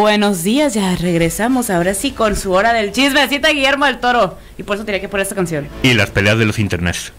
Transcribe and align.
Buenos 0.00 0.42
días, 0.42 0.74
ya 0.74 0.94
regresamos 0.94 1.70
ahora 1.70 1.94
sí 1.94 2.10
con 2.10 2.36
su 2.36 2.52
hora 2.52 2.74
del 2.74 2.92
chismecita 2.92 3.48
Guillermo 3.48 3.86
del 3.86 3.98
Toro. 3.98 4.36
Y 4.58 4.62
por 4.62 4.76
eso 4.76 4.84
tenía 4.84 5.00
que 5.00 5.08
poner 5.08 5.22
esta 5.22 5.34
canción. 5.34 5.68
Y 5.82 5.94
las 5.94 6.10
peleas 6.10 6.38
de 6.38 6.44
los 6.44 6.58
internets. 6.58 7.14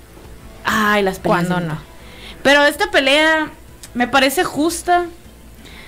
Ay, 0.63 1.01
las 1.01 1.17
peleas. 1.17 1.47
¿Cuándo 1.47 1.59
no? 1.67 1.79
Pero 2.43 2.63
esta 2.67 2.91
pelea 2.91 3.49
me 3.95 4.07
parece 4.07 4.43
justa. 4.43 5.07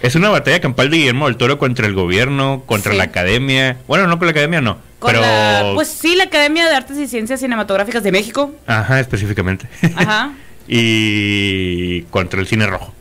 Es 0.02 0.16
una 0.16 0.30
batalla 0.30 0.60
campal 0.62 0.90
de 0.90 0.98
Guillermo 0.98 1.28
del 1.28 1.38
Toro 1.38 1.60
contra 1.60 1.86
el 1.86 1.94
gobierno, 1.94 2.64
contra 2.66 2.94
Sí. 2.94 2.98
la 2.98 3.04
academia. 3.04 3.78
Bueno, 3.88 4.08
no 4.08 4.18
con 4.18 4.26
la 4.26 4.32
academia, 4.32 4.60
no. 4.60 4.80
Con 4.98 5.12
pero. 5.12 5.22
la, 5.22 5.74
pues 5.76 5.90
sí, 5.90 6.16
la 6.16 6.24
Academia 6.24 6.68
de 6.68 6.76
Artes 6.76 6.98
y 6.98 7.08
Ciencias 7.08 7.40
Cinematográficas 7.40 8.02
de 8.02 8.12
México. 8.12 8.52
Ajá, 8.66 9.00
específicamente. 9.00 9.68
Ajá. 9.96 10.32
y 10.68 12.02
contra 12.10 12.40
el 12.40 12.48
cine 12.48 12.66
rojo. 12.66 12.96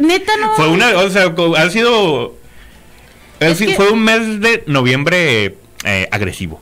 Neta 0.00 0.32
no. 0.40 0.54
Fue 0.54 0.68
una, 0.68 0.90
o 0.98 1.08
sea, 1.10 1.32
ha 1.56 1.70
sido. 1.70 2.34
ha 3.40 3.54
Fue 3.76 3.90
un 3.90 4.02
mes 4.04 4.40
de 4.40 4.64
noviembre 4.66 5.56
eh, 5.84 6.08
agresivo 6.10 6.60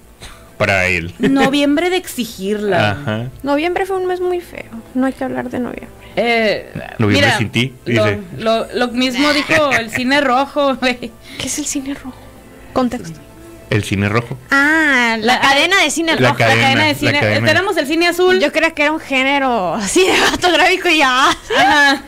para 0.58 0.86
él. 0.86 1.14
Noviembre 1.18 1.90
de 1.90 1.96
exigirla. 1.96 2.90
Ajá. 2.92 3.28
Noviembre 3.42 3.86
fue 3.86 3.96
un 3.96 4.06
mes 4.06 4.20
muy 4.20 4.40
feo. 4.40 4.70
No 4.94 5.06
hay 5.06 5.12
que 5.12 5.24
hablar 5.24 5.48
de 5.50 5.58
noviembre. 5.58 5.88
Eh, 6.16 6.70
Noviembre 6.98 7.26
mira, 7.28 7.38
sin 7.38 7.50
ti, 7.50 7.72
Lo, 7.86 8.04
dice. 8.04 8.18
lo- 8.38 8.66
lo 8.74 8.88
mismo 8.88 9.32
dijo 9.32 9.70
el 9.72 9.90
cine 9.90 10.20
rojo. 10.20 10.76
¿Qué 10.80 11.10
es 11.44 11.58
el 11.58 11.66
cine 11.66 11.94
rojo? 11.94 12.16
Contexto. 12.72 13.18
El 13.70 13.84
cine 13.84 14.08
rojo. 14.08 14.36
Ah, 14.50 15.16
la, 15.20 15.34
La- 15.34 15.40
cadena 15.40 15.80
de 15.80 15.90
cine 15.90 16.16
La 16.16 16.30
rojo. 16.30 16.40
La 16.40 16.46
cadena, 16.46 16.62
cadena 16.62 16.84
de 16.86 16.94
cine. 16.96 17.20
cadena. 17.20 17.46
Tenemos 17.46 17.76
el 17.76 17.86
cine 17.86 18.08
azul. 18.08 18.40
Yo 18.40 18.50
creía 18.50 18.72
que 18.72 18.82
era 18.82 18.92
un 18.92 18.98
género 19.00 19.78
cinematográfico 19.86 20.88
y 20.90 20.98
ya. 20.98 21.28
Ajá. 21.56 22.02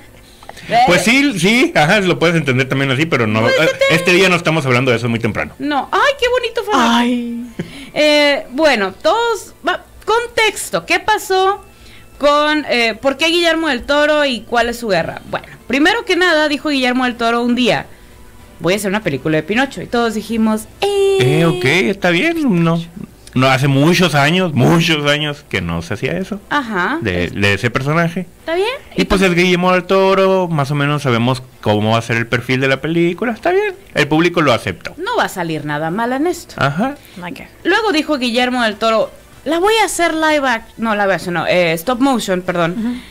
Pues 0.87 1.03
sí, 1.03 1.39
sí, 1.39 1.73
ajá, 1.75 2.01
lo 2.01 2.19
puedes 2.19 2.37
entender 2.37 2.69
también 2.69 2.91
así, 2.91 3.07
pero 3.07 3.27
no. 3.27 3.41
Pues, 3.43 3.55
eh, 3.61 3.69
Este 3.91 4.13
día 4.13 4.29
no 4.29 4.37
estamos 4.37 4.65
hablando 4.67 4.91
de 4.91 4.97
eso 4.99 5.09
muy 5.09 5.19
temprano. 5.19 5.55
No. 5.59 5.89
Ay, 5.91 6.13
qué 6.21 6.27
bonito 6.29 6.65
fue. 6.65 6.75
Ay. 6.77 7.45
Eh, 7.95 8.47
bueno, 8.51 8.93
todos. 8.93 9.55
va- 9.67 9.85
contexto. 10.05 10.85
¿Qué 10.87 10.99
pasó 11.01 11.65
con. 12.19 12.65
eh, 12.69 12.95
¿Por 13.01 13.17
qué 13.17 13.27
Guillermo 13.27 13.69
del 13.69 13.83
Toro 13.83 14.25
y 14.25 14.41
cuál 14.43 14.69
es 14.69 14.79
su 14.79 14.89
guerra? 14.89 15.21
Bueno, 15.31 15.47
primero 15.67 16.05
que 16.05 16.17
nada, 16.17 16.49
dijo 16.49 16.69
Guillermo 16.71 17.05
del 17.05 17.17
Toro 17.17 17.43
un 17.43 17.55
día: 17.55 17.87
Voy 18.61 18.75
a 18.75 18.77
hacer 18.77 18.89
una 18.91 19.03
película 19.03 19.37
de 19.37 19.43
Pinocho. 19.43 19.83
Y 19.83 19.87
todos 19.87 20.15
dijimos: 20.15 20.63
¡Eh! 20.81 21.19
Eh, 21.21 21.45
ok, 21.45 21.65
está 21.65 22.11
bien. 22.11 22.63
No, 22.65 22.83
no 23.35 23.47
hace 23.49 23.69
muchos 23.69 24.15
años, 24.15 24.53
muchos 24.53 25.07
años 25.07 25.45
que 25.49 25.61
no 25.61 25.81
se 25.83 25.95
hacía 25.95 26.13
eso 26.19 26.41
Ajá. 26.51 26.99
de, 27.01 27.31
de 27.31 27.55
ese 27.55 27.71
personaje. 27.71 28.27
¿Está 28.41 28.55
bien? 28.55 28.69
Y 28.97 29.05
pues 29.05 29.23
es 29.23 29.35
Guillermo 29.35 29.73
del 29.73 29.85
Toro, 29.85 30.49
más 30.49 30.71
o 30.71 30.75
menos 30.75 31.03
sabemos 31.03 31.43
cómo 31.61 31.93
va 31.93 31.99
a 31.99 32.03
ser 32.03 32.17
el 32.17 32.27
perfil 32.27 32.61
de 32.61 32.69
la 32.69 32.81
película. 32.81 33.33
Está 33.33 33.51
bien, 33.53 33.75
el 33.95 34.09
público 34.09 34.43
lo 34.43 34.53
acepta. 34.53 34.93
No 34.99 35.17
va 35.17 35.25
a 35.25 35.29
salir 35.29 35.65
nada 35.65 35.91
mal 35.91 36.13
en 36.13 36.27
esto. 36.27 36.55
Ajá. 36.59 36.97
Luego 37.65 37.93
dijo 37.93 38.19
Guillermo 38.19 38.63
del 38.63 38.77
Toro, 38.77 39.11
la 39.45 39.59
voy 39.59 39.75
a 39.83 39.87
hacer 39.87 40.15
live 40.15 40.47
act, 40.49 40.77
no, 40.79 40.95
live 40.95 41.15
action, 41.15 41.35
no, 41.35 41.47
eh, 41.47 41.73
stop 41.73 42.01
motion, 42.01 42.43
perdón. 42.43 43.03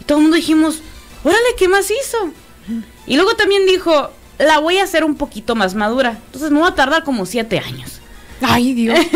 Y 0.00 0.04
todo 0.04 0.18
el 0.18 0.22
mundo 0.22 0.36
dijimos, 0.36 0.82
órale, 1.24 1.38
¿qué 1.56 1.68
más 1.68 1.90
hizo? 1.90 2.30
Y 3.06 3.16
luego 3.16 3.34
también 3.36 3.64
dijo, 3.66 4.10
la 4.38 4.58
voy 4.58 4.78
a 4.78 4.84
hacer 4.84 5.04
un 5.04 5.14
poquito 5.16 5.54
más 5.54 5.74
madura. 5.74 6.18
Entonces 6.26 6.50
me 6.50 6.60
va 6.60 6.68
a 6.68 6.74
tardar 6.74 7.04
como 7.04 7.24
siete 7.26 7.58
años. 7.58 7.97
Ay, 8.42 8.74
Dios. 8.74 8.98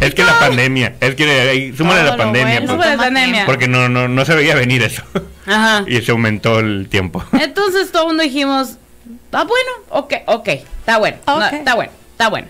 Es 0.00 0.14
que 0.14 0.22
la 0.22 0.38
pandemia, 0.38 0.94
es 1.00 1.16
que 1.16 1.24
ahí, 1.24 1.76
súmale 1.76 2.04
la 2.04 2.16
pandemia. 2.16 2.60
bueno. 2.60 2.76
pues, 2.76 2.88
Súmale 2.88 2.96
la 2.96 3.02
pandemia. 3.02 3.46
porque 3.46 3.66
no, 3.66 3.88
no, 3.88 4.06
no 4.06 4.24
se 4.24 4.36
veía 4.36 4.54
venir 4.54 4.82
eso. 4.82 5.02
Ajá. 5.46 5.84
y 5.88 6.00
se 6.00 6.12
aumentó 6.12 6.60
el 6.60 6.88
tiempo. 6.88 7.24
Entonces 7.32 7.90
todo 7.90 8.02
el 8.02 8.08
mundo 8.08 8.22
dijimos, 8.22 8.76
está 9.24 9.44
bueno, 9.44 9.70
ok, 9.88 10.14
ok, 10.26 10.48
está 10.48 10.98
bueno, 10.98 11.16
no, 11.26 11.44
está 11.44 11.74
bueno, 11.74 11.92
está 12.12 12.28
bueno. 12.28 12.48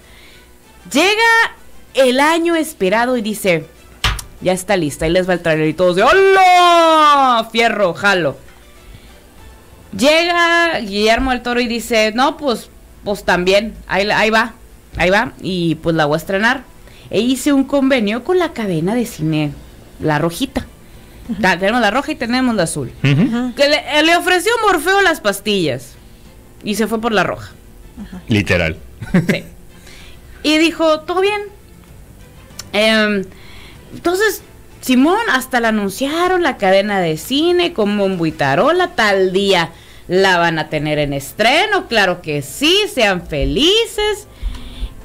Llega 0.92 1.54
el 1.94 2.20
año 2.20 2.56
esperado 2.56 3.16
y 3.16 3.22
dice, 3.22 3.64
ya 4.42 4.52
está 4.52 4.76
lista, 4.76 5.06
y 5.06 5.10
les 5.10 5.28
va 5.28 5.34
el 5.34 5.40
trailer 5.40 5.68
y 5.68 5.74
todos 5.74 5.96
de, 5.96 6.02
¡Hola! 6.02 7.48
Fierro, 7.50 7.94
jalo. 7.94 8.36
Llega 9.96 10.78
Guillermo 10.80 11.30
del 11.30 11.42
Toro 11.42 11.60
y 11.60 11.68
dice, 11.68 12.12
no, 12.14 12.36
pues, 12.36 12.70
pues 13.02 13.24
también, 13.24 13.74
ahí, 13.86 14.08
ahí 14.10 14.30
va, 14.30 14.54
ahí 14.96 15.10
va, 15.10 15.32
y 15.40 15.76
pues 15.76 15.94
la 15.96 16.06
voy 16.06 16.14
a 16.14 16.18
estrenar. 16.18 16.64
E 17.10 17.20
hice 17.20 17.52
un 17.52 17.64
convenio 17.64 18.22
con 18.24 18.38
la 18.38 18.52
cadena 18.52 18.94
de 18.94 19.04
cine 19.06 19.52
La 20.00 20.18
Rojita. 20.18 20.66
Ta- 21.40 21.58
Tenemos 21.58 21.80
la 21.80 21.90
roja 21.92 22.10
y 22.12 22.16
tenemos 22.16 22.54
la 22.56 22.64
azul. 22.64 22.90
Que 23.02 23.68
le, 23.68 24.02
le 24.02 24.16
ofreció 24.16 24.50
Morfeo 24.66 25.00
las 25.02 25.20
pastillas. 25.20 25.92
Y 26.64 26.74
se 26.74 26.86
fue 26.88 27.00
por 27.00 27.12
la 27.12 27.22
roja. 27.24 27.52
Literal. 28.28 28.76
Sí. 29.28 29.44
y 30.42 30.58
dijo, 30.58 31.00
todo 31.00 31.20
bien. 31.20 31.42
Em, 32.72 33.24
entonces, 33.94 34.42
Simón, 34.80 35.18
hasta 35.32 35.60
la 35.60 35.68
anunciaron 35.68 36.42
la 36.42 36.56
cadena 36.56 37.00
de 37.00 37.16
cine 37.16 37.72
con 37.72 37.96
bombo 37.98 38.26
y 38.26 38.32
tarola, 38.32 38.88
tal 38.94 39.32
día 39.32 39.70
la 40.08 40.38
van 40.38 40.58
a 40.58 40.68
tener 40.68 40.98
en 40.98 41.12
estreno, 41.12 41.86
claro 41.88 42.20
que 42.22 42.42
sí, 42.42 42.76
sean 42.92 43.26
felices. 43.26 44.26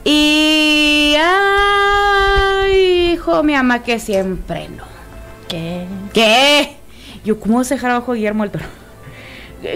Y... 0.06 1.16
Ay, 1.20 2.76
hijo, 3.14 3.44
mi 3.44 3.56
ama 3.56 3.84
que 3.84 4.00
siempre 4.00 4.70
no. 4.70 4.86
¿Qué? 5.50 5.86
¿Qué? 6.14 6.78
Yo, 7.26 7.40
¿cómo 7.40 7.58
vas 7.58 7.72
a 7.72 7.76
dejar 7.76 7.92
abajo 7.92 8.12
a 8.12 8.16
Guillermo 8.16 8.44
del 8.44 8.52
Toro? 8.52 8.66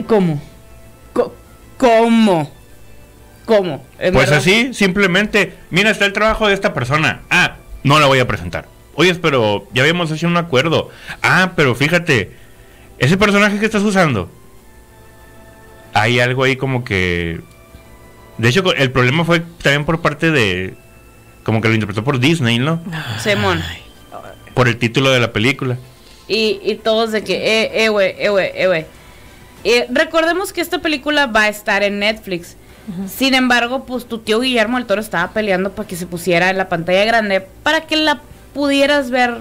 ¿Cómo? 0.08 0.42
¿Cómo? 1.78 2.52
¿Cómo? 3.46 3.84
Pues 3.98 4.14
verdad. 4.14 4.38
así, 4.38 4.74
simplemente, 4.76 5.56
mira, 5.72 5.90
está 5.90 6.06
el 6.06 6.14
trabajo 6.14 6.48
de 6.48 6.54
esta 6.54 6.74
persona. 6.74 7.22
Ah, 7.32 7.56
no 7.84 8.00
la 8.00 8.06
voy 8.06 8.20
a 8.20 8.28
presentar. 8.28 8.68
Oye, 8.94 9.16
pero 9.16 9.68
ya 9.74 9.82
habíamos 9.82 10.12
hecho 10.12 10.28
un 10.28 10.38
acuerdo. 10.38 10.90
Ah, 11.24 11.54
pero 11.56 11.74
fíjate, 11.74 12.32
ese 13.00 13.18
personaje 13.18 13.58
que 13.58 13.66
estás 13.66 13.82
usando, 13.82 14.30
hay 15.94 16.20
algo 16.20 16.44
ahí 16.44 16.56
como 16.58 16.84
que... 16.84 17.42
De 18.40 18.50
hecho, 18.50 18.74
el 18.74 18.92
problema 18.92 19.24
fue 19.24 19.42
también 19.62 19.86
por 19.86 20.02
parte 20.02 20.32
de... 20.32 20.74
Como 21.44 21.62
que 21.62 21.68
lo 21.68 21.76
interpretó 21.76 22.04
por 22.04 22.20
Disney, 22.20 22.58
¿no? 22.58 22.82
Simón. 23.22 23.62
Por 24.56 24.68
el 24.68 24.78
título 24.78 25.12
de 25.12 25.20
la 25.20 25.32
película. 25.32 25.78
Y, 26.28 26.60
y 26.64 26.76
todos 26.76 27.12
de 27.12 27.24
que, 27.24 27.36
eh, 27.36 27.84
eh, 27.86 27.90
güey, 27.90 28.16
eh, 28.18 28.30
güey, 28.30 28.52
eh, 28.56 28.68
güey. 28.68 28.86
Eh, 29.64 29.88
recordemos 29.90 30.54
que 30.54 30.62
esta 30.62 30.80
película 30.80 31.28
va 31.28 31.44
a 31.44 31.50
estar 31.50 31.84
en 31.84 32.00
Netflix. 32.00 32.56
Sin 33.08 33.36
embargo, 33.36 33.86
pues 33.86 34.08
tu 34.08 34.18
tío 34.18 34.40
Guillermo 34.40 34.78
del 34.78 34.88
Toro 34.88 35.00
estaba 35.00 35.32
peleando 35.32 35.74
para 35.74 35.88
que 35.88 35.96
se 35.96 36.08
pusiera 36.08 36.50
en 36.50 36.58
la 36.58 36.70
pantalla 36.70 37.06
grande 37.06 37.42
para 37.62 37.82
que 37.82 37.96
la 37.96 38.20
pudieras 38.54 39.12
ver 39.12 39.38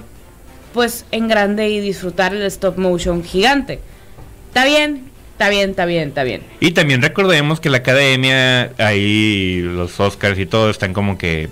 pues 0.74 1.06
en 1.12 1.28
grande 1.28 1.70
y 1.70 1.80
disfrutar 1.80 2.34
el 2.34 2.42
stop 2.42 2.76
motion 2.76 3.24
gigante. 3.24 3.80
Está 4.48 4.66
bien, 4.66 5.07
está 5.38 5.50
bien, 5.50 5.70
está 5.70 5.86
bien, 5.86 6.08
está 6.08 6.24
bien. 6.24 6.42
Y 6.58 6.72
también 6.72 7.00
recordemos 7.00 7.60
que 7.60 7.70
la 7.70 7.78
academia, 7.78 8.72
ahí 8.76 9.60
los 9.62 10.00
Oscars 10.00 10.36
y 10.36 10.46
todo 10.46 10.68
están 10.68 10.92
como 10.92 11.16
que... 11.16 11.48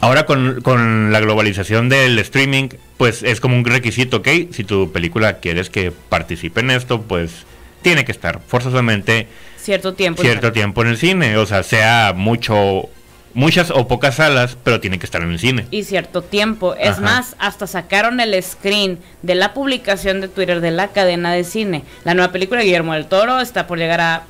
Ahora 0.00 0.26
con, 0.26 0.60
con 0.60 1.10
la 1.10 1.18
globalización 1.20 1.88
del 1.88 2.18
streaming, 2.18 2.68
pues 2.98 3.22
es 3.22 3.40
como 3.40 3.56
un 3.56 3.64
requisito, 3.64 4.18
¿ok? 4.18 4.28
Si 4.52 4.64
tu 4.64 4.92
película 4.92 5.38
quieres 5.38 5.70
que 5.70 5.90
participe 5.90 6.60
en 6.60 6.70
esto, 6.70 7.00
pues 7.00 7.46
tiene 7.80 8.04
que 8.04 8.12
estar 8.12 8.40
forzosamente 8.46 9.26
Cierto 9.56 9.94
tiempo. 9.94 10.22
cierto 10.22 10.52
tiempo 10.52 10.82
en 10.82 10.88
el 10.88 10.98
cine. 10.98 11.36
O 11.38 11.46
sea, 11.46 11.62
sea 11.62 12.12
mucho, 12.14 12.88
muchas 13.34 13.70
o 13.70 13.86
pocas 13.88 14.16
salas, 14.16 14.56
pero 14.64 14.80
tiene 14.80 14.98
que 14.98 15.06
estar 15.06 15.22
en 15.22 15.30
el 15.32 15.38
cine. 15.38 15.66
y 15.70 15.84
cierto 15.84 16.22
tiempo. 16.22 16.74
Es 16.74 16.90
Ajá. 16.92 17.00
más, 17.00 17.36
hasta 17.38 17.66
sacaron 17.66 18.20
el 18.20 18.40
screen 18.42 18.98
de 19.22 19.34
la 19.34 19.54
publicación 19.54 20.20
de 20.20 20.28
Twitter 20.28 20.60
de 20.60 20.70
la 20.70 20.88
cadena 20.88 21.32
de 21.32 21.44
cine. 21.44 21.84
La 22.04 22.14
nueva 22.14 22.32
película 22.32 22.60
de 22.60 22.66
Guillermo 22.66 22.94
del 22.94 23.06
Toro 23.06 23.40
está 23.40 23.66
por 23.66 23.78
llegar 23.78 24.00
a 24.00 24.22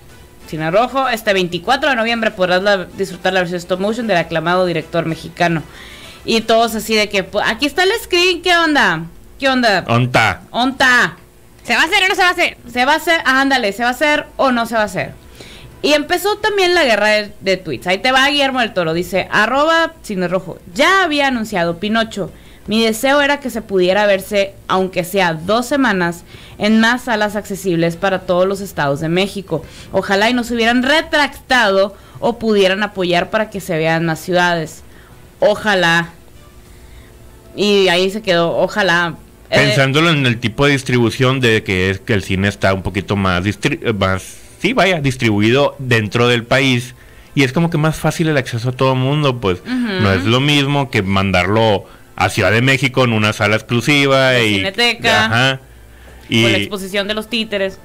Cine 0.49 0.71
Rojo. 0.71 1.09
Este 1.09 1.33
24 1.33 1.91
de 1.91 1.97
noviembre 1.97 2.31
podrás 2.31 2.63
la- 2.63 2.85
disfrutar 2.85 3.33
la 3.33 3.41
versión 3.41 3.59
stop 3.59 3.81
motion 3.81 4.07
del 4.07 4.17
aclamado 4.17 4.67
director 4.67 5.05
mexicano. 5.07 5.63
Y 6.25 6.41
todos 6.43 6.75
así 6.75 6.95
de 6.95 7.09
que, 7.09 7.23
pues, 7.25 7.45
aquí 7.49 7.67
está 7.67 7.85
el 7.85 7.91
screen, 8.03 8.43
¿qué 8.43 8.55
onda? 8.57 9.05
¿Qué 9.39 9.49
onda? 9.49 9.85
Onta. 9.87 10.43
¿Onta? 10.51 11.17
¿Se 11.63 11.75
va 11.75 11.83
a 11.83 11.85
hacer 11.85 12.03
o 12.05 12.09
no 12.09 12.15
se 12.15 12.23
va 12.23 12.29
a 12.29 12.33
hacer? 12.33 12.57
¿Se 12.73 12.85
va 12.85 12.93
a 12.95 12.97
hacer? 12.97 13.21
Ah, 13.25 13.41
ándale, 13.43 13.73
¿se 13.73 13.83
va 13.83 13.91
a 13.91 13.93
hacer 13.93 14.27
o 14.37 14.51
no 14.53 14.67
se 14.67 14.75
va 14.75 14.81
a 14.83 14.85
hacer? 14.85 15.13
Y 15.81 15.93
empezó 15.93 16.37
también 16.39 16.75
la 16.75 16.85
guerra 16.85 17.29
de, 17.41 17.57
tweets. 17.57 17.87
Ahí 17.87 17.99
te 17.99 18.11
va 18.11 18.29
Guillermo 18.29 18.61
del 18.61 18.75
Toro. 18.75 18.95
Dice, 18.95 19.29
arroba 19.31 19.95
cine 20.03 20.27
rojo. 20.27 20.59
Ya 20.75 21.05
había 21.05 21.29
anunciado 21.29 21.79
Pinocho. 21.79 22.33
Mi 22.67 22.85
deseo 22.85 23.23
era 23.23 23.41
que 23.41 23.49
se 23.49 23.63
pudiera 23.63 24.05
verse, 24.07 24.55
aunque 24.67 25.03
sea 25.05 25.33
dos 25.33 25.67
semanas, 25.67 26.25
en 26.59 26.81
más 26.81 27.05
salas 27.05 27.35
accesibles 27.35 27.97
para 27.97 28.21
todos 28.21 28.47
los 28.47 28.61
estados 28.61 29.01
de 29.01 29.09
México. 29.09 29.65
Ojalá 29.93 30.29
y 30.29 30.35
nos 30.35 30.51
hubieran 30.51 30.83
retractado 30.83 31.97
o 32.21 32.39
pudieran 32.39 32.83
apoyar 32.83 33.31
para 33.31 33.49
que 33.49 33.61
se 33.61 33.79
vean 33.79 34.05
más 34.05 34.21
ciudades. 34.21 34.83
Ojalá. 35.41 36.11
Y 37.57 37.89
ahí 37.89 38.11
se 38.11 38.21
quedó, 38.21 38.55
ojalá. 38.59 39.15
Eh, 39.51 39.57
Pensándolo 39.57 40.11
en 40.11 40.27
el 40.27 40.39
tipo 40.39 40.67
de 40.67 40.73
distribución 40.73 41.41
de 41.41 41.63
que 41.63 41.89
es 41.89 42.01
que 42.01 42.13
el 42.13 42.23
cine 42.23 42.49
está 42.49 42.75
un 42.75 42.83
poquito 42.83 43.17
más, 43.17 43.43
más 43.99 44.48
sí, 44.61 44.73
vaya, 44.73 45.01
distribuido 45.01 45.77
dentro 45.79 46.29
del 46.29 46.45
país. 46.45 46.95
Y 47.35 47.45
es 47.45 47.53
como 47.53 47.71
que 47.71 47.79
más 47.79 47.97
fácil 47.97 48.29
el 48.29 48.37
acceso 48.37 48.71
a 48.71 48.73
todo 48.73 48.95
el 48.95 48.99
mundo, 48.99 49.41
pues 49.41 49.65
no 49.65 50.13
es 50.13 50.25
lo 50.25 50.41
mismo 50.41 50.91
que 50.91 51.03
mandarlo 51.03 51.85
a 52.17 52.29
Ciudad 52.31 52.51
de 52.51 52.63
México 52.63 53.05
en 53.05 53.13
una 53.13 53.33
sala 53.33 53.55
exclusiva 53.55 54.41
y 54.41 54.57
Cineteca. 54.57 55.27
Ajá. 55.27 55.61
Con 56.29 56.53
la 56.53 56.59
exposición 56.59 57.07
de 57.07 57.15
los 57.15 57.29
títeres. 57.29 57.79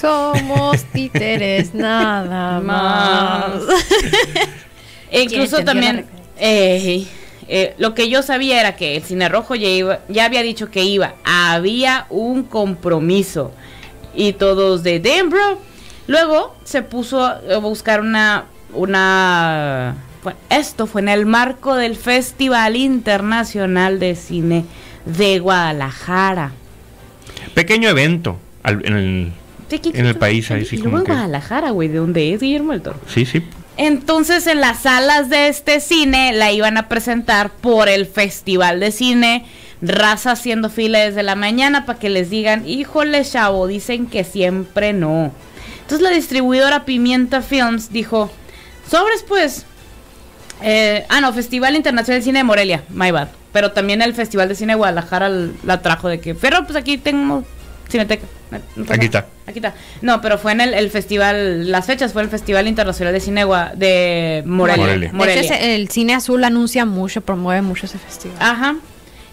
Somos 0.00 0.84
títeres, 0.92 1.74
nada 1.74 2.60
más. 2.60 3.54
E 5.10 5.22
incluso 5.22 5.62
también, 5.62 6.06
eh, 6.40 7.06
eh, 7.46 7.74
lo 7.78 7.94
que 7.94 8.08
yo 8.08 8.24
sabía 8.24 8.58
era 8.58 8.74
que 8.74 8.96
el 8.96 9.02
Cine 9.04 9.28
Rojo 9.28 9.54
ya, 9.54 9.68
iba, 9.68 10.00
ya 10.08 10.24
había 10.24 10.42
dicho 10.42 10.72
que 10.72 10.82
iba. 10.82 11.14
Había 11.22 12.06
un 12.10 12.42
compromiso. 12.42 13.52
Y 14.12 14.32
todos 14.32 14.82
de 14.82 14.98
Denver. 14.98 15.56
Luego 16.06 16.54
se 16.64 16.82
puso 16.82 17.24
a 17.24 17.58
buscar 17.58 18.00
una. 18.00 18.44
una 18.72 19.94
esto 20.50 20.86
fue 20.86 21.00
en 21.02 21.08
el 21.08 21.26
marco 21.26 21.74
del 21.76 21.96
Festival 21.96 22.76
Internacional 22.76 23.98
de 24.00 24.14
Cine 24.16 24.64
de 25.04 25.38
Guadalajara. 25.38 26.52
pequeño 27.54 27.88
evento 27.88 28.38
al- 28.62 28.84
en 28.86 28.92
el... 28.96 29.32
En 29.70 30.06
el 30.06 30.16
país, 30.16 30.50
ahí 30.50 30.64
sí 30.64 30.78
como 30.78 31.02
que- 31.02 31.10
Guadalajara, 31.12 31.70
güey, 31.70 31.88
¿de 31.88 31.98
dónde 31.98 32.32
es 32.32 32.40
Guillermo 32.40 32.72
del 32.72 32.82
Toro? 32.82 33.00
Sí, 33.08 33.26
sí. 33.26 33.42
Entonces 33.76 34.46
en 34.46 34.60
las 34.60 34.82
salas 34.82 35.28
de 35.30 35.48
este 35.48 35.80
cine 35.80 36.32
la 36.32 36.52
iban 36.52 36.76
a 36.76 36.88
presentar 36.88 37.50
por 37.50 37.88
el 37.88 38.06
Festival 38.06 38.78
de 38.80 38.92
Cine. 38.92 39.46
Raza 39.82 40.32
haciendo 40.32 40.70
fila 40.70 41.00
desde 41.00 41.22
la 41.24 41.34
mañana 41.34 41.84
para 41.86 41.98
que 41.98 42.08
les 42.08 42.30
digan, 42.30 42.66
híjole 42.68 43.24
chavo, 43.24 43.66
dicen 43.66 44.06
que 44.06 44.22
siempre 44.24 44.92
no. 44.92 45.32
Entonces 45.84 46.00
la 46.02 46.10
distribuidora 46.10 46.84
Pimienta 46.84 47.40
Films 47.42 47.92
dijo, 47.92 48.30
sobres 48.90 49.22
pues. 49.26 49.64
Eh, 50.62 51.04
ah, 51.08 51.20
no, 51.20 51.32
Festival 51.32 51.76
Internacional 51.76 52.20
de 52.20 52.24
Cine 52.24 52.38
de 52.40 52.44
Morelia, 52.44 52.84
my 52.88 53.10
bad. 53.10 53.28
Pero 53.52 53.72
también 53.72 54.02
el 54.02 54.14
Festival 54.14 54.48
de 54.48 54.54
Cine 54.54 54.72
de 54.72 54.76
Guadalajara 54.76 55.28
la 55.64 55.82
trajo 55.82 56.08
de 56.08 56.20
que, 56.20 56.34
pero 56.34 56.64
pues 56.64 56.76
aquí 56.76 56.96
tengo 56.98 57.44
Cineteca. 57.88 58.24
No 58.76 58.84
pasa 58.84 58.94
Aquí 58.94 59.04
está. 59.06 59.26
Aquí 59.46 59.58
está. 59.58 59.74
No, 60.00 60.20
pero 60.20 60.38
fue 60.38 60.52
en 60.52 60.60
el, 60.60 60.74
el 60.74 60.90
festival, 60.90 61.70
las 61.70 61.86
fechas 61.86 62.12
fue 62.12 62.22
el 62.22 62.28
Festival 62.28 62.66
Internacional 62.68 63.12
de 63.12 63.20
Cine 63.20 63.44
Gua- 63.44 63.74
de 63.74 64.42
Morelia. 64.46 64.84
Morelia. 64.86 65.10
Morelia. 65.12 65.40
De 65.42 65.46
hecho, 65.46 65.54
ese- 65.54 65.74
el 65.74 65.88
cine 65.90 66.14
azul 66.14 66.42
anuncia 66.44 66.84
mucho, 66.86 67.20
promueve 67.20 67.60
mucho 67.62 67.86
ese 67.86 67.98
festival. 67.98 68.36
Ajá. 68.40 68.76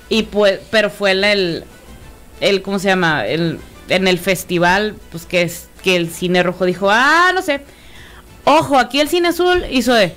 Y 0.09 0.23
pues, 0.23 0.59
pero 0.69 0.89
fue 0.89 1.11
el, 1.11 1.23
el, 1.23 1.63
el- 2.41 2.61
¿cómo 2.61 2.77
se 2.79 2.89
llama? 2.89 3.25
El, 3.25 3.59
en 3.89 4.07
el 4.07 4.17
festival, 4.19 4.95
pues 5.11 5.25
que 5.25 5.43
es 5.43 5.67
que 5.83 5.95
el 5.95 6.09
cine 6.11 6.43
rojo 6.43 6.65
dijo, 6.65 6.89
ah, 6.89 7.31
no 7.33 7.41
sé. 7.41 7.61
Ojo, 8.43 8.77
aquí 8.79 8.99
el 8.99 9.07
cine 9.09 9.29
azul 9.29 9.63
hizo 9.71 9.93
de. 9.93 10.13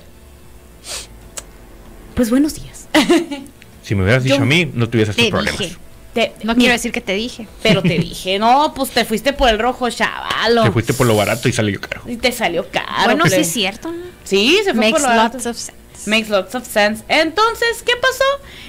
Pues 2.15 2.29
buenos 2.29 2.55
días. 2.55 2.87
Si 3.83 3.93
me 3.93 4.01
hubieras 4.01 4.23
dicho 4.23 4.37
Yo 4.37 4.41
a 4.41 4.45
mí, 4.47 4.65
no 4.73 4.89
tuviese 4.89 5.11
estos 5.11 5.25
Te 5.25 5.29
problemas. 5.29 5.59
dije. 5.59 5.77
Te- 6.15 6.33
No 6.41 6.53
mira, 6.53 6.55
quiero 6.55 6.73
decir 6.73 6.91
que 6.91 7.01
te 7.01 7.13
dije. 7.13 7.47
Pero 7.61 7.83
te 7.83 7.99
dije, 7.99 8.39
no, 8.39 8.73
pues 8.75 8.89
te 8.89 9.05
fuiste 9.05 9.31
por 9.31 9.47
el 9.47 9.59
rojo, 9.59 9.87
chavalo. 9.91 10.63
Te 10.63 10.71
fuiste 10.71 10.95
por 10.95 11.05
lo 11.05 11.15
barato 11.15 11.47
y 11.47 11.53
salió 11.53 11.79
caro. 11.79 12.01
Y 12.07 12.15
te 12.17 12.31
salió 12.31 12.67
caro. 12.71 13.03
bueno, 13.05 13.27
sí 13.27 13.35
es 13.41 13.51
cierto. 13.51 13.91
¿no? 13.91 13.99
Sí, 14.23 14.57
se 14.63 14.71
fue 14.73 14.79
Makes 14.85 14.91
por 14.93 15.01
lo 15.01 15.07
barato. 15.09 15.37
lots 15.37 15.45
of 15.45 15.55
sense. 15.55 16.09
Makes 16.09 16.29
lots 16.29 16.55
of 16.55 16.67
sense. 16.67 17.03
Entonces, 17.09 17.83
¿qué 17.85 17.91
pasó? 18.01 18.23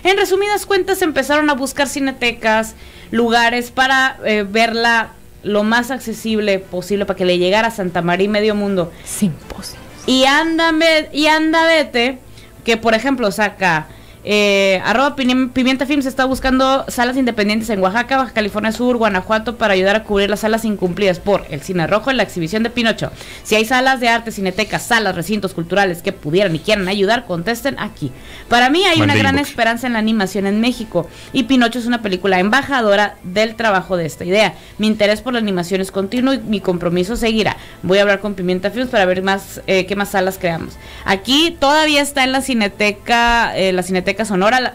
En 0.04 0.19
resumidas 0.19 0.66
cuentas, 0.66 1.00
empezaron 1.00 1.49
a 1.49 1.54
buscar 1.54 1.88
cinetecas, 1.88 2.75
lugares 3.10 3.70
para 3.70 4.19
eh, 4.26 4.44
verla 4.46 5.12
lo 5.46 5.62
más 5.62 5.90
accesible 5.90 6.58
posible 6.58 7.06
para 7.06 7.16
que 7.16 7.25
le 7.25 7.38
llegara 7.38 7.69
a 7.69 7.70
Santa 7.70 8.02
María 8.02 8.25
y 8.26 8.28
medio 8.28 8.54
mundo. 8.54 8.93
Imposible. 9.20 9.81
Y 10.06 10.25
anda, 10.25 10.72
ve- 10.72 11.08
y 11.12 11.26
anda, 11.26 11.64
vete, 11.66 12.19
que 12.64 12.76
por 12.76 12.94
ejemplo 12.94 13.31
saca. 13.32 13.87
Eh, 14.28 14.82
arroba 14.84 15.14
Pimienta 15.14 15.87
Films 15.87 16.05
está 16.05 16.25
buscando 16.25 16.84
salas 16.88 17.17
independientes 17.17 17.70
en 17.70 17.78
Oaxaca, 17.78 18.17
Baja 18.17 18.32
California 18.32 18.73
Sur, 18.73 18.96
Guanajuato 18.96 19.56
para 19.56 19.75
ayudar 19.75 19.94
a 19.94 20.02
cubrir 20.02 20.28
las 20.28 20.40
salas 20.40 20.64
incumplidas 20.64 21.20
por 21.20 21.46
el 21.49 21.61
Cine 21.61 21.87
Rojo 21.87 22.11
en 22.11 22.17
la 22.17 22.25
exhibición 22.25 22.64
de 22.64 22.70
Pinocho. 22.70 23.12
Si 23.44 23.55
hay 23.55 23.64
salas 23.64 24.00
de 24.00 24.08
arte, 24.08 24.32
cinetecas, 24.32 24.82
salas, 24.82 25.14
recintos 25.14 25.55
culturales 25.55 26.02
que 26.02 26.11
pudieran 26.12 26.56
y 26.56 26.58
quieran 26.58 26.88
ayudar, 26.88 27.25
contesten 27.25 27.78
aquí. 27.78 28.11
Para 28.49 28.69
mí 28.69 28.82
hay 28.84 29.00
una 29.00 29.14
gran 29.14 29.37
inbox. 29.37 29.49
esperanza 29.49 29.87
en 29.87 29.93
la 29.93 30.00
animación 30.00 30.49
en 30.49 30.61
México 30.61 31.08
y 31.32 31.44
Pinocho 31.44 31.78
es 31.78 31.87
una 31.87 32.02
película 32.02 32.40
embajadora 32.40 33.14
del 33.23 33.55
trabajo 33.55 33.96
de 33.96 34.06
esta 34.06 34.25
idea. 34.25 34.55
Mi 34.78 34.88
interés 34.88 35.20
por 35.20 35.34
la 35.34 35.38
animación 35.38 35.81
es 35.81 35.93
continuo 35.93 36.34
y 36.34 36.38
mi 36.38 36.61
compromiso 36.61 37.14
seguirá. 37.14 37.56
Voy 37.84 37.99
a 37.99 38.02
hablar 38.02 38.19
con 38.19 38.34
Pimienta 38.34 38.73
Films 38.73 38.90
para 38.90 39.05
ver 39.05 39.23
más 39.23 39.62
eh, 39.69 39.87
qué 39.87 39.94
más 39.94 40.11
salas 40.11 40.37
creamos. 40.37 40.75
Aquí 41.05 41.56
todavía 41.61 42.02
está 42.02 42.25
en 42.25 42.32
la 42.32 42.40
Cineteca, 42.40 43.56
eh, 43.56 43.73
la 43.73 43.84
Cineteca 43.84 44.15
Sonora. 44.24 44.60
la- 44.60 44.74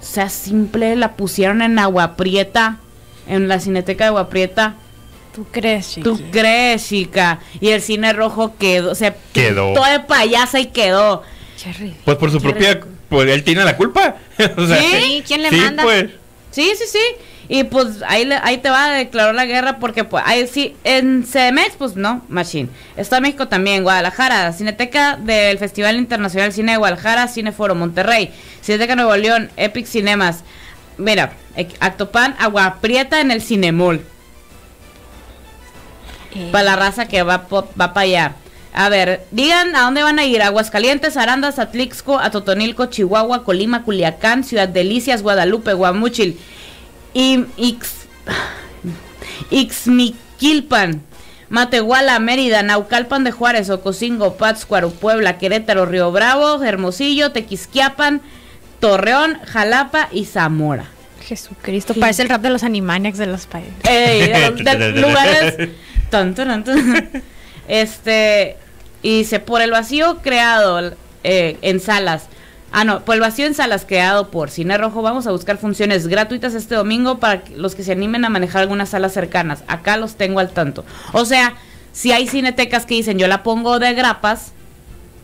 o 0.00 0.04
sea, 0.04 0.28
simple, 0.28 0.96
la 0.96 1.12
pusieron 1.12 1.62
en 1.62 1.78
Agua 1.78 2.16
Prieta, 2.16 2.78
en 3.28 3.46
la 3.48 3.60
Cineteca 3.60 4.04
de 4.04 4.08
Agua 4.08 4.28
Prieta. 4.28 4.74
¿Tú 5.34 5.46
crees, 5.50 5.88
chiqui? 5.90 6.02
¿Tú 6.02 6.20
crees, 6.30 6.86
chica? 6.88 7.38
Y 7.60 7.68
el 7.68 7.80
cine 7.80 8.12
rojo 8.12 8.54
quedó, 8.58 8.94
se 8.94 9.14
Quedó. 9.32 9.66
pintó 9.72 9.84
de 9.88 10.00
payasa 10.00 10.58
y 10.60 10.66
quedó. 10.66 11.22
Ridículo. 11.64 11.94
Pues 12.04 12.16
por 12.18 12.30
su 12.32 12.40
propia... 12.40 12.80
Pues 13.08 13.28
él 13.30 13.44
tiene 13.44 13.64
la 13.64 13.76
culpa. 13.76 14.16
O 14.56 14.66
sea, 14.66 14.78
Sí, 14.80 15.22
¿quién 15.26 15.42
le 15.42 15.50
sí, 15.50 15.56
manda? 15.56 15.82
pues. 15.84 16.06
Sí, 16.50 16.72
sí, 16.76 16.84
sí. 16.90 16.98
Y 17.54 17.64
pues 17.64 18.02
ahí, 18.08 18.24
le- 18.24 18.36
ahí 18.42 18.56
te 18.58 18.70
va 18.70 18.86
a 18.86 18.90
declarar 18.92 19.34
la 19.34 19.44
guerra 19.44 19.76
porque 19.78 20.04
pues 20.04 20.24
ahí 20.26 20.46
sí, 20.46 20.74
en 20.84 21.22
CDMX 21.22 21.74
pues 21.76 21.96
no, 21.96 22.22
Machine. 22.30 22.70
Está 22.96 23.20
México 23.20 23.46
también, 23.46 23.82
Guadalajara, 23.82 24.50
Cineteca 24.54 25.16
del 25.20 25.58
Festival 25.58 25.96
Internacional 25.96 26.54
Cine 26.54 26.72
de 26.72 26.78
Guadalajara, 26.78 27.28
Cineforo 27.28 27.74
Monterrey, 27.74 28.32
Cineteca 28.62 28.96
Nuevo 28.96 29.14
León, 29.16 29.50
Epic 29.58 29.84
Cinemas. 29.84 30.44
Mira, 30.96 31.34
Ec- 31.54 31.76
Actopan, 31.80 32.34
Agua 32.38 32.78
Prieta 32.80 33.20
en 33.20 33.30
el 33.30 33.42
Cinemol. 33.42 34.00
Eh, 36.34 36.48
Para 36.50 36.64
la 36.64 36.76
raza 36.76 37.06
que 37.06 37.22
va, 37.22 37.46
va 37.50 37.92
para 37.92 38.00
allá. 38.00 38.32
A 38.72 38.88
ver, 38.88 39.26
digan 39.30 39.76
a 39.76 39.82
dónde 39.82 40.02
van 40.02 40.18
a 40.18 40.24
ir. 40.24 40.40
Aguascalientes, 40.40 41.18
Arandas, 41.18 41.58
Atlixco, 41.58 42.18
Atotonilco, 42.18 42.86
Chihuahua, 42.86 43.44
Colima, 43.44 43.82
Culiacán, 43.84 44.42
Ciudad 44.44 44.68
Delicias, 44.68 45.22
Guadalupe, 45.22 45.74
Guamuchil, 45.74 46.38
y 47.14 47.44
Ix, 47.56 48.06
Ixmiquilpan, 49.50 51.02
Matehuala, 51.48 52.18
Mérida, 52.18 52.62
Naucalpan 52.62 53.24
de 53.24 53.30
Juárez, 53.32 53.68
Ocosingo, 53.70 54.34
Pátzcuaro, 54.36 54.90
Puebla, 54.90 55.38
Querétaro, 55.38 55.86
Río 55.86 56.10
Bravo, 56.12 56.62
Hermosillo, 56.62 57.32
Tequisquiapan, 57.32 58.22
Torreón, 58.80 59.38
Jalapa 59.46 60.08
y 60.12 60.24
Zamora. 60.24 60.86
Jesucristo, 61.24 61.94
parece 61.94 62.22
el 62.22 62.28
rap 62.28 62.42
de 62.42 62.50
los 62.50 62.64
Animaniacs 62.64 63.18
de 63.18 63.26
los 63.26 63.46
países. 63.46 63.72
Ey, 63.88 64.28
de 64.28 64.50
los- 64.50 64.64
de 64.64 64.90
lugares. 65.00 65.68
Tan, 66.10 66.34
tan. 66.34 66.64
Este. 67.68 68.56
Y 69.02 69.18
dice: 69.18 69.38
por 69.38 69.62
el 69.62 69.70
vacío 69.70 70.18
creado 70.20 70.94
eh, 71.22 71.58
en 71.62 71.78
salas. 71.80 72.24
Ah, 72.74 72.84
no, 72.84 73.04
por 73.04 73.14
el 73.14 73.20
vacío 73.20 73.46
en 73.46 73.52
salas 73.52 73.84
creado 73.86 74.30
por 74.30 74.48
Cine 74.48 74.78
Rojo, 74.78 75.02
vamos 75.02 75.26
a 75.26 75.30
buscar 75.30 75.58
funciones 75.58 76.06
gratuitas 76.08 76.54
este 76.54 76.74
domingo 76.74 77.18
para 77.18 77.42
los 77.54 77.74
que 77.74 77.84
se 77.84 77.92
animen 77.92 78.24
a 78.24 78.30
manejar 78.30 78.62
algunas 78.62 78.88
salas 78.88 79.12
cercanas. 79.12 79.62
Acá 79.66 79.98
los 79.98 80.14
tengo 80.14 80.40
al 80.40 80.50
tanto. 80.50 80.82
O 81.12 81.26
sea, 81.26 81.54
si 81.92 82.12
hay 82.12 82.26
cinetecas 82.26 82.86
que 82.86 82.94
dicen 82.94 83.18
yo 83.18 83.28
la 83.28 83.42
pongo 83.42 83.78
de 83.78 83.92
grapas, 83.92 84.52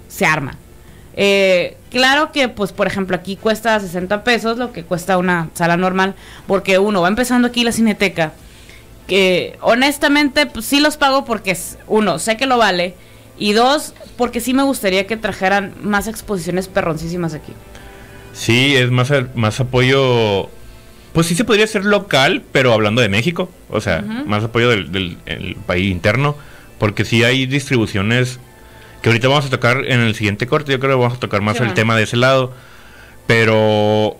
se 0.09 0.27
arma. 0.27 0.57
Eh, 1.17 1.79
claro 1.91 2.33
que, 2.33 2.49
pues, 2.49 2.73
por 2.73 2.87
ejemplo, 2.87 3.17
aquí 3.17 3.37
cuesta 3.37 3.81
60 3.81 4.25
pesos, 4.25 4.59
lo 4.59 4.73
que 4.73 4.85
cuesta 4.85 5.17
una 5.17 5.49
sala 5.55 5.79
normal, 5.79 6.15
porque 6.47 6.79
uno 6.79 7.01
va 7.01 7.09
empezando 7.09 7.49
aquí 7.49 7.65
la 7.65 7.73
cineteca, 7.73 8.33
que 9.07 9.59
honestamente, 9.63 10.47
pues 10.47 10.67
sí 10.67 10.81
los 10.81 10.99
pago 10.99 11.25
porque, 11.25 11.57
uno, 11.87 12.19
sé 12.19 12.37
que 12.37 12.47
lo 12.47 12.59
vale, 12.59 12.95
y 13.39 13.53
dos, 13.53 13.95
porque 14.17 14.41
sí 14.41 14.53
me 14.55 14.63
gustaría 14.63 15.07
que 15.07 15.17
trajeran 15.17 15.75
más 15.83 16.07
exposiciones 16.09 16.69
perroncísimas 16.69 17.35
aquí. 17.35 17.53
Sí, 18.33 18.77
es 18.77 18.91
más, 18.91 19.13
más 19.35 19.59
apoyo. 19.61 20.49
Pues 21.13 21.27
sí 21.27 21.35
se 21.35 21.45
podría 21.45 21.67
ser 21.67 21.85
local, 21.85 22.43
pero 22.53 22.73
hablando 22.73 23.01
de 23.01 23.09
México. 23.09 23.51
O 23.71 23.81
sea, 23.81 24.03
más 24.03 24.45
apoyo 24.45 24.69
del, 24.71 24.93
del- 24.93 25.17
el 25.27 25.57
país 25.57 25.91
interno. 25.91 26.37
Porque 26.79 27.05
sí 27.05 27.25
hay 27.25 27.47
distribuciones 27.47 28.39
que 29.03 29.09
ahorita 29.09 29.27
vamos 29.29 29.47
a 29.47 29.51
tocar 29.51 29.85
en 29.87 30.01
el 30.01 30.15
siguiente 30.15 30.47
corte. 30.47 30.71
Yo 30.73 30.79
creo 30.79 30.93
que 30.97 31.03
vamos 31.03 31.17
a 31.17 31.21
tocar 31.21 31.41
más 31.41 31.55
Sí, 31.57 31.63
el 31.63 31.69
bueno. 31.69 31.75
tema 31.75 31.97
de 31.97 32.03
ese 32.05 32.17
lado. 32.17 32.53
Pero. 33.27 34.17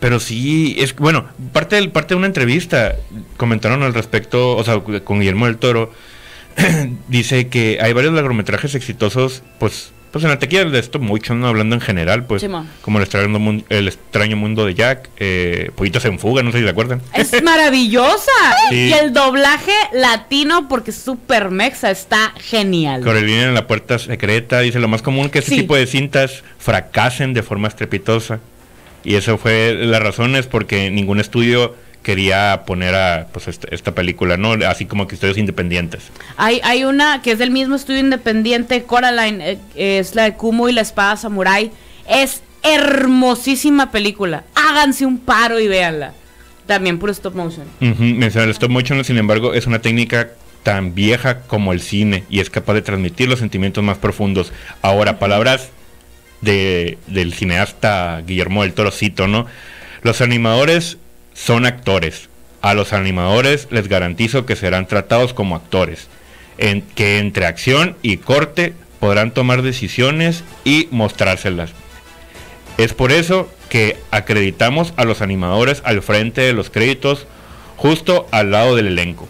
Pero 0.00 0.20
sí, 0.20 0.76
es 0.78 0.94
bueno, 0.94 1.26
parte, 1.52 1.74
del, 1.74 1.90
parte 1.90 2.14
de 2.14 2.18
una 2.18 2.28
entrevista 2.28 2.94
comentaron 3.36 3.82
al 3.82 3.94
respecto, 3.94 4.56
o 4.56 4.62
sea, 4.62 4.78
con 4.80 5.18
Guillermo 5.18 5.46
del 5.46 5.56
Toro, 5.56 5.92
dice 7.08 7.48
que 7.48 7.78
hay 7.80 7.92
varios 7.92 8.12
largometrajes 8.14 8.74
exitosos, 8.74 9.42
pues 9.58 9.92
pues 10.10 10.24
en 10.24 10.30
la 10.30 10.38
taquilla 10.38 10.64
de 10.64 10.78
stop 10.78 11.02
motion, 11.02 11.38
¿no? 11.38 11.48
hablando 11.48 11.74
en 11.76 11.82
general, 11.82 12.24
pues 12.24 12.40
Simón. 12.40 12.66
como 12.80 12.96
el 12.96 13.02
extraño, 13.04 13.38
mun- 13.38 13.66
el 13.68 13.88
extraño 13.88 14.38
mundo 14.38 14.64
de 14.64 14.72
Jack, 14.74 15.10
eh, 15.18 15.70
Pollitos 15.76 16.02
en 16.06 16.18
fuga, 16.18 16.42
no 16.42 16.50
sé 16.50 16.58
si 16.58 16.64
se 16.64 16.70
acuerdan. 16.70 17.02
Es 17.12 17.42
maravillosa. 17.42 18.32
Sí. 18.70 18.88
Y 18.88 18.92
el 18.94 19.12
doblaje 19.12 19.74
latino, 19.92 20.66
porque 20.66 20.92
es 20.92 20.96
super 20.96 21.50
mexa, 21.50 21.90
está 21.90 22.32
genial. 22.40 23.02
Corelina 23.04 23.42
en 23.44 23.54
la 23.54 23.66
puerta 23.66 23.98
secreta 23.98 24.60
dice 24.60 24.78
lo 24.80 24.88
más 24.88 25.02
común 25.02 25.28
que 25.28 25.40
este 25.40 25.50
Sí. 25.50 25.60
tipo 25.60 25.76
de 25.76 25.86
cintas 25.86 26.42
fracasen 26.58 27.34
de 27.34 27.42
forma 27.42 27.68
estrepitosa. 27.68 28.40
Y 29.04 29.16
eso 29.16 29.36
fue 29.36 29.76
la 29.78 29.98
razón 30.00 30.36
es 30.36 30.46
porque 30.46 30.90
ningún 30.90 31.20
estudio 31.20 31.76
quería 32.02 32.62
poner 32.66 32.94
a 32.94 33.26
pues 33.32 33.48
esta, 33.48 33.68
esta 33.70 33.94
película, 33.94 34.36
¿no? 34.36 34.52
Así 34.66 34.86
como 34.86 35.06
que 35.06 35.14
estudios 35.14 35.38
independientes. 35.38 36.04
Hay, 36.36 36.60
hay 36.64 36.84
una 36.84 37.22
que 37.22 37.32
es 37.32 37.38
del 37.38 37.50
mismo 37.50 37.76
estudio 37.76 38.00
independiente, 38.00 38.84
Coraline, 38.84 39.58
eh, 39.74 39.98
es 39.98 40.14
la 40.14 40.24
de 40.24 40.34
Kumo 40.34 40.68
y 40.68 40.72
la 40.72 40.80
espada 40.80 41.16
samurai. 41.16 41.70
Es 42.08 42.42
hermosísima 42.62 43.90
película. 43.90 44.44
Háganse 44.54 45.06
un 45.06 45.18
paro 45.18 45.60
y 45.60 45.68
véanla. 45.68 46.14
También 46.66 46.98
puro 46.98 47.12
stop 47.12 47.34
motion. 47.34 47.66
Ujú, 47.80 48.02
menciona 48.02 48.44
el 48.44 48.50
stop 48.50 48.70
motion, 48.70 49.02
sin 49.04 49.18
embargo, 49.18 49.54
es 49.54 49.66
una 49.66 49.80
técnica 49.80 50.30
tan 50.62 50.94
vieja 50.94 51.40
como 51.42 51.72
el 51.72 51.80
cine 51.80 52.24
y 52.28 52.40
es 52.40 52.50
capaz 52.50 52.74
de 52.74 52.82
transmitir 52.82 53.28
los 53.28 53.38
sentimientos 53.38 53.82
más 53.82 53.98
profundos. 53.98 54.52
Ahora, 54.82 55.18
palabras 55.18 55.70
de, 56.40 56.98
del 57.06 57.32
cineasta 57.32 58.22
Guillermo 58.26 58.62
del 58.62 58.74
Toro, 58.74 58.90
cito, 58.90 59.26
¿no? 59.28 59.46
Los 60.02 60.20
animadores 60.20 60.98
son 61.38 61.66
actores. 61.66 62.28
A 62.60 62.74
los 62.74 62.92
animadores 62.92 63.68
les 63.70 63.88
garantizo 63.88 64.44
que 64.44 64.56
serán 64.56 64.88
tratados 64.88 65.32
como 65.32 65.54
actores. 65.54 66.08
En 66.58 66.82
que 66.82 67.18
entre 67.18 67.46
acción 67.46 67.96
y 68.02 68.16
corte 68.16 68.74
podrán 68.98 69.30
tomar 69.30 69.62
decisiones 69.62 70.42
y 70.64 70.88
mostrárselas. 70.90 71.70
Es 72.76 72.92
por 72.92 73.12
eso 73.12 73.48
que 73.68 73.96
acreditamos 74.10 74.92
a 74.96 75.04
los 75.04 75.22
animadores 75.22 75.82
al 75.84 76.02
frente 76.02 76.40
de 76.40 76.52
los 76.52 76.70
créditos, 76.70 77.26
justo 77.76 78.26
al 78.32 78.50
lado 78.50 78.74
del 78.74 78.88
elenco. 78.88 79.28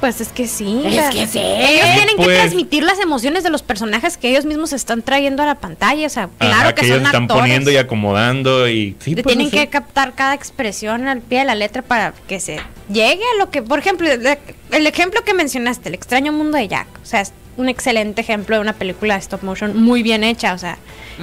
Pues 0.00 0.20
es 0.20 0.28
que 0.28 0.46
sí. 0.46 0.82
Es 0.84 1.14
que 1.14 1.26
sí. 1.26 1.38
Ellos 1.38 1.86
tienen 1.94 2.16
Pues- 2.16 2.28
que 2.28 2.34
transmitir 2.34 2.82
las 2.82 2.98
emociones 3.00 3.42
de 3.44 3.50
los 3.50 3.62
personajes 3.62 4.16
que 4.16 4.28
ellos 4.28 4.44
mismos 4.44 4.72
están 4.72 5.02
trayendo 5.02 5.42
a 5.42 5.46
la 5.46 5.54
pantalla. 5.56 6.06
O 6.06 6.10
sea, 6.10 6.28
claro 6.38 6.54
Ajá, 6.54 6.74
que, 6.74 6.84
ellos 6.86 6.98
son 6.98 7.06
están 7.06 7.22
actores. 7.22 7.42
poniendo 7.42 7.70
y 7.70 7.76
acomodando 7.76 8.68
y 8.68 8.96
sí, 9.00 9.14
pues, 9.14 9.26
tienen 9.26 9.46
no 9.46 9.50
sé. 9.50 9.56
que 9.56 9.68
captar 9.68 10.14
cada 10.14 10.34
expresión 10.34 11.08
al 11.08 11.20
pie 11.20 11.40
de 11.40 11.44
la 11.46 11.54
letra 11.54 11.82
para 11.82 12.12
que 12.28 12.40
se 12.40 12.60
llegue 12.92 13.22
a 13.34 13.38
lo 13.38 13.50
que, 13.50 13.62
por 13.62 13.78
ejemplo, 13.78 14.08
el, 14.10 14.86
ejemplo 14.86 15.22
que 15.24 15.34
mencionaste, 15.34 15.88
el 15.88 15.94
extraño 15.94 16.32
mundo 16.32 16.58
de 16.58 16.68
Jack, 16.68 16.86
o 17.02 17.06
sea, 17.06 17.24
un 17.56 17.68
excelente 17.68 18.20
ejemplo 18.20 18.56
de 18.56 18.60
una 18.62 18.74
película 18.74 19.14
de 19.14 19.20
stop 19.20 19.42
motion 19.42 19.80
muy 19.82 20.02
bien 20.02 20.24
hecha, 20.24 20.52
o 20.52 20.58
sea, 20.58 20.78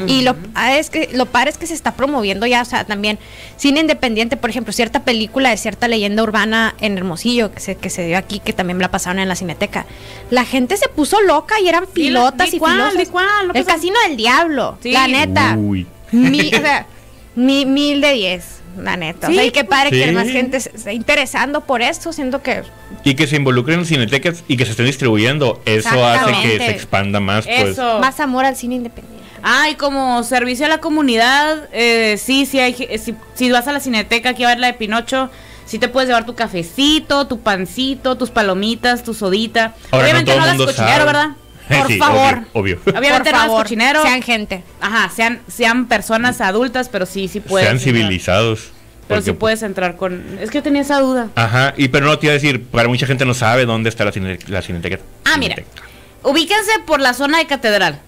y 0.08 0.22
lo 0.24 0.36
ah, 0.56 0.76
es 0.78 0.90
que 0.90 1.10
lo 1.14 1.28
padre 1.28 1.52
es 1.52 1.58
que 1.60 1.68
se 1.68 1.76
está 1.76 1.94
promoviendo 1.94 2.48
ya, 2.48 2.64
o 2.64 2.66
sea, 2.66 2.84
también 2.86 3.20
cine 3.58 3.82
independiente, 3.82 4.36
por 4.38 4.50
ejemplo, 4.50 4.74
cierta 4.74 5.02
película 5.04 5.52
de 5.52 5.58
cierta 5.58 5.88
leyenda 5.88 6.24
urbana 6.24 6.74
en 6.82 6.98
Hermosillo 6.98 7.52
que 7.54 7.60
se 7.60 7.76
que 7.76 7.92
se 7.92 8.08
dio 8.08 8.18
aquí, 8.18 8.40
que 8.40 8.54
también 8.54 8.80
la 8.80 8.90
pasaron 8.90 9.20
en 9.20 9.30
la 9.30 9.36
Cineteca. 9.36 9.86
La 10.32 10.46
gente 10.46 10.78
se 10.78 10.90
puso 10.90 11.22
loca 11.22 11.60
y 11.60 11.68
eran 11.68 11.86
pilotas 11.86 12.52
y 12.54 12.58
cuál, 12.58 12.90
filosas. 12.92 13.10
cuál, 13.12 13.48
no 13.50 13.54
el 13.54 13.66
casino 13.66 13.96
del 14.08 14.18
diablo, 14.18 14.78
Sí. 14.82 14.92
la 14.92 15.08
neta. 15.08 15.56
Uy. 15.58 15.86
Mi- 16.12 16.48
o 16.48 16.60
sea, 16.62 16.88
mi- 17.36 17.66
mil 17.68 18.02
de 18.02 18.14
diez, 18.14 18.62
la 18.78 18.98
neta. 18.98 19.28
o 19.28 19.32
sea, 19.32 19.42
Sí, 19.42 19.48
y 19.48 19.52
qué 19.52 19.64
padre 19.64 19.90
Sí. 19.92 20.04
que 20.04 20.12
más 20.12 20.28
gente 20.28 20.60
se 20.60 20.70
esté 20.76 20.94
interesando 20.94 21.62
por 21.62 21.82
esto, 21.82 22.12
siendo 22.14 22.42
que 22.42 22.64
Y 23.04 23.16
que 23.16 23.28
se 23.28 23.36
involucren 23.36 23.80
en 23.80 23.86
cinetecas 23.86 24.44
y 24.48 24.58
que 24.58 24.66
se 24.66 24.72
estén 24.72 24.86
distribuyendo. 24.86 25.62
Eso 25.66 26.06
hace 26.06 26.32
que 26.42 26.58
se 26.58 26.70
expanda 26.72 27.20
más, 27.20 27.46
pues. 27.46 27.70
Eso. 27.70 28.00
más 28.00 28.20
amor 28.20 28.46
al 28.46 28.56
cine 28.56 28.76
independiente. 28.76 29.24
Ah, 29.44 29.70
y 29.70 29.76
como 29.76 30.24
servicio 30.24 30.66
a 30.66 30.70
la 30.70 30.78
comunidad, 30.80 31.68
eh, 31.74 32.18
sí, 32.18 32.46
sí, 32.46 32.60
hay, 32.60 32.74
ge- 32.74 32.98
si, 32.98 33.14
si 33.34 33.52
vas 33.52 33.68
a 33.68 33.74
la 33.74 33.82
cineteca 33.82 34.30
aquí 34.30 34.44
a 34.46 34.48
ver 34.48 34.60
la 34.60 34.68
de 34.68 34.74
Pinocho, 34.74 35.30
sí 35.66 35.80
te 35.80 35.90
puedes 35.90 36.08
llevar 36.08 36.26
tu 36.26 36.34
cafecito, 36.34 37.28
tu 37.28 37.42
pancito, 37.42 38.18
tus 38.18 38.30
palomitas, 38.30 39.04
tu 39.04 39.14
sodita. 39.14 39.74
Ahora 39.92 40.06
Obviamente 40.06 40.32
no, 40.36 40.38
el 40.46 40.50
hagas 40.50 40.66
cochinero. 40.66 41.06
¿verdad? 41.06 41.30
Por 41.68 41.88
Sí, 41.88 41.98
favor. 41.98 42.40
Obvio. 42.54 42.80
obvio. 42.84 43.00
Obviamente 43.00 43.30
Por 43.32 43.40
no 43.40 43.46
favor, 43.46 43.64
cochinero. 43.64 44.02
sean 44.04 44.22
gente. 44.22 44.64
Ajá, 44.82 45.10
sean, 45.16 45.40
sean 45.48 45.88
personas 45.88 46.42
adultas, 46.42 46.90
pero 46.90 47.06
sí, 47.06 47.28
sí 47.28 47.40
puedes. 47.40 47.66
Sean 47.68 47.78
entrar. 47.78 47.94
civilizados. 47.96 48.72
Pero 49.08 49.20
Porque- 49.20 49.32
sí 49.32 49.38
puedes 49.38 49.64
entrar 49.64 49.96
con... 49.98 50.38
Es 50.40 50.50
que 50.50 50.60
yo 50.60 50.64
tenía 50.64 50.82
esa 50.82 51.00
duda. 51.00 51.28
Ajá, 51.36 51.74
y 51.76 51.90
pero 51.90 52.06
no 52.06 52.18
te 52.18 52.28
iba 52.28 52.32
a 52.32 52.36
decir, 52.36 52.64
para 52.66 52.88
mucha 52.88 53.06
gente 53.06 53.26
no 53.26 53.34
sabe 53.34 53.66
dónde 53.66 53.90
está 53.90 54.06
la, 54.06 54.12
cine- 54.14 54.40
la 54.48 54.62
cineteca. 54.62 55.00
Ah, 55.26 55.36
mira. 55.38 55.56
Cineteca. 55.56 55.82
Ubíquense 56.24 56.72
por 56.86 57.02
la 57.02 57.14
zona 57.14 57.38
de 57.40 57.46
catedral, 57.46 58.00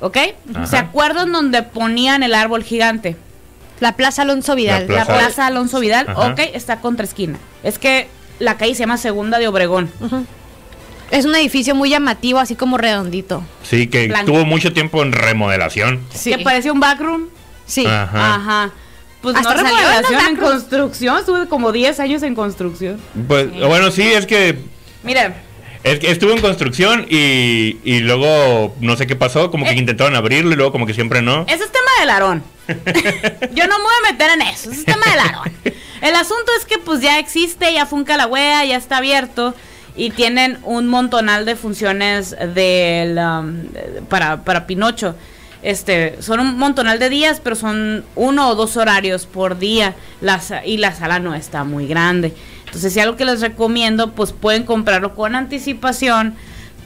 ¿ok? 0.00 0.16
Ajá. 0.54 0.66
¿Se 0.66 0.78
acuerdan 0.78 1.32
donde 1.32 1.62
ponían 1.62 2.22
el 2.22 2.34
árbol 2.34 2.64
gigante? 2.64 3.16
La 3.80 3.92
Plaza 3.92 4.22
Alonso 4.22 4.54
Vidal. 4.54 4.86
La 4.88 4.94
La 4.96 5.04
Plaza- 5.04 5.46
Alonso 5.46 5.80
Vidal, 5.80 6.06
Ajá. 6.08 6.28
ok, 6.32 6.40
está 6.54 6.80
contra 6.80 7.04
esquina. 7.04 7.38
Es 7.62 7.78
que 7.78 8.08
la 8.38 8.56
calle 8.56 8.74
se 8.74 8.80
llama 8.80 8.96
Segunda 8.96 9.38
de 9.38 9.48
Obregón. 9.48 9.90
Ujú. 10.00 10.24
Es 11.10 11.24
un 11.24 11.34
edificio 11.34 11.74
muy 11.74 11.90
llamativo, 11.90 12.38
así 12.38 12.54
como 12.54 12.76
redondito. 12.78 13.42
Sí, 13.62 13.86
que 13.86 14.08
Blanco. 14.08 14.32
tuvo 14.32 14.44
mucho 14.44 14.72
tiempo 14.72 15.02
en 15.02 15.12
remodelación. 15.12 16.00
Sí. 16.14 16.30
Que 16.32 16.38
parecía 16.44 16.72
un 16.72 16.80
backroom. 16.80 17.28
Sí. 17.66 17.86
Ajá. 17.86 18.34
Ajá. 18.34 18.70
Pues 19.22 19.34
Hasta 19.36 19.54
no 19.54 19.60
salió 19.62 19.76
en 19.78 19.84
los 19.84 19.90
remodelación, 20.08 20.28
en 20.30 20.36
construcción. 20.36 21.18
Estuve 21.18 21.48
como 21.48 21.72
10 21.72 21.98
años 22.00 22.22
en 22.22 22.34
construcción. 22.34 23.00
Pues, 23.26 23.50
bueno, 23.52 23.90
sí, 23.90 24.02
es 24.02 24.26
que 24.26 24.58
Mira, 25.02 25.42
Es 25.82 25.98
que 25.98 26.10
estuvo 26.10 26.32
en 26.32 26.40
construcción 26.40 27.06
y, 27.08 27.78
y 27.84 28.00
luego 28.00 28.74
no 28.80 28.96
sé 28.96 29.06
qué 29.06 29.16
pasó, 29.16 29.50
como 29.50 29.64
que 29.64 29.70
Eh. 29.72 29.76
intentaron 29.76 30.14
abrirlo 30.16 30.52
y 30.52 30.56
luego 30.56 30.72
como 30.72 30.86
que 30.86 30.94
siempre 30.94 31.22
no. 31.22 31.42
ese 31.48 31.64
es 31.64 31.72
tema 31.72 31.90
del 32.00 32.10
Aarón. 32.10 32.42
Yo 33.54 33.66
no 33.66 33.78
me 33.78 33.84
voy 33.84 33.94
a 34.08 34.12
meter 34.12 34.30
en 34.34 34.42
eso, 34.42 34.70
ese 34.70 34.80
es 34.80 34.84
tema 34.84 35.06
del 35.10 35.20
Aarón. 35.20 35.52
El 36.00 36.14
asunto 36.14 36.52
es 36.58 36.64
que 36.66 36.78
pues 36.78 37.00
ya 37.00 37.18
existe, 37.18 37.72
ya 37.72 37.86
funca 37.86 38.16
la 38.16 38.26
wea, 38.26 38.64
ya 38.64 38.76
está 38.76 38.98
abierto 38.98 39.54
y 39.98 40.10
tienen 40.10 40.58
un 40.62 40.86
montonal 40.86 41.44
de 41.44 41.56
funciones 41.56 42.34
del, 42.54 43.18
um, 43.18 44.06
para, 44.08 44.44
para 44.44 44.66
Pinocho. 44.66 45.14
Este, 45.60 46.22
son 46.22 46.38
un 46.40 46.56
montonal 46.56 46.98
de 47.00 47.10
días, 47.10 47.40
pero 47.42 47.56
son 47.56 48.04
uno 48.14 48.48
o 48.48 48.54
dos 48.54 48.76
horarios 48.76 49.26
por 49.26 49.58
día 49.58 49.94
la 50.20 50.40
sa- 50.40 50.64
y 50.64 50.76
la 50.78 50.94
sala 50.94 51.18
no 51.18 51.34
está 51.34 51.64
muy 51.64 51.86
grande. 51.88 52.32
Entonces, 52.66 52.92
si 52.94 53.00
algo 53.00 53.16
que 53.16 53.24
les 53.24 53.40
recomiendo, 53.40 54.12
pues 54.12 54.32
pueden 54.32 54.62
comprarlo 54.62 55.14
con 55.14 55.34
anticipación 55.34 56.34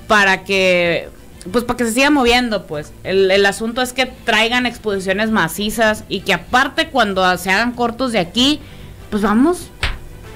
para 0.08 0.42
que 0.44 1.08
pues 1.52 1.64
para 1.64 1.76
que 1.76 1.84
se 1.86 1.92
siga 1.92 2.08
moviendo, 2.08 2.66
pues. 2.66 2.92
El, 3.02 3.28
el 3.30 3.44
asunto 3.46 3.82
es 3.82 3.92
que 3.92 4.06
traigan 4.06 4.64
exposiciones 4.64 5.30
macizas 5.30 6.04
y 6.08 6.20
que 6.20 6.32
aparte 6.32 6.86
cuando 6.88 7.36
se 7.36 7.50
hagan 7.50 7.72
cortos 7.72 8.12
de 8.12 8.20
aquí, 8.20 8.60
pues 9.10 9.22
vamos. 9.22 9.68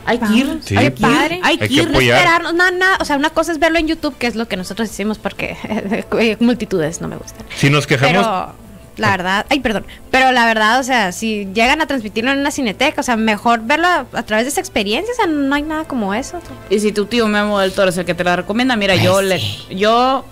Hay 0.06 0.18
que 0.18 0.32
ir. 0.32 0.60
Sí. 0.64 0.76
hay 0.76 0.90
que 0.92 1.02
ir, 1.02 1.40
hay 1.42 1.58
que 1.58 1.66
ir. 1.66 1.88
apoyar. 1.88 2.18
Esperarnos, 2.18 2.54
no, 2.54 2.70
nada, 2.70 2.96
o 3.00 3.04
sea, 3.04 3.16
una 3.16 3.30
cosa 3.30 3.52
es 3.52 3.58
verlo 3.58 3.78
en 3.78 3.88
YouTube, 3.88 4.16
que 4.16 4.26
es 4.26 4.36
lo 4.36 4.46
que 4.48 4.56
nosotros 4.56 4.88
hicimos 4.90 5.18
porque 5.18 5.56
eh, 6.18 6.36
multitudes 6.40 7.00
no 7.00 7.08
me 7.08 7.16
gustan. 7.16 7.44
Si 7.56 7.68
nos 7.70 7.86
quejamos, 7.86 8.12
Pero 8.24 8.54
la 8.96 9.10
verdad, 9.10 9.46
ay, 9.50 9.60
perdón, 9.60 9.84
pero 10.10 10.32
la 10.32 10.46
verdad, 10.46 10.80
o 10.80 10.82
sea, 10.82 11.12
si 11.12 11.48
llegan 11.52 11.82
a 11.82 11.86
transmitirlo 11.86 12.30
en 12.32 12.38
una 12.38 12.50
cineteca, 12.50 13.00
o 13.00 13.04
sea, 13.04 13.16
mejor 13.16 13.60
verlo 13.64 13.86
a, 13.86 14.06
a 14.12 14.22
través 14.22 14.46
de 14.46 14.50
esa 14.50 14.60
experiencia, 14.60 15.12
o 15.12 15.16
sea, 15.16 15.26
no 15.26 15.54
hay 15.54 15.62
nada 15.62 15.84
como 15.84 16.14
eso. 16.14 16.40
Y 16.70 16.80
si 16.80 16.92
tu 16.92 17.04
tío 17.06 17.28
Memo 17.28 17.58
del 17.60 17.72
Toro 17.72 17.90
es 17.90 17.98
el 17.98 18.04
que 18.06 18.14
te 18.14 18.24
la 18.24 18.36
recomienda, 18.36 18.74
mira, 18.76 18.94
yo 18.96 19.14
Pues 19.14 19.26
le 19.68 19.76
yo 19.76 20.24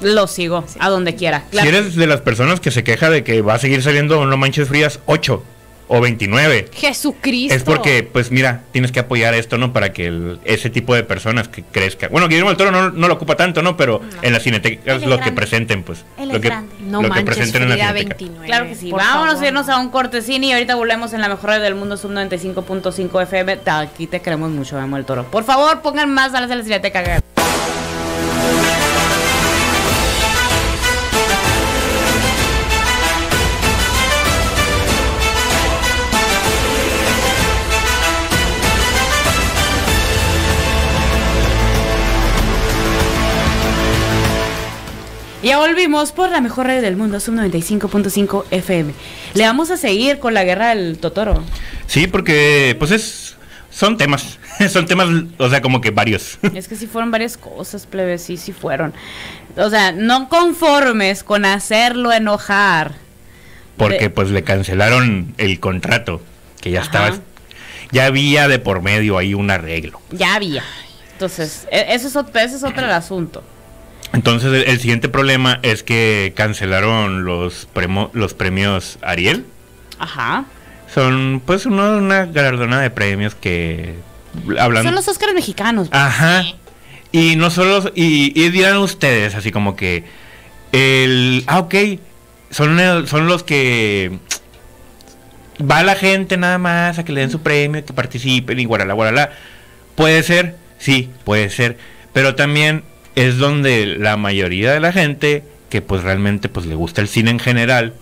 lo 0.00 0.26
sigo 0.26 0.64
a 0.80 0.88
donde 0.90 1.14
quiera. 1.14 1.44
si 1.52 1.58
eres 1.58 1.94
de 1.94 2.06
las 2.08 2.20
personas 2.20 2.58
que 2.58 2.70
se 2.72 2.82
queja 2.82 3.10
de 3.10 3.22
que 3.22 3.42
va 3.42 3.54
a 3.54 3.58
seguir 3.58 3.80
saliendo 3.82 4.26
No 4.26 4.36
Manches 4.36 4.68
Frías 4.68 4.98
8 5.06 5.42
o 5.88 6.00
29, 6.00 6.68
Jesucristo. 6.72 7.54
es 7.54 7.62
porque, 7.62 8.02
pues 8.02 8.30
mira, 8.30 8.62
tienes 8.72 8.90
que 8.92 9.00
apoyar 9.00 9.34
esto, 9.34 9.58
¿no? 9.58 9.72
Para 9.72 9.92
que 9.92 10.06
el- 10.06 10.40
ese 10.44 10.70
tipo 10.70 10.94
de 10.94 11.04
personas 11.04 11.48
que 11.48 11.62
crezcan. 11.62 12.10
Bueno, 12.10 12.28
Guillermo 12.28 12.50
del 12.50 12.56
Toro 12.56 12.70
no, 12.70 12.90
no 12.90 13.08
lo 13.08 13.14
ocupa 13.14 13.36
tanto, 13.36 13.62
¿no? 13.62 13.76
Pero 13.76 14.00
en 14.22 14.32
las 14.32 14.42
cinetecas 14.42 15.02
lo 15.02 15.18
que 15.20 15.32
presenten, 15.32 15.82
pues. 15.82 16.04
Él 16.18 16.28
lo 16.28 16.36
es 16.36 16.40
que, 16.40 16.48
grande. 16.48 16.74
no 16.80 17.02
lo 17.02 17.08
que 17.08 17.08
manches, 17.10 17.24
presenten 17.26 17.62
en 17.64 17.68
la 17.70 17.74
Frida 17.74 17.88
cineteca. 17.88 18.16
29. 18.18 18.46
Claro 18.46 18.66
que 18.68 18.74
sí. 18.74 18.90
por 18.90 19.00
Vámonos 19.00 19.26
favor. 19.34 19.44
a 19.44 19.48
irnos 19.48 19.68
a 19.68 19.78
un 19.78 19.88
cortecine 19.90 20.46
y 20.48 20.52
ahorita 20.52 20.74
volvemos 20.74 21.12
en 21.12 21.20
la 21.20 21.28
mejor 21.28 21.50
radio 21.50 21.62
del 21.62 21.74
mundo, 21.74 21.96
sub 21.96 22.12
95.5 22.12 23.20
FM. 23.22 23.58
Aquí 23.66 24.06
te 24.06 24.20
queremos 24.20 24.50
mucho, 24.50 24.76
Memo 24.80 24.96
del 24.96 25.04
Toro. 25.04 25.24
Por 25.30 25.44
favor, 25.44 25.80
pongan 25.82 26.12
más 26.12 26.32
salas 26.32 26.50
en 26.50 26.58
la 26.58 26.64
cineteca. 26.64 27.20
Ya 45.44 45.58
volvimos 45.58 46.12
por 46.12 46.30
la 46.30 46.40
mejor 46.40 46.66
radio 46.68 46.80
del 46.80 46.96
mundo, 46.96 47.20
sub 47.20 47.34
95.5 47.34 48.44
FM. 48.50 48.94
Le 49.34 49.44
vamos 49.44 49.70
a 49.70 49.76
seguir 49.76 50.18
con 50.18 50.32
la 50.32 50.42
guerra 50.42 50.74
del 50.74 50.96
Totoro. 50.96 51.44
Sí, 51.86 52.06
porque, 52.06 52.74
pues 52.78 52.90
es. 52.90 53.36
Son 53.70 53.98
temas. 53.98 54.38
Son 54.70 54.86
temas, 54.86 55.08
o 55.36 55.50
sea, 55.50 55.60
como 55.60 55.82
que 55.82 55.90
varios. 55.90 56.38
Es 56.54 56.66
que 56.66 56.76
sí 56.76 56.86
fueron 56.86 57.10
varias 57.10 57.36
cosas, 57.36 57.84
plebes, 57.84 58.22
sí, 58.22 58.38
sí 58.38 58.52
fueron. 58.52 58.94
O 59.56 59.68
sea, 59.68 59.92
no 59.92 60.30
conformes 60.30 61.22
con 61.22 61.44
hacerlo 61.44 62.10
enojar. 62.10 62.94
Porque 63.76 64.08
pues 64.08 64.30
le 64.30 64.44
cancelaron 64.44 65.34
el 65.36 65.60
contrato, 65.60 66.22
que 66.62 66.70
ya 66.70 66.80
Ajá. 66.80 66.86
estaba, 66.86 67.18
ya 67.90 68.06
había 68.06 68.48
de 68.48 68.60
por 68.60 68.80
medio 68.80 69.18
ahí 69.18 69.34
un 69.34 69.50
arreglo. 69.50 70.00
Ya 70.10 70.36
había. 70.36 70.62
Entonces, 71.12 71.66
e- 71.70 71.86
eso 71.90 72.06
es, 72.08 72.16
ese 72.34 72.56
es 72.56 72.62
otro 72.64 72.84
el 72.86 72.92
asunto. 72.92 73.42
Entonces 74.14 74.52
el, 74.52 74.62
el 74.70 74.80
siguiente 74.80 75.08
problema 75.08 75.60
es 75.62 75.82
que 75.82 76.32
cancelaron 76.36 77.24
los, 77.24 77.68
premo- 77.74 78.10
los 78.12 78.32
premios 78.34 78.98
Ariel. 79.02 79.44
Ajá. 79.98 80.44
Son 80.92 81.42
pues 81.44 81.66
uno- 81.66 81.98
una 81.98 82.26
galardonada 82.26 82.82
de 82.82 82.90
premios 82.90 83.34
que 83.34 83.96
hablan... 84.58 84.84
Son 84.84 84.94
los 84.94 85.08
Óscares 85.08 85.34
mexicanos. 85.34 85.88
Ajá. 85.90 86.44
Y 87.12 87.36
no 87.36 87.50
solo... 87.50 87.90
Y, 87.94 88.32
y 88.40 88.50
dirán 88.50 88.76
ustedes 88.78 89.34
así 89.34 89.50
como 89.50 89.76
que... 89.76 90.04
El... 90.72 91.44
Ah, 91.46 91.58
ok. 91.58 91.74
Son, 92.50 92.78
el- 92.78 93.08
son 93.08 93.26
los 93.26 93.42
que... 93.42 94.18
Va 95.60 95.82
la 95.84 95.94
gente 95.94 96.36
nada 96.36 96.58
más 96.58 96.98
a 96.98 97.04
que 97.04 97.12
le 97.12 97.20
den 97.20 97.30
su 97.30 97.40
premio, 97.40 97.84
que 97.84 97.92
participen 97.92 98.58
y 98.58 98.64
guarala, 98.64 98.94
guarala. 98.94 99.30
Puede 99.94 100.22
ser, 100.24 100.56
sí, 100.78 101.10
puede 101.24 101.48
ser. 101.50 101.78
Pero 102.12 102.34
también 102.34 102.82
es 103.14 103.38
donde 103.38 103.86
la 103.86 104.16
mayoría 104.16 104.72
de 104.72 104.80
la 104.80 104.92
gente 104.92 105.44
que 105.70 105.82
pues 105.82 106.02
realmente 106.02 106.48
pues 106.48 106.66
le 106.66 106.74
gusta 106.74 107.00
el 107.00 107.08
cine 107.08 107.30
en 107.30 107.38
general 107.38 107.94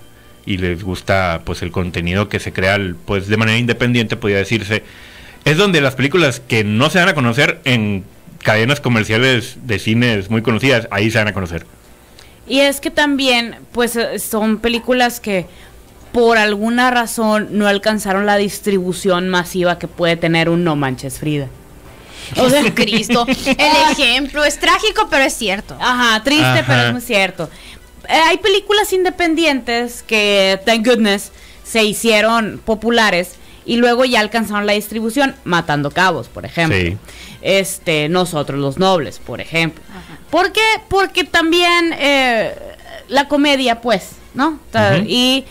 y 0.45 0.59
les 0.59 0.83
gusta 0.83 1.42
pues 1.45 1.62
el 1.62 1.71
contenido 1.71 2.28
que 2.28 2.40
se 2.40 2.52
crea 2.52 2.78
pues 3.04 3.28
de 3.28 3.37
manera 3.37 3.59
independiente 3.59 4.16
podría 4.16 4.38
decirse 4.38 4.83
es 5.45 5.57
donde 5.57 5.81
las 5.81 5.95
películas 5.95 6.40
que 6.40 6.64
no 6.64 6.90
se 6.90 6.99
van 6.99 7.09
a 7.09 7.14
conocer 7.14 7.61
en 7.64 8.04
cadenas 8.42 8.81
comerciales 8.81 9.59
de 9.64 9.78
cines 9.78 10.31
muy 10.31 10.42
conocidas 10.42 10.88
ahí 10.90 11.11
se 11.11 11.19
van 11.19 11.28
a 11.28 11.33
conocer 11.33 11.64
Y 12.47 12.61
es 12.61 12.81
que 12.81 12.90
también, 12.90 13.57
pues, 13.73 13.97
eh, 13.97 14.19
son 14.19 14.59
películas 14.59 15.21
que 15.21 15.47
por 16.12 16.38
alguna 16.38 16.90
razón 16.90 17.49
no 17.52 17.66
alcanzaron 17.66 18.26
la 18.26 18.37
distribución 18.37 19.28
masiva 19.28 19.78
que 19.78 19.88
puede 19.88 20.16
tener 20.16 20.49
un 20.49 20.64
No 20.64 20.76
Manches 20.76 21.19
Frida. 21.19 21.49
O 22.37 22.49
sea, 22.49 22.62
Cristo. 22.75 23.26
El 23.29 23.93
ejemplo 23.93 24.45
es 24.45 24.59
trágico, 24.59 25.09
pero 25.11 25.25
es 25.25 25.35
cierto. 25.35 25.76
Ajá, 25.81 26.23
triste, 26.23 26.45
Ajá. 26.45 26.64
pero 26.67 26.83
es 26.87 26.93
muy 26.93 27.00
cierto. 27.00 27.49
Eh, 28.09 28.12
hay 28.14 28.38
películas 28.38 28.93
independientes 28.93 30.02
que, 30.02 30.61
thank 30.67 30.87
goodness, 30.87 31.33
se 31.64 31.85
hicieron 31.85 32.61
populares 32.64 33.37
y 33.64 33.76
luego 33.76 34.05
ya 34.05 34.21
alcanzaron 34.21 34.67
la 34.67 34.73
distribución, 34.73 35.37
Matando 35.45 35.91
Cabos, 35.91 36.29
por 36.29 36.45
ejemplo. 36.45 36.79
Sí. 36.79 36.97
Este, 37.43 38.09
Nosotros 38.09 38.59
los 38.59 38.79
Nobles, 38.79 39.19
por 39.19 39.41
ejemplo. 39.41 39.83
¿Por 40.31 40.52
qué? 40.52 40.61
Porque 40.88 41.25
también 41.25 41.95
eh, 41.99 42.55
la 43.09 43.29
comedia, 43.29 43.81
pues, 43.81 44.11
¿no? 44.35 44.59
Y 45.07 45.45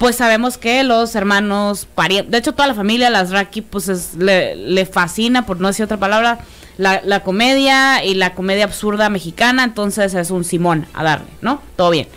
pues 0.00 0.16
sabemos 0.16 0.56
que 0.56 0.82
los 0.82 1.14
hermanos 1.14 1.86
de 2.26 2.38
hecho 2.38 2.54
toda 2.54 2.66
la 2.66 2.74
familia, 2.74 3.10
las 3.10 3.32
Raki, 3.32 3.60
pues 3.60 3.86
es- 3.90 4.14
le, 4.14 4.86
fascina, 4.86 5.44
por 5.44 5.60
no 5.60 5.68
decir 5.68 5.84
otra 5.84 5.98
palabra, 5.98 6.38
la, 6.78 7.20
comedia 7.22 8.02
y 8.02 8.14
la 8.14 8.32
comedia 8.32 8.64
absurda 8.64 9.10
mexicana, 9.10 9.62
entonces 9.62 10.14
es 10.14 10.30
un 10.30 10.44
Simón 10.44 10.86
a 10.94 11.04
darle, 11.04 11.26
¿no? 11.42 11.60
Todo 11.76 11.90
bien. 11.90 12.08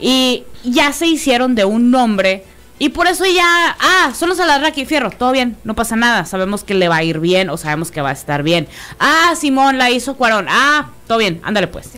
Y 0.00 0.44
ya 0.64 0.94
se 0.94 1.08
hicieron 1.08 1.54
de 1.54 1.66
un 1.66 1.90
nombre 1.90 2.42
y 2.78 2.88
por 2.88 3.06
eso 3.06 3.26
ya, 3.26 3.76
ah, 3.78 4.14
son 4.18 4.30
los 4.30 4.40
Alarraqui 4.40 4.86
Fierro, 4.86 5.10
todo 5.10 5.32
bien, 5.32 5.58
no 5.62 5.74
pasa 5.74 5.96
nada, 5.96 6.24
sabemos 6.24 6.64
que 6.64 6.72
le 6.72 6.88
va 6.88 6.96
a 6.96 7.04
ir 7.04 7.20
bien 7.20 7.50
o 7.50 7.58
sabemos 7.58 7.90
que 7.90 8.00
va 8.00 8.08
a 8.08 8.14
estar 8.14 8.42
bien. 8.42 8.66
Ah, 8.98 9.34
Simón 9.38 9.76
la 9.76 9.90
hizo 9.90 10.16
Cuarón, 10.16 10.46
ah, 10.48 10.88
todo 11.06 11.18
bien, 11.18 11.42
ándale 11.44 11.66
pues. 11.66 11.90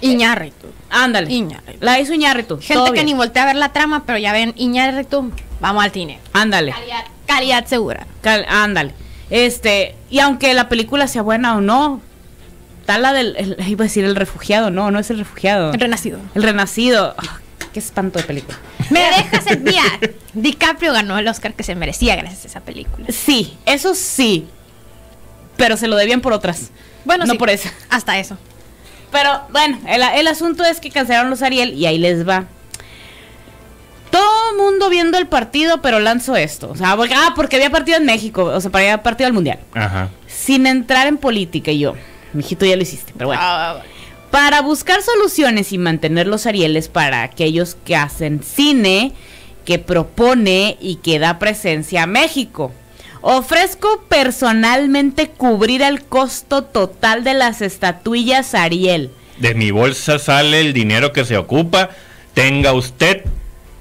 Iñárritu. 0.00 0.68
Ándale. 0.90 1.32
Iñárritu. 1.32 1.78
La 1.84 1.98
hizo 2.00 2.14
Iñárritu. 2.14 2.58
Gente 2.60 2.92
que 2.92 3.04
ni 3.04 3.14
voltea 3.14 3.42
a 3.44 3.46
ver 3.46 3.56
la 3.56 3.72
trama, 3.72 4.04
pero 4.06 4.18
ya 4.18 4.32
ven 4.32 4.54
Iñárritu, 4.56 5.30
vamos 5.60 5.84
al 5.84 5.90
cine. 5.90 6.18
Ándale. 6.32 6.72
Calidad, 6.72 7.04
calidad 7.26 7.66
segura. 7.66 8.06
Cal- 8.22 8.46
ándale. 8.48 8.94
Este, 9.30 9.94
y 10.10 10.20
aunque 10.20 10.54
la 10.54 10.68
película 10.68 11.06
sea 11.08 11.22
buena 11.22 11.56
o 11.56 11.60
no, 11.60 12.00
tal 12.86 13.02
la 13.02 13.12
del, 13.12 13.34
el- 13.36 13.56
iba 13.68 13.84
a 13.84 13.88
decir 13.88 14.04
el 14.04 14.16
refugiado, 14.16 14.70
no, 14.70 14.90
no 14.90 14.98
es 14.98 15.10
el 15.10 15.18
refugiado. 15.18 15.72
El 15.72 15.80
renacido. 15.80 16.18
El 16.34 16.42
renacido. 16.42 17.14
Ah, 17.18 17.38
qué 17.72 17.78
espanto 17.80 18.18
de 18.18 18.24
película. 18.24 18.56
Me 18.90 19.00
dejas 19.00 19.44
mira. 19.60 19.82
DiCaprio 20.32 20.92
ganó 20.92 21.18
el 21.18 21.28
Oscar 21.28 21.52
que 21.54 21.62
se 21.62 21.74
merecía 21.74 22.16
gracias 22.16 22.44
a 22.44 22.48
esa 22.48 22.60
película. 22.60 23.06
Sí, 23.10 23.56
eso 23.66 23.94
sí. 23.94 24.46
Pero 25.56 25.76
se 25.76 25.88
lo 25.88 25.96
debían 25.96 26.20
por 26.20 26.32
otras. 26.32 26.70
Bueno, 27.04 27.24
no 27.26 27.32
sí, 27.32 27.38
por 27.38 27.50
eso. 27.50 27.68
Hasta 27.90 28.18
eso. 28.18 28.38
Pero 29.10 29.42
bueno, 29.50 29.78
el, 29.86 30.02
el 30.02 30.28
asunto 30.28 30.64
es 30.64 30.80
que 30.80 30.90
cancelaron 30.90 31.30
los 31.30 31.42
Ariel 31.42 31.74
y 31.74 31.86
ahí 31.86 31.98
les 31.98 32.28
va. 32.28 32.46
Todo 34.10 34.56
mundo 34.56 34.88
viendo 34.88 35.18
el 35.18 35.26
partido, 35.26 35.82
pero 35.82 36.00
lanzo 36.00 36.34
esto. 36.36 36.70
O 36.70 36.76
sea, 36.76 36.96
porque, 36.96 37.14
ah, 37.14 37.32
porque 37.36 37.56
había 37.56 37.70
partido 37.70 37.98
en 37.98 38.06
México, 38.06 38.44
o 38.44 38.60
sea, 38.60 38.70
para 38.70 38.84
había 38.84 39.02
partido 39.02 39.26
al 39.26 39.32
Mundial. 39.32 39.58
ajá 39.74 40.08
Sin 40.26 40.66
entrar 40.66 41.06
en 41.06 41.18
política 41.18 41.70
y 41.70 41.80
yo. 41.80 41.94
Mijito, 42.32 42.64
ya 42.64 42.76
lo 42.76 42.82
hiciste, 42.82 43.12
pero 43.16 43.28
bueno. 43.28 43.42
Ah, 43.42 43.82
Para 44.30 44.60
buscar 44.62 45.02
soluciones 45.02 45.72
y 45.72 45.78
mantener 45.78 46.26
los 46.26 46.46
Arieles 46.46 46.88
para 46.88 47.22
aquellos 47.22 47.76
que 47.84 47.96
hacen 47.96 48.42
cine, 48.42 49.12
que 49.64 49.78
propone 49.78 50.76
y 50.80 50.96
que 50.96 51.18
da 51.18 51.38
presencia 51.38 52.04
a 52.04 52.06
México. 52.06 52.72
Ofrezco 53.20 54.04
personalmente 54.08 55.28
cubrir 55.30 55.82
el 55.82 56.04
costo 56.04 56.62
total 56.62 57.24
de 57.24 57.34
las 57.34 57.62
estatuillas 57.62 58.54
Ariel. 58.54 59.10
de 59.38 59.54
mi 59.54 59.70
bolsa 59.70 60.18
sale 60.18 60.60
el 60.60 60.72
dinero 60.72 61.12
que 61.12 61.24
se 61.24 61.36
ocupa 61.36 61.90
tenga 62.34 62.72
usted 62.72 63.24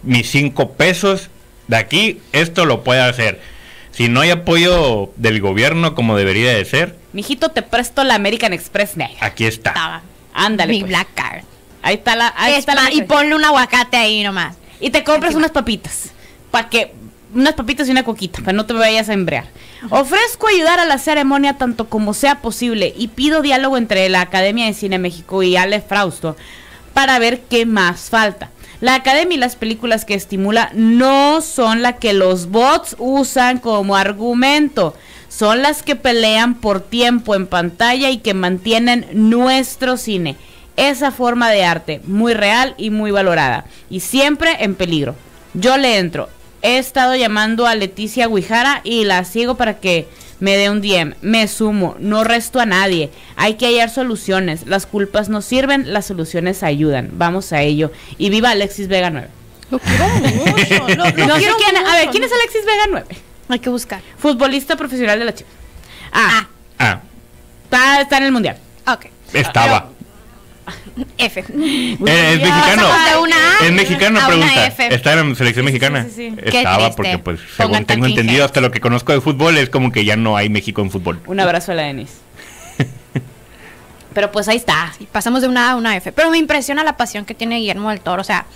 mis 0.04 0.30
cinco 0.30 0.72
pesos 0.74 1.30
de 1.68 1.78
aquí 1.78 2.22
esto 2.32 2.66
lo 2.66 2.84
puede 2.84 3.02
hacer 3.02 3.40
si 3.92 4.08
no 4.10 4.22
hay 4.22 4.30
apoyo 4.32 5.12
del 5.18 5.42
gobierno 5.42 5.96
como 5.96 6.16
debería 6.18 6.54
de 6.54 6.66
ser 6.66 6.96
Mijito, 7.14 7.50
te 7.50 7.62
presto 7.64 8.04
la 8.04 8.14
American 8.16 8.54
Express 8.54 8.96
negra. 8.98 9.18
aquí 9.22 9.46
está 9.46 9.72
estaba. 9.72 10.02
Ándale. 10.34 10.74
Mi 10.74 10.82
pues. 10.82 10.90
Black 10.90 11.08
Card. 11.16 11.44
Ahí 11.82 11.96
está 11.96 12.16
la. 12.16 12.32
Ahí 12.38 12.54
Es 12.54 12.60
está 12.60 12.76
la 12.76 12.92
y 12.94 13.02
ponle 13.04 13.34
un 13.36 13.44
aguacate 13.44 13.98
ahí 13.98 14.22
nomás. 14.24 14.56
Y 14.80 14.92
te 14.92 15.04
compras 15.04 15.30
Encima. 15.32 15.40
unas 15.46 15.52
papitas. 15.52 16.12
Para 16.52 16.70
que. 16.70 16.94
Unas 17.34 17.54
papitas 17.54 17.88
y 17.88 17.92
una 17.92 18.04
coquita, 18.04 18.40
para 18.40 18.54
no 18.54 18.66
te 18.66 18.74
vayas 18.74 19.10
a 19.10 19.14
embrear. 19.14 19.46
Ofrezco 19.90 20.48
ayudar 20.48 20.80
a 20.80 20.86
la 20.86 20.98
ceremonia 20.98 21.58
tanto 21.58 21.90
como 21.90 22.14
sea 22.14 22.42
posible 22.42 22.94
y 22.98 23.10
pido 23.10 23.42
diálogo 23.42 23.78
entre 23.78 24.08
la 24.10 24.22
Academia 24.22 24.66
de 24.66 24.74
Cine 24.74 24.98
México 24.98 25.44
y 25.44 25.58
Ale 25.58 25.82
Frausto 25.82 26.36
para 26.94 27.20
ver 27.20 27.42
qué 27.42 27.66
más 27.66 28.10
falta. 28.10 28.50
La 28.80 28.94
academia 28.94 29.36
y 29.36 29.40
las 29.40 29.56
películas 29.56 30.06
que 30.06 30.14
estimula 30.14 30.70
no 30.74 31.42
son 31.42 31.82
las 31.82 31.96
que 31.96 32.14
los 32.14 32.50
bots 32.50 32.96
usan 33.00 33.58
como 33.58 33.96
argumento. 33.96 34.96
Son 35.30 35.64
las 35.64 35.82
que 35.82 35.96
pelean 35.96 36.56
por 36.56 36.82
tiempo 36.82 37.36
en 37.36 37.48
pantalla 37.48 38.10
y 38.12 38.20
que 38.20 38.34
mantienen 38.36 39.08
nuestro 39.14 39.98
cine. 39.98 40.38
Esa 40.76 41.12
forma 41.12 41.50
de 41.50 41.66
arte, 41.66 42.02
muy 42.06 42.36
real 42.36 42.76
y 42.78 42.92
muy 42.92 43.10
valorada. 43.10 43.66
Y 43.90 44.02
siempre 44.02 44.64
en 44.64 44.76
peligro. 44.76 45.16
Yo 45.56 45.78
le 45.78 45.98
entro. 45.98 46.30
He 46.68 46.80
estado 46.80 47.16
llamando 47.16 47.66
a 47.66 47.76
Leticia 47.76 48.28
Guijara 48.28 48.82
y 48.84 49.06
la 49.06 49.24
sigo 49.24 49.56
para 49.56 49.80
que 49.80 50.06
me 50.42 50.58
dé 50.58 50.70
un 50.70 50.82
DM. 50.82 51.16
Me 51.22 51.48
sumo, 51.48 51.96
no 51.98 52.26
resto 52.26 52.60
a 52.60 52.66
nadie. 52.66 53.10
Hay 53.38 53.54
que 53.54 53.68
hallar 53.68 53.90
soluciones. 53.90 54.68
Las 54.68 54.86
culpas 54.86 55.30
no 55.30 55.42
sirven, 55.42 55.94
las 55.94 56.08
soluciones 56.08 56.64
ayudan. 56.64 57.12
Vamos 57.14 57.54
a 57.54 57.62
ello. 57.62 57.94
Y 58.18 58.30
viva 58.30 58.50
Alexis 58.50 58.90
Vega 58.90 59.10
9. 59.10 59.30
Lo 59.72 59.80
quiero 59.80 60.08
mucho. 60.10 60.88
Lo, 60.90 61.06
lo 61.06 61.06
no 61.06 61.06
sé 61.06 61.14
quiero 61.14 61.56
quién, 61.56 61.78
a 61.78 61.96
ver. 61.96 62.10
¿quién 62.10 62.26
es 62.26 62.32
Alexis 62.34 62.66
Vega 62.66 62.84
9? 62.90 63.06
Hay 63.48 63.60
que 63.60 63.70
buscar. 63.70 64.02
Futbolista 64.18 64.76
profesional 64.76 65.20
de 65.20 65.24
la 65.24 65.34
Chivas. 65.34 65.54
Ah, 66.12 66.50
ah 66.80 67.00
está, 67.64 68.02
está 68.02 68.18
en 68.18 68.24
el 68.24 68.34
mundial. 68.34 68.58
Ok. 68.86 69.06
estaba 69.32 69.90
F. 71.18 71.40
Eh, 71.40 71.98
es 72.00 72.42
mexicano 72.42 72.84
Pasamos 72.84 73.12
de 73.12 73.18
una 73.20 73.36
A 73.36 73.66
es 73.66 73.72
mexicano 73.72 74.20
pregunta 74.28 74.68
está 74.68 75.14
en 75.14 75.30
la 75.30 75.36
selección 75.36 75.66
mexicana 75.66 76.04
sí, 76.14 76.30
sí, 76.30 76.36
estaba 76.44 76.92
porque 76.92 77.18
pues 77.20 77.40
Pongan 77.58 77.72
según 77.74 77.86
tengo 77.86 78.06
entendido 78.06 78.46
hasta 78.46 78.62
lo 78.62 78.72
que 78.72 78.80
conozco 78.80 79.14
de 79.14 79.22
fútbol 79.22 79.58
es 79.58 79.70
como 79.70 79.92
que 79.92 80.06
ya 80.06 80.16
no 80.16 80.38
hay 80.38 80.50
México 80.50 80.82
en 80.82 80.92
fútbol 80.92 81.20
Un 81.26 81.40
abrazo 81.40 81.72
a 81.72 81.76
la 81.76 81.84
Denis. 81.84 82.18
Pero 84.18 84.32
pues 84.32 84.48
ahí 84.48 84.58
está. 84.58 84.94
Pasamos 85.12 85.44
de 85.44 85.48
una 85.48 85.70
A 85.70 85.72
a 85.74 85.76
una 85.76 85.96
F. 85.96 86.12
Pero 86.12 86.32
me 86.32 86.40
impresiona 86.40 86.84
la 86.84 86.98
pasión 86.98 87.24
que 87.24 87.36
tiene 87.36 87.60
Guillermo 87.60 87.92
del 87.92 88.02
Toro. 88.02 88.22
O 88.22 88.26
sea, 88.26 88.48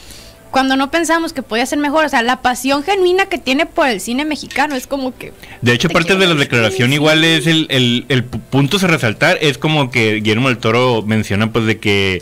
cuando 0.51 0.75
no 0.75 0.91
pensamos 0.91 1.33
que 1.33 1.41
podía 1.41 1.65
ser 1.65 1.79
mejor, 1.79 2.05
o 2.05 2.09
sea, 2.09 2.21
la 2.21 2.41
pasión 2.41 2.83
genuina 2.83 3.25
que 3.25 3.37
tiene 3.37 3.65
por 3.65 3.87
el 3.87 3.99
cine 3.99 4.25
mexicano 4.25 4.75
es 4.75 4.85
como 4.85 5.17
que. 5.17 5.33
De 5.61 5.73
hecho, 5.73 5.87
Te 5.87 5.93
parte 5.93 6.15
de 6.15 6.27
la 6.27 6.35
declaración 6.35 6.93
igual 6.93 7.23
es 7.23 7.47
el, 7.47 7.67
el, 7.69 8.05
el 8.09 8.29
pu- 8.29 8.41
punto 8.41 8.77
a 8.77 8.87
resaltar, 8.87 9.37
es 9.41 9.57
como 9.57 9.89
que 9.89 10.15
Guillermo 10.15 10.49
del 10.49 10.57
Toro 10.57 11.01
menciona 11.01 11.51
pues 11.51 11.65
de 11.65 11.79
que 11.79 12.21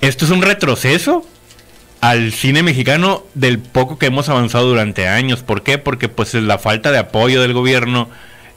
esto 0.00 0.24
es 0.24 0.30
un 0.30 0.42
retroceso 0.42 1.26
al 2.00 2.32
cine 2.32 2.62
mexicano 2.62 3.24
del 3.34 3.58
poco 3.58 3.98
que 3.98 4.06
hemos 4.06 4.28
avanzado 4.30 4.68
durante 4.68 5.06
años. 5.08 5.42
¿Por 5.42 5.62
qué? 5.62 5.76
Porque 5.76 6.08
pues 6.08 6.32
la 6.34 6.58
falta 6.58 6.92
de 6.92 6.98
apoyo 6.98 7.42
del 7.42 7.52
gobierno 7.52 8.08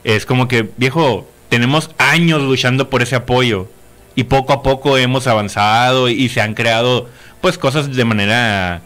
Es 0.04 0.26
como 0.26 0.48
que, 0.48 0.68
viejo, 0.76 1.26
tenemos 1.48 1.90
años 1.98 2.42
luchando 2.42 2.90
por 2.90 3.02
ese 3.02 3.16
apoyo 3.16 3.68
y 4.14 4.24
poco 4.24 4.52
a 4.52 4.62
poco 4.62 4.96
hemos 4.98 5.26
avanzado 5.26 6.08
y, 6.08 6.28
se 6.28 6.40
han 6.40 6.54
creado 6.54 7.08
pues 7.44 7.58
cosas 7.58 7.94
de 7.94 8.04
manera 8.06 8.80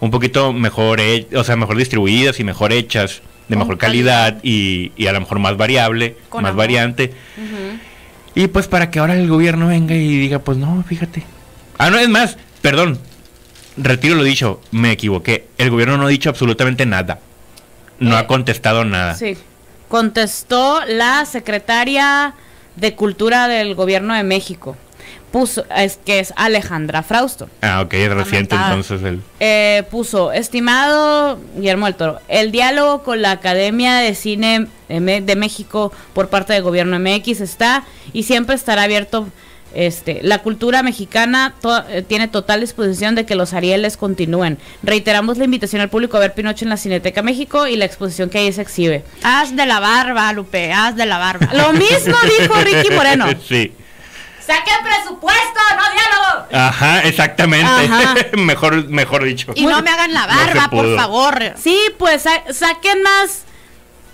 un 0.00 0.10
poquito 0.10 0.52
mejor, 0.52 0.98
he- 0.98 1.28
o 1.36 1.44
sea, 1.44 1.54
mejor 1.54 1.76
distribuidas 1.76 2.40
y 2.40 2.42
mejor 2.42 2.72
hechas, 2.72 3.22
de 3.46 3.54
Con 3.54 3.58
mejor 3.60 3.78
calidad, 3.78 4.38
y, 4.42 4.90
y 4.96 5.06
a 5.06 5.12
lo 5.12 5.20
mejor 5.20 5.38
más 5.38 5.56
variable, 5.56 6.16
Con 6.28 6.42
más 6.42 6.50
amor. 6.50 6.64
variante. 6.64 7.12
Y 8.34 8.48
pues 8.48 8.66
para 8.66 8.90
que 8.90 8.98
ahora 8.98 9.14
el 9.14 9.28
gobierno 9.28 9.68
venga 9.68 9.94
y 9.94 10.18
diga, 10.18 10.40
pues 10.40 10.58
no, 10.58 10.82
fíjate. 10.82 11.22
Ah, 11.78 11.90
no, 11.90 11.98
es 12.00 12.08
más, 12.08 12.38
perdón, 12.60 12.98
retiro 13.76 14.16
lo 14.16 14.24
dicho, 14.24 14.60
me 14.72 14.90
equivoqué. 14.90 15.46
El 15.56 15.70
gobierno 15.70 15.96
no 15.96 16.06
ha 16.06 16.08
dicho 16.08 16.28
absolutamente 16.28 16.84
nada. 16.84 17.20
No 18.00 18.16
Eh, 18.16 18.18
ha 18.18 18.26
contestado 18.26 18.84
nada. 18.84 19.14
Sí. 19.14 19.36
Contestó 19.86 20.80
la 20.88 21.24
secretaria 21.24 22.34
de 22.74 22.96
Cultura 22.96 23.46
del 23.46 23.76
Gobierno 23.76 24.12
de 24.14 24.24
México. 24.24 24.76
Puso, 25.32 25.64
es 25.74 25.98
que 26.04 26.20
es 26.20 26.32
Alejandra 26.36 27.02
Frausto. 27.02 27.48
Ah, 27.62 27.80
ok, 27.80 27.94
es 27.94 28.10
reciente 28.12 28.54
Lamentada. 28.54 28.74
entonces 28.74 29.02
el... 29.02 29.20
Eh, 29.40 29.82
puso, 29.90 30.30
estimado 30.32 31.38
Guillermo 31.56 31.86
del 31.86 31.94
Toro, 31.94 32.20
el 32.28 32.52
diálogo 32.52 33.02
con 33.02 33.22
la 33.22 33.30
Academia 33.32 33.94
de 33.96 34.14
Cine 34.14 34.66
de 34.88 35.36
México 35.36 35.90
por 36.12 36.28
parte 36.28 36.52
del 36.52 36.62
gobierno 36.62 36.98
MX 36.98 37.40
está 37.40 37.84
y 38.12 38.24
siempre 38.24 38.54
estará 38.54 38.82
abierto. 38.84 39.26
Este, 39.74 40.20
la 40.22 40.40
cultura 40.40 40.82
mexicana 40.82 41.54
to- 41.62 41.82
eh, 41.88 42.02
tiene 42.02 42.28
total 42.28 42.60
disposición 42.60 43.14
de 43.14 43.24
que 43.24 43.34
los 43.34 43.54
Arieles 43.54 43.96
continúen. 43.96 44.58
Reiteramos 44.82 45.38
la 45.38 45.44
invitación 45.46 45.80
al 45.80 45.88
público 45.88 46.18
a 46.18 46.20
ver 46.20 46.34
Pinocho 46.34 46.66
en 46.66 46.68
la 46.68 46.76
Cineteca 46.76 47.22
México 47.22 47.66
y 47.66 47.76
la 47.76 47.86
exposición 47.86 48.28
que 48.28 48.36
ahí 48.36 48.52
se 48.52 48.60
exhibe. 48.60 49.02
Haz 49.22 49.56
de 49.56 49.64
la 49.64 49.80
barba, 49.80 50.30
Lupe, 50.34 50.70
haz 50.74 50.94
de 50.96 51.06
la 51.06 51.16
barba. 51.16 51.48
Lo 51.54 51.72
mismo 51.72 52.14
dijo 52.38 52.54
Ricky 52.60 52.90
Moreno. 52.94 53.24
sí. 53.48 53.72
¡Saquen 54.46 54.74
presupuesto, 54.82 55.60
no 55.76 55.82
diálogo! 55.92 56.46
Ajá, 56.68 57.00
exactamente. 57.02 57.66
Ajá. 57.66 58.14
mejor, 58.36 58.88
mejor 58.88 59.24
dicho. 59.24 59.52
Y 59.54 59.66
no 59.66 59.80
me 59.82 59.90
hagan 59.90 60.12
la 60.12 60.26
No 60.26 60.34
barba, 60.36 60.68
por 60.68 60.96
favor. 60.96 61.54
Sí, 61.62 61.78
pues 61.98 62.22
sa- 62.22 62.42
saquen 62.52 63.02
más 63.02 63.42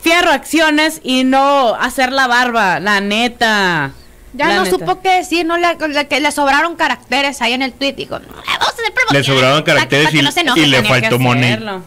fierro 0.03 0.31
acciones 0.31 1.01
y 1.03 1.25
no 1.25 1.75
hacer 1.75 2.13
la 2.13 2.27
barba, 2.27 2.79
la 2.81 3.01
neta. 3.01 3.93
Ya 4.35 4.47
La 4.49 4.57
no 4.57 4.65
neta. 4.65 4.77
supo 4.79 5.01
qué 5.01 5.11
decir, 5.17 5.47
no 5.47 5.57
le, 5.57 5.75
le- 5.89 6.07
que 6.07 6.21
le 6.21 6.31
sobraron 6.31 6.77
caracteres 6.77 7.41
ahí 7.41 7.55
en 7.55 7.63
el 7.63 7.73
tweet. 7.73 7.95
Digo, 7.95 8.19
"No, 8.19 8.27
vamos 8.29 8.45
a 8.47 8.71
hacer. 8.71 8.93
Le 9.11 9.25
sobraron 9.25 9.63
caracteres 9.63 10.13
y- 10.15 10.23
no 10.45 10.57
y 10.57 10.67
le 10.67 10.83
faltó. 10.85 11.17
Hacerlo. 11.17 11.83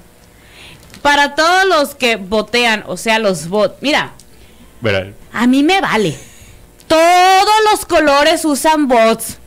Para 1.03 1.35
todos 1.35 1.65
los 1.65 1.95
que 1.95 2.15
botean, 2.17 2.83
o 2.87 2.97
sea, 2.97 3.19
los 3.19 3.47
bots. 3.47 3.75
Mira, 3.81 4.11
Verá. 4.81 5.07
a 5.33 5.47
mí 5.47 5.63
me 5.63 5.81
vale. 5.81 6.17
Todos 6.95 7.55
los 7.71 7.85
colores 7.85 8.43
usan 8.43 8.87
bots. 8.89 9.37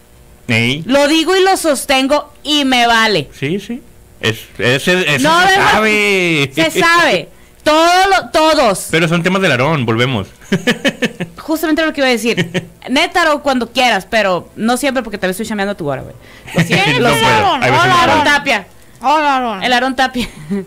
Ey, 0.48 0.83
Lo 0.87 1.07
digo 1.09 1.37
y 1.37 1.42
lo 1.42 1.57
sostengo 1.59 2.33
y 2.42 2.64
me 2.64 2.87
vale. 2.87 3.28
Sí, 3.38 3.61
sí. 3.61 3.83
Es, 4.20 4.38
No, 4.59 4.78
se 4.80 4.94
¿verdad? 4.96 5.70
sabe. 5.72 6.50
Se 6.54 6.70
sabe. 6.70 7.28
Todo 7.62 8.07
lo- 8.09 8.30
todos. 8.30 8.88
Pero 8.90 9.09
son 9.09 9.22
temas 9.22 9.42
del 9.42 9.50
Aarón, 9.52 9.85
volvemos. 9.85 10.28
Justamente 11.38 11.85
lo 11.85 11.92
que 11.92 12.00
iba 12.00 12.09
a 12.09 12.12
decir. 12.12 12.64
Nétaro 12.88 13.42
cuando 13.42 13.70
quieras, 13.72 14.07
pero 14.09 14.48
no 14.57 14.76
siempre 14.78 15.02
porque 15.02 15.18
te 15.18 15.28
estoy 15.28 15.44
chameando 15.46 15.74
tu 15.76 15.87
hora, 15.88 16.02
güey. 16.02 16.14
Lo 16.98 17.09
Hola, 17.12 17.61
puedo. 18.07 18.24
Tapia. 18.24 18.66
Hola, 19.02 19.37
hola. 19.57 19.66
El 19.66 19.72
Aaron 19.74 19.94
Tapia. 19.96 20.28
Eh, 20.50 20.64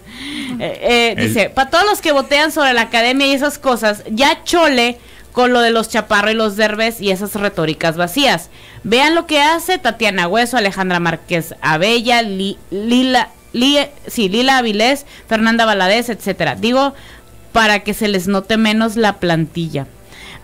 eh, 0.60 1.14
El- 1.18 1.28
dice, 1.28 1.50
para 1.50 1.70
todos 1.72 1.86
los 1.86 2.02
que 2.02 2.12
votean 2.12 2.52
sobre 2.52 2.74
la 2.74 2.82
academia 2.82 3.26
y 3.28 3.32
esas 3.34 3.58
cosas, 3.58 4.04
ya 4.12 4.44
chole 4.44 5.00
con 5.38 5.54
lo 5.54 5.62
de 5.62 5.70
los 5.70 5.88
chaparro 5.88 6.32
y 6.32 6.34
los 6.34 6.56
derbes 6.56 7.00
y 7.00 7.12
esas 7.12 7.36
retóricas 7.36 7.96
vacías. 7.96 8.50
Vean 8.84 9.14
lo 9.14 9.28
que 9.28 9.40
hace 9.40 9.78
Tatiana 9.78 10.28
Hueso, 10.28 10.58
Alejandra 10.58 11.00
Márquez 11.00 11.54
Abella, 11.62 12.24
Li- 12.24 12.58
Lila, 12.72 13.30
Li- 13.54 13.86
sí, 14.08 14.30
Lila 14.30 14.58
Avilés, 14.58 15.06
Fernanda 15.30 15.66
Valadez, 15.66 16.10
etcétera. 16.10 16.56
Digo, 16.56 16.96
para 17.52 17.82
que 17.82 17.94
se 17.94 18.08
les 18.08 18.28
note 18.28 18.58
menos 18.58 18.96
la 18.96 19.20
plantilla. 19.20 19.86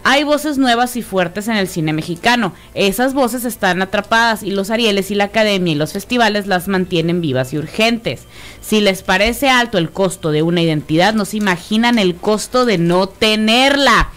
Hay 0.04 0.26
voces 0.26 0.60
nuevas 0.60 0.96
y 0.96 1.02
fuertes 1.02 1.48
en 1.48 1.56
el 1.56 1.68
cine 1.68 1.92
mexicano. 1.92 2.54
Esas 2.76 3.16
voces 3.16 3.46
están 3.46 3.82
atrapadas 3.82 4.44
y 4.44 4.52
los 4.52 4.70
Arieles 4.70 5.10
y 5.10 5.16
la 5.16 5.24
Academia 5.24 5.74
y 5.74 5.76
los 5.76 5.94
festivales 5.94 6.46
las 6.46 6.68
mantienen 6.68 7.20
vivas 7.20 7.52
y 7.52 7.58
urgentes. 7.58 8.26
Si 8.62 8.80
les 8.80 9.02
parece 9.02 9.50
alto 9.50 9.80
el 9.80 9.90
costo 9.90 10.30
de 10.30 10.44
una 10.44 10.62
identidad, 10.62 11.16
no 11.16 11.26
se 11.26 11.38
imaginan 11.38 11.98
el 11.98 12.14
costo 12.16 12.66
de 12.68 12.78
no 12.78 13.08
tenerla. 13.08 14.10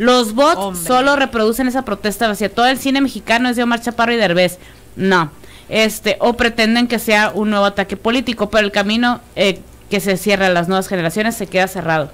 Los 0.00 0.34
bots 0.34 0.56
Hombre. 0.56 0.82
solo 0.82 1.14
reproducen 1.16 1.68
esa 1.68 1.82
protesta 1.84 2.30
hacia 2.30 2.48
todo 2.48 2.66
el 2.66 2.78
cine 2.78 3.02
mexicano 3.02 3.50
es 3.50 3.56
de 3.56 3.62
Omar 3.64 3.82
Chaparro 3.82 4.12
y 4.14 4.16
Derbez. 4.16 4.58
No. 4.96 5.30
Este, 5.68 6.16
o 6.20 6.32
pretenden 6.38 6.88
que 6.88 6.98
sea 6.98 7.32
un 7.34 7.50
nuevo 7.50 7.66
ataque 7.66 7.98
político, 7.98 8.48
pero 8.48 8.64
el 8.64 8.72
camino 8.72 9.20
eh, 9.36 9.60
que 9.90 10.00
se 10.00 10.16
cierra 10.16 10.46
a 10.46 10.48
las 10.48 10.68
nuevas 10.68 10.88
generaciones 10.88 11.36
se 11.36 11.46
queda 11.48 11.68
cerrado. 11.68 12.10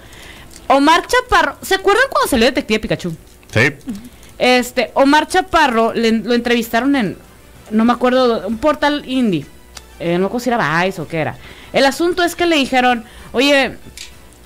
Omar 0.67 1.07
Chaparro, 1.07 1.57
¿se 1.63 1.77
acuerdan 1.77 2.03
cuando 2.11 2.29
salió 2.29 2.47
Detective 2.47 2.81
Pikachu? 2.81 3.17
Sí. 3.55 3.73
Este, 4.37 4.91
Omar 4.95 5.29
Chaparro 5.29 5.95
le- 5.95 6.11
lo 6.11 6.35
entrevistaron 6.35 6.97
en, 6.97 7.17
no 7.71 7.85
me 7.85 7.93
acuerdo, 7.93 8.49
un 8.49 8.59
portal 8.59 9.05
indie. 9.07 9.47
Eh, 10.01 10.15
no 10.15 10.19
me 10.19 10.27
acuerdo 10.27 10.41
si 10.45 10.51
era 10.51 10.85
Vice 10.85 11.01
o 11.01 11.07
qué 11.07 11.19
era. 11.19 11.37
El 11.73 11.87
asunto 11.87 12.25
es 12.25 12.35
que 12.35 12.47
le 12.47 12.57
dijeron, 12.57 13.05
oye, 13.33 13.77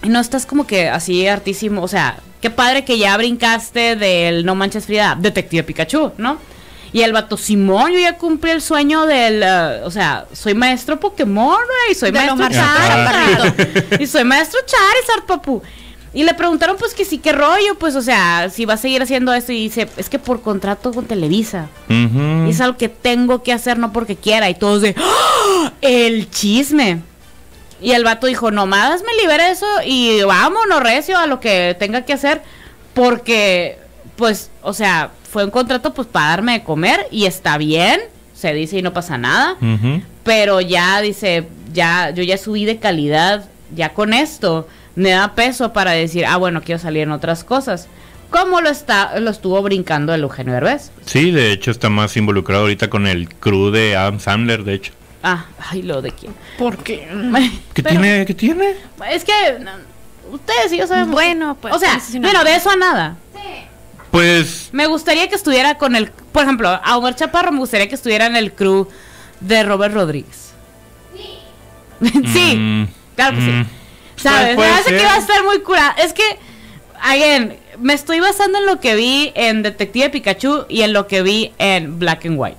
no 0.03 0.21
estás 0.21 0.45
como 0.45 0.67
que 0.67 0.91
así 0.91 1.27
hartísimo, 1.27 1.83
o 1.83 1.89
sea, 1.89 2.19
qué 2.41 2.51
padre 2.51 2.85
que 2.85 2.99
ya 2.99 3.17
brincaste 3.17 3.97
del 3.97 4.45
No 4.45 4.55
Manches 4.55 4.87
Frida, 4.87 5.17
Detective 5.19 5.63
Pikachu, 5.63 6.13
¿no? 6.19 6.39
Y 6.93 7.03
el 7.03 7.13
vato, 7.13 7.37
Simón, 7.37 7.93
yo 7.93 7.99
ya 8.01 8.17
cumplí 8.17 8.51
el 8.51 8.61
sueño 8.61 9.07
del, 9.07 9.43
eh, 9.45 9.81
o 9.85 9.91
sea, 9.91 10.27
soy 10.33 10.55
maestro 10.55 10.99
Pokémon, 10.99 11.57
güey, 11.57 11.95
soy 11.95 12.11
De 12.11 12.19
maestro 12.19 12.49
Charizard. 12.51 14.01
Y 14.01 14.07
soy 14.07 14.25
maestro 14.25 14.59
Charizard, 14.67 15.27
papu. 15.27 15.63
Y 16.13 16.25
le 16.25 16.35
preguntaron, 16.35 16.77
pues, 16.77 16.93
que 16.93 17.05
sí, 17.05 17.19
qué 17.19 17.33
rollo, 17.33 17.77
pues, 17.79 17.95
o 17.95 18.03
sea, 18.03 18.51
si 18.51 18.65
va 18.65 18.75
a 18.75 18.77
seguir 18.77 19.01
haciendo 19.01 19.33
esto. 19.33 19.53
Y 19.53 19.63
dice, 19.63 19.89
es 19.97 20.09
que 20.09 20.19
por 20.19 20.43
contrato 20.43 20.93
con 20.93 21.07
Televisa. 21.07 21.69
Y 21.89 22.51
es 22.51 22.61
algo 22.61 22.77
que 22.77 22.89
tengo 22.89 23.45
que 23.45 23.53
hacer, 23.53 23.79
no 23.79 23.93
porque 23.93 24.17
quiera. 24.17 24.51
Y 24.51 24.55
todos 24.55 24.83
de, 24.83 24.97
¡Ah! 24.99 25.73
el 25.81 26.29
chisme. 26.29 27.03
Y 27.81 27.93
el 27.93 28.05
vato 28.05 28.27
dijo, 28.27 28.51
nomás 28.51 29.03
me 29.03 29.23
libera 29.23 29.51
eso 29.51 29.67
y 29.85 30.23
vámonos, 30.23 30.83
recio, 30.83 31.19
a 31.19 31.27
lo 31.27 31.41
que 31.41 31.77
tenga 31.79 32.05
que 32.05 32.13
hacer. 32.13 32.43
Porque, 32.95 33.79
pues, 34.17 34.51
o 34.63 34.73
sea, 34.73 35.11
fue 35.31 35.45
un 35.45 35.51
contrato, 35.51 35.95
pues, 35.95 36.09
para 36.09 36.29
darme 36.29 36.53
de 36.53 36.65
comer 36.65 37.07
y 37.11 37.27
está 37.27 37.59
bien. 37.59 38.01
Se 38.35 38.55
dice 38.55 38.79
y 38.79 38.83
no 38.83 38.93
pasa 38.93 39.19
nada 39.19 39.57
pero 40.25 40.61
ya 40.61 41.01
dice, 41.01 41.47
ya 41.73 42.11
yo 42.11 42.23
ya 42.23 42.39
subí 42.39 42.65
de 42.65 42.79
calidad, 42.79 43.49
ya 43.75 43.95
con 43.95 44.13
esto 44.13 44.69
me 44.95 45.11
da 45.11 45.35
peso 45.35 45.73
para 45.73 45.93
decir, 45.93 46.27
ah, 46.27 46.37
bueno, 46.37 46.63
quiero 46.63 46.79
salir 46.79 47.03
en 47.03 47.13
otras 47.13 47.45
cosas. 47.45 47.89
Como 48.31 48.61
lo 48.61 48.69
está 48.69 49.19
lo 49.19 49.31
estuvo 49.31 49.61
brincando 49.63 50.15
el 50.15 50.23
Eugenio 50.23 50.55
Derbez. 50.55 50.93
Sí, 51.05 51.33
de 51.33 51.53
hecho 51.53 51.71
está 51.71 51.89
más 51.89 52.17
involucrado 52.17 52.63
ahorita 52.63 52.89
con 52.89 53.07
el 53.07 53.29
crew 53.29 53.71
de 53.71 53.97
Adam 53.97 54.21
Sandler, 54.21 54.63
de 54.63 54.75
hecho. 54.75 54.93
Ah, 55.23 55.47
ay, 55.71 55.83
lo 55.83 56.01
de 56.03 56.13
quién. 56.13 56.35
¿Por 56.59 56.79
qué? 56.79 57.07
¿Qué 57.75 57.83
Pero- 57.83 58.01
tiene? 58.01 58.27
¿Qué 58.27 58.35
tiene? 58.35 58.75
Es 59.11 59.25
que 59.25 59.33
no, 59.61 59.71
ustedes 60.33 60.73
y 60.73 60.79
yo 60.79 60.87
sabemos. 60.87 61.13
Bueno, 61.13 61.57
pues, 61.61 61.75
O 61.75 61.79
sea, 61.79 62.01
bueno, 62.21 62.45
de 62.45 62.57
eso 62.57 62.71
a 62.71 62.77
nada. 62.77 63.17
Pues 64.11 64.71
Me 64.73 64.87
gustaría 64.89 65.29
que 65.29 65.37
estuviera 65.37 65.79
con 65.79 65.95
el, 65.95 66.11
por 66.11 66.43
ejemplo, 66.43 66.69
a 66.69 66.97
Omar 66.97 67.15
Chaparro 67.15 67.53
me 67.53 67.59
gustaría 67.61 67.89
que 67.89 67.95
estuviera 67.95 68.27
en 68.27 68.35
el 68.35 68.53
crew 68.53 68.89
de 69.39 69.63
Robert 69.63 69.95
Rodríguez. 69.95 70.51
Sí, 72.03 72.57
mm, 72.59 72.85
claro 73.15 73.37
que 73.37 73.43
sí. 73.43 73.51
mm, 73.51 73.67
¿Sabes? 74.17 74.57
puede 74.57 74.69
Me 74.69 74.75
hace 74.75 74.97
que 74.97 75.05
va 75.05 75.15
a 75.15 75.19
estar 75.19 75.45
muy 75.45 75.61
curada. 75.61 75.93
Es 75.93 76.13
que, 76.13 76.23
again, 77.01 77.57
me 77.79 77.95
estoy 77.95 78.19
basando 78.21 78.59
en 78.59 78.67
lo 78.67 78.81
que 78.81 78.97
vi 78.97 79.33
en 79.37 79.63
Detective 79.63 80.11
Pikachu 80.11 80.65
y 80.69 80.83
en 80.83 80.93
lo 80.93 81.07
que 81.07 81.23
vi 81.23 81.53
en 81.59 81.99
Black 81.99 82.27
and 82.27 82.37
White. 82.39 82.59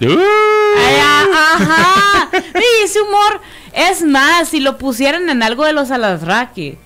Ay, 0.00 0.98
ajá. 1.00 2.30
Y 2.32 2.84
ese 2.84 3.00
humor. 3.00 3.40
Es 3.72 4.02
más, 4.02 4.48
si 4.48 4.60
lo 4.60 4.78
pusieran 4.78 5.28
en 5.28 5.42
algo 5.42 5.64
de 5.64 5.72
los 5.72 5.90
Alasraki, 5.90 6.78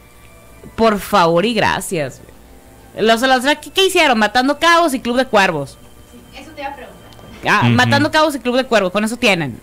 por 0.77 0.99
favor 0.99 1.45
y 1.47 1.55
gracias. 1.55 2.21
güey. 2.21 3.07
Los 3.07 3.23
Alasraki, 3.23 3.71
¿qué 3.71 3.87
hicieron? 3.87 4.19
Matando 4.19 4.59
cabos 4.59 4.93
y 4.95 5.01
Club 5.01 5.17
de 5.17 5.27
Cuervos. 5.27 5.79
Eso 6.37 6.51
te 6.51 6.61
iba 6.61 6.71
a 6.71 6.77
preguntar. 6.77 7.03
Ah. 7.49 7.69
Matando 7.69 8.11
cabos 8.11 8.35
y 8.35 8.39
Club 8.39 8.57
de 8.57 8.65
Cuervos, 8.65 8.93
con 8.93 9.05
eso 9.05 9.17
tienen. 9.17 9.61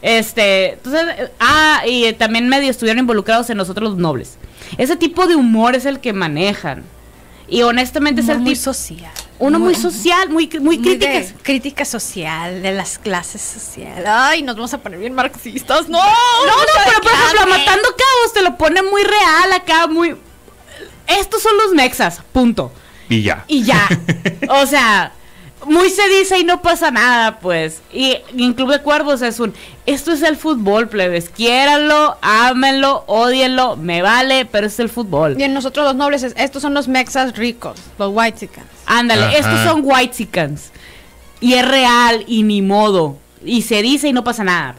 Este, 0.00 0.72
entonces, 0.72 1.30
ah, 1.38 1.82
y 1.86 2.06
eh, 2.06 2.12
también 2.12 2.48
medio 2.48 2.70
estuvieron 2.70 2.98
involucrados 2.98 3.48
en 3.50 3.56
nosotros 3.56 3.90
los 3.90 3.98
nobles. 3.98 4.38
Ese 4.78 4.96
tipo 4.96 5.26
de 5.26 5.36
humor 5.36 5.74
es 5.74 5.86
el 5.86 6.00
que 6.00 6.12
manejan. 6.12 6.84
Y 7.48 7.62
honestamente 7.62 8.22
es 8.22 8.28
el 8.28 8.38
muy 8.38 8.54
tipo, 8.54 8.64
social. 8.64 9.12
Uno 9.46 9.58
muy 9.58 9.74
social, 9.74 10.28
muy, 10.30 10.48
muy 10.60 10.60
Muy 10.60 10.76
de 10.78 10.98
críticas. 10.98 11.34
crítica 11.42 11.84
social, 11.84 12.62
de 12.62 12.72
las 12.72 12.98
clases 12.98 13.40
sociales. 13.42 14.04
Ay, 14.06 14.42
nos 14.42 14.54
vamos 14.56 14.72
a 14.72 14.78
poner 14.78 14.98
bien 15.00 15.14
marxistas. 15.14 15.88
No, 15.88 15.98
No, 15.98 16.04
no, 16.04 16.52
pero 16.84 17.00
por 17.02 17.12
ejemplo. 17.12 17.46
Matando 17.48 17.88
Cabos 17.88 18.32
te 18.34 18.42
lo 18.42 18.56
pone 18.56 18.82
muy 18.82 19.02
real 19.02 19.52
acá, 19.54 19.86
muy... 19.88 20.16
estos 21.06 21.42
son 21.42 21.56
los 21.56 21.72
mexas, 21.74 22.20
punto. 22.32 22.72
Y 23.08 23.22
ya. 23.22 23.44
Y 23.48 23.64
ya. 23.64 23.86
o 24.48 24.64
sea, 24.66 25.12
muy 25.66 25.90
se 25.90 26.08
dice 26.08 26.38
y 26.38 26.44
no 26.44 26.62
pasa 26.62 26.90
nada, 26.90 27.38
pues. 27.40 27.82
Y 27.92 28.16
en 28.36 28.52
Club 28.54 28.70
de 28.70 28.80
Cuervos 28.80 29.22
es 29.22 29.38
un, 29.40 29.52
esto 29.86 30.12
es 30.12 30.22
el 30.22 30.36
fútbol, 30.36 30.88
plebes. 30.88 31.28
Quiéranlo, 31.28 32.16
ámenlo, 32.22 33.04
odienlo, 33.06 33.76
me 33.76 34.02
vale, 34.02 34.44
pero 34.46 34.66
es 34.68 34.78
el 34.80 34.88
fútbol. 34.88 35.36
Y 35.38 35.42
en 35.44 35.52
nosotros 35.54 35.84
los 35.84 35.94
nobles, 35.96 36.22
es- 36.22 36.34
estos 36.36 36.62
son 36.62 36.74
los 36.74 36.88
mexas 36.88 37.36
ricos, 37.36 37.76
los 37.98 38.10
white 38.12 38.38
Ándale, 38.98 39.24
Ajá. 39.24 39.38
estos 39.38 39.60
son 39.64 39.80
white 39.84 40.28
Y 41.40 41.54
es 41.54 41.66
real 41.68 42.24
y 42.26 42.42
ni 42.42 42.62
modo. 42.62 43.16
Y 43.44 43.62
se 43.62 43.82
dice 43.82 44.08
y 44.08 44.12
no 44.12 44.22
pasa 44.24 44.44
nada. 44.44 44.76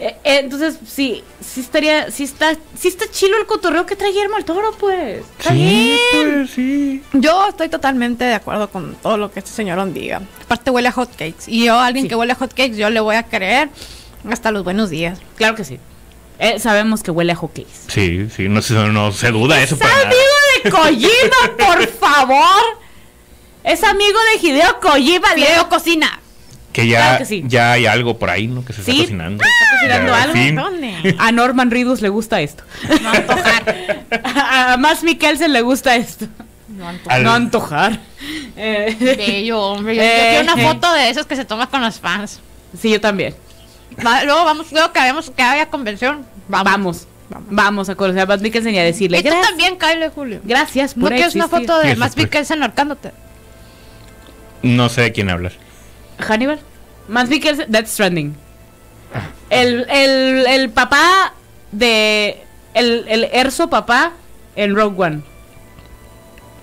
Eh, 0.00 0.14
eh, 0.22 0.38
entonces, 0.44 0.78
sí, 0.86 1.24
sí 1.44 1.58
estaría, 1.60 2.10
sí 2.12 2.22
está, 2.22 2.54
sí 2.78 2.86
está 2.86 3.10
chilo 3.10 3.36
el 3.36 3.46
cotorreo 3.46 3.84
que 3.84 3.96
trae 3.96 4.12
Guillermo 4.12 4.36
el 4.36 4.44
Toro, 4.44 4.70
pues. 4.78 5.24
Está 5.38 5.50
Sí, 5.50 5.56
bien. 5.56 5.98
pues 6.34 6.50
sí. 6.50 7.02
Yo 7.14 7.48
estoy 7.48 7.68
totalmente 7.68 8.22
de 8.24 8.34
acuerdo 8.34 8.70
con 8.70 8.94
todo 8.96 9.16
lo 9.16 9.32
que 9.32 9.40
este 9.40 9.50
señorón 9.50 9.92
diga. 9.94 10.20
Aparte 10.44 10.70
huele 10.70 10.86
a 10.88 10.92
hotcakes. 10.92 11.48
Y 11.48 11.64
yo, 11.64 11.74
a 11.74 11.86
alguien 11.86 12.04
Sí. 12.04 12.08
que 12.10 12.14
huele 12.14 12.32
a 12.32 12.36
hotcakes, 12.36 12.76
yo 12.76 12.90
le 12.90 13.00
voy 13.00 13.16
a 13.16 13.24
creer 13.24 13.70
hasta 14.30 14.52
los 14.52 14.62
buenos 14.62 14.88
días. 14.90 15.18
Claro 15.36 15.56
que 15.56 15.64
sí. 15.64 15.80
Eh, 16.38 16.60
sabemos 16.60 17.02
que 17.02 17.10
huele 17.10 17.32
a 17.32 17.36
hockeys. 17.36 17.66
Sí, 17.88 18.28
sí, 18.36 18.48
no 18.48 18.62
se, 18.62 18.74
no 18.74 19.10
se 19.10 19.32
duda 19.32 19.60
eso 19.60 19.74
Es 19.74 19.80
para 19.80 19.92
nada. 19.96 20.06
amigo 20.06 20.22
de 20.62 20.70
Kojima, 20.70 21.56
por 21.66 21.88
favor. 21.88 22.78
Es 23.68 23.84
amigo 23.84 24.18
de 24.32 24.46
Hideo 24.48 24.80
Kojima. 24.80 25.34
Video 25.34 25.48
Leo. 25.50 25.68
cocina. 25.68 26.20
Que 26.72 26.86
ya, 26.86 26.98
Claro 27.00 27.18
que 27.18 27.24
sí. 27.24 27.44
ya 27.46 27.72
hay 27.72 27.86
algo 27.86 28.18
por 28.18 28.30
ahí, 28.30 28.46
¿no? 28.46 28.64
Que 28.64 28.72
se 28.72 28.80
está 28.80 28.92
Sí, 28.92 29.00
cocinando. 29.00 29.42
se 29.42 29.50
está 29.50 29.76
cocinando 29.76 30.12
Ya, 30.12 30.22
algo, 30.22 30.32
fin. 30.34 30.54
¿Dónde? 30.56 31.16
A 31.18 31.32
Norman 31.32 31.70
Reedus 31.70 32.00
le 32.02 32.08
gusta 32.08 32.40
esto. 32.40 32.62
No 33.02 33.10
antojar. 33.10 33.76
A 34.24 34.76
Max 34.78 35.02
Mikkelsen 35.02 35.52
le 35.52 35.62
gusta 35.62 35.96
esto. 35.96 36.26
No 36.68 36.88
antojar. 36.88 37.16
Al- 37.16 37.24
No 37.24 37.32
antojar. 37.32 38.00
Eh, 38.56 38.96
Bello, 39.00 39.60
hombre. 39.60 39.96
Yo, 39.96 40.02
yo 40.02 40.08
Eh, 40.08 40.26
quiero 40.30 40.52
una 40.52 40.62
eh. 40.62 40.66
foto 40.66 40.92
de 40.92 41.10
esos 41.10 41.26
que 41.26 41.36
se 41.36 41.44
toma 41.44 41.68
con 41.68 41.80
los 41.82 41.98
fans. 41.98 42.40
sí, 42.80 42.90
yo 42.90 43.00
también. 43.00 43.34
Va- 44.06 44.22
luego 44.24 44.44
vamos, 44.44 44.70
luego 44.70 44.92
que 44.92 44.98
hagamos 45.00 45.30
que 45.30 45.42
haya 45.42 45.68
convención. 45.70 46.24
Vamos. 46.48 47.06
Vamos, 47.50 47.88
a 47.90 47.94
conocer 47.94 48.22
a 48.22 48.26
Max 48.26 48.40
Mikkelsen 48.40 48.74
y 48.74 48.78
a 48.78 48.84
decirle 48.84 49.18
Y 49.18 49.22
tú 49.22 49.28
gracias. 49.28 49.48
también, 49.48 49.76
Kyle 49.78 50.08
Julio. 50.14 50.40
Gracias 50.44 50.96
¿No 50.96 51.02
por 51.02 51.12
quieres 51.14 51.34
una 51.34 51.44
existir". 51.44 51.66
foto 51.66 51.78
de 51.80 51.92
es 51.92 52.16
Mikkelsen 52.16 52.62
ahorcándote? 52.62 53.12
No 54.62 54.88
sé 54.88 55.02
de 55.02 55.12
quién 55.12 55.30
hablas. 55.30 55.54
Hannibal. 56.18 56.58
Max 57.08 57.30
Mikkelsen, 57.30 57.70
That's 57.70 57.90
Stranding. 57.92 58.34
El, 59.50 59.86
el, 59.88 60.46
el 60.46 60.70
papá 60.70 61.32
de. 61.72 62.42
El, 62.74 63.06
el 63.08 63.24
Erso 63.32 63.70
papá 63.70 64.12
en 64.56 64.74
Rogue 64.76 65.02
One. 65.02 65.20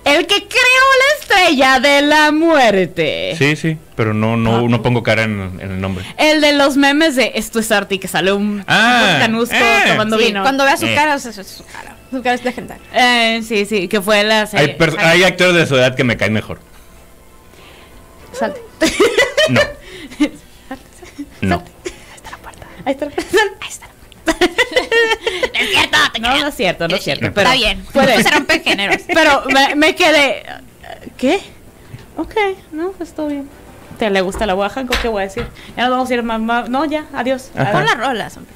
El 0.03 0.27
que 0.27 0.35
creó 0.35 0.49
la 0.49 1.19
estrella 1.19 1.79
de 1.79 2.01
la 2.03 2.31
muerte. 2.31 3.33
Sí, 3.39 3.55
sí, 3.55 3.75
pero 3.95 4.13
no, 4.13 4.37
no, 4.37 4.67
no 4.69 4.81
pongo 4.83 5.01
cara 5.01 5.23
en, 5.23 5.59
en 5.59 5.71
el 5.71 5.81
nombre. 5.81 6.05
El 6.19 6.41
de 6.41 6.53
los 6.53 6.77
memes 6.77 7.15
de 7.15 7.31
esto 7.33 7.57
es 7.59 7.71
arte 7.71 7.95
y 7.95 7.97
que 7.99 8.07
sale 8.07 8.31
un, 8.31 8.63
Ah, 8.67 9.13
un 9.15 9.19
canusco 9.19 9.55
eh. 9.55 9.83
tomando 9.87 10.19
Sí, 10.19 10.25
vino. 10.25 10.43
Cuando 10.43 10.63
veas 10.63 10.79
su 10.79 10.85
Eh. 10.85 10.93
cara, 10.93 11.15
o 11.15 11.19
sea, 11.19 11.31
es 11.31 11.47
su 11.47 11.65
cara. 11.65 11.95
Su 12.11 12.21
cara 12.21 12.35
es 12.35 12.45
legendaria. 12.45 12.83
Eh, 12.93 13.41
sí, 13.41 13.65
sí, 13.65 13.87
que 13.87 13.99
fue 13.99 14.23
la 14.23 14.41
Hay, 14.41 14.47
serie. 14.47 14.77
hay 14.99 15.23
actores 15.23 15.55
de 15.55 15.65
su 15.65 15.75
edad 15.75 15.95
que 15.95 16.03
me 16.03 16.17
caen 16.17 16.33
mejor. 16.33 16.59
Salte. 18.37 18.61
No. 19.49 19.61
No. 21.41 21.63
Ahí 22.85 22.93
está. 22.93 23.05
Ahí 23.05 23.69
está. 23.69 23.87
Es 25.53 25.69
cierto, 25.69 25.97
te 26.13 26.19
No, 26.19 26.37
no 26.39 26.47
es 26.47 26.55
cierto, 26.55 26.87
no 26.87 26.95
es 26.95 27.03
cierto. 27.03 27.31
Pero 27.33 27.49
Está 27.49 27.53
bien. 27.53 27.85
Puede. 27.93 28.21
Se 28.23 28.29
rompen 28.31 28.61
géneros. 28.63 29.01
Pero 29.07 29.43
me, 29.53 29.75
me 29.75 29.95
quedé. 29.95 30.43
¿Qué? 31.17 31.39
Ok, 32.17 32.33
no, 32.71 32.91
pues 32.91 33.13
todo 33.13 33.27
bien. 33.27 33.49
¿Te 33.99 34.09
le 34.09 34.21
gusta 34.21 34.45
la 34.45 34.55
Oaxaca? 34.55 34.97
¿Qué 35.01 35.07
voy 35.07 35.21
a 35.21 35.25
decir? 35.25 35.47
Ya 35.77 35.83
nos 35.83 35.91
vamos 35.91 36.09
a 36.09 36.13
ir 36.13 36.23
más. 36.23 36.39
más- 36.41 36.69
No, 36.69 36.83
ya, 36.85 37.05
adiós. 37.13 37.51
Ajá. 37.55 37.71
Pon 37.71 37.85
las 37.85 37.97
rolas, 37.97 38.35
hombre. 38.37 38.53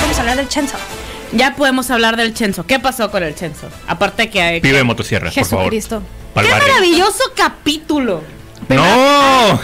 Vamos 0.00 0.16
a 0.16 0.20
hablar 0.20 0.36
del 0.36 0.48
Chenzo. 0.48 0.76
Ya 1.32 1.54
podemos 1.56 1.90
hablar 1.90 2.16
del 2.16 2.32
Chenzo. 2.34 2.64
¿Qué 2.66 2.78
pasó 2.78 3.10
con 3.10 3.22
el 3.22 3.34
Chenzo? 3.34 3.68
Aparte 3.86 4.30
que. 4.30 4.38
que- 4.38 4.60
Pibe 4.62 4.78
de 4.78 4.84
motosierra, 4.84 5.30
por 5.30 5.44
favor. 5.44 5.70
¡Qué 5.70 6.48
maravilloso 6.50 7.22
capítulo! 7.36 8.22
¡No! 8.68 9.60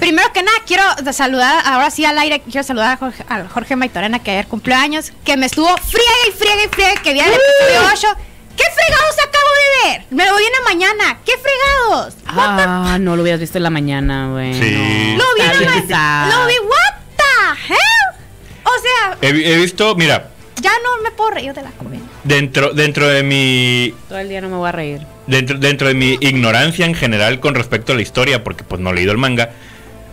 Primero 0.00 0.32
que 0.32 0.42
nada, 0.42 0.56
quiero 0.66 0.82
saludar, 1.12 1.62
ahora 1.66 1.90
sí 1.90 2.04
al 2.04 2.18
aire, 2.18 2.40
quiero 2.40 2.62
saludar 2.62 2.92
a 2.92 2.96
Jorge, 2.96 3.24
a 3.28 3.44
Jorge 3.48 3.76
Maitorena, 3.76 4.20
que 4.20 4.30
ayer 4.30 4.46
cumpleaños, 4.46 5.12
que 5.24 5.36
me 5.36 5.46
estuvo 5.46 5.68
friega 5.76 6.10
y 6.28 6.32
friega 6.32 6.64
y 6.64 6.68
friega, 6.68 7.02
que 7.02 7.12
vi 7.12 7.20
el 7.20 7.26
episodio 7.26 7.90
8. 7.92 8.08
¿Qué 8.56 8.64
fregados 8.74 9.14
acabo 9.18 9.46
de 9.54 9.88
ver? 9.90 10.06
Me 10.10 10.26
lo 10.26 10.36
vi 10.36 10.44
en 10.44 10.52
la 10.52 10.64
mañana. 10.64 11.18
¿Qué 11.24 11.32
fregados? 11.38 12.14
Ah, 12.26 12.96
no 13.00 13.16
lo 13.16 13.22
hubieras 13.22 13.40
visto 13.40 13.58
en 13.58 13.64
la 13.64 13.70
mañana, 13.70 14.30
güey. 14.30 14.54
Sí. 14.54 15.14
no. 15.16 15.24
Lo 15.24 15.34
vi 15.34 15.40
en 15.42 15.64
la 15.64 15.70
mañana. 15.74 16.28
Lo 16.36 16.46
vi, 16.46 16.54
what 16.58 16.94
the 17.16 17.72
hell? 17.74 18.64
O 18.64 18.82
sea, 18.82 19.18
he 19.20 19.56
visto, 19.58 19.94
mira, 19.94 20.30
ya 20.60 20.70
no 20.82 21.02
me 21.02 21.10
puedo 21.10 21.30
reír 21.30 21.52
de 21.54 21.62
la 21.62 21.70
comedia. 21.72 22.04
dentro, 22.24 22.72
dentro 22.72 23.06
de 23.08 23.22
mi. 23.22 23.94
Todo 24.08 24.18
el 24.18 24.28
día 24.28 24.40
no 24.40 24.48
me 24.48 24.56
voy 24.56 24.68
a 24.68 24.72
reír. 24.72 25.00
Dentro, 25.26 25.58
dentro 25.58 25.88
de 25.88 25.94
mi 25.94 26.16
ignorancia 26.20 26.86
en 26.86 26.94
general 26.94 27.40
con 27.40 27.54
respecto 27.54 27.92
a 27.92 27.96
la 27.96 28.02
historia, 28.02 28.42
porque 28.44 28.64
pues 28.64 28.80
no 28.80 28.90
he 28.90 28.94
leído 28.94 29.12
el 29.12 29.18
manga, 29.18 29.50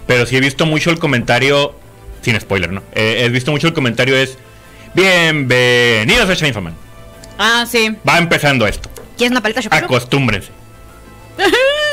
pero 0.07 0.25
sí 0.25 0.35
he 0.37 0.39
visto 0.39 0.65
mucho 0.65 0.89
el 0.91 0.99
comentario, 0.99 1.75
sin 2.21 2.39
spoiler, 2.39 2.71
¿no? 2.71 2.83
Eh, 2.93 3.21
he 3.25 3.29
visto 3.29 3.51
mucho 3.51 3.67
el 3.67 3.73
comentario 3.73 4.15
es, 4.17 4.37
bienvenidos 4.93 6.29
a 6.41 6.61
Man. 6.61 6.75
Ah, 7.37 7.65
sí. 7.69 7.95
Va 8.07 8.17
empezando 8.17 8.65
esto, 8.67 8.89
¿Quieres 9.17 9.31
una 9.31 9.41
paleta 9.41 9.61
chocolate? 9.61 9.85
acostúmbrense. 9.85 10.51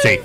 Sí. 0.02 0.18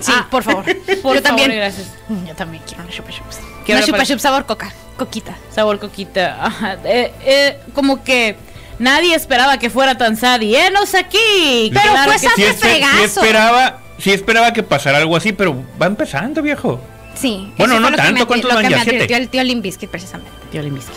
Sí, 0.00 0.12
Ah, 0.12 0.26
por 0.30 0.42
favor. 0.44 0.64
Por 0.64 0.74
Yo 0.86 0.96
favor, 1.02 1.20
también. 1.20 1.50
gracias. 1.52 1.88
Yo 2.26 2.34
también 2.34 2.62
quiero 2.66 2.82
una 2.84 2.92
chupa 2.92 3.10
chups. 3.10 3.38
Quiero 3.64 3.78
Una 3.78 3.86
chupa 3.86 4.04
chups 4.04 4.22
sabor 4.22 4.46
coca. 4.46 4.72
Coquita. 5.04 5.36
Sabor 5.54 5.78
coquita. 5.80 6.44
Ajá. 6.46 6.76
Eh, 6.84 7.12
eh, 7.24 7.58
como 7.74 8.04
que 8.04 8.36
nadie 8.78 9.14
esperaba 9.14 9.58
que 9.58 9.68
fuera 9.70 9.96
tan 9.98 10.16
sad 10.16 10.40
y 10.40 10.54
enos 10.54 10.94
aquí. 10.94 11.70
Pero 11.72 11.90
Claro 11.92 12.10
fue 12.12 12.18
sad 12.18 12.30
sí. 12.36 12.42
de 12.42 12.50
espe- 12.50 12.54
sí 12.54 12.58
fregazo. 12.60 13.20
esperaba, 13.20 13.78
sí 13.98 14.10
esperaba 14.12 14.52
que 14.52 14.62
pasara 14.62 14.98
algo 14.98 15.16
así, 15.16 15.32
pero 15.32 15.56
va 15.80 15.86
empezando, 15.86 16.40
viejo. 16.42 16.80
Sí. 17.14 17.52
Bueno, 17.58 17.78
no 17.80 17.90
tanto, 17.92 18.26
¿cuántos 18.26 18.54
van 18.54 18.68
ya? 18.68 18.82
¿Siete? 18.84 19.14
el 19.14 19.28
tío 19.28 19.42
Limbiskit 19.42 19.90
precisamente. 19.90 20.32
Tío 20.50 20.62
Limbiskit. 20.62 20.94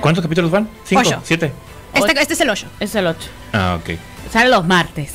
¿Cuántos 0.00 0.22
capítulos 0.22 0.50
van? 0.50 0.68
¿Cinco? 0.84 1.00
Ocho. 1.00 1.20
¿Siete? 1.24 1.52
Este, 1.94 2.20
este 2.20 2.34
es 2.34 2.40
el 2.40 2.48
8. 2.50 2.66
Es 2.80 2.94
el 2.94 3.06
8. 3.06 3.18
Ah, 3.52 3.78
ok. 3.82 3.98
Sale 4.32 4.48
los 4.48 4.64
martes. 4.64 5.12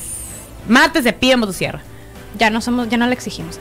Martes 0.68 1.02
de 1.04 1.12
Pibe 1.12 1.36
Motosierra. 1.36 1.80
Ya 2.38 2.50
no 2.50 2.60
somos, 2.60 2.88
ya 2.88 2.96
no 2.98 3.06
le 3.06 3.14
exigimos. 3.14 3.58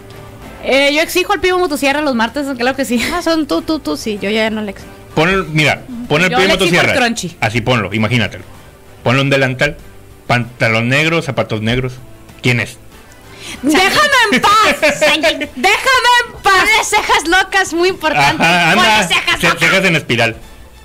Eh, 0.70 0.94
yo 0.94 1.02
exijo 1.02 1.34
al 1.34 1.40
Pibe 1.40 1.58
Motosierra 1.58 2.02
los 2.02 2.14
martes, 2.14 2.46
claro 2.58 2.76
que 2.76 2.84
sí. 2.86 3.02
Ah, 3.14 3.22
son 3.22 3.48
tú, 3.48 3.62
tú, 3.62 3.80
tú, 3.80 3.96
sí. 3.98 4.20
Yo 4.22 4.30
ya 4.30 4.50
no 4.50 4.62
le 4.62 4.72
exijo. 4.72 4.92
Pon 5.16 5.30
el, 5.30 5.46
mira, 5.46 5.82
pon 6.10 6.22
el 6.24 6.30
Yo 6.30 6.38
le 6.38 6.44
exijo 6.46 6.60
motosierra. 6.60 6.94
crunchy. 6.94 7.38
Así 7.40 7.62
ponlo, 7.62 7.94
imagínatelo. 7.94 8.44
Ponle 9.04 9.22
un 9.22 9.30
delantal, 9.30 9.78
pantalón 10.28 10.90
negro, 10.90 11.22
zapatos 11.22 11.62
negros. 11.62 11.94
¿Quién 12.42 12.60
es? 12.60 12.78
Déjame 13.62 13.90
en 14.34 14.42
paz. 14.42 14.52
Déjame 14.82 15.30
en 15.40 15.48
paz. 16.44 16.54
Ponle 16.54 16.84
cejas 16.84 17.28
locas, 17.28 17.74
muy 17.74 17.90
importante. 17.90 18.44
Ajá, 18.44 18.72
anda. 18.74 19.08
cejas 19.08 19.40
ce- 19.40 19.48
locas. 19.48 19.60
cejas 19.62 19.86
en 19.86 19.96
espiral. 19.96 20.36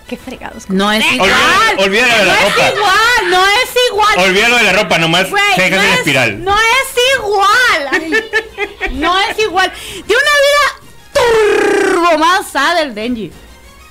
Qué 0.09 0.17
fregados. 0.17 0.69
No 0.69 0.93
es 0.93 1.05
igual. 1.13 1.31
Olvídalo, 1.79 2.17
de 2.19 2.25
la 2.27 2.35
no 2.35 2.41
ropa. 2.49 2.67
es 2.69 2.75
igual, 2.75 3.31
no 3.31 3.47
es 3.47 3.71
igual. 3.91 4.19
Olvídalo 4.19 4.57
de 4.59 4.63
la 4.65 4.73
ropa, 4.75 4.99
nomás 4.99 5.27
cejas 5.57 5.71
no 5.71 5.83
en 5.83 5.89
es- 5.93 5.99
espiral. 5.99 6.45
No 6.45 6.55
es 6.59 7.17
igual. 7.19 7.89
Ay, 7.93 8.91
no 8.93 9.19
es 9.21 9.39
igual. 9.39 9.73
De 10.07 10.15
una 10.15 10.33
vida 10.47 10.81
turbo 11.15 12.19
más 12.19 12.51
sad 12.51 12.83
el 12.83 12.95
Denji. 12.95 13.33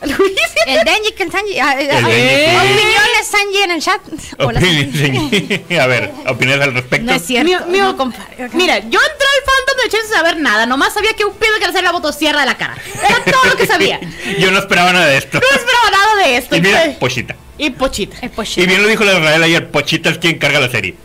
El 0.02 0.84
Denji 0.84 1.12
que 1.16 1.24
el 1.24 1.32
Sanji. 1.32 1.60
ah, 1.60 1.76
eh, 1.80 1.86
El 1.86 1.92
ah, 1.92 2.00
sí. 2.00 2.74
Opiniones 2.74 3.28
Sanji 3.30 3.58
en 3.64 3.72
el 3.72 3.82
chat. 3.82 4.02
Hola, 4.40 4.60
Sanji. 4.60 5.76
A 5.80 5.86
ver, 5.88 6.12
¿opiniones 6.28 6.68
al 6.68 6.74
respecto? 6.74 7.06
No 7.06 7.14
es 7.14 7.26
cierto. 7.26 7.66
Mi- 7.68 7.72
mi- 7.74 7.78
no 7.80 7.96
compare. 7.98 8.50
Mira, 8.54 8.80
yo 8.80 9.00
entré 9.00 9.28
al 9.28 9.44
fandom 9.46 9.71
de 9.84 9.90
Chen 9.90 10.02
sin 10.02 10.14
saber 10.14 10.38
nada. 10.38 10.66
Nomás 10.66 10.94
sabía 10.94 11.14
que 11.14 11.26
un 11.26 11.34
pibe 11.36 11.60
que 11.60 11.66
hacer 11.66 11.84
la 11.84 11.92
motosierra 11.92 12.42
de 12.42 12.46
la 12.46 12.58
cara. 12.58 12.76
Era 13.08 13.24
todo 13.32 13.46
lo 13.46 13.56
que 13.56 13.66
sabía. 13.68 14.00
No 14.02 14.10
Yo 14.40 14.52
no 14.52 14.60
esperaba 14.60 14.92
nada 14.94 15.06
de 15.08 15.18
esto. 15.18 15.38
esperaba 15.40 15.92
nada 15.92 16.16
de 16.26 16.38
esto. 16.38 16.56
Y 16.56 16.62
mira, 16.62 16.96
Pochita. 17.00 17.36
y 17.58 17.70
Pochita. 17.72 18.18
Eh, 18.22 18.30
pues, 18.34 18.58
Y 18.58 18.66
bien 18.66 18.82
lo 18.82 18.88
dijo 18.88 19.04
la 19.04 19.14
Israel 19.20 19.44
ayer, 19.44 19.70
Pochita 19.72 20.10
es 20.10 20.18
quien 20.18 20.38
carga 20.40 20.60
la 20.60 20.70
serie. 20.70 20.96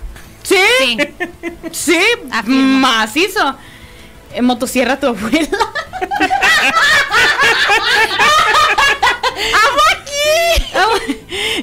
Sí, 0.43 0.57
Sí. 0.79 0.99
sí, 1.73 2.01
macizo. 2.45 3.57
En 4.35 4.45
motosierra 4.45 4.99
tu 5.01 5.07
abuela. 5.09 5.49
¡Amo 9.55 9.81
aquí! 9.93 10.65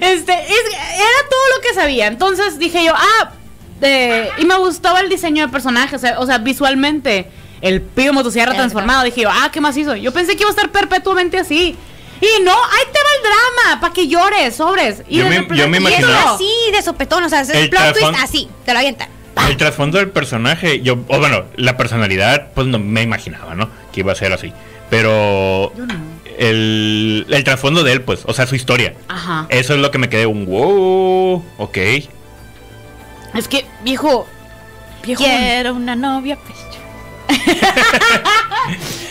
Este, 0.02 0.34
es- 0.34 0.74
era 0.96 1.30
todo 1.30 1.56
lo 1.56 1.62
que 1.62 1.74
sabía. 1.74 2.08
Entonces 2.08 2.60
dije 2.60 2.84
yo, 2.84 2.94
ah, 2.96 3.32
eh, 3.84 4.30
y 4.38 4.46
me 4.46 4.58
gustaba 4.58 5.00
el 5.02 5.10
diseño 5.10 5.46
de 5.46 5.52
personajes, 5.52 5.96
o 5.96 6.00
sea, 6.00 6.20
o 6.20 6.26
sea, 6.26 6.38
visualmente. 6.40 7.28
el 7.62 7.82
pibe 7.82 8.12
motosierra 8.12 8.54
transformado. 8.56 9.06
Dije 9.06 9.22
yo, 9.22 9.30
ah, 9.32 9.50
¿qué 9.52 9.62
más 9.62 9.78
hizo? 9.78 9.96
Yo 9.96 10.12
pensé 10.12 10.36
que 10.36 10.42
iba 10.44 10.50
a 10.50 10.52
estar 10.52 10.70
perpetuamente 10.70 11.38
así. 11.40 11.78
Y 12.20 12.44
no, 12.44 12.52
ahí 12.52 12.84
te 12.92 13.00
va 13.00 13.10
el 13.18 13.24
drama, 13.24 13.80
para 13.82 13.94
que 13.94 14.08
llores, 14.10 14.56
sobres. 14.56 15.02
Y 15.08 15.18
Yo 15.20 15.28
me- 15.28 15.48
yo 15.56 15.68
me 15.70 15.78
Y 15.78 15.82
es 15.86 16.00
imaginaba- 16.00 16.34
así, 16.36 16.50
de 16.74 16.82
sopetón, 16.82 17.24
o 17.24 17.30
sea, 17.30 17.40
es 17.42 17.50
el 17.52 17.58
El 17.58 17.70
plot 17.70 17.82
twist 17.94 18.00
trasfondo- 18.00 18.24
así, 18.24 18.50
te 18.66 18.74
lo 18.74 18.80
avientan. 18.80 19.08
El 19.48 19.56
trasfondo 19.58 19.98
del 19.98 20.10
personaje, 20.10 20.82
yo, 20.82 20.98
o 21.08 21.20
bueno, 21.20 21.46
la 21.56 21.76
personalidad, 21.78 22.48
pues 22.54 22.68
no 22.68 22.80
me 22.80 23.02
imaginaba, 23.02 23.56
¿no? 23.56 23.70
Que 23.94 24.02
iba 24.02 24.12
a 24.12 24.16
ser 24.16 24.34
así. 24.34 24.52
Pero 24.90 25.74
Yo 25.76 25.86
no. 25.86 25.94
el, 26.38 27.26
el 27.30 27.44
trasfondo 27.46 27.84
de 27.84 27.94
él, 27.94 28.02
pues, 28.02 28.22
o 28.26 28.34
sea, 28.34 28.46
su 28.46 28.56
historia. 28.56 28.94
Ajá. 29.08 29.46
Eso 29.50 29.74
es 29.74 29.80
lo 29.80 29.90
que 29.90 29.98
me 29.98 30.10
quedé 30.10 30.26
un 30.26 30.46
wow, 30.46 31.44
ok. 31.58 31.78
Es 33.34 33.48
que, 33.48 33.66
viejo. 33.84 34.28
Viejo. 35.04 35.24
Quiero 35.24 35.74
una 35.74 35.96
novia 35.96 36.38
pecho. 36.38 37.43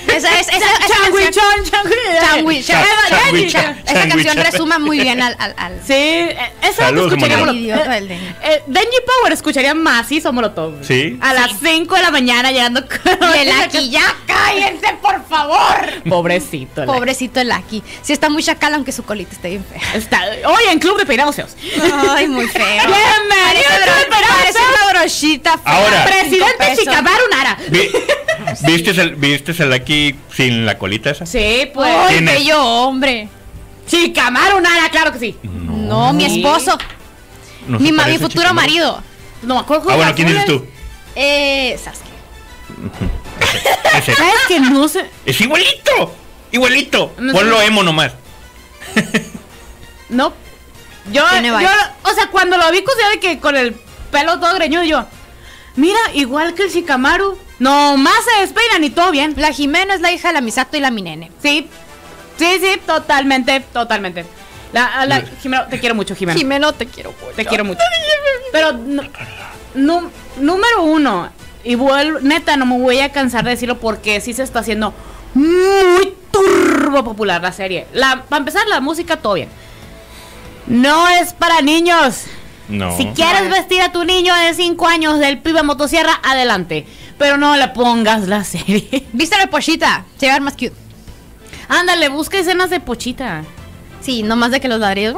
Esa 0.08 0.40
es, 0.40 0.48
esa, 0.48 0.56
esa 0.56 0.88
Changui, 0.88 1.22
canción, 1.24 1.44
chan, 1.64 1.70
changui. 1.70 1.96
Changui, 2.20 2.64
Cha- 2.64 2.80
Eva- 2.82 3.08
changui, 3.24 3.44
esa 3.44 4.08
canción 4.08 4.36
resuma 4.36 4.78
muy 4.78 5.00
bien 5.00 5.22
al, 5.22 5.34
al, 5.38 5.54
al- 5.56 5.80
Sí, 5.86 5.92
eh, 5.94 6.36
esa 6.62 6.84
Saludos, 6.86 7.10
te 7.10 7.14
escucharía 7.16 7.38
Molotov. 7.38 7.90
Denji. 8.08 8.14
Eh, 8.42 8.62
Denji 8.66 8.96
Power 9.06 9.32
escucharía 9.32 9.74
macizo 9.74 10.32
Molotov. 10.32 10.84
Sí. 10.84 11.18
A 11.20 11.32
las 11.34 11.52
5 11.62 11.94
de 11.96 12.02
la 12.02 12.10
mañana 12.10 12.50
llegando 12.52 12.82
con 12.86 13.34
Y 13.34 13.38
el 13.38 13.52
Aki, 13.52 13.90
ya 13.90 14.14
cállense, 14.26 14.94
por 15.00 15.26
favor. 15.26 16.02
Pobrecito. 16.08 16.84
Pobrecito 16.84 17.40
el 17.40 17.50
Aki. 17.52 17.82
Sí 18.02 18.12
está 18.12 18.28
muy 18.28 18.42
chacal, 18.42 18.74
aunque 18.74 18.92
su 18.92 19.02
colita 19.04 19.32
esté 19.32 19.48
bien 19.50 19.64
fea. 19.64 19.80
Está, 19.94 20.22
oye, 20.46 20.70
en 20.72 20.78
Club 20.78 20.98
de 20.98 21.06
Peinados 21.06 21.34
Feos. 21.36 21.56
Ay, 22.10 22.28
muy 22.28 22.46
feo. 22.48 22.64
Bienvenido 22.66 23.70
Parece, 24.10 24.58
de 24.58 24.64
una 24.68 24.92
brochita 25.00 25.58
fea. 25.58 25.72
Ahora. 25.76 26.04
Presidente 26.04 26.54
pesos. 26.58 26.84
¿Viste 28.66 28.90
el, 28.90 29.14
¿Viste 29.16 29.52
el 29.62 29.72
aquí 29.72 30.14
sin 30.34 30.64
la 30.66 30.78
colita 30.78 31.10
esa? 31.10 31.26
Sí, 31.26 31.68
pues. 31.72 31.90
Ay, 31.90 32.20
bello 32.24 32.62
hombre. 32.64 33.28
Chicamaru 33.88 34.60
Nara, 34.60 34.88
claro 34.90 35.12
que 35.12 35.18
sí. 35.18 35.36
No, 35.42 36.12
mi 36.12 36.28
Sí. 36.28 36.36
esposo. 36.42 36.78
No 37.66 37.78
se 37.78 37.84
mi, 37.84 37.92
ma- 37.92 38.04
mi 38.04 38.12
parece, 38.12 38.18
futuro 38.24 38.42
chico, 38.42 38.54
¿no? 38.54 38.60
marido. 38.60 39.02
No 39.42 39.54
me 39.54 39.60
acuerdo 39.60 39.90
Ah, 39.90 39.96
bueno, 39.96 40.12
¿quién 40.14 40.28
dices 40.28 40.44
tú? 40.46 40.64
Eh, 41.14 41.78
Sasuke. 41.82 42.06
Ese. 43.98 44.14
¿Sabes 44.14 44.34
que 44.48 44.60
no 44.60 44.88
sé? 44.88 45.04
Es 45.26 45.40
igualito. 45.40 46.14
Igualito. 46.52 47.12
No 47.18 47.32
sé. 47.32 47.38
Ponlo 47.38 47.60
emo 47.60 47.82
nomás. 47.82 48.12
No. 50.08 50.32
Yo, 51.10 51.24
Tiene 51.30 51.48
yo, 51.48 51.56
o 52.04 52.14
sea, 52.14 52.28
cuando 52.30 52.56
lo 52.56 52.70
vi, 52.70 52.84
cosa 52.84 53.08
de 53.10 53.18
que 53.18 53.40
con 53.40 53.56
el 53.56 53.74
pelo 54.12 54.38
todo 54.38 54.54
greñudo, 54.54 54.84
yo, 54.84 55.04
mira, 55.76 55.98
igual 56.14 56.54
que 56.54 56.64
el 56.64 56.70
Shikamaru, 56.70 57.38
nomás 57.58 58.14
se 58.24 58.40
despeinan 58.42 58.84
y 58.84 58.90
todo 58.90 59.10
bien. 59.10 59.34
La 59.36 59.52
Jimena 59.52 59.94
es 59.94 60.00
la 60.00 60.12
hija 60.12 60.28
de 60.28 60.34
la 60.34 60.40
Misato 60.40 60.76
y 60.76 60.80
la 60.80 60.90
Minene. 60.90 61.30
Sí, 61.42 61.68
sí, 62.38 62.58
sí, 62.60 62.80
totalmente, 62.86 63.60
totalmente. 63.72 64.24
La, 64.72 65.04
la, 65.06 65.22
Jimeno, 65.42 65.64
te 65.68 65.78
quiero 65.80 65.94
mucho, 65.94 66.14
Jimeno. 66.14 66.38
Jimeno, 66.38 66.72
te 66.72 66.86
quiero 66.86 67.12
mucho. 67.12 67.32
Te 67.36 67.44
quiero 67.44 67.64
mucho. 67.64 67.80
Pero, 68.52 68.72
no- 69.74 70.10
número 70.38 70.82
uno, 70.82 71.30
y 71.64 71.74
vuelvo, 71.74 72.20
neta, 72.20 72.56
no 72.56 72.66
me 72.66 72.78
voy 72.78 73.00
a 73.00 73.12
cansar 73.12 73.44
de 73.44 73.50
decirlo 73.50 73.78
porque 73.78 74.20
sí 74.20 74.32
se 74.32 74.42
está 74.42 74.60
haciendo 74.60 74.94
muy 75.34 76.14
turbo 76.30 77.04
popular 77.04 77.42
la 77.42 77.52
serie. 77.52 77.86
La, 77.92 78.22
para 78.28 78.38
empezar, 78.40 78.66
la 78.66 78.80
música, 78.80 79.16
todo 79.18 79.34
bien. 79.34 79.48
No 80.66 81.08
es 81.08 81.32
para 81.34 81.60
niños. 81.60 82.24
No. 82.68 82.96
Si 82.96 83.06
quieres 83.08 83.50
vestir 83.50 83.82
a 83.82 83.92
tu 83.92 84.04
niño 84.04 84.34
de 84.34 84.54
5 84.54 84.86
años 84.86 85.18
del 85.18 85.38
pibe 85.38 85.62
motosierra, 85.62 86.20
adelante. 86.22 86.86
Pero 87.18 87.36
no 87.36 87.56
le 87.56 87.68
pongas 87.68 88.26
la 88.28 88.44
serie. 88.44 89.04
¿Viste 89.12 89.36
la 89.38 89.48
pochita? 89.48 90.04
Se 90.18 90.26
va 90.26 90.32
a 90.32 90.36
ver 90.36 90.42
más 90.42 90.54
cute. 90.54 90.72
Ándale, 91.68 92.08
busca 92.08 92.38
escenas 92.38 92.70
de 92.70 92.80
pochita. 92.80 93.42
Sí, 94.00 94.22
nomás 94.22 94.50
de 94.50 94.60
que 94.60 94.68
los 94.68 94.80
ladrillos. 94.80 95.14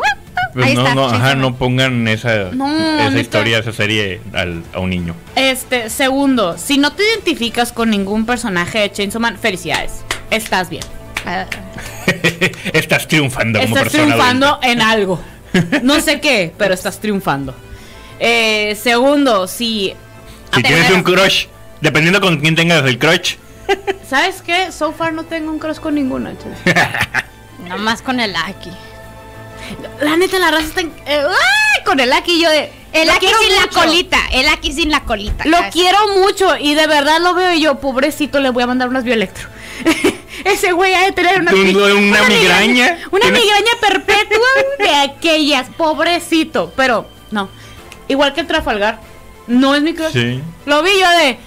Pues 0.52 0.66
Ahí 0.66 0.74
no, 0.74 0.82
está. 0.82 0.94
no, 0.94 1.06
ajá, 1.06 1.34
no 1.34 1.56
pongan 1.56 2.06
esa, 2.06 2.50
No, 2.52 2.68
esa 3.00 3.18
historia, 3.20 3.58
esa 3.58 3.72
serie 3.72 4.20
al- 4.34 4.62
a 4.72 4.78
un 4.80 4.90
niño. 4.90 5.14
Este, 5.34 5.90
segundo, 5.90 6.56
si 6.58 6.78
no 6.78 6.92
te 6.92 7.02
identificas 7.02 7.72
con 7.72 7.90
ningún 7.90 8.24
personaje 8.26 8.78
de 8.80 8.92
Chainsaw 8.92 9.20
Man, 9.20 9.36
felicidades. 9.38 9.92
Estás 10.30 10.68
bien. 10.70 10.84
Estás 12.72 13.08
triunfando 13.08 13.58
como 13.60 13.68
Estás 13.76 13.92
persona 13.92 14.04
triunfando 14.14 14.46
adulta. 14.48 14.68
en 14.68 14.82
algo. 14.82 15.20
No 15.82 16.00
sé 16.00 16.20
qué, 16.20 16.52
pero 16.58 16.74
estás 16.74 16.98
triunfando. 17.00 17.54
Eh, 18.18 18.76
segundo, 18.80 19.46
si. 19.46 19.94
Si 20.54 20.62
tienes 20.62 20.90
un 20.90 21.02
crush, 21.02 21.46
dependiendo 21.80 22.20
con 22.20 22.38
quién 22.40 22.54
tengas 22.54 22.84
el 22.84 22.98
crush, 22.98 23.36
¿Sabes 24.08 24.42
qué? 24.42 24.70
So 24.70 24.92
far 24.92 25.12
no 25.12 25.24
tengo 25.24 25.50
un 25.50 25.58
cross 25.58 25.80
con 25.80 25.94
ninguno. 25.94 26.30
chale. 26.36 26.74
nomás 27.68 28.02
con 28.02 28.20
el 28.20 28.34
Aki. 28.36 28.70
La 30.02 30.16
neta, 30.16 30.38
la 30.38 30.50
raza 30.50 30.66
está. 30.66 30.80
en- 30.82 30.92
eh, 31.06 31.22
¡ay! 31.26 31.84
Con 31.84 31.98
el 31.98 32.12
Aki 32.12 32.42
yo 32.42 32.50
de. 32.50 32.70
El 32.92 33.08
Aki 33.10 33.18
quiero 33.26 33.38
sin 33.40 33.54
la 33.56 33.66
colita. 33.68 34.18
El 34.32 34.48
Aki 34.48 34.72
sin 34.72 34.90
la 34.90 35.00
colita. 35.00 35.44
Lo 35.46 35.56
¿sabes? 35.56 35.72
quiero 35.72 35.98
mucho 36.18 36.56
y 36.58 36.74
de 36.74 36.86
verdad 36.86 37.18
lo 37.20 37.34
veo 37.34 37.52
y 37.54 37.60
yo, 37.62 37.80
pobrecito, 37.80 38.38
le 38.40 38.50
voy 38.50 38.62
a 38.62 38.66
mandar 38.66 38.88
unas 38.88 39.02
bioelectro. 39.04 39.48
Ese 40.44 40.72
güey 40.72 40.94
ha 40.94 41.04
de 41.04 41.12
tener 41.12 41.40
una, 41.40 41.52
¿Un- 41.52 41.76
una 41.76 42.22
migraña? 42.28 42.98
Una 43.10 43.20
¿Tiene- 43.22 43.38
migraña 43.40 43.70
perpetua 43.80 44.38
de 44.78 44.94
aquellas, 44.94 45.68
pobrecito. 45.76 46.72
Pero 46.76 47.06
no, 47.30 47.48
igual 48.08 48.32
que 48.34 48.40
el 48.40 48.46
Trafalgar, 48.46 49.00
no 49.46 49.74
es 49.74 49.82
mi 49.82 49.94
crush. 49.94 50.12
Sí. 50.12 50.40
Lo 50.66 50.82
vi 50.82 50.90
yo 51.00 51.08
de, 51.18 51.38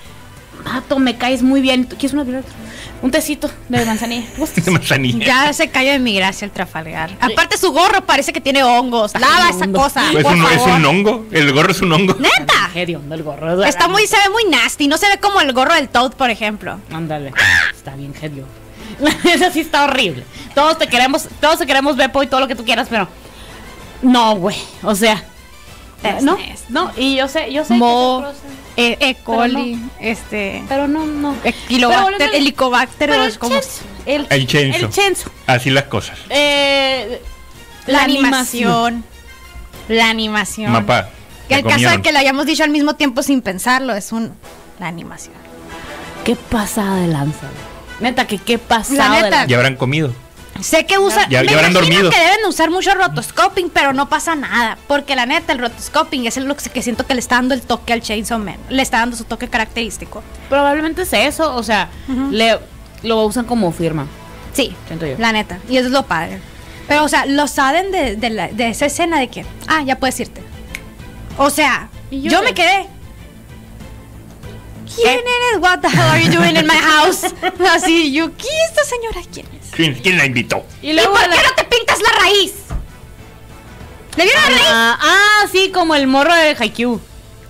Mato, 0.64 1.00
me 1.00 1.18
caes 1.18 1.44
muy 1.44 1.62
bien. 1.62 1.84
¿Quieres 1.86 2.14
una 2.14 2.24
bioelectro? 2.24 2.54
Un 3.00 3.12
tecito 3.12 3.48
de 3.70 3.86
manzanilla. 3.86 4.26
De 4.56 4.72
manzanilla. 4.72 5.26
Ya 5.26 5.54
se 5.54 5.70
cayó 5.70 5.92
de 5.92 6.00
mi 6.00 6.16
gracia 6.16 6.46
el 6.46 6.52
Trafalgar. 6.52 7.16
Aparte 7.22 7.56
su 7.56 7.72
gorro 7.72 8.04
parece 8.06 8.34
que 8.34 8.42
tiene 8.42 8.64
hongos. 8.64 9.14
Lava 9.14 9.52
esa 9.52 9.68
cosa. 9.72 10.12
Es 10.12 10.24
por 10.24 10.34
un, 10.34 10.42
es 10.46 10.50
favor. 10.56 10.70
un 10.80 10.86
hongo, 10.86 11.26
el 11.32 11.54
gorro 11.54 11.72
es 11.72 11.82
un 11.82 11.94
hongo. 11.94 12.16
Neta. 12.16 12.72
El 12.74 13.24
gorro. 13.24 13.64
Está 13.64 13.88
muy, 13.88 14.08
se 14.08 14.16
ve 14.18 14.30
muy 14.32 14.46
nasty. 14.46 14.88
No 14.88 14.98
se 14.98 15.08
ve 15.10 15.20
como 15.20 15.42
el 15.42 15.54
gorro 15.54 15.76
del 15.76 15.90
Toad, 15.90 16.14
por 16.14 16.32
ejemplo. 16.32 16.80
Ándale, 16.92 17.34
está 17.76 17.96
bien 17.96 18.14
hediondo. 18.20 18.48
Eso 19.24 19.52
sí 19.52 19.62
está 19.62 19.84
horrible. 19.86 20.24
Todos 20.56 20.78
te 20.78 20.88
queremos, 20.88 21.28
todos 21.40 21.60
te 21.60 21.66
queremos 21.68 21.96
Beppo 21.96 22.24
y 22.24 22.28
todo 22.28 22.40
lo 22.42 22.48
que 22.48 22.56
tú 22.56 22.64
quieras, 22.66 22.88
pero 22.90 23.08
no, 24.02 24.36
güey. 24.36 24.58
O 24.84 24.96
sea, 24.96 25.24
eh, 26.04 26.16
Es 26.18 26.24
no, 26.24 26.38
no. 26.70 26.92
Y 26.98 27.16
yo 27.16 27.28
sé, 27.28 27.52
yo 27.52 27.64
sé 27.66 27.74
Mo, 27.76 28.24
que 28.28 28.34
se 28.34 28.92
E. 28.92 29.10
E. 29.10 29.16
coli, 29.24 29.80
Pero 30.00 30.12
este. 30.12 30.64
pero 30.70 30.88
no, 30.88 31.06
no. 31.06 31.36
Helicobacter, 31.70 32.18
Pero- 32.18 32.34
helicobacter, 32.34 33.10
el 33.10 33.28
el, 34.06 34.28
El 34.30 34.48
chenzo. 34.48 34.86
el 34.86 34.90
chenzo. 34.92 35.32
Así 35.48 35.70
las 35.70 35.86
cosas. 35.86 36.18
Eh, 36.30 37.22
La 37.88 38.04
animación. 38.04 39.04
La 39.90 40.10
animación. 40.10 40.72
Mapa. 40.72 41.10
Que 41.48 41.56
el 41.56 41.64
caso 41.64 41.90
de 41.90 42.02
que 42.02 42.12
lo 42.12 42.20
hayamos 42.20 42.46
dicho 42.46 42.64
al 42.64 42.70
mismo 42.72 42.96
tiempo 42.96 43.24
sin 43.24 43.42
pensarlo 43.42 43.94
es 43.96 44.12
un. 44.12 44.34
La 44.80 44.88
animación. 44.88 45.34
Qué 46.24 46.36
pasada 46.36 46.98
de 46.98 47.08
lanza. 47.08 47.48
Neta, 48.00 48.28
que 48.28 48.38
qué 48.38 48.58
pasada 48.58 49.10
La 49.10 49.22
neta. 49.22 49.46
Ya 49.46 49.58
habrán 49.58 49.76
comido. 49.76 50.14
Sé 50.62 50.86
que 50.88 50.98
usa. 50.98 51.28
Ya- 51.30 51.42
me 51.44 51.48
ya 51.50 51.70
dormido. 51.70 52.10
que 52.10 52.18
deben 52.18 52.46
usar 52.48 52.72
mucho 52.72 52.92
rotoscoping, 52.96 53.70
pero 53.70 53.94
no 53.94 54.10
pasa 54.10 54.36
nada. 54.36 54.78
Porque 54.88 55.16
la 55.16 55.26
neta, 55.28 55.54
el 55.54 55.60
rotoscoping 55.60 56.26
es 56.26 56.38
lo 56.38 56.56
que 56.56 56.82
siento 56.82 57.06
que 57.06 57.14
le 57.14 57.20
está 57.20 57.36
dando 57.36 57.54
el 57.54 57.62
toque 57.62 57.94
al 57.94 58.02
Chainsaw 58.02 58.40
Man. 58.40 58.58
Le 58.70 58.82
está 58.82 59.00
dando 59.00 59.16
su 59.16 59.24
toque 59.24 59.48
característico. 59.50 60.24
Probablemente 60.50 61.04
es 61.04 61.14
eso, 61.14 61.56
o 61.56 61.62
sea, 61.64 61.90
le, 62.32 62.58
lo 63.04 63.24
usan 63.26 63.46
como 63.46 63.72
firma. 63.72 64.08
Sí, 64.54 64.76
Siento 64.88 65.06
yo. 65.06 65.16
la 65.20 65.32
neta. 65.32 65.60
Y 65.70 65.78
eso 65.78 65.88
es 65.88 65.92
lo 65.94 66.04
padre. 66.08 66.40
Pero, 66.88 67.04
o 67.04 67.08
sea, 67.10 67.26
lo 67.28 67.48
saben 67.48 67.92
de, 67.92 68.16
de, 68.16 68.30
la- 68.32 68.48
de 68.48 68.70
esa 68.70 68.88
escena 68.88 69.20
de 69.20 69.28
que, 69.28 69.46
ah, 69.68 69.84
ya 69.86 69.98
puedes 70.00 70.20
irte. 70.20 70.42
O 71.38 71.52
sea, 71.52 71.90
yo, 72.10 72.32
yo 72.32 72.42
me 72.42 72.54
quedé. 72.56 72.88
¿Quién 75.02 75.20
eres? 75.20 75.62
What 75.62 75.80
the 75.80 75.88
hell 75.90 76.10
are 76.10 76.22
you 76.24 76.32
doing 76.32 76.56
in 76.58 76.66
my 76.68 76.76
house? 76.78 77.24
Así, 77.72 78.12
yo, 78.12 78.32
¿quién 78.34 78.54
es 78.66 78.70
esta 78.72 78.84
señora? 78.84 79.22
¿Quién 79.32 79.46
es? 79.62 79.70
¿Quién, 79.72 79.94
quién 79.96 80.18
la 80.18 80.26
invitó? 80.26 80.66
Y 80.82 80.90
¿Y 80.90 80.94
luego 80.94 81.12
por 81.14 81.22
la- 81.22 81.36
qué 81.36 81.42
no 81.44 81.54
te 81.56 81.64
pintas 81.66 82.00
la 82.02 82.20
raíz? 82.20 82.54
¿Le 84.16 84.24
vieron 84.24 84.42
la 84.44 84.50
raíz? 84.50 84.68
Ah, 84.70 84.98
ah, 85.02 85.48
sí, 85.52 85.72
como 85.72 85.96
el 85.96 86.08
morro 86.08 86.34
de 86.34 86.56
Haikyuu. 86.60 87.00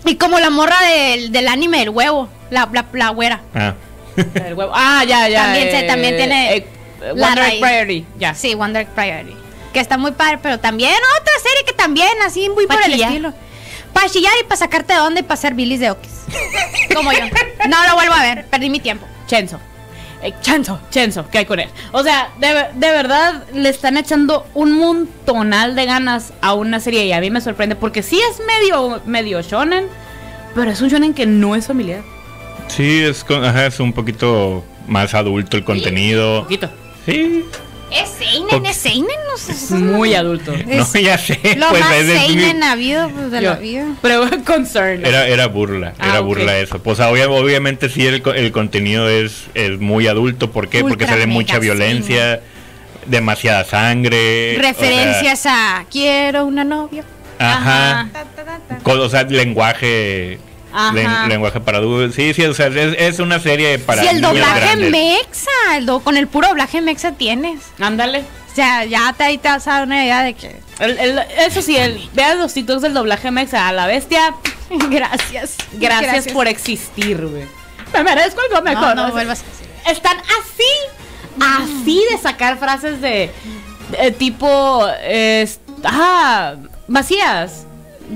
Y 0.06 0.16
como 0.16 0.40
la 0.40 0.50
morra 0.50 0.78
del, 0.82 1.32
del 1.32 1.48
anime 1.48 1.80
del 1.80 1.90
huevo, 1.90 2.30
la, 2.50 2.70
la, 2.72 2.86
la 2.94 3.10
güera. 3.10 3.42
Ah. 3.56 3.74
El 4.16 4.54
huevo. 4.54 4.72
Ah, 4.76 5.04
ya, 5.06 5.28
ya. 5.30 5.44
También 5.44 5.72
se- 5.72 5.84
también 5.84 6.18
tiene 6.18 6.56
eh, 6.58 6.68
la 7.02 7.14
Wonder 7.28 7.38
raíz. 7.46 7.62
Priority, 7.62 8.06
ya. 8.18 8.34
Sí, 8.36 8.56
Wonder 8.56 8.82
Egg 8.84 8.90
Priority. 8.90 9.36
Que 9.74 9.80
está 9.80 9.98
muy 9.98 10.12
padre, 10.12 10.40
pero 10.42 10.60
también 10.60 10.94
otra 11.22 11.34
serie 11.42 11.64
que 11.66 11.74
también, 11.74 12.10
así, 12.26 12.50
muy 12.50 12.66
Pa' 12.68 12.76
por 12.76 12.86
el 12.86 13.02
estilo. 13.02 13.34
Para 13.94 14.10
chillar 14.10 14.34
y 14.42 14.44
para 14.44 14.58
sacarte 14.58 14.94
de 14.94 15.00
onda 15.00 15.20
y 15.20 15.24
para 15.24 15.34
hacer 15.36 15.54
bilis 15.54 15.80
de 15.80 15.92
okis. 15.92 16.12
Como 16.96 17.12
yo. 17.12 17.20
No 17.70 17.88
lo 17.88 17.96
vuelvo 17.96 18.14
a 18.14 18.22
ver, 18.22 18.46
perdí 18.46 18.70
mi 18.70 18.80
tiempo. 18.80 19.06
Chenzo. 19.28 19.60
Eh, 20.22 20.34
Chenzo, 20.42 20.80
Chenzo, 20.90 21.30
¿qué 21.30 21.40
hay 21.40 21.46
con 21.46 21.60
él? 21.60 21.70
O 21.92 22.02
sea, 22.04 22.30
de, 22.40 22.48
de 22.48 22.92
verdad 22.92 23.44
le 23.54 23.70
están 23.70 23.98
echando 23.98 24.48
un 24.56 24.72
montonal 24.74 25.76
de 25.76 25.86
ganas 25.86 26.34
a 26.42 26.54
una 26.56 26.80
serie 26.80 27.06
y 27.06 27.12
a 27.14 27.20
mí 27.22 27.30
me 27.30 27.40
sorprende 27.42 27.76
porque 27.76 28.02
sí 28.02 28.20
es 28.32 28.42
medio, 28.46 29.00
medio 29.06 29.42
shonen, 29.44 29.86
pero 30.56 30.72
es 30.72 30.82
un 30.82 30.90
shonen 30.90 31.14
que 31.14 31.26
no 31.28 31.56
es 31.56 31.68
familiar. 31.68 32.02
Sí, 32.68 33.02
es, 33.04 33.24
con- 33.24 33.46
ajá, 33.46 33.68
es 33.68 33.80
un 33.80 33.94
poquito 33.94 34.64
más 34.88 35.14
adulto 35.14 35.56
el 35.56 35.64
contenido. 35.64 36.44
Poquito. 36.44 36.70
Sí. 37.06 37.46
Es 37.92 38.10
Seinen, 38.10 38.48
Porque- 38.50 38.70
es 38.70 38.78
Seinen, 38.78 39.08
no 39.32 39.38
sé. 39.38 39.52
Es 39.54 39.72
muy 39.72 40.14
adulto. 40.14 40.52
No, 40.66 41.00
ya 41.00 41.18
sé. 41.18 41.40
Lo 41.58 41.70
pues, 41.70 41.82
más 41.82 41.96
Seinen 41.96 42.62
habido 42.64 43.10
pues, 43.10 43.32
de 43.32 43.42
la 43.42 43.56
vida. 43.56 43.86
Pero 44.02 44.28
concern. 44.46 45.06
Era, 45.06 45.28
era 45.28 45.48
burla, 45.48 45.94
Ah, 46.00 46.10
era 46.10 46.20
burla 46.20 46.58
eso. 46.58 46.80
Pues 46.80 47.00
obvia- 47.00 47.30
obviamente 47.30 47.90
sí 47.90 48.06
el, 48.06 48.22
co- 48.22 48.34
el 48.34 48.52
contenido 48.52 49.10
es, 49.10 49.46
es 49.54 49.80
muy 49.80 50.08
adulto. 50.08 50.52
¿Por 50.52 50.68
qué? 50.70 50.82
Porque 50.82 51.04
Ultra 51.06 51.08
sale 51.10 51.28
mucha 51.28 51.60
violencia, 51.60 52.42
demasiada 53.06 53.64
sangre. 53.64 54.58
o 54.58 54.60
sea, 54.62 54.70
Referencias 54.72 55.46
a 55.46 55.86
quiero 55.90 56.46
una 56.46 56.64
novia. 56.66 57.04
ajá. 57.40 58.02
Ajá. 58.02 58.10
Ta, 58.12 58.24
ta, 58.36 58.44
ta, 58.44 58.60
ta. 58.68 58.78
co- 58.84 59.00
O 59.02 59.10
sea, 59.10 59.24
lenguaje. 59.24 60.40
Ajá. 60.78 60.94
len- 60.94 61.30
lenguaje 61.30 61.60
para 61.60 61.80
adultos. 61.80 62.16
Sí, 62.16 62.34
sí, 62.34 62.44
o 62.46 62.54
sea, 62.54 62.68
es, 62.68 62.96
es 62.98 63.20
una 63.20 63.40
serie 63.40 63.80
para. 63.80 64.02
Si 64.04 64.08
el 64.08 64.22
doblaje 64.22 64.76
mexa, 64.78 65.76
el 65.78 65.86
do- 65.86 66.00
con 66.02 66.18
el 66.18 66.28
puro 66.28 66.48
doblaje 66.50 66.82
mexa 66.82 67.12
tienes. 67.14 67.62
Ándale. 67.80 68.20
O 68.52 68.56
sea, 68.56 68.86
ya 68.86 69.14
te, 69.14 69.24
ahí 69.24 69.38
te 69.38 69.48
vas 69.50 69.68
a 69.68 69.72
dar 69.74 69.84
una 69.84 70.04
idea 70.04 70.24
de 70.24 70.34
que. 70.34 70.56
El- 70.80 70.98
el- 71.00 71.20
eso 71.40 71.62
sí, 71.62 71.76
el, 71.78 72.10
vean 72.14 72.38
los 72.40 72.54
TikToks 72.54 72.82
del 72.82 72.94
doblaje 72.94 73.32
mexa 73.32 73.68
a 73.68 73.74
la 73.74 73.88
bestia. 73.88 74.34
Gracias. 74.70 75.56
Gracias, 75.74 76.28
por 76.34 76.48
existir, 76.48 77.26
güey. 77.26 77.46
Me 77.94 78.04
merezco 78.04 78.42
algo 78.42 78.56
No, 78.58 78.62
mejor. 78.64 78.96
no 78.96 79.02
O 79.04 79.06
sea, 79.06 79.14
vuelvas 79.14 79.42
a 79.42 79.44
decir. 79.46 79.68
Están 79.88 80.18
así, 80.18 81.42
así 81.42 82.04
de 82.12 82.18
sacar 82.18 82.58
frases 82.60 83.00
de, 83.02 83.32
de 83.92 84.12
tipo, 84.12 84.86
ah, 85.86 86.56
Macías, 86.88 87.66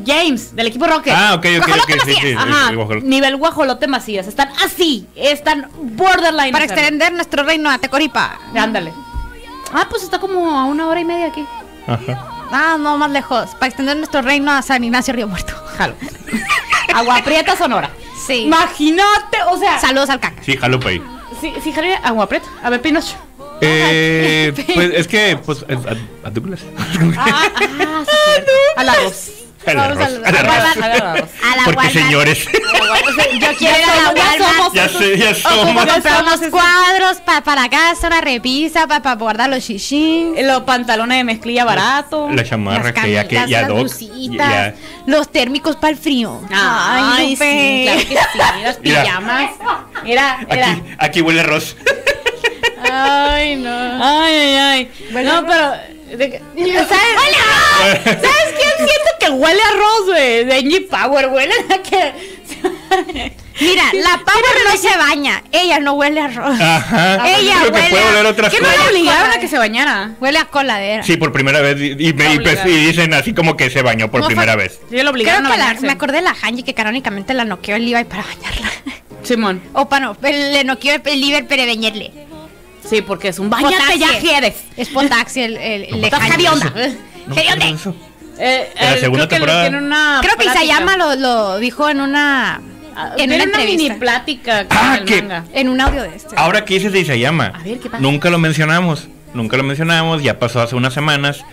James, 0.06 0.56
del 0.56 0.68
equipo 0.68 0.88
Rocket. 0.88 1.14
Ah, 1.16 1.34
ok, 1.36 1.46
ok, 1.60 1.68
Guajolote 1.68 1.94
ok, 1.94 2.02
sí, 2.06 2.12
Macías. 2.12 2.22
sí. 2.22 2.34
Ajá, 2.38 2.70
el 2.70 2.76
guajolote. 2.78 3.08
nivel 3.08 3.36
guajolote 3.38 3.88
Macías. 3.88 4.28
Están 4.28 4.50
así, 4.64 5.08
están 5.16 5.70
borderline. 5.82 6.52
Para 6.52 6.66
extender 6.66 7.12
nuestro 7.14 7.44
reino 7.44 7.70
a 7.70 7.78
Tecoripa. 7.78 8.40
Ándale. 8.56 8.94
Ah, 9.74 9.88
pues 9.90 10.04
está 10.04 10.20
como 10.20 10.58
a 10.58 10.66
una 10.66 10.88
hora 10.88 11.00
y 11.00 11.06
media 11.06 11.28
aquí. 11.28 11.46
Ajá. 11.88 12.28
Ah, 12.52 12.78
no, 12.80 12.98
más 12.98 13.12
lejos. 13.12 13.50
Para 13.56 13.68
extender 13.68 13.96
nuestro 13.98 14.22
reino 14.22 14.52
a 14.52 14.62
San 14.62 14.84
Ignacio 14.84 15.14
Río 15.14 15.28
Muerto. 15.28 15.54
Jalo. 15.78 15.96
Agua 16.94 17.22
Prieta, 17.24 17.56
Sonora. 17.56 17.90
Sí. 18.28 18.44
Imagínate, 18.44 19.38
o 19.50 19.58
sea. 19.58 19.80
Saludos 19.80 20.10
al 20.10 20.20
caca. 20.20 20.42
Sí, 20.44 20.58
jalo 20.58 20.80
ahí. 20.86 21.02
Sí, 21.40 21.54
sí, 21.64 21.72
jale, 21.72 21.96
Agua 22.04 22.28
Prieta. 22.28 22.48
A 22.62 22.70
ver, 22.70 22.82
Pinocho. 22.82 23.16
Eh, 23.62 24.54
pues 24.74 24.92
es 24.94 25.08
que, 25.08 25.38
pues, 25.46 25.64
a, 25.64 26.28
a 26.28 26.30
Douglas. 26.30 26.60
Ah, 26.78 26.84
ah, 27.18 28.04
sí, 28.06 28.18
cierto. 28.36 28.52
Al 28.76 28.90
arroz. 28.90 29.32
Vamos 29.66 29.98
a- 29.98 30.06
al 30.06 30.26
a-. 30.26 31.12
A 31.12 31.56
la 31.56 31.64
Porque 31.66 31.78
Walmart. 31.88 31.92
señores, 31.94 32.46
Yo 33.40 33.48
quiero 33.58 33.78
ir 33.78 33.84
a 33.84 33.96
la 33.96 34.14
Ya 34.14 34.24
Walmart. 34.24 34.56
somos 34.58 34.74
ya 34.74 34.90
sé, 34.90 35.18
ya 35.18 35.36
somos. 35.36 35.86
Comprar 35.86 36.24
unos 36.24 36.40
cuadros 36.50 37.18
pa- 37.26 37.42
para 37.42 37.70
casa, 37.70 38.08
una 38.08 38.22
repisa 38.22 38.88
para 38.88 39.16
guardar 39.16 39.50
los 39.50 39.64
shishins. 39.64 40.40
Los 40.44 40.62
pantalones 40.64 41.18
de 41.20 41.24
mezclilla 41.24 41.64
barato. 41.66 42.30
La 42.32 42.44
chamarra 42.44 42.94
que 42.94 43.12
ya 43.12 43.28
que 43.28 43.36
ya 43.48 43.62
las 43.62 43.68
Doc, 43.70 43.88
ya- 44.32 44.74
los 45.06 45.32
térmicos 45.32 45.76
para 45.76 45.92
el 45.92 45.98
frío. 45.98 46.42
Ay, 46.52 47.36
sí, 47.36 47.86
claro 47.88 48.00
que 48.02 48.16
sí, 48.34 48.64
las 48.64 48.78
pijamas. 48.78 49.52
Mira, 50.04 50.40
mira. 50.50 50.72
Aquí, 50.72 50.84
aquí 50.98 51.22
huele 51.22 51.42
a 51.42 51.44
arroz. 51.44 51.76
Ay, 52.92 53.56
no. 53.58 53.70
Ay, 54.04 54.34
ay, 54.34 54.56
ay. 55.14 55.24
no, 55.24 55.46
pero. 55.46 56.01
De 56.18 56.40
¿Sabes? 56.56 58.04
¿Sabes 58.04 58.56
quién 58.58 58.88
siento 58.88 59.12
que 59.20 59.30
huele 59.30 59.62
a 59.62 59.68
arroz, 59.70 60.06
güey? 60.08 60.46
De 60.46 60.54
Angie 60.56 60.82
Power, 60.82 61.28
huele 61.28 61.54
a 61.74 61.82
que. 61.82 62.14
Mira, 63.60 63.84
la 63.94 64.18
Power 64.26 64.56
no 64.70 64.78
se 64.78 64.98
baña. 64.98 65.44
Ella 65.52 65.80
no 65.80 65.94
huele 65.94 66.20
a 66.22 66.26
arroz. 66.26 66.60
Ajá. 66.60 67.30
Ella 67.38 67.56
Creo 67.60 67.72
que 67.72 67.78
huele 67.80 67.90
puede 67.90 68.04
a- 68.04 68.10
oler 68.10 68.26
otras 68.26 68.52
¿Qué 68.54 68.60
no 68.60 68.68
cosas. 68.68 68.84
le 68.84 68.90
obligaron 69.00 69.32
a 69.32 69.40
que 69.40 69.48
se 69.48 69.58
bañara? 69.58 70.12
Huele 70.20 70.40
a 70.40 70.46
coladera. 70.46 71.04
Sí, 71.04 71.18
por 71.18 71.32
primera 71.32 71.62
vez. 71.62 71.80
Y, 71.80 71.92
y 72.10 72.14
me- 72.14 72.34
y 72.36 72.40
pues, 72.40 72.60
y 72.66 72.70
dicen 72.86 73.14
así 73.14 73.34
como 73.34 73.56
que 73.56 73.70
se 73.70 73.82
bañó 73.82 74.10
por 74.10 74.26
primera 74.26 74.54
fue- 74.54 74.64
vez. 74.64 74.80
Sí, 74.90 74.96
lo 74.96 75.00
Creo 75.02 75.12
obligaron 75.12 75.46
que 75.46 75.54
a 75.54 75.58
la- 75.58 75.74
me 75.80 75.92
acordé 75.92 76.18
de 76.18 76.22
la 76.24 76.36
Hanji 76.42 76.64
que 76.64 76.74
canónicamente 76.74 77.34
la 77.34 77.46
noqueó 77.46 77.76
el 77.76 77.86
Levi 77.90 78.04
para 78.06 78.24
bañarla. 78.24 78.72
Simón. 79.24 79.62
O 79.74 79.88
para 79.88 80.06
no, 80.08 80.18
le 80.22 80.64
noqueó 80.64 80.96
el 81.04 81.22
Levi 81.22 81.44
para 81.44 81.66
bañarle. 81.66 82.12
Sí, 82.92 83.02
porque 83.02 83.30
es 83.30 83.40
un 83.40 83.50
bañate 83.50 83.98
ya 83.98 84.20
quieres. 84.20 84.56
Es 84.76 84.90
Potaxi 84.90 85.42
el, 85.42 85.56
el, 85.56 85.84
el 85.86 86.04
hedionda. 86.06 86.74
Eh, 86.76 88.70
En 88.76 88.86
la 88.86 88.96
eh, 88.96 89.00
segunda 89.00 89.28
creo 89.28 89.28
que 89.28 89.36
temporada. 89.36 89.70
una 89.70 90.20
Creo 90.22 90.36
que. 90.36 90.46
Isayama 90.46 90.98
lo, 90.98 91.16
lo 91.16 91.58
dijo 91.60 91.88
en 91.90 92.02
una 92.02 92.62
Ah, 92.94 93.14
en 93.18 93.32
una 93.32 93.46
una 93.46 93.58
mini 93.60 93.92
plática 93.92 94.68
con 94.68 94.78
Ah, 94.78 94.98
el 95.00 95.06
que- 95.06 95.22
manga. 95.22 95.46
En 95.54 95.70
un 95.70 95.80
audio 95.80 96.02
de 96.04 96.14
este. 96.16 96.36
Ahora 96.36 96.66
que 96.66 96.74
dices 96.74 96.92
de 96.92 97.00
Isayama, 97.00 97.54
A 97.56 97.64
ver, 97.64 97.80
¿qué 97.80 97.90
pasa? 97.90 98.02
nunca 98.04 98.30
lo 98.30 98.38
mencionamos. 98.38 99.08
Nunca 99.34 99.56
lo 99.56 99.64
mencionamos, 99.64 100.22
ya 100.22 100.38
pasó 100.38 100.60
hace 100.62 100.76
unas 100.76 100.94
semanas. 100.94 101.46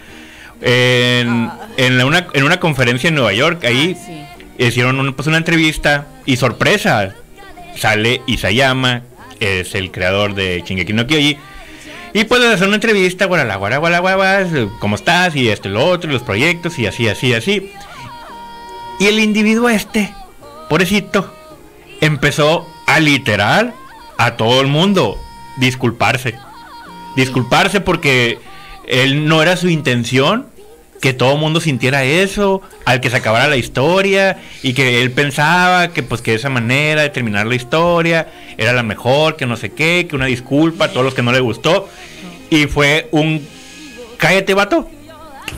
En, 0.61 1.49
en 1.76 1.99
la- 1.99 2.05
una, 2.07 2.26
en 2.32 2.43
una 2.43 2.59
conferencia 2.59 3.07
en 3.09 3.14
Nueva 3.14 3.32
York, 3.32 3.62
ahí 3.64 3.97
Ah, 3.97 4.05
sí. 4.59 4.64
hicieron 4.64 4.99
un- 4.99 5.14
pues, 5.14 5.28
una 5.28 5.36
entrevista 5.36 6.07
y 6.26 6.36
sorpresa, 6.36 7.14
sale 7.76 8.22
Isayama, 8.26 9.03
es 9.41 9.74
el 9.74 9.91
creador 9.91 10.34
de 10.34 10.62
Shingeki 10.66 10.93
no 10.93 11.07
Kyoji. 11.07 11.39
Y 12.14 12.24
puedes 12.24 12.53
hacer 12.53 12.66
una 12.66 12.76
entrevista, 12.76 13.26
guarala, 13.26 13.57
guara, 13.57 13.78
guara, 13.78 13.99
guara, 13.99 14.16
guara, 14.16 14.68
¿cómo 14.80 14.97
estás? 14.97 15.36
Y 15.36 15.49
esto 15.49 15.68
lo 15.68 15.86
otro, 15.86 16.11
los 16.11 16.22
proyectos, 16.22 16.78
y 16.78 16.86
así, 16.86 17.07
así, 17.09 17.34
así. 17.34 17.70
Y 18.99 19.07
el 19.07 19.18
individuo 19.18 19.68
este, 19.68 20.12
pobrecito, 20.68 21.32
empezó 22.01 22.66
a 22.86 23.01
literal 23.01 23.74
a 24.16 24.36
todo 24.36 24.61
el 24.61 24.66
mundo 24.66 25.16
disculparse. 25.59 26.34
Disculparse 27.14 27.80
porque 27.80 28.39
él 28.86 29.26
no 29.26 29.43
era 29.43 29.57
su 29.57 29.68
intención 29.68 30.47
que 31.01 31.12
todo 31.12 31.34
el 31.34 31.38
mundo 31.38 31.61
sintiera 31.61 32.05
eso, 32.05 32.61
al 32.84 33.01
que 33.01 33.11
se 33.11 33.16
acabara 33.16 33.46
la 33.49 33.57
historia 33.57 34.38
y 34.62 34.72
que 34.74 35.01
él 35.03 35.12
pensaba 35.12 35.88
que 35.88 36.03
pues 36.03 36.20
que 36.22 36.34
esa 36.34 36.49
manera 36.49 37.03
de 37.03 37.11
terminar 37.11 37.46
la 37.46 37.55
historia 37.55 38.28
era 38.57 38.72
la 38.72 38.82
mejor, 38.82 39.36
que 39.36 39.46
no 39.46 39.57
sé 39.57 39.70
qué, 39.72 40.07
que 40.09 40.16
una 40.16 40.26
disculpa 40.26 40.86
a 40.86 40.88
todos 40.88 41.05
los 41.05 41.14
que 41.14 41.22
no 41.22 41.32
le 41.32 41.40
gustó 41.40 41.88
y 42.51 42.66
fue 42.66 43.09
un 43.12 43.46
cállate 44.16 44.55
vato. 44.55 44.88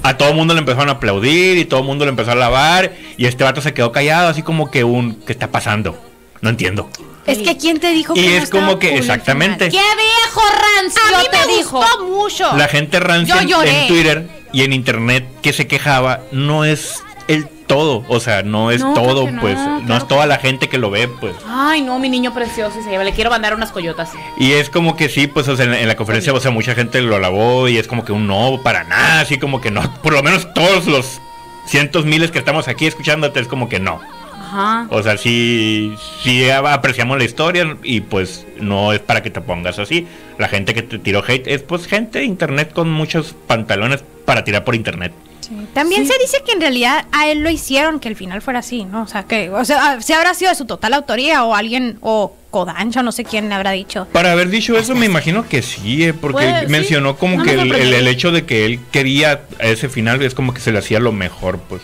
A 0.03 0.17
todo 0.17 0.31
el 0.31 0.35
mundo 0.37 0.55
le 0.55 0.61
empezaron 0.61 0.89
a 0.89 0.93
aplaudir 0.93 1.59
y 1.59 1.65
todo 1.65 1.81
el 1.81 1.87
mundo 1.87 2.05
le 2.05 2.11
empezó 2.11 2.31
a 2.31 2.35
alabar 2.35 2.93
y 3.17 3.27
este 3.27 3.43
vato 3.45 3.61
se 3.61 3.75
quedó 3.75 3.91
callado 3.93 4.29
así 4.29 4.43
como 4.43 4.71
que 4.71 4.85
un 4.85 5.15
¿qué 5.27 5.33
está 5.33 5.51
pasando? 5.51 5.99
No 6.43 6.51
entiendo. 6.51 6.89
Es 7.27 7.39
que 7.39 7.57
quién 7.57 7.79
te 7.81 7.91
dijo 7.91 8.15
Y 8.17 8.23
que 8.23 8.29
no 8.39 8.43
es 8.43 8.51
como 8.51 8.79
que 8.79 8.97
exactamente. 8.97 9.69
¡Qué 9.69 9.77
viejo 9.79 10.41
rancio? 10.81 11.17
A 11.17 11.21
mí 11.21 11.27
te 11.31 11.47
me 11.47 11.57
dijo! 11.57 11.79
gustó 11.81 12.05
mucho. 12.07 12.57
La 12.57 12.67
gente 12.69 12.99
rancia 12.99 13.35
Yo 13.37 13.41
en, 13.43 13.49
lloré. 13.49 13.83
en 13.83 13.89
Twitter 13.89 14.29
y 14.53 14.63
en 14.63 14.73
internet 14.73 15.27
que 15.43 15.53
se 15.53 15.67
quejaba 15.67 16.21
no 16.33 16.65
es 16.65 17.03
el 17.29 17.47
todo, 17.67 18.05
o 18.09 18.19
sea, 18.19 18.43
no 18.43 18.73
es 18.73 18.81
No, 18.83 18.95
todo, 18.95 19.31
no, 19.31 19.41
pues, 19.41 19.57
no, 19.85 19.97
es 19.97 20.09
toda 20.09 20.27
la 20.27 20.39
gente 20.39 20.69
que 20.69 20.79
lo 20.79 20.91
ve, 20.91 21.07
pues. 21.07 21.37
Ay, 21.47 21.81
no, 21.83 22.01
mi 22.01 22.09
niño 22.09 22.35
precioso 22.35 22.81
y 22.81 22.83
se 22.83 22.91
lleva. 22.91 23.05
Le 23.05 23.13
quiero 23.13 23.31
mandar 23.31 23.55
unas 23.55 23.71
coyotas. 23.71 24.11
Y 24.39 24.53
es 24.53 24.69
como 24.71 24.97
que 24.97 25.09
sí, 25.09 25.29
pues, 25.29 25.47
o 25.47 25.55
sea, 25.57 25.67
en, 25.67 25.71
la- 25.71 25.81
en 25.81 25.87
la 25.87 25.95
conferencia, 25.95 26.33
o 26.33 26.41
sea, 26.41 26.51
mucha 26.51 26.75
gente 26.75 27.01
lo 27.01 27.15
alabó 27.15 27.69
y 27.69 27.79
es 27.79 27.87
como 27.87 28.05
que 28.05 28.11
un 28.11 28.27
no, 28.27 28.61
para 28.65 28.83
nada, 28.83 29.21
así 29.21 29.39
como 29.39 29.61
que 29.61 29.71
no, 29.71 29.83
por 30.03 30.13
lo 30.13 30.23
menos 30.25 30.53
todos 30.55 30.87
los 30.87 31.21
cientos 31.67 32.05
miles 32.05 32.33
que 32.33 32.41
estamos 32.41 32.67
aquí 32.67 32.87
escuchándote 32.87 33.39
es 33.39 33.47
como 33.47 33.69
que 33.69 33.79
no. 33.79 34.01
Ajá. 34.51 34.87
O 34.91 35.03
sea, 35.03 35.17
sí, 35.17 35.95
sí 36.23 36.49
apreciamos 36.51 37.17
la 37.19 37.25
historia 37.25 37.77
y 37.85 38.01
pues 38.01 38.47
no 38.61 38.93
es 38.93 38.99
para 39.01 39.23
que 39.23 39.31
te 39.31 39.41
pongas 39.41 39.79
así. 39.79 40.07
La 40.39 40.49
gente 40.49 40.75
que 40.75 40.83
te 40.83 40.99
tiró 40.99 41.23
hate 41.27 41.47
es 41.47 41.63
pues 41.63 41.87
gente 41.87 42.19
de 42.19 42.25
internet 42.25 42.73
con 42.73 42.91
muchos 42.91 43.35
pantalones 43.47 44.03
para 44.25 44.43
tirar 44.45 44.65
por 44.65 44.75
internet. 44.75 45.13
También 45.75 46.07
Sí. 46.07 46.13
se 46.13 46.19
dice 46.21 46.39
que 46.47 46.53
en 46.53 46.61
realidad 46.61 47.07
a 47.11 47.29
él 47.29 47.41
lo 47.43 47.51
hicieron 47.51 47.99
que 47.99 48.07
el 48.09 48.15
final 48.15 48.41
fuera 48.41 48.61
así, 48.61 48.85
¿no? 48.85 49.03
O 49.03 49.07
sea, 49.09 49.25
que, 49.25 49.51
o 49.51 49.65
sea, 49.65 50.01
si 50.01 50.13
habrá 50.13 50.33
sido 50.35 50.51
de 50.51 50.55
su 50.57 50.65
total 50.65 50.95
autoría 50.95 51.43
o 51.45 51.57
alguien, 51.57 51.99
o 52.03 52.37
Kodansha, 52.51 53.03
no 53.03 53.11
sé 53.11 53.25
quién 53.25 53.49
le 53.49 53.57
habrá 53.57 53.73
dicho. 53.73 54.07
Para 54.13 54.31
haber 54.31 54.49
dicho 54.49 54.77
eso, 54.79 54.95
me 54.95 55.07
imagino 55.07 55.49
que 55.49 55.63
sí, 55.63 56.05
eh, 56.05 56.13
porque 56.15 56.47
sí. 56.47 56.67
mencionó 56.71 57.17
como 57.17 57.39
No 57.39 57.43
que 57.45 57.55
el, 57.55 57.73
el- 57.75 57.95
el 57.95 58.07
hecho 58.09 58.31
de 58.31 58.45
que 58.45 58.65
él 58.65 58.79
quería 58.93 59.43
ese 59.59 59.89
final 59.89 60.23
es 60.23 60.35
como 60.35 60.55
que 60.55 60.61
se 60.61 60.71
le 60.71 60.79
hacía 60.79 61.01
lo 61.01 61.11
mejor, 61.11 61.59
pues. 61.69 61.83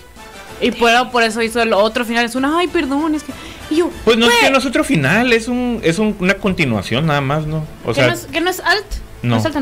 Y 0.61 0.71
por, 0.71 1.11
por 1.11 1.23
eso 1.23 1.43
hizo 1.43 1.61
el 1.63 1.73
otro 1.73 2.05
final. 2.05 2.25
Es 2.25 2.35
una, 2.35 2.59
ay, 2.59 2.69
perdón, 2.69 3.15
es 3.15 3.23
que. 3.23 3.33
Y 3.71 3.77
yo, 3.77 3.91
Pues 4.05 4.17
no 4.17 4.29
es 4.29 4.35
que 4.37 4.51
no 4.51 4.59
es 4.59 4.65
otro 4.67 4.85
final, 4.85 5.33
es 5.33 5.49
un 5.49 5.81
es 5.83 5.99
un- 5.99 6.17
una 6.21 6.35
continuación 6.35 7.07
nada 7.07 7.21
más, 7.21 7.47
¿no? 7.47 7.67
O 7.85 7.89
que 7.89 7.95
sea, 7.95 8.07
no 8.07 8.13
es, 8.15 8.27
que 8.27 8.41
no 8.41 8.49
es 8.51 8.61
alt. 8.61 8.87
no. 9.23 9.37
es 9.39 9.45
alt. 9.47 9.57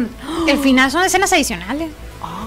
El 0.46 0.58
final 0.58 0.90
son 0.90 1.04
escenas 1.04 1.32
adicionales. 1.32 1.88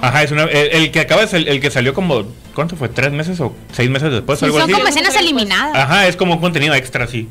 ajá, 0.01 0.21
es 0.23 0.31
una, 0.31 0.43
el, 0.43 0.67
el 0.83 0.91
que 0.91 0.99
acaba 0.99 1.21
de 1.21 1.27
sal- 1.27 1.47
el 1.47 1.59
que 1.59 1.71
salió 1.71 1.93
como 1.95 2.25
¿cuánto 2.53 2.75
fue? 2.75 2.89
¿Tres 2.89 3.11
meses 3.11 3.39
o 3.39 3.53
seis 3.73 3.89
meses 3.89 4.11
después? 4.11 4.37
Sí, 4.39 4.45
algo 4.45 4.59
son 4.59 4.69
así. 4.69 4.73
como 4.73 4.87
escenas 4.87 5.15
eliminadas. 5.15 5.75
Ajá, 5.75 6.07
es 6.07 6.15
como 6.15 6.35
un 6.35 6.39
contenido 6.41 6.73
extra, 6.75 7.07
sí. 7.07 7.27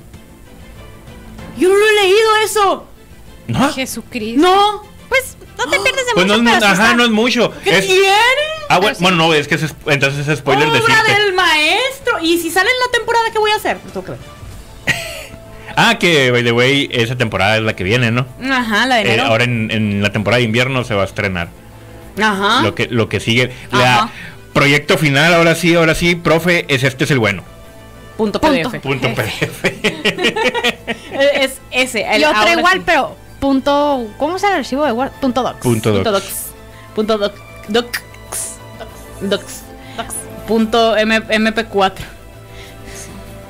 Yo 1.56 1.68
no 1.68 1.74
lo 1.76 1.86
he 1.86 2.02
leído 2.02 2.36
eso. 2.44 2.86
¿No? 3.46 3.72
Jesucristo. 3.72 4.40
No. 4.42 4.82
Pues 5.08 5.35
no 5.58 5.64
te 5.70 5.78
pierdes 5.80 6.06
de 6.06 6.12
Pues 6.14 6.26
no, 6.26 6.38
mucho, 6.38 6.48
es 6.48 6.54
mu- 6.54 6.60
pero 6.60 6.74
sí 6.76 6.82
ajá, 6.82 6.94
no 6.94 7.04
es 7.04 7.10
mucho. 7.10 7.52
¿Qué 7.64 7.78
Es- 7.78 7.86
tiene? 7.86 8.08
ah, 8.68 8.78
bueno, 8.78 8.96
bueno, 9.00 9.16
no, 9.16 9.34
es 9.34 9.48
que 9.48 9.54
es, 9.56 9.74
entonces 9.86 10.26
es 10.28 10.38
spoiler 10.38 10.68
Obra 10.68 10.78
decirte. 10.80 11.12
del 11.22 11.32
maestro. 11.34 12.18
Y 12.22 12.38
si 12.38 12.50
sale 12.50 12.68
en 12.70 12.78
la 12.86 12.92
temporada, 12.98 13.24
¿qué 13.32 13.38
voy 13.38 13.50
a 13.50 13.56
hacer? 13.56 13.78
Pues. 13.78 14.04
Ah, 15.78 15.98
que, 15.98 16.30
by 16.30 16.42
the 16.42 16.52
way, 16.52 16.88
esa 16.90 17.16
temporada 17.16 17.58
es 17.58 17.62
la 17.62 17.76
que 17.76 17.84
viene, 17.84 18.10
¿no? 18.10 18.26
Ajá, 18.50 18.86
la 18.86 18.94
de 18.96 19.02
Eh, 19.02 19.04
enero. 19.12 19.24
ahora 19.24 19.44
en, 19.44 19.70
en 19.70 20.02
la 20.02 20.10
temporada 20.10 20.38
de 20.38 20.44
invierno 20.44 20.84
se 20.84 20.94
va 20.94 21.02
a 21.02 21.04
estrenar. 21.04 21.48
Ajá. 22.18 22.62
Lo 22.62 22.74
que, 22.74 22.86
lo 22.88 23.10
que 23.10 23.20
sigue. 23.20 23.52
La 23.72 23.96
Ajá. 24.04 24.10
proyecto 24.54 24.96
final, 24.96 25.34
ahora 25.34 25.54
sí, 25.54 25.74
ahora 25.74 25.94
sí, 25.94 26.14
profe, 26.14 26.64
es 26.74 26.82
este 26.82 27.04
es 27.04 27.10
el 27.10 27.18
bueno. 27.18 27.42
Punto 28.16 28.40
Punto. 28.40 28.70
PDF. 28.70 28.80
Punto 28.80 29.08
PDF. 29.14 29.64
Es 31.34 31.60
ese. 31.70 32.06
el 32.10 32.22
Y 32.22 32.24
otra 32.24 32.38
ahora 32.40 32.52
igual, 32.52 32.78
sí. 32.78 32.82
pero 32.86 33.16
punto. 33.40 34.06
¿Cómo 34.18 34.36
es 34.36 34.42
el 34.44 34.52
archivo 34.52 34.84
de 34.84 34.92
Word? 34.92 35.10
Punto 35.20 35.42
docs. 35.42 35.60
Punto 35.60 35.92
Punto 35.92 36.10
doc. 36.12 36.22
docs. 36.22 36.46
Punto 36.94 37.18
doc. 37.18 37.34
Docs. 37.68 38.52
Docs. 39.20 39.54
Punto 40.46 40.96
M- 40.96 41.20
MP4. 41.20 41.92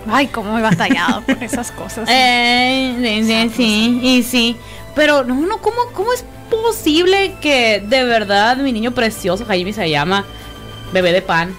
Ay, 0.09 0.29
cómo 0.29 0.57
he 0.59 0.63
batallado 0.63 1.23
con 1.25 1.43
esas 1.43 1.71
cosas. 1.73 2.09
Eh, 2.13 2.95
sí, 3.01 3.25
sí, 3.25 3.51
sí, 3.57 4.01
y 4.03 4.23
sí. 4.23 4.57
Pero 4.95 5.25
no, 5.25 5.35
no, 5.35 5.59
¿cómo, 5.59 5.77
¿cómo 5.93 6.13
es 6.13 6.25
posible 6.51 7.35
que 7.41 7.83
de 7.87 8.05
verdad 8.05 8.57
mi 8.59 8.73
niño 8.73 8.93
precioso, 8.93 9.45
Jaime 9.45 9.73
se 9.73 9.91
llama, 9.91 10.25
bebé 10.93 11.13
de 11.13 11.21
pan, 11.23 11.55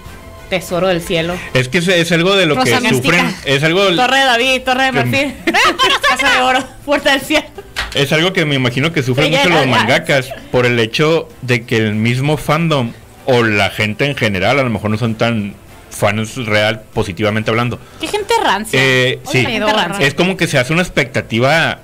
tesoro 0.48 0.88
del 0.88 1.02
cielo? 1.02 1.34
Es 1.54 1.68
que 1.68 1.78
es, 1.78 1.88
es 1.88 2.10
algo 2.10 2.34
de 2.36 2.46
lo 2.46 2.56
que 2.56 2.80
mística. 2.80 2.90
sufren. 3.18 3.36
Es 3.44 3.62
algo, 3.62 3.94
Torre 3.94 4.18
de 4.20 4.24
David, 4.24 4.62
Torre 4.64 4.84
de 4.84 4.92
Marfil, 4.92 5.36
Casa 6.08 6.30
de 6.36 6.42
Oro, 6.42 6.64
Puerta 6.84 7.12
del 7.12 7.20
Cielo. 7.20 7.46
Es 7.94 8.12
algo 8.12 8.32
que 8.32 8.44
me 8.44 8.54
imagino 8.54 8.92
que 8.92 9.02
sufren 9.02 9.30
mucho 9.30 9.48
los 9.48 9.66
mangakas 9.66 10.30
por 10.50 10.66
el 10.66 10.78
hecho 10.78 11.28
de 11.42 11.64
que 11.64 11.76
el 11.76 11.94
mismo 11.94 12.36
fandom 12.36 12.92
o 13.24 13.42
la 13.42 13.70
gente 13.70 14.06
en 14.06 14.16
general 14.16 14.58
a 14.58 14.62
lo 14.62 14.70
mejor 14.70 14.90
no 14.90 14.98
son 14.98 15.14
tan 15.14 15.54
fans 15.90 16.36
real, 16.46 16.82
positivamente 16.94 17.50
hablando. 17.50 17.78
Qué 18.00 18.06
gente 18.06 18.34
rancia. 18.42 18.78
Eh, 18.82 19.20
sí, 19.30 19.42
la 19.42 19.50
gente 19.50 19.72
rancia. 19.72 20.06
es 20.06 20.14
como 20.14 20.36
que 20.36 20.46
se 20.46 20.58
hace 20.58 20.72
una 20.72 20.82
expectativa 20.82 21.80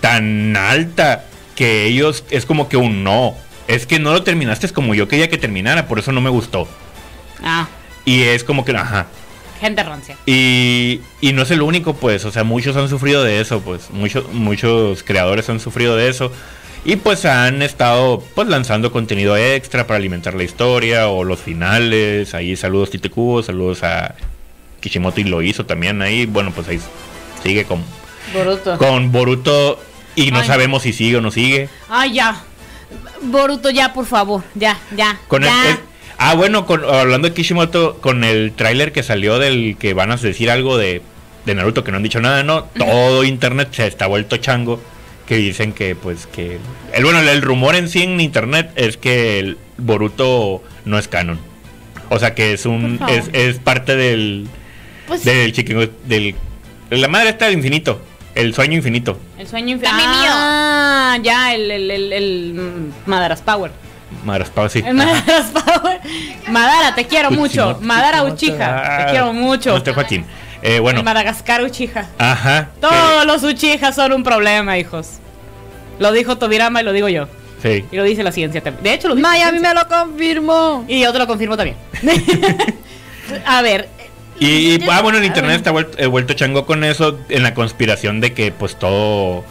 tan 0.00 0.56
alta 0.56 1.24
que 1.56 1.84
ellos 1.86 2.24
es 2.30 2.46
como 2.46 2.68
que 2.68 2.76
un 2.76 3.04
no. 3.04 3.34
Es 3.68 3.86
que 3.86 3.98
no 3.98 4.12
lo 4.12 4.22
terminaste 4.22 4.68
como 4.70 4.94
yo 4.94 5.08
quería 5.08 5.28
que 5.28 5.38
terminara, 5.38 5.86
por 5.86 5.98
eso 5.98 6.12
no 6.12 6.20
me 6.20 6.30
gustó. 6.30 6.68
Ah, 7.42 7.68
Y 8.04 8.22
es 8.22 8.44
como 8.44 8.64
que, 8.64 8.72
ajá. 8.72 9.06
Gente 9.60 9.82
rancia. 9.82 10.16
Y, 10.26 11.00
y 11.20 11.32
no 11.32 11.42
es 11.42 11.50
el 11.50 11.62
único, 11.62 11.94
pues, 11.94 12.24
o 12.24 12.30
sea, 12.32 12.44
muchos 12.44 12.76
han 12.76 12.88
sufrido 12.88 13.22
de 13.22 13.40
eso, 13.40 13.60
pues, 13.60 13.90
muchos, 13.90 14.32
muchos 14.32 15.02
creadores 15.02 15.48
han 15.48 15.60
sufrido 15.60 15.96
de 15.96 16.08
eso. 16.08 16.32
Y 16.82 16.96
pues 16.96 17.26
han 17.26 17.60
estado 17.60 18.24
pues 18.34 18.48
lanzando 18.48 18.90
contenido 18.90 19.36
extra 19.36 19.86
para 19.86 19.98
alimentar 19.98 20.32
la 20.32 20.44
historia 20.44 21.08
o 21.08 21.24
los 21.24 21.38
finales. 21.38 22.32
Ahí 22.32 22.56
saludos 22.56 22.88
Tite 22.88 23.10
Kubo, 23.10 23.42
saludos 23.42 23.82
a 23.82 24.14
Kishimoto 24.80 25.20
y 25.20 25.24
lo 25.24 25.42
hizo 25.42 25.66
también 25.66 26.00
ahí. 26.00 26.24
Bueno, 26.24 26.52
pues 26.52 26.68
ahí 26.68 26.80
sigue 27.42 27.64
con, 27.64 27.84
Boruto. 28.32 28.78
con 28.78 29.12
Boruto 29.12 29.78
y 30.16 30.30
no 30.30 30.38
Ay. 30.40 30.46
sabemos 30.46 30.82
si 30.84 30.94
sigue 30.94 31.18
o 31.18 31.20
no 31.20 31.30
sigue. 31.30 31.68
Ay, 31.90 32.14
ya. 32.14 32.40
Boruto, 33.20 33.68
ya, 33.68 33.92
por 33.92 34.06
favor. 34.06 34.42
Ya, 34.54 34.78
ya. 34.96 35.18
Con 35.28 35.42
el- 35.44 35.50
ya. 35.50 35.70
el- 35.72 35.78
ah, 36.20 36.34
bueno, 36.34 36.66
con, 36.66 36.84
hablando 36.84 37.28
de 37.28 37.34
Kishimoto, 37.34 37.98
con 38.00 38.22
el 38.22 38.52
tráiler 38.52 38.92
que 38.92 39.02
salió 39.02 39.38
del 39.38 39.76
que 39.78 39.94
van 39.94 40.12
a 40.12 40.16
decir 40.16 40.50
algo 40.50 40.78
de, 40.78 41.02
de 41.46 41.54
Naruto 41.54 41.82
que 41.82 41.90
no 41.90 41.96
han 41.96 42.02
dicho 42.02 42.20
nada, 42.20 42.42
¿no? 42.42 42.64
Todo 42.64 43.24
internet 43.24 43.68
se 43.72 43.86
está 43.86 44.06
vuelto 44.06 44.36
chango. 44.36 44.80
Que 45.26 45.36
dicen 45.36 45.72
que, 45.72 45.94
pues, 45.94 46.26
que. 46.26 46.58
El, 46.92 47.04
bueno, 47.04 47.20
el 47.20 47.42
rumor 47.42 47.76
en 47.76 47.88
sí 47.88 48.02
en 48.02 48.20
internet 48.20 48.72
es 48.74 48.96
que 48.96 49.38
el 49.38 49.58
Boruto 49.78 50.60
no 50.84 50.98
es 50.98 51.06
canon. 51.06 51.38
O 52.08 52.18
sea, 52.18 52.34
que 52.34 52.52
es 52.52 52.66
un. 52.66 52.98
Es, 53.08 53.30
es 53.32 53.60
parte 53.60 53.94
del. 53.94 54.48
Pues, 55.06 55.24
Del 55.24 55.52
chiquingo. 55.52 55.82
Del. 56.04 56.34
La 56.90 57.06
madre 57.06 57.28
está 57.28 57.44
del 57.46 57.54
infinito. 57.54 58.02
El 58.34 58.54
sueño 58.54 58.76
infinito. 58.76 59.20
el 59.38 59.46
sueño 59.46 59.74
infinito. 59.76 59.96
Ah, 59.96 61.16
ya, 61.22 61.54
el, 61.54 61.70
el, 61.70 61.90
el, 61.90 62.12
el 62.12 62.54
mm, 62.54 63.10
Madaras 64.24 64.50
Power. 64.50 64.70
Sí. 64.70 64.82
Power. 64.82 66.00
Madara, 66.48 66.94
te 66.94 67.06
quiero 67.06 67.30
mucho. 67.30 67.78
Madara. 67.80 68.24
Uchiha, 68.24 68.56
Ah, 69.02 69.04
te 69.06 69.10
quiero 69.12 69.32
mucho. 69.32 69.76
estoy 69.76 69.94
Joaquín. 69.94 70.24
Eh, 70.62 70.78
bueno. 70.78 71.02
Madagascar 71.02 71.62
Uchiha. 71.62 72.06
Ajá. 72.18 72.68
Todos 72.80 73.24
los 73.26 73.42
Uchihas 73.44 73.94
son 73.94 74.12
un 74.12 74.22
problema, 74.22 74.76
hijos. 74.78 75.18
Lo 75.98 76.12
dijo 76.12 76.36
Tobirama 76.38 76.80
y 76.80 76.84
lo 76.84 76.92
digo 76.92 77.08
yo. 77.08 77.28
Sí. 77.62 77.84
Y 77.90 77.96
lo 77.96 78.04
dice 78.04 78.22
la 78.22 78.32
ciencia 78.32 78.62
también. 78.62 78.82
De 78.84 78.94
hecho, 78.94 79.08
lo 79.08 79.14
dice 79.14 79.28
ciencia. 79.50 79.60
me 79.60 79.74
lo 79.74 79.86
confirmó. 79.88 80.84
Y 80.88 81.00
yo 81.00 81.12
te 81.12 81.18
lo 81.18 81.26
confirmo 81.26 81.56
también. 81.56 81.76
a 83.46 83.62
ver. 83.62 83.88
Y, 84.38 84.46
y, 84.76 84.88
ah, 84.90 85.02
bueno, 85.02 85.18
el 85.18 85.24
A 85.24 85.26
internet 85.26 85.56
está 85.56 85.70
vuelto, 85.70 85.98
eh, 85.98 86.06
vuelto 86.06 86.32
chango 86.32 86.64
con 86.64 86.82
eso, 86.84 87.18
en 87.28 87.42
la 87.42 87.52
conspiración 87.52 88.20
de 88.22 88.32
que 88.32 88.52
pues 88.52 88.76
todo, 88.78 89.44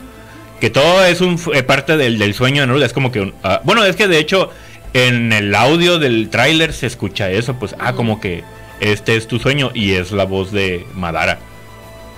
que 0.59 0.69
todo 0.69 1.03
es 1.05 1.21
un 1.21 1.39
eh, 1.53 1.63
parte 1.63 1.97
del, 1.97 2.17
del 2.17 2.33
sueño 2.33 2.61
de 2.61 2.67
Naruto, 2.67 2.85
es 2.85 2.93
como 2.93 3.11
que, 3.11 3.21
un- 3.21 3.33
ah, 3.43 3.61
bueno, 3.63 3.83
es 3.85 3.95
que 3.95 4.07
de 4.07 4.17
hecho 4.19 4.51
en 4.93 5.31
el 5.33 5.53
audio 5.55 5.99
del 5.99 6.29
tráiler 6.29 6.73
se 6.73 6.87
escucha 6.87 7.29
eso, 7.29 7.55
pues, 7.55 7.75
ah, 7.79 7.93
como 7.93 8.19
que 8.19 8.43
este 8.79 9.15
es 9.15 9.27
tu 9.27 9.39
sueño 9.39 9.71
y 9.73 9.91
es 9.93 10.11
la 10.11 10.23
voz 10.25 10.51
de 10.51 10.85
Madara. 10.95 11.39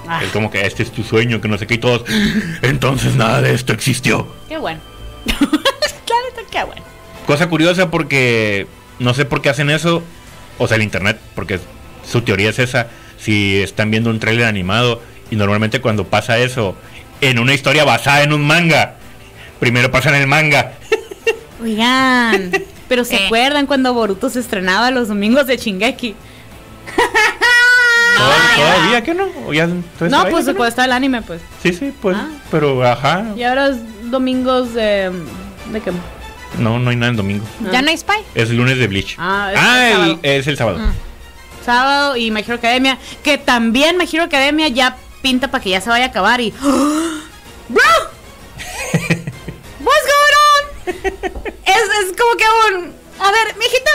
Ah, 0.08 0.22
Es 0.24 0.30
como 0.32 0.50
que 0.50 0.66
este 0.66 0.82
es 0.84 0.92
tu 0.92 1.04
sueño, 1.04 1.42
que 1.42 1.48
no 1.48 1.58
sé 1.58 1.68
qué 1.68 1.76
y 1.76 1.78
todos, 1.78 2.04
entonces 2.62 3.16
nada 3.16 3.42
de 3.42 3.54
esto 3.54 3.74
existió. 3.74 4.28
qué 4.50 4.58
bueno. 4.58 4.80
claro, 6.06 6.48
qué 6.50 6.64
bueno. 6.64 6.82
Cosa 7.28 7.48
curiosa 7.50 7.92
porque 7.92 8.68
no 9.00 9.14
sé 9.14 9.26
por 9.26 9.42
qué 9.42 9.50
hacen 9.50 9.70
eso, 9.70 10.02
o 10.58 10.68
sea, 10.68 10.78
el 10.78 10.84
internet, 10.84 11.20
porque 11.36 11.60
su 12.10 12.22
teoría 12.22 12.50
es 12.50 12.60
esa, 12.60 12.88
si 13.20 13.62
están 13.62 13.92
viendo 13.92 14.10
un 14.10 14.20
tráiler 14.20 14.46
animado 14.48 15.02
y 15.30 15.36
normalmente 15.36 15.82
cuando 15.82 16.06
pasa 16.08 16.40
eso 16.40 16.76
en 17.22 17.40
una 17.40 17.54
historia 17.54 17.84
basada 17.86 18.24
en 18.24 18.34
un 18.34 18.42
manga, 18.46 18.96
primero 19.60 19.90
pasa 19.92 20.10
en 20.10 20.16
el 20.16 20.28
manga. 20.28 20.74
Oigan, 21.62 22.52
pero 22.88 23.06
¿se 23.06 23.16
Eh. 23.16 23.26
acuerdan 23.28 23.68
cuando 23.68 23.94
Boruto 23.94 24.30
se 24.30 24.40
estrenaba 24.40 24.92
los 24.92 25.08
domingos 25.08 25.48
de 25.48 25.58
Shingeki? 25.58 26.16
¿Tod- 28.18 28.56
¿Todavía 28.56 29.04
que 29.04 29.14
no? 29.14 29.28
¿O 29.48 29.54
ya 29.54 29.68
No, 29.68 29.82
está 30.00 30.22
ahí, 30.24 30.32
pues 30.32 30.46
que 30.46 30.54
no? 30.54 30.66
está 30.66 30.86
el 30.86 30.92
anime, 30.92 31.22
pues. 31.22 31.42
Sí, 31.64 31.74
sí, 31.74 31.94
pues, 32.02 32.18
Ah. 32.20 32.28
pero 32.50 32.84
ajá, 32.86 33.26
Y 33.36 33.44
ahora 33.44 33.70
es 33.70 33.78
domingos 34.12 34.74
de... 34.74 35.12
¿De 35.72 35.80
qué? 35.82 35.92
no, 36.58 36.80
no 36.80 36.90
hay 36.90 36.96
nada 36.98 37.12
en 37.12 37.16
domingo. 37.18 37.46
¿Ya 37.72 37.82
no 37.82 37.90
hay 37.90 37.98
Spy? 37.98 38.18
Es 38.36 38.50
lunes 38.50 38.78
de 38.78 38.88
Bleach. 38.88 39.16
Ah, 39.18 39.52
es 39.54 39.60
Ah, 39.60 39.78
el 39.80 39.86
el- 39.86 39.92
sábado. 39.94 40.20
es 40.24 40.48
el 40.48 40.58
sábado. 40.58 40.80
Mm. 40.80 40.92
Sábado 41.66 42.18
y 42.18 42.32
My 42.32 42.42
Hero 42.42 42.56
Academia, 42.56 42.98
que 43.24 43.38
también 43.38 43.96
My 43.98 44.06
Hero 44.12 44.24
Academia 44.24 44.68
ya 44.68 44.98
pinta 45.22 45.50
para 45.50 45.64
que 45.64 45.70
ya 45.72 45.82
se 45.82 45.90
vaya 45.90 46.06
a 46.06 46.08
acabar 46.10 46.42
y... 46.42 46.52
¡Bro! 46.52 47.82
What's 49.80 50.08
going 50.08 50.36
on? 50.48 50.64
es, 51.66 51.84
es 52.06 52.18
como 52.18 52.36
que 52.38 52.46
un... 52.76 52.94
A 53.20 53.32
ver, 53.32 53.56
mijita. 53.58 53.92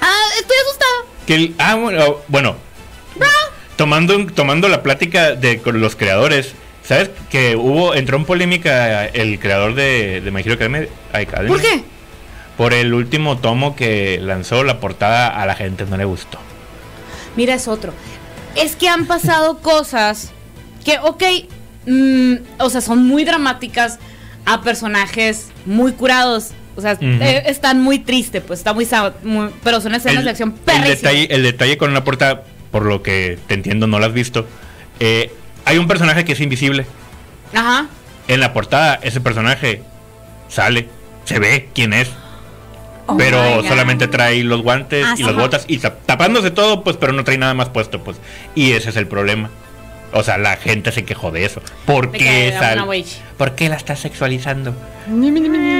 Ah, 0.00 0.22
estoy 0.40 0.56
asustada. 0.66 0.92
Que 1.26 1.34
el- 1.34 1.54
ah, 1.58 1.74
bueno, 1.76 2.18
bueno, 2.28 2.56
tomando, 3.76 4.26
tomando 4.26 4.68
la 4.68 4.82
plática 4.82 5.32
de 5.34 5.60
con 5.60 5.80
los 5.80 5.96
creadores, 5.96 6.52
¿sabes 6.82 7.10
que 7.30 7.56
hubo, 7.56 7.94
entró 7.94 8.16
en 8.16 8.24
polémica 8.24 9.06
el 9.06 9.38
creador 9.38 9.74
de, 9.74 10.20
de 10.20 10.30
My 10.30 10.40
Hero 10.42 10.54
Academia, 10.54 10.88
Academia? 11.12 11.48
¿Por 11.48 11.60
qué? 11.60 11.84
Por 12.56 12.72
el 12.72 12.94
último 12.94 13.38
tomo 13.38 13.74
que 13.74 14.18
lanzó 14.20 14.62
la 14.64 14.78
portada 14.80 15.28
a 15.28 15.44
la 15.46 15.54
gente 15.54 15.84
no 15.86 15.96
le 15.96 16.04
gustó. 16.04 16.38
Mira, 17.36 17.54
es 17.54 17.66
otro. 17.66 17.92
Es 18.56 18.76
que 18.76 18.88
han 18.88 19.06
pasado 19.06 19.58
cosas 19.62 20.30
que, 20.84 20.98
ok, 20.98 21.22
mm, 21.86 22.34
o 22.58 22.70
sea, 22.70 22.80
son 22.80 23.06
muy 23.06 23.24
dramáticas 23.24 23.98
a 24.46 24.62
personajes 24.62 25.48
muy 25.66 25.92
curados. 25.92 26.50
O 26.76 26.80
sea, 26.80 26.98
eh, 27.00 27.44
están 27.46 27.80
muy 27.80 28.00
tristes, 28.00 28.42
pues 28.44 28.58
está 28.60 28.72
muy, 28.72 28.86
muy- 29.22 29.50
Pero 29.62 29.80
son 29.80 29.94
escenas 29.94 30.18
El, 30.18 30.24
de 30.24 30.30
acción 30.30 30.48
el 30.50 30.60
perrísimas. 30.64 31.00
detalle, 31.02 31.28
el 31.34 31.42
detalle 31.44 31.78
con 31.78 31.94
la 31.94 32.02
portada, 32.02 32.42
por 32.72 32.84
lo 32.84 33.00
que 33.02 33.38
te 33.46 33.54
entiendo, 33.54 33.86
no 33.86 33.98
la 34.00 34.06
has 34.06 34.12
visto. 34.12 34.46
eh, 35.00 35.32
hay 35.66 35.78
un 35.78 35.86
personaje 35.88 36.24
que 36.26 36.32
es 36.32 36.40
invisible. 36.40 36.84
Ajá. 37.54 37.86
En 38.28 38.40
la 38.40 38.52
portada, 38.52 38.98
ese 39.02 39.20
personaje 39.20 39.82
sale, 40.48 40.88
se 41.24 41.38
ve 41.38 41.70
quién 41.74 41.92
es. 41.94 42.08
Oh 43.06 43.16
pero 43.18 43.62
solamente 43.64 44.08
trae 44.08 44.42
los 44.44 44.62
guantes 44.62 45.04
Ah, 45.06 45.14
y 45.18 45.22
las 45.22 45.34
botas 45.34 45.64
y 45.68 45.78
tap- 45.78 45.96
tapándose 46.06 46.50
todo, 46.50 46.82
pues, 46.82 46.96
pero 46.96 47.12
no 47.12 47.22
trae 47.24 47.36
nada 47.38 47.52
más 47.54 47.68
puesto, 47.68 48.02
pues. 48.02 48.16
Y 48.54 48.72
ese 48.72 48.90
es 48.90 48.96
el 48.96 49.06
problema. 49.06 49.50
O 50.12 50.22
sea, 50.22 50.38
la 50.38 50.56
gente 50.56 50.92
se 50.92 51.04
quejó 51.04 51.30
de 51.32 51.44
eso. 51.44 51.60
¿Por 51.86 52.12
De 52.12 52.18
qué, 52.18 52.56
witch. 52.86 53.18
¿Por 53.36 53.54
qué 53.56 53.68
la 53.68 53.76
estás 53.76 53.98
sexualizando? 54.00 54.74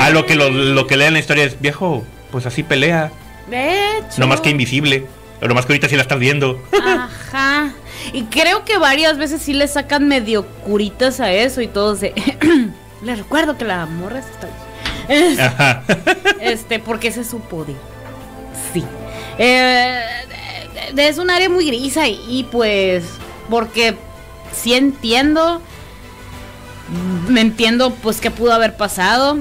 A 0.02 0.10
lo 0.10 0.26
que 0.26 0.34
lo, 0.34 0.50
lo 0.50 0.86
que 0.86 0.96
lee 0.96 1.04
en 1.04 1.12
la 1.14 1.20
historia 1.20 1.44
es, 1.44 1.60
viejo, 1.60 2.04
pues 2.30 2.44
así 2.46 2.62
pelea. 2.62 3.10
De 3.48 3.98
hecho. 3.98 4.18
No 4.18 4.26
más 4.26 4.40
que 4.40 4.50
invisible. 4.50 5.06
Pero 5.40 5.54
más 5.54 5.66
que 5.66 5.72
ahorita 5.72 5.88
sí 5.88 5.96
la 5.96 6.02
estás 6.02 6.18
viendo. 6.18 6.60
Ajá. 6.82 7.72
Y 8.12 8.24
creo 8.24 8.64
que 8.64 8.76
varias 8.78 9.18
veces 9.18 9.40
sí 9.42 9.52
le 9.52 9.68
sacan 9.68 10.08
medio 10.08 10.46
curitas 10.46 11.20
a 11.20 11.32
eso 11.32 11.60
y 11.60 11.66
todos 11.68 12.00
de. 12.00 12.12
Le 13.02 13.14
recuerdo 13.16 13.58
que 13.58 13.64
la 13.64 13.84
morra 13.86 14.20
está. 14.20 14.48
Este, 16.40 16.78
porque 16.78 17.08
ese 17.08 17.22
es 17.22 17.28
su 17.28 17.40
poder. 17.40 17.76
Sí. 18.72 18.84
Eh, 19.38 20.00
es 20.96 21.18
un 21.18 21.30
área 21.30 21.48
muy 21.48 21.66
gris 21.66 21.98
y 22.28 22.44
pues. 22.44 23.04
Porque 23.48 23.94
sí 24.52 24.74
entiendo. 24.74 25.60
Me 27.28 27.40
entiendo, 27.40 27.90
pues, 27.90 28.20
qué 28.20 28.30
pudo 28.30 28.52
haber 28.52 28.76
pasado. 28.76 29.38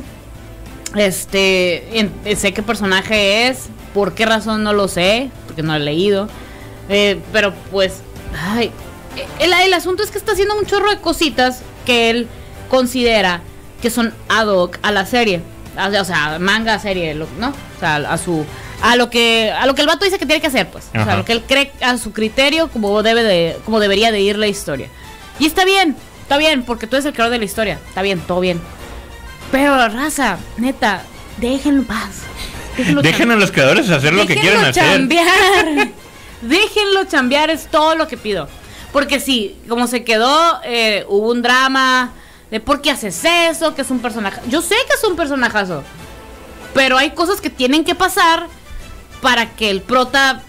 Este, 0.96 2.10
sé 2.36 2.54
qué 2.54 2.64
personaje 2.64 3.48
es. 3.48 3.68
¿Por 3.94 4.14
qué 4.14 4.26
razón 4.26 4.64
no 4.64 4.74
lo 4.74 4.88
sé? 4.88 5.30
Porque 5.46 5.62
no 5.62 5.74
lo 5.74 5.80
he 5.80 5.86
leído. 5.86 6.30
Eh, 6.90 7.20
pero, 7.32 7.54
pues, 7.72 8.02
ay. 8.38 8.72
El, 9.40 9.54
el 9.54 9.74
asunto 9.74 10.04
es 10.04 10.10
que 10.10 10.18
está 10.18 10.32
haciendo 10.32 10.58
un 10.58 10.66
chorro 10.66 10.90
de 10.90 11.00
cositas 11.00 11.62
que 11.86 12.10
él 12.10 12.28
considera 12.70 13.42
que 13.82 13.90
son 13.90 14.14
ad 14.30 14.48
hoc 14.48 14.80
a 14.82 14.92
la 14.92 15.06
serie. 15.06 15.42
O 15.78 16.06
sea, 16.06 16.38
manga, 16.40 16.78
serie, 16.80 17.14
lo- 17.16 17.28
¿no? 17.40 17.50
O 17.50 17.80
sea, 17.80 17.96
a 17.96 18.18
su 18.18 18.46
a 18.82 18.96
lo 18.96 19.10
que 19.10 19.52
a 19.52 19.66
lo 19.66 19.76
que 19.76 19.82
el 19.82 19.88
vato 19.88 20.04
dice 20.06 20.20
que 20.20 20.26
tiene 20.26 20.42
que 20.42 20.48
hacer, 20.48 20.70
pues. 20.70 20.86
O 20.90 20.92
sea, 20.94 21.02
Ajá. 21.04 21.16
lo 21.18 21.26
que 21.26 21.32
él 21.34 21.44
cree 21.48 21.72
a 21.82 21.98
su 21.98 22.12
criterio 22.12 22.70
como 22.70 23.02
debe 23.04 23.24
de 23.24 23.58
como 23.66 23.80
debería 23.80 24.12
de 24.12 24.22
ir 24.22 24.38
la 24.38 24.48
historia. 24.48 24.88
Y 25.40 25.46
está 25.46 25.66
bien, 25.66 25.96
está 26.22 26.38
bien, 26.38 26.64
porque 26.64 26.86
tú 26.88 26.96
eres 26.96 27.06
el 27.06 27.14
creador 27.14 27.32
de 27.32 27.40
la 27.40 27.46
historia. 27.46 27.80
Está 27.88 28.02
bien, 28.02 28.20
todo 28.22 28.40
bien. 28.40 28.60
Pero 29.52 29.88
raza, 29.90 30.38
neta, 30.58 31.04
déjenlo 31.38 31.82
en 31.82 31.86
paz. 31.88 32.10
Déjenlo 32.78 33.02
Dejen 33.04 33.32
a 33.32 33.36
los 33.36 33.52
creadores 33.52 33.90
hacer 33.90 34.14
lo 34.14 34.26
que 34.26 34.34
Déjenlo 34.36 34.42
quieran 34.52 34.70
hacer. 34.70 34.84
chambear. 34.84 35.88
Déjenlo 36.42 37.06
chambear, 37.06 37.50
es 37.52 37.68
todo 37.68 37.96
lo 37.96 38.08
que 38.08 38.18
pido. 38.18 38.48
Porque 38.92 39.20
sí, 39.20 39.56
como 39.70 39.88
se 39.88 40.04
quedó, 40.04 40.60
eh, 40.66 41.06
hubo 41.08 41.32
un 41.32 41.42
drama 41.42 42.12
de 42.54 42.60
por 42.60 42.82
qué 42.82 42.92
haces 42.92 43.20
eso, 43.26 43.74
que 43.74 43.82
es 43.82 43.90
un 43.90 43.98
personaje. 43.98 44.40
Yo 44.48 44.62
sé 44.62 44.76
que 44.88 44.94
es 44.96 45.04
un 45.10 45.16
personajazo. 45.16 45.82
Pero 46.76 47.00
hay 47.00 47.10
cosas 47.10 47.42
que 47.42 47.50
tienen 47.50 47.84
que 47.84 47.96
pasar 47.96 48.46
para 49.24 49.50
que 49.56 49.72
el 49.72 49.82
prota 49.82 50.44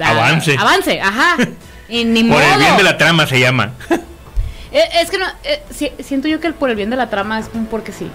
ah, 0.00 0.08
Avance. 0.10 0.56
Avance, 0.58 0.98
ajá. 1.00 1.36
Y 1.90 2.04
ni 2.06 2.24
Por 2.24 2.42
el 2.42 2.58
bien 2.58 2.76
de 2.78 2.82
la 2.82 2.96
trama 2.96 3.26
se 3.26 3.38
llama. 3.38 3.74
Eh, 4.70 4.82
es 5.00 5.10
que 5.10 5.16
no, 5.16 5.24
eh, 5.44 5.62
si- 5.70 5.92
siento 6.02 6.28
yo 6.28 6.40
que 6.40 6.46
el 6.46 6.52
por 6.52 6.68
el 6.68 6.76
bien 6.76 6.90
de 6.90 6.96
la 6.96 7.08
trama 7.08 7.38
es 7.38 7.48
como 7.48 7.64
porque 7.68 7.90
sí. 7.90 8.06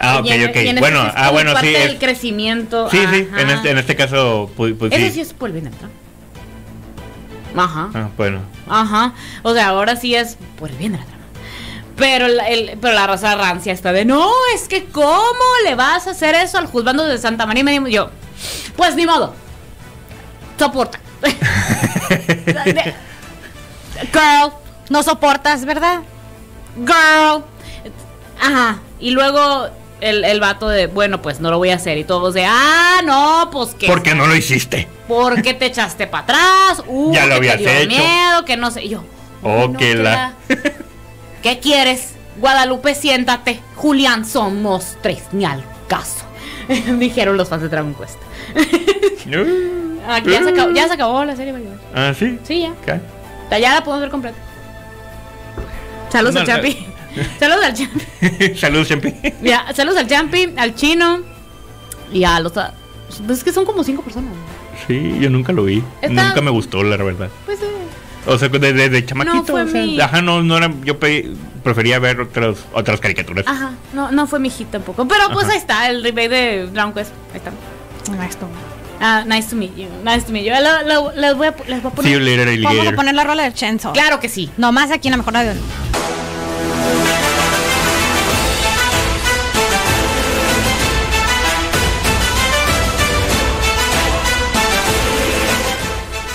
Ah, 0.00 0.20
ok, 0.20 0.26
en- 0.30 0.48
ok. 0.48 0.56
este 0.56 0.80
Bueno, 0.80 1.12
ah, 1.14 1.30
bueno, 1.30 1.52
parte 1.52 1.68
sí. 1.68 1.92
es- 1.92 1.98
crecimiento. 1.98 2.88
Sí, 2.90 2.98
sí. 3.12 3.28
En 3.36 3.50
este, 3.50 3.70
en 3.70 3.76
este 3.78 3.96
caso, 3.96 4.50
pues, 4.56 4.72
pues 4.78 4.92
Eso 4.92 5.04
sí. 5.06 5.12
sí 5.12 5.20
es 5.20 5.34
por 5.34 5.50
el 5.50 5.52
bien 5.52 5.64
de 5.66 5.70
la 5.72 5.76
trama. 5.76 5.92
Ajá. 7.64 7.90
Ah, 7.94 8.08
bueno. 8.16 8.40
Ajá. 8.66 9.12
O 9.42 9.52
sea, 9.52 9.68
ahora 9.68 9.96
sí 9.96 10.14
es 10.14 10.38
por 10.58 10.70
el 10.70 10.76
bien 10.76 10.92
de 10.92 10.98
la 10.98 11.04
trama. 11.04 11.15
Pero 11.96 12.28
la, 12.28 12.48
el- 12.48 12.78
pero 12.80 12.92
la 12.94 13.06
raza 13.06 13.34
rancia 13.36 13.72
está 13.72 13.92
de 13.92 14.04
no, 14.04 14.28
es 14.54 14.68
que 14.68 14.84
¿cómo 14.84 15.44
le 15.64 15.74
vas 15.74 16.06
a 16.06 16.10
hacer 16.10 16.34
eso 16.34 16.58
al 16.58 16.66
juzgando 16.66 17.04
de 17.04 17.16
Santa 17.18 17.46
María? 17.46 17.60
Y 17.62 17.64
me 17.64 17.70
digo 17.72 17.88
yo, 17.88 18.10
pues 18.76 18.94
ni 18.96 19.06
modo. 19.06 19.34
Soporta. 20.58 21.00
Girl, 24.12 24.52
No 24.90 25.02
soportas, 25.02 25.64
¿verdad? 25.64 26.00
girl. 26.76 27.42
Ajá. 28.40 28.80
Y 29.00 29.10
luego 29.12 29.68
el, 30.02 30.24
el 30.24 30.40
vato 30.40 30.68
de, 30.68 30.86
bueno, 30.88 31.22
pues 31.22 31.40
no 31.40 31.50
lo 31.50 31.56
voy 31.58 31.70
a 31.70 31.76
hacer. 31.76 31.96
Y 31.96 32.04
todos 32.04 32.34
de, 32.34 32.44
ah, 32.46 33.00
no, 33.04 33.48
pues 33.50 33.74
que. 33.74 33.86
¿Por 33.86 34.02
qué 34.02 34.14
no 34.14 34.26
lo 34.26 34.36
hiciste? 34.36 34.86
¿Por 35.08 35.40
qué 35.40 35.54
te 35.54 35.66
echaste 35.66 36.06
para 36.06 36.24
atrás? 36.24 36.82
Uh, 36.86 37.12
Ya 37.14 37.22
lo 37.24 37.30
te 37.30 37.34
habías 37.36 37.58
dio 37.58 37.68
hecho. 37.70 37.88
miedo, 37.88 38.44
que 38.44 38.56
no 38.58 38.70
sé. 38.70 38.84
Y 38.84 38.90
yo. 38.90 39.04
Oh, 39.42 39.68
no, 39.68 39.78
que 39.78 39.94
la- 39.94 40.34
¿Qué 41.46 41.60
quieres? 41.60 42.14
Guadalupe, 42.40 42.96
siéntate. 42.96 43.60
Julián, 43.76 44.24
somos 44.24 44.96
tres, 45.00 45.22
ni 45.30 45.44
al 45.44 45.62
caso. 45.86 46.24
Dijeron 46.98 47.36
los 47.36 47.48
fans 47.48 47.62
de 47.62 47.68
Dragon 47.68 47.94
Quest. 47.94 48.18
Aquí 50.08 50.30
ya, 50.32 50.42
se 50.42 50.50
acabó, 50.50 50.72
ya 50.72 50.88
se 50.88 50.94
acabó 50.94 51.24
la 51.24 51.36
serie. 51.36 51.54
Ah, 51.94 52.12
sí. 52.18 52.40
Sí, 52.42 52.62
ya. 52.62 52.70
Ok. 52.70 53.00
Ya 53.60 53.74
la 53.74 53.84
podemos 53.84 54.00
ver 54.00 54.10
completa. 54.10 54.36
Saludos 56.10 56.34
No, 56.34 56.40
al 56.40 56.46
no. 56.48 56.52
Champi. 56.52 56.86
Saludos 57.38 57.64
al 57.64 57.74
Champi. 57.74 58.54
Saludos, 58.58 58.88
Champi. 58.88 59.14
Ya, 59.40 59.72
saludos 59.72 59.98
al 59.98 60.08
Champi, 60.08 60.52
al 60.56 60.74
Chino. 60.74 61.20
Y 62.12 62.24
a 62.24 62.40
los. 62.40 62.54
Pues 62.54 63.38
es 63.38 63.44
que 63.44 63.52
son 63.52 63.64
como 63.64 63.84
cinco 63.84 64.02
personas. 64.02 64.32
Sí, 64.88 65.16
yo 65.20 65.30
nunca 65.30 65.52
lo 65.52 65.62
vi. 65.62 65.80
Nunca 66.08 66.40
me 66.40 66.50
gustó, 66.50 66.82
la 66.82 66.96
verdad. 66.96 67.28
Pues 67.44 67.60
eh, 67.62 67.66
O 68.26 68.38
sea, 68.38 68.48
desde 68.48 68.72
de, 68.72 68.88
de 68.88 69.04
chamaquito. 69.06 69.44
fue 69.44 69.62
o 69.62 69.68
sea, 69.68 69.82
mi- 69.82 70.00
Ajá, 70.00 70.20
no, 70.22 70.42
no 70.42 70.56
era. 70.58 70.70
Yo 70.84 70.98
pe- 70.98 71.32
prefería 71.62 71.98
ver 71.98 72.20
otras, 72.20 72.56
otras 72.72 73.00
caricaturas. 73.00 73.44
Ajá, 73.46 73.72
no, 73.92 74.10
no 74.10 74.26
fue 74.26 74.38
mi 74.40 74.50
hit 74.50 74.68
tampoco. 74.70 75.06
Pero 75.06 75.24
pues 75.32 75.44
Ajá. 75.44 75.52
ahí 75.54 75.58
está, 75.58 75.88
el 75.90 76.02
remake 76.02 76.28
de 76.28 76.66
Dragon 76.72 76.92
Quest. 76.92 77.12
Ahí 77.32 77.38
está. 77.38 77.52
Ah, 79.00 79.24
nice 79.26 79.48
to 79.50 79.56
meet 79.56 79.76
you. 79.76 79.88
Nice 80.04 80.22
to 80.26 80.32
meet 80.32 80.44
you. 80.46 80.52
Lo- 80.52 80.82
lo- 80.88 81.12
les, 81.12 81.34
voy 81.36 81.48
a, 81.48 81.54
les 81.66 81.82
voy 81.82 81.92
a 81.94 82.02
See 82.02 82.12
you 82.12 82.18
poner. 82.18 82.38
later, 82.46 82.62
Vamos 82.62 82.88
a 82.88 82.92
poner 82.92 83.14
la 83.14 83.24
rola 83.24 83.42
del 83.42 83.52
Chenzo. 83.54 83.92
Claro 83.92 84.20
que 84.20 84.28
sí. 84.28 84.50
Nomás 84.56 84.90
aquí 84.90 85.08
en 85.08 85.12
la 85.12 85.18
mejor 85.18 85.34
radio. 85.34 85.52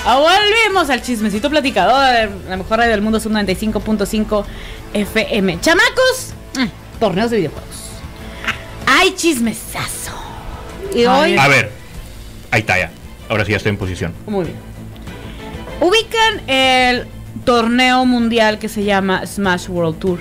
Ah, 0.03 0.17
Volvimos 0.17 0.89
al 0.89 1.01
chismecito 1.01 1.49
platicador. 1.49 2.29
La 2.49 2.57
mejor 2.57 2.79
radio 2.79 2.91
del 2.91 3.01
mundo 3.01 3.19
es 3.19 3.25
un 3.25 3.33
95.5 3.33 4.45
FM. 4.93 5.59
Chamacos, 5.61 6.33
mm, 6.57 6.99
torneos 6.99 7.29
de 7.29 7.37
videojuegos. 7.37 7.91
Hay 8.87 9.13
chismesazo. 9.15 10.11
Y 10.95 11.05
hoy. 11.05 11.37
A 11.37 11.47
ver. 11.47 11.71
Ahí 12.49 12.61
está 12.61 12.79
ya. 12.79 12.91
Ahora 13.29 13.45
sí 13.45 13.51
ya 13.51 13.57
estoy 13.57 13.69
en 13.69 13.77
posición. 13.77 14.13
Muy 14.25 14.45
bien. 14.45 14.57
Ubican 15.79 16.49
el 16.49 17.07
torneo 17.45 18.05
mundial 18.05 18.59
que 18.59 18.69
se 18.69 18.83
llama 18.83 19.25
Smash 19.25 19.69
World 19.69 19.99
Tour. 19.99 20.19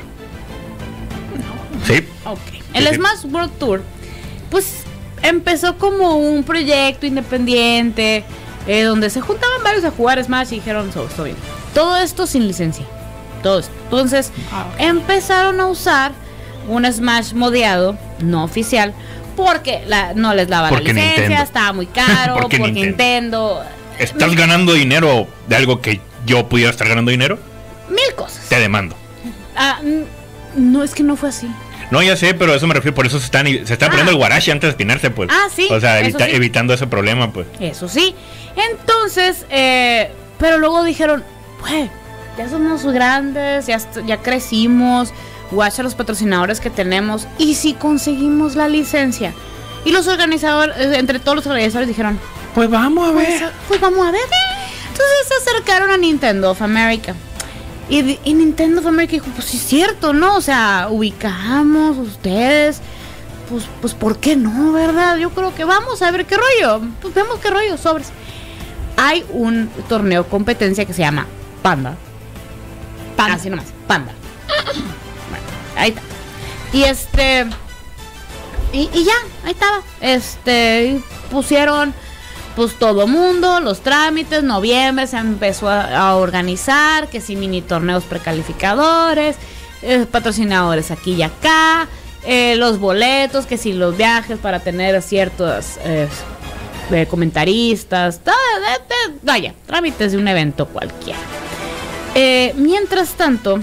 Sí. 1.87 2.07
Ok. 2.24 2.39
El 2.74 2.87
sí. 2.87 2.95
Smash 2.95 3.24
World 3.33 3.59
Tour, 3.59 3.83
pues 4.51 4.85
empezó 5.22 5.76
como 5.78 6.16
un 6.16 6.45
proyecto 6.45 7.07
independiente 7.07 8.24
eh, 8.67 8.83
donde 8.83 9.11
se 9.11 9.21
juntaban 9.21 9.63
varios 9.65 9.85
a 9.85 9.91
jugar 9.91 10.23
Smash 10.23 10.49
y 10.53 10.57
dijeron, 10.57 10.93
"So, 10.93 11.07
estoy 11.07 11.31
bien. 11.33 11.37
Todo 11.75 11.97
esto 11.99 12.27
sin 12.27 12.47
licencia. 12.47 12.85
Todo 13.43 13.61
esto. 13.61 13.73
Entonces 13.85 14.33
Ah, 14.53 14.67
empezaron 14.79 15.61
a 15.61 15.67
usar 15.67 16.13
un 16.69 16.85
Smash 16.91 17.33
modeado, 17.33 17.97
no 18.21 18.45
oficial, 18.45 18.93
porque 19.37 19.83
la, 19.87 20.13
no 20.15 20.35
les 20.35 20.49
daba 20.49 20.69
Porque 20.69 20.85
la 20.89 20.93
licencia, 20.93 21.19
Nintendo. 21.21 21.43
estaba 21.45 21.73
muy 21.73 21.87
caro, 21.87 22.35
Porque 22.35 22.59
porque, 22.59 22.73
Nintendo. 22.73 23.63
Nintendo. 23.63 23.65
¿Estás 23.99 24.35
ganando 24.35 24.73
dinero 24.75 25.27
de 25.49 25.57
algo 25.57 25.81
que 25.81 26.01
yo 26.27 26.49
pudiera 26.49 26.71
estar 26.71 26.89
ganando 26.89 27.11
dinero? 27.11 27.39
Mil 27.89 28.15
cosas. 28.15 28.47
Te 28.49 28.59
demando. 28.59 28.95
Ah, 29.57 29.81
no, 30.57 30.83
es 30.85 30.95
que 30.95 31.03
no 31.03 31.17
fue 31.17 31.29
así. 31.31 31.49
No, 31.91 32.03
ya 32.03 32.16
sé, 32.16 32.34
pero 32.34 32.55
eso 32.55 32.66
me 32.66 32.74
refiero. 32.74 32.95
Por 32.95 33.07
eso 33.07 33.18
se 33.18 33.24
están, 33.24 33.47
se 33.47 33.61
están 33.72 33.88
Ah. 33.88 33.91
poniendo 33.91 34.12
el 34.12 34.16
guarache 34.16 34.53
antes 34.53 34.68
de 34.68 34.70
espinarse, 34.70 35.11
pues. 35.11 35.28
Ah, 35.32 35.49
sí, 35.55 35.68
O 35.70 35.80
sea, 35.80 35.99
eso 36.01 36.09
evita- 36.18 36.26
sí. 36.26 36.30
evitando 36.36 36.72
ese 36.74 36.86
problema, 36.86 37.32
pues. 37.32 37.47
Eso 37.59 37.88
sí. 37.88 38.14
Entonces, 38.70 39.45
eh, 39.51 40.11
pero 40.38 40.59
luego 40.59 40.84
dijeron, 40.84 41.24
pues, 41.61 41.91
ya 42.38 42.49
somos 42.49 42.84
grandes, 42.86 43.66
ya, 43.66 43.78
ya 44.07 44.18
crecimos, 44.18 45.12
guacha 45.51 45.82
los 45.82 45.95
patrocinadores 45.95 46.61
que 46.61 46.70
tenemos, 46.70 47.26
y 47.38 47.55
si 47.57 47.74
conseguimos 47.74 48.55
la 48.55 48.68
licencia. 48.68 49.32
Y 49.84 49.93
los 49.93 50.07
organizadores, 50.07 50.76
eh, 50.76 50.99
entre 50.99 51.18
todos 51.18 51.36
los 51.36 51.47
organizadores 51.47 51.88
dijeron, 51.88 52.18
Pues 52.55 52.68
vamos 52.68 53.09
a 53.09 53.12
pues, 53.12 53.43
pues 53.68 53.80
vamos 53.80 54.07
a 54.07 54.11
ver. 54.11 54.20
Entonces 54.88 55.28
se 55.28 55.51
acercaron 55.51 55.91
a 55.91 55.97
Nintendo 55.97 56.51
of 56.51 56.61
America. 56.62 57.14
Y, 57.91 58.20
y 58.24 58.34
Nintendo 58.34 58.80
of 58.80 58.86
America 58.86 59.12
dijo, 59.12 59.26
pues 59.34 59.47
sí 59.47 59.57
es 59.57 59.64
cierto, 59.64 60.12
¿no? 60.12 60.36
O 60.36 60.41
sea, 60.41 60.86
ubicamos 60.91 61.99
ustedes. 61.99 62.80
Pues, 63.49 63.64
pues, 63.80 63.95
¿por 63.95 64.18
qué 64.18 64.36
no, 64.36 64.72
verdad? 64.72 65.16
Yo 65.16 65.30
creo 65.30 65.53
que 65.53 65.64
vamos 65.64 66.01
a 66.01 66.11
ver 66.12 66.24
qué 66.24 66.36
rollo. 66.36 66.82
Pues 67.03 67.12
vemos 67.12 67.41
qué 67.41 67.51
rollo, 67.51 67.76
sobres. 67.76 68.12
Hay 68.97 69.26
un 69.32 69.68
torneo 69.88 70.28
competencia 70.28 70.84
que 70.84 70.95
se 70.95 71.03
llama 71.03 71.26
Panda. 71.62 71.97
Panda. 73.16 73.34
Así 73.34 73.51
nomás, 73.51 73.66
Panda. 73.88 74.12
Bueno, 75.28 75.45
ahí 75.76 75.91
está. 75.91 76.03
Y 76.72 76.82
este... 76.84 77.47
Y, 78.72 78.88
y 78.95 79.05
ya, 79.05 79.14
ahí 79.45 79.51
estaba. 79.51 79.82
Este, 80.01 81.03
pusieron 81.28 81.93
pues 82.61 82.75
todo 82.75 83.07
mundo, 83.07 83.59
los 83.61 83.81
trámites, 83.81 84.43
noviembre 84.43 85.07
se 85.07 85.17
empezó 85.17 85.71
a, 85.71 86.15
organizar, 86.17 87.09
que 87.09 87.23
si 87.23 87.35
mini 87.35 87.63
torneos 87.63 88.05
precalificadores, 88.05 89.37
eh, 89.81 90.05
patrocinadores 90.05 90.91
aquí 90.91 91.15
y 91.15 91.23
acá, 91.23 91.89
eh, 92.23 92.57
los 92.57 92.79
boletos, 92.79 93.47
que 93.47 93.57
si 93.57 93.73
los 93.73 93.97
viajes 93.97 94.39
para 94.39 94.61
tener 94.61 95.01
ciertos 95.01 95.79
eh, 95.85 96.07
comentaristas, 97.09 98.21
todo, 98.23 98.35
vaya, 99.23 99.55
trámites 99.65 100.13
de 100.13 100.19
un 100.19 100.29
evento 100.29 100.67
cualquiera. 100.67 101.19
Mientras 102.57 103.13
tanto, 103.13 103.59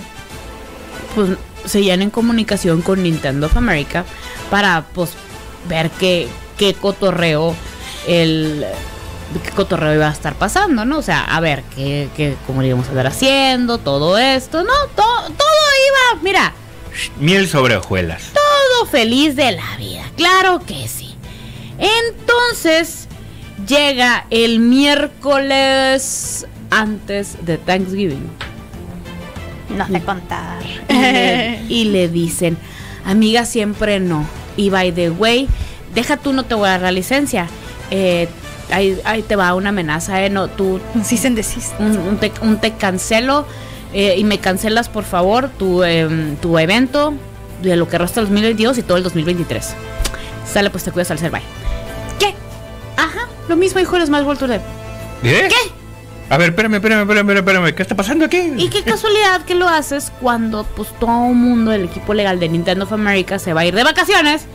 pues 1.14 1.38
seguían 1.66 2.02
en 2.02 2.10
comunicación 2.10 2.82
con 2.82 3.04
Nintendo 3.04 3.46
of 3.46 3.58
America 3.58 4.06
para 4.50 4.86
pues 4.96 5.12
ver 5.70 5.92
qué, 6.00 6.28
qué 6.58 6.74
cotorreo 6.74 7.56
el 8.08 8.66
qué 9.44 9.52
cotorreo 9.52 9.94
iba 9.94 10.08
a 10.08 10.12
estar 10.12 10.36
pasando, 10.36 10.86
¿no? 10.86 11.00
O 11.00 11.02
sea, 11.02 11.24
a 11.24 11.40
ver, 11.40 11.64
qué, 11.76 12.10
qué, 12.16 12.36
cómo 12.48 12.62
le 12.62 12.70
íbamos 12.70 12.88
a 12.88 12.90
estar 12.90 13.08
haciendo, 13.08 13.78
todo 13.78 14.18
esto, 14.18 14.64
¿no? 14.64 14.74
Todo, 14.96 15.24
todo 15.24 16.14
iba, 16.14 16.22
mira, 16.24 16.54
Miel 17.20 17.48
sobre 17.48 17.76
hojuelas. 17.76 18.32
todo 18.34 18.86
feliz 18.88 19.36
de 19.36 19.52
la 19.52 19.78
vida, 19.78 20.04
claro 20.16 20.62
que 20.66 20.88
sí. 20.88 21.16
Entonces, 21.78 23.08
llega 23.68 24.26
el 24.30 24.60
miércoles 24.60 26.48
antes 26.72 27.46
de 27.46 27.58
Thanksgiving. 27.58 28.30
No 29.70 29.86
sé 29.86 30.02
contar. 30.02 30.64
y 30.90 30.94
le, 30.94 31.60
y 31.68 31.84
le 31.86 32.08
dicen, 32.08 32.58
amiga, 33.06 33.46
siempre 33.46 34.00
no. 34.00 34.26
Y 34.56 34.70
by 34.70 34.92
the 34.94 35.12
way, 35.12 35.48
deja 35.94 36.18
tú, 36.18 36.34
no 36.34 36.46
te 36.46 36.56
voy 36.56 36.68
a 36.68 36.72
dar 36.72 36.82
la 36.82 36.92
licencia. 36.92 37.48
Eh, 37.92 38.28
ahí, 38.72 39.00
ahí 39.06 39.22
te 39.22 39.36
va 39.36 39.54
una 39.54 39.70
amenaza, 39.70 40.24
eh, 40.24 40.30
no, 40.30 40.48
tú, 40.48 40.80
Sí 41.04 41.18
se 41.18 41.30
un, 41.30 41.98
un 41.98 42.18
te, 42.18 42.32
un 42.42 42.58
te 42.60 42.74
cancelo 42.74 43.46
eh, 43.94 44.16
y 44.18 44.24
me 44.24 44.40
cancelas 44.40 44.90
por 44.90 45.04
favor 45.06 45.50
tu, 45.58 45.84
em, 45.84 46.36
tu 46.38 46.60
evento 46.60 47.14
de 47.62 47.76
lo 47.76 47.88
que 47.88 47.98
resta 47.98 48.20
del 48.22 48.26
2022 48.30 48.78
y 48.78 48.84
todo 48.84 48.98
el 48.98 49.04
2023. 49.04 49.74
Sale, 50.52 50.70
pues 50.70 50.84
te 50.84 50.92
cuidas 50.92 51.12
al 51.12 51.20
ser, 51.20 51.32
bye. 51.32 51.42
¿Qué? 52.20 52.34
Ajá, 52.98 53.28
lo 53.48 53.56
mismo 53.56 53.80
dijo 53.80 53.96
el 53.96 54.06
Smash 54.06 54.24
World 54.24 54.40
Tour 54.40 54.50
de- 54.50 54.56
¿Eh? 55.24 55.48
¿Qué? 55.50 55.56
A 56.30 56.38
ver, 56.38 56.50
espérame, 56.50 56.76
espérame, 56.76 57.02
espérame, 57.10 57.38
espérame. 57.38 57.74
¿Qué 57.74 57.82
está 57.82 57.96
pasando 57.96 58.26
aquí? 58.26 58.52
Y 58.58 58.70
qué 58.70 58.84
casualidad 58.84 59.44
que 59.46 59.56
lo 59.56 59.68
haces 59.70 60.12
cuando 60.20 60.66
pues 60.66 60.90
todo 61.00 61.28
el 61.30 61.36
mundo 61.36 61.72
del 61.72 61.86
equipo 61.86 62.14
legal 62.14 62.38
de 62.40 62.50
Nintendo 62.50 62.84
of 62.84 62.92
America 62.92 63.40
se 63.40 63.54
va 63.54 63.62
a 63.62 63.66
ir 63.66 63.74
de 63.74 63.84
vacaciones. 63.86 64.46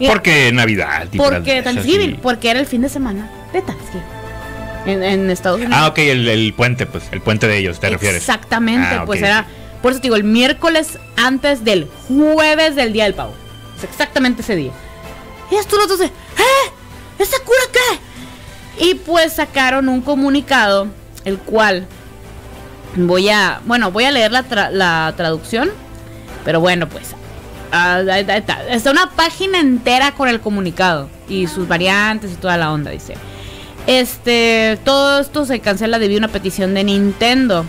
Porque 0.00 0.50
Navidad. 0.52 1.06
y 1.12 1.16
Porque 1.18 1.62
Thanksgiving, 1.62 2.16
porque 2.16 2.50
era 2.50 2.60
el 2.60 2.66
fin 2.66 2.82
de 2.82 2.88
semana 2.88 3.30
de 3.52 3.62
Thanksgiving. 3.62 4.02
En, 4.84 5.02
en 5.02 5.30
Estados 5.30 5.58
Unidos. 5.60 5.76
Ah, 5.78 5.86
ok, 5.88 5.98
el, 5.98 6.26
el 6.28 6.52
puente, 6.54 6.86
pues. 6.86 7.04
El 7.12 7.20
puente 7.20 7.46
de 7.46 7.56
ellos, 7.58 7.78
¿te 7.78 7.88
refieres? 7.88 8.16
Exactamente, 8.18 8.88
Ah, 8.96 9.04
pues 9.06 9.22
era. 9.22 9.46
Por 9.80 9.92
eso 9.92 10.00
te 10.00 10.06
digo, 10.06 10.16
el 10.16 10.24
miércoles 10.24 10.98
antes 11.16 11.62
del 11.64 11.88
jueves 12.08 12.74
del 12.74 12.92
día 12.92 13.04
del 13.04 13.14
pavo. 13.14 13.32
Es 13.78 13.84
exactamente 13.84 14.42
ese 14.42 14.56
día. 14.56 14.72
Y 15.50 15.54
esto 15.56 15.76
los 15.76 15.86
dos 15.88 15.98
de, 16.00 16.06
¿eh? 16.06 16.10
¿Esa 17.18 17.38
cura 17.44 17.58
qué? 17.72 18.84
Y 18.86 18.94
pues 18.94 19.34
sacaron 19.34 19.88
un 19.88 20.00
comunicado, 20.00 20.88
el 21.24 21.38
cual 21.38 21.86
voy 22.96 23.28
a. 23.28 23.60
Bueno, 23.64 23.92
voy 23.92 24.04
a 24.04 24.10
leer 24.10 24.32
la, 24.32 24.44
tra- 24.44 24.70
la 24.70 25.12
traducción. 25.16 25.70
Pero 26.44 26.58
bueno, 26.60 26.88
pues. 26.88 27.14
Ah, 27.72 28.00
está, 28.18 28.90
una 28.90 29.10
página 29.10 29.58
entera 29.58 30.12
con 30.12 30.28
el 30.28 30.40
comunicado. 30.40 31.08
Y 31.28 31.46
sus 31.46 31.66
variantes 31.66 32.32
y 32.32 32.36
toda 32.36 32.56
la 32.56 32.72
onda, 32.72 32.90
dice. 32.90 33.14
Este, 33.86 34.78
todo 34.84 35.20
esto 35.20 35.44
se 35.44 35.60
cancela 35.60 35.98
debido 35.98 36.18
a 36.18 36.26
una 36.26 36.28
petición 36.28 36.74
de 36.74 36.84
Nintendo. 36.84 37.64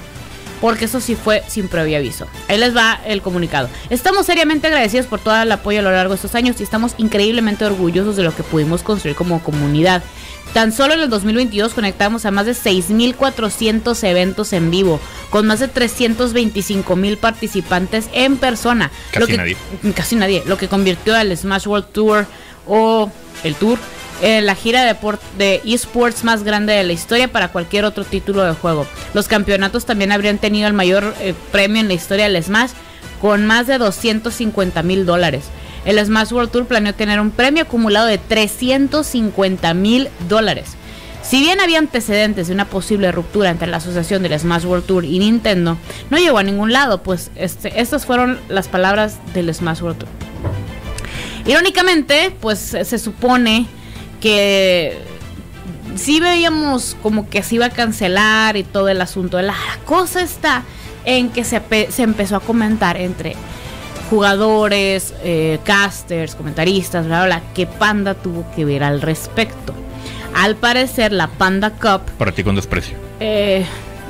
Porque 0.61 0.85
eso 0.85 1.01
sí 1.01 1.15
fue 1.15 1.43
sin 1.47 1.67
previo 1.67 1.97
aviso. 1.97 2.25
Ahí 2.47 2.57
les 2.57 2.73
va 2.73 3.01
el 3.05 3.21
comunicado. 3.21 3.67
Estamos 3.89 4.25
seriamente 4.25 4.67
agradecidos 4.67 5.07
por 5.07 5.19
todo 5.19 5.41
el 5.41 5.51
apoyo 5.51 5.79
a 5.79 5.81
lo 5.81 5.91
largo 5.91 6.11
de 6.11 6.15
estos 6.15 6.35
años 6.35 6.61
y 6.61 6.63
estamos 6.63 6.93
increíblemente 6.97 7.65
orgullosos 7.65 8.15
de 8.15 8.23
lo 8.23 8.33
que 8.33 8.43
pudimos 8.43 8.81
construir 8.81 9.17
como 9.17 9.43
comunidad. 9.43 10.03
Tan 10.53 10.71
solo 10.71 10.93
en 10.93 10.99
el 10.99 11.09
2022 11.09 11.73
conectamos 11.73 12.25
a 12.25 12.31
más 12.31 12.45
de 12.45 12.51
6.400 12.51 14.03
eventos 14.07 14.53
en 14.53 14.69
vivo, 14.69 14.99
con 15.31 15.47
más 15.47 15.59
de 15.59 15.67
325.000 15.67 17.17
participantes 17.17 18.07
en 18.13 18.37
persona. 18.37 18.91
Casi 19.11 19.19
lo 19.19 19.27
que, 19.27 19.37
nadie. 19.37 19.57
Casi 19.95 20.15
nadie. 20.15 20.43
Lo 20.45 20.57
que 20.57 20.67
convirtió 20.67 21.15
al 21.15 21.35
Smash 21.35 21.67
World 21.67 21.87
Tour 21.91 22.27
o 22.67 23.11
el 23.43 23.55
Tour 23.55 23.79
en 24.21 24.45
la 24.45 24.55
gira 24.55 24.83
de 25.37 25.61
esports 25.65 26.23
más 26.23 26.43
grande 26.43 26.73
de 26.73 26.83
la 26.83 26.93
historia 26.93 27.31
para 27.31 27.51
cualquier 27.51 27.83
otro 27.83 28.03
título 28.03 28.43
de 28.43 28.53
juego. 28.53 28.85
Los 29.15 29.27
campeonatos 29.27 29.85
también 29.85 30.11
habrían 30.11 30.37
tenido 30.37 30.67
el 30.67 30.73
mayor 30.73 31.15
eh, 31.19 31.33
premio 31.51 31.81
en 31.81 31.87
la 31.87 31.95
historia 31.95 32.29
del 32.29 32.41
Smash, 32.41 32.71
con 33.19 33.45
más 33.45 33.67
de 33.67 33.79
250 33.79 34.83
mil 34.83 35.05
dólares. 35.05 35.45
El 35.85 36.03
Smash 36.05 36.31
World 36.31 36.51
Tour 36.51 36.65
planeó 36.65 36.93
tener 36.93 37.19
un 37.19 37.31
premio 37.31 37.63
acumulado 37.63 38.07
de 38.07 38.17
350 38.17 39.73
mil 39.73 40.09
dólares. 40.29 40.71
Si 41.21 41.39
bien 41.39 41.61
había 41.61 41.79
antecedentes 41.79 42.47
de 42.47 42.53
una 42.53 42.65
posible 42.65 43.11
ruptura 43.11 43.49
entre 43.49 43.67
la 43.67 43.77
asociación 43.77 44.23
del 44.23 44.37
Smash 44.37 44.65
World 44.65 44.85
Tour 44.85 45.05
y 45.05 45.19
Nintendo, 45.19 45.77
no 46.09 46.17
llegó 46.17 46.37
a 46.37 46.43
ningún 46.43 46.73
lado, 46.73 47.01
pues 47.01 47.31
este, 47.35 47.79
estas 47.81 48.05
fueron 48.05 48.39
las 48.49 48.67
palabras 48.67 49.17
del 49.33 49.53
Smash 49.53 49.81
World 49.81 49.99
Tour. 49.99 50.09
Irónicamente, 51.45 52.35
pues 52.39 52.59
se 52.59 52.99
supone 52.99 53.65
que 54.21 54.97
sí 55.95 56.19
veíamos 56.19 56.95
como 57.01 57.29
que 57.29 57.43
se 57.43 57.55
iba 57.55 57.65
a 57.67 57.69
cancelar 57.69 58.55
y 58.57 58.63
todo 58.63 58.89
el 58.89 59.01
asunto. 59.01 59.41
La 59.41 59.55
cosa 59.85 60.21
está 60.21 60.63
en 61.05 61.29
que 61.29 61.43
se, 61.43 61.59
pe- 61.61 61.89
se 61.91 62.03
empezó 62.03 62.37
a 62.37 62.39
comentar 62.39 62.95
entre 62.97 63.35
jugadores, 64.13 65.13
eh, 65.23 65.59
casters, 65.63 66.35
comentaristas, 66.35 67.05
bla, 67.07 67.25
bla, 67.25 67.39
bla, 67.39 67.53
que 67.55 67.65
Panda 67.65 68.13
tuvo 68.13 68.45
que 68.55 68.63
ver 68.63 68.83
al 68.83 69.01
respecto. 69.01 69.73
Al 70.35 70.55
parecer, 70.55 71.11
la 71.11 71.27
Panda 71.27 71.71
Cup 71.71 72.01
Para 72.17 72.31
ti 72.31 72.43
con 72.43 72.55
desprecio. 72.55 72.95
eh, 73.19 73.65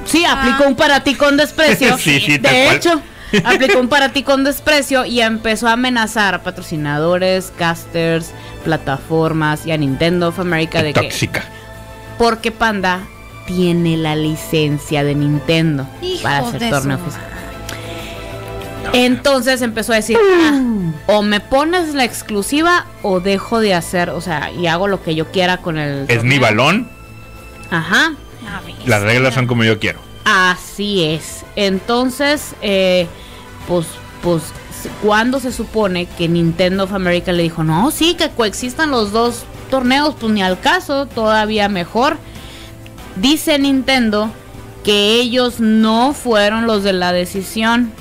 sí, 0.06 0.26
aplicó 0.26 0.68
un 0.68 0.76
para 0.76 1.02
ti 1.04 1.16
con 1.16 1.38
desprecio. 1.38 1.98
Sí, 2.00 2.20
sí, 2.20 2.38
de 2.38 2.50
cual. 2.50 2.76
hecho, 2.76 3.02
aplicó 3.46 3.80
un 3.80 3.88
para 3.88 4.10
ti 4.10 4.24
con 4.24 4.44
desprecio 4.44 5.06
y 5.06 5.22
empezó 5.22 5.68
a 5.70 5.74
amenazar 5.74 6.36
a 6.36 6.44
patrocinadores, 6.44 7.52
casters, 7.58 8.32
plataformas 8.66 9.66
y 9.66 9.72
a 9.72 9.78
Nintendo 9.78 10.28
of 10.30 10.40
America 10.40 10.84
de 10.84 10.94
que 10.94 11.02
Tóxica. 11.02 11.44
porque 12.18 12.52
Panda 12.52 13.00
tiene 13.48 13.98
la 13.98 14.16
licencia 14.16 15.04
de 15.04 15.16
Nintendo 15.16 15.86
Hijo 16.02 16.24
para 16.24 16.38
hacer 16.40 16.70
torneo 16.70 16.98
oficial. 16.98 17.24
Entonces 18.92 19.62
empezó 19.62 19.94
a 19.94 19.96
decir, 19.98 20.18
"Ah, 20.22 20.60
o 21.08 21.22
me 21.22 21.40
pones 21.40 21.94
la 21.94 22.04
exclusiva 22.04 22.86
o 23.02 23.20
dejo 23.22 23.60
de 23.60 23.74
hacer, 23.74 24.10
o 24.10 24.20
sea, 24.22 24.52
y 24.52 24.68
hago 24.68 24.88
lo 24.88 25.02
que 25.02 25.16
yo 25.16 25.32
quiera 25.32 25.58
con 25.58 25.78
el 25.78 26.06
Es 26.10 26.24
mi 26.24 26.38
torneo". 26.38 26.42
balón. 26.42 26.90
Ajá. 27.72 28.14
Las 28.86 29.02
reglas 29.02 29.34
son 29.34 29.48
como 29.48 29.64
yo 29.64 29.80
quiero. 29.80 30.00
Así 30.26 31.04
es. 31.04 31.44
Entonces, 31.56 32.56
eh, 32.62 33.08
pues, 33.68 33.88
pues, 34.22 34.44
cuando 35.02 35.40
se 35.40 35.52
supone 35.54 36.06
que 36.06 36.28
Nintendo 36.28 36.84
of 36.84 36.94
America 36.94 37.32
le 37.32 37.44
dijo, 37.44 37.64
no, 37.64 37.90
sí, 37.92 38.16
que 38.16 38.30
coexistan 38.30 38.92
los 38.92 39.12
dos 39.12 39.44
torneos, 39.70 40.16
pues 40.20 40.32
ni 40.34 40.44
al 40.44 40.60
caso, 40.60 41.06
todavía 41.08 41.70
mejor. 41.70 42.18
Dice 43.16 43.58
Nintendo 43.60 44.30
que 44.84 45.16
ellos 45.16 45.60
no 45.60 46.14
fueron 46.14 46.68
los 46.68 46.84
de 46.84 46.94
la 46.94 47.14
decisión. 47.14 47.92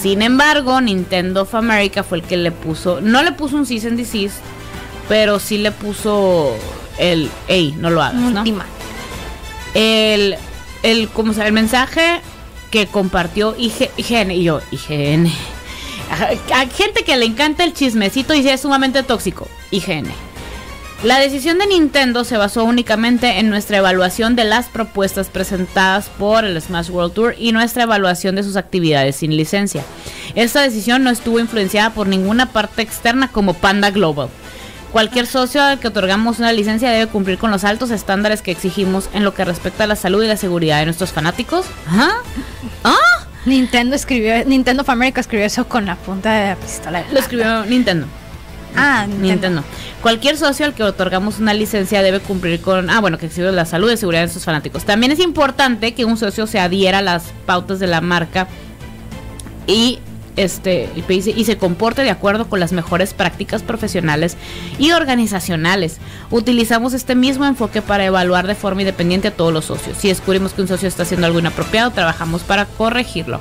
Sin 0.00 0.22
embargo, 0.22 0.80
Nintendo 0.80 1.42
of 1.42 1.54
America 1.54 2.02
fue 2.02 2.18
el 2.18 2.24
que 2.24 2.36
le 2.36 2.52
puso, 2.52 3.00
no 3.00 3.22
le 3.22 3.32
puso 3.32 3.56
un 3.56 3.66
cease 3.66 3.88
and 3.88 3.96
desist, 3.96 4.38
pero 5.08 5.38
sí 5.38 5.58
le 5.58 5.72
puso 5.72 6.54
el, 6.98 7.30
hey, 7.48 7.74
no 7.78 7.90
lo 7.90 8.02
hagas, 8.02 8.20
¿no? 8.20 8.40
Última. 8.40 8.66
el, 9.74 10.36
el, 10.82 11.08
¿cómo 11.08 11.32
se 11.32 11.38
llama? 11.38 11.48
el 11.48 11.54
mensaje 11.54 12.20
que 12.70 12.86
compartió 12.86 13.54
IG 13.56 13.90
IGN 13.96 14.30
y 14.32 14.42
yo, 14.42 14.60
IGN. 14.70 15.30
A, 16.10 16.60
a 16.60 16.66
gente 16.66 17.04
que 17.04 17.16
le 17.16 17.24
encanta 17.24 17.64
el 17.64 17.72
chismecito 17.72 18.34
y 18.34 18.46
es 18.48 18.60
sumamente 18.60 19.02
tóxico, 19.02 19.48
IGN. 19.70 20.06
La 21.02 21.18
decisión 21.18 21.58
de 21.58 21.66
Nintendo 21.66 22.24
se 22.24 22.38
basó 22.38 22.64
únicamente 22.64 23.38
en 23.38 23.50
nuestra 23.50 23.76
evaluación 23.76 24.34
de 24.34 24.44
las 24.44 24.68
propuestas 24.68 25.28
presentadas 25.28 26.08
por 26.08 26.44
el 26.44 26.60
Smash 26.60 26.90
World 26.90 27.12
Tour 27.12 27.34
y 27.38 27.52
nuestra 27.52 27.82
evaluación 27.82 28.34
de 28.34 28.42
sus 28.42 28.56
actividades 28.56 29.16
sin 29.16 29.36
licencia. 29.36 29.84
Esta 30.34 30.62
decisión 30.62 31.04
no 31.04 31.10
estuvo 31.10 31.38
influenciada 31.38 31.90
por 31.90 32.06
ninguna 32.06 32.46
parte 32.46 32.80
externa 32.80 33.28
como 33.28 33.54
Panda 33.54 33.90
Global. 33.90 34.30
Cualquier 34.90 35.26
socio 35.26 35.62
al 35.62 35.78
que 35.78 35.88
otorgamos 35.88 36.38
una 36.38 36.52
licencia 36.52 36.90
debe 36.90 37.08
cumplir 37.08 37.36
con 37.36 37.50
los 37.50 37.64
altos 37.64 37.90
estándares 37.90 38.40
que 38.40 38.50
exigimos 38.50 39.10
en 39.12 39.22
lo 39.22 39.34
que 39.34 39.44
respecta 39.44 39.84
a 39.84 39.86
la 39.86 39.96
salud 39.96 40.24
y 40.24 40.28
la 40.28 40.38
seguridad 40.38 40.78
de 40.78 40.86
nuestros 40.86 41.12
fanáticos. 41.12 41.66
¿Ah? 41.88 42.22
¿Ah? 42.84 43.26
Nintendo 43.44 43.94
escribió, 43.94 44.44
Nintendo 44.46 44.82
of 44.82 44.88
America 44.88 45.20
escribió 45.20 45.44
eso 45.44 45.68
con 45.68 45.84
la 45.84 45.96
punta 45.96 46.32
de 46.32 46.46
la 46.48 46.56
pistola. 46.56 47.04
Lo 47.12 47.20
escribió 47.20 47.66
Nintendo. 47.66 48.06
Ah, 48.74 49.06
Nintendo. 49.06 49.62
Cualquier 50.02 50.36
socio 50.36 50.66
al 50.66 50.74
que 50.74 50.82
otorgamos 50.82 51.38
una 51.38 51.54
licencia 51.54 52.02
debe 52.02 52.20
cumplir 52.20 52.60
con, 52.60 52.90
ah, 52.90 53.00
bueno, 53.00 53.18
que 53.18 53.26
exige 53.26 53.50
la 53.52 53.64
salud 53.64 53.90
y 53.90 53.96
seguridad 53.96 54.22
de 54.22 54.32
sus 54.32 54.44
fanáticos. 54.44 54.84
También 54.84 55.12
es 55.12 55.20
importante 55.20 55.94
que 55.94 56.04
un 56.04 56.16
socio 56.16 56.46
se 56.46 56.58
adhiera 56.58 56.98
a 56.98 57.02
las 57.02 57.32
pautas 57.46 57.78
de 57.78 57.86
la 57.86 58.00
marca 58.00 58.48
y 59.66 60.00
este 60.36 60.90
y 60.94 61.44
se 61.44 61.56
comporte 61.56 62.02
de 62.02 62.10
acuerdo 62.10 62.48
con 62.48 62.60
las 62.60 62.72
mejores 62.72 63.14
prácticas 63.14 63.62
profesionales 63.62 64.36
y 64.78 64.92
organizacionales. 64.92 65.98
Utilizamos 66.30 66.92
este 66.92 67.14
mismo 67.14 67.46
enfoque 67.46 67.82
para 67.82 68.04
evaluar 68.04 68.46
de 68.46 68.54
forma 68.54 68.82
independiente 68.82 69.28
a 69.28 69.30
todos 69.30 69.52
los 69.52 69.64
socios. 69.64 69.96
Si 69.98 70.08
descubrimos 70.08 70.52
que 70.52 70.62
un 70.62 70.68
socio 70.68 70.88
está 70.88 71.04
haciendo 71.04 71.26
algo 71.26 71.38
inapropiado, 71.38 71.90
trabajamos 71.90 72.42
para 72.42 72.66
corregirlo. 72.66 73.40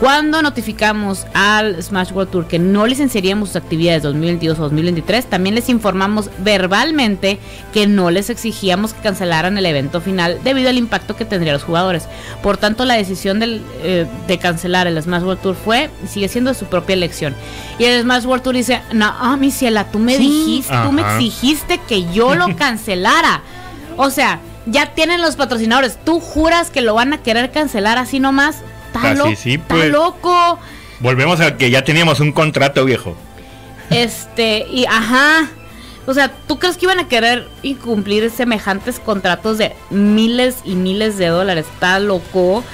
Cuando 0.00 0.40
notificamos 0.40 1.26
al 1.34 1.82
Smash 1.82 2.12
World 2.12 2.30
Tour 2.30 2.48
que 2.48 2.58
no 2.58 2.86
licenciaríamos 2.86 3.50
sus 3.50 3.56
actividades 3.56 4.02
2022 4.02 4.58
o 4.58 4.62
2023, 4.62 5.26
también 5.26 5.54
les 5.54 5.68
informamos 5.68 6.30
verbalmente 6.38 7.38
que 7.74 7.86
no 7.86 8.10
les 8.10 8.30
exigíamos 8.30 8.94
que 8.94 9.02
cancelaran 9.02 9.58
el 9.58 9.66
evento 9.66 10.00
final 10.00 10.38
debido 10.42 10.70
al 10.70 10.78
impacto 10.78 11.16
que 11.16 11.26
tendría 11.26 11.52
los 11.52 11.64
jugadores. 11.64 12.08
Por 12.42 12.56
tanto, 12.56 12.86
la 12.86 12.94
decisión 12.94 13.40
del, 13.40 13.62
eh, 13.82 14.06
de 14.26 14.38
cancelar 14.38 14.86
el 14.86 15.00
Smash 15.02 15.22
World 15.22 15.42
Tour 15.42 15.54
fue 15.54 15.90
y 16.02 16.06
sigue 16.06 16.28
siendo 16.28 16.54
su 16.54 16.64
propia 16.64 16.94
elección. 16.94 17.34
Y 17.78 17.84
el 17.84 18.00
Smash 18.00 18.24
World 18.24 18.42
Tour 18.42 18.54
dice, 18.54 18.80
no, 18.94 19.04
ah, 19.04 19.36
mi 19.36 19.50
ciela, 19.50 19.84
tú 19.84 19.98
me 19.98 20.16
dijiste, 20.16 20.72
tú 20.82 20.92
me 20.92 21.02
exigiste 21.02 21.78
que 21.86 22.10
yo 22.10 22.34
lo 22.34 22.56
cancelara. 22.56 23.42
O 23.98 24.08
sea, 24.08 24.40
ya 24.64 24.94
tienen 24.94 25.20
los 25.20 25.36
patrocinadores. 25.36 25.98
¿Tú 26.02 26.20
juras 26.20 26.70
que 26.70 26.80
lo 26.80 26.94
van 26.94 27.12
a 27.12 27.18
querer 27.18 27.50
cancelar 27.50 27.98
así 27.98 28.18
nomás? 28.18 28.62
Está, 28.94 29.10
Así 29.10 29.18
lo- 29.18 29.36
sí, 29.36 29.54
está 29.54 29.74
pues. 29.74 29.90
loco. 29.90 30.58
Volvemos 31.00 31.40
a 31.40 31.56
que 31.56 31.70
ya 31.70 31.82
teníamos 31.82 32.20
un 32.20 32.32
contrato 32.32 32.84
viejo. 32.84 33.16
Este, 33.90 34.66
y 34.70 34.84
ajá. 34.86 35.48
O 36.06 36.14
sea, 36.14 36.30
¿tú 36.48 36.58
crees 36.58 36.76
que 36.76 36.86
iban 36.86 36.98
a 36.98 37.08
querer 37.08 37.48
incumplir 37.62 38.30
semejantes 38.30 38.98
contratos 38.98 39.58
de 39.58 39.74
miles 39.90 40.56
y 40.64 40.74
miles 40.74 41.16
de 41.18 41.26
dólares? 41.28 41.66
Está 41.72 41.98
loco. 42.00 42.64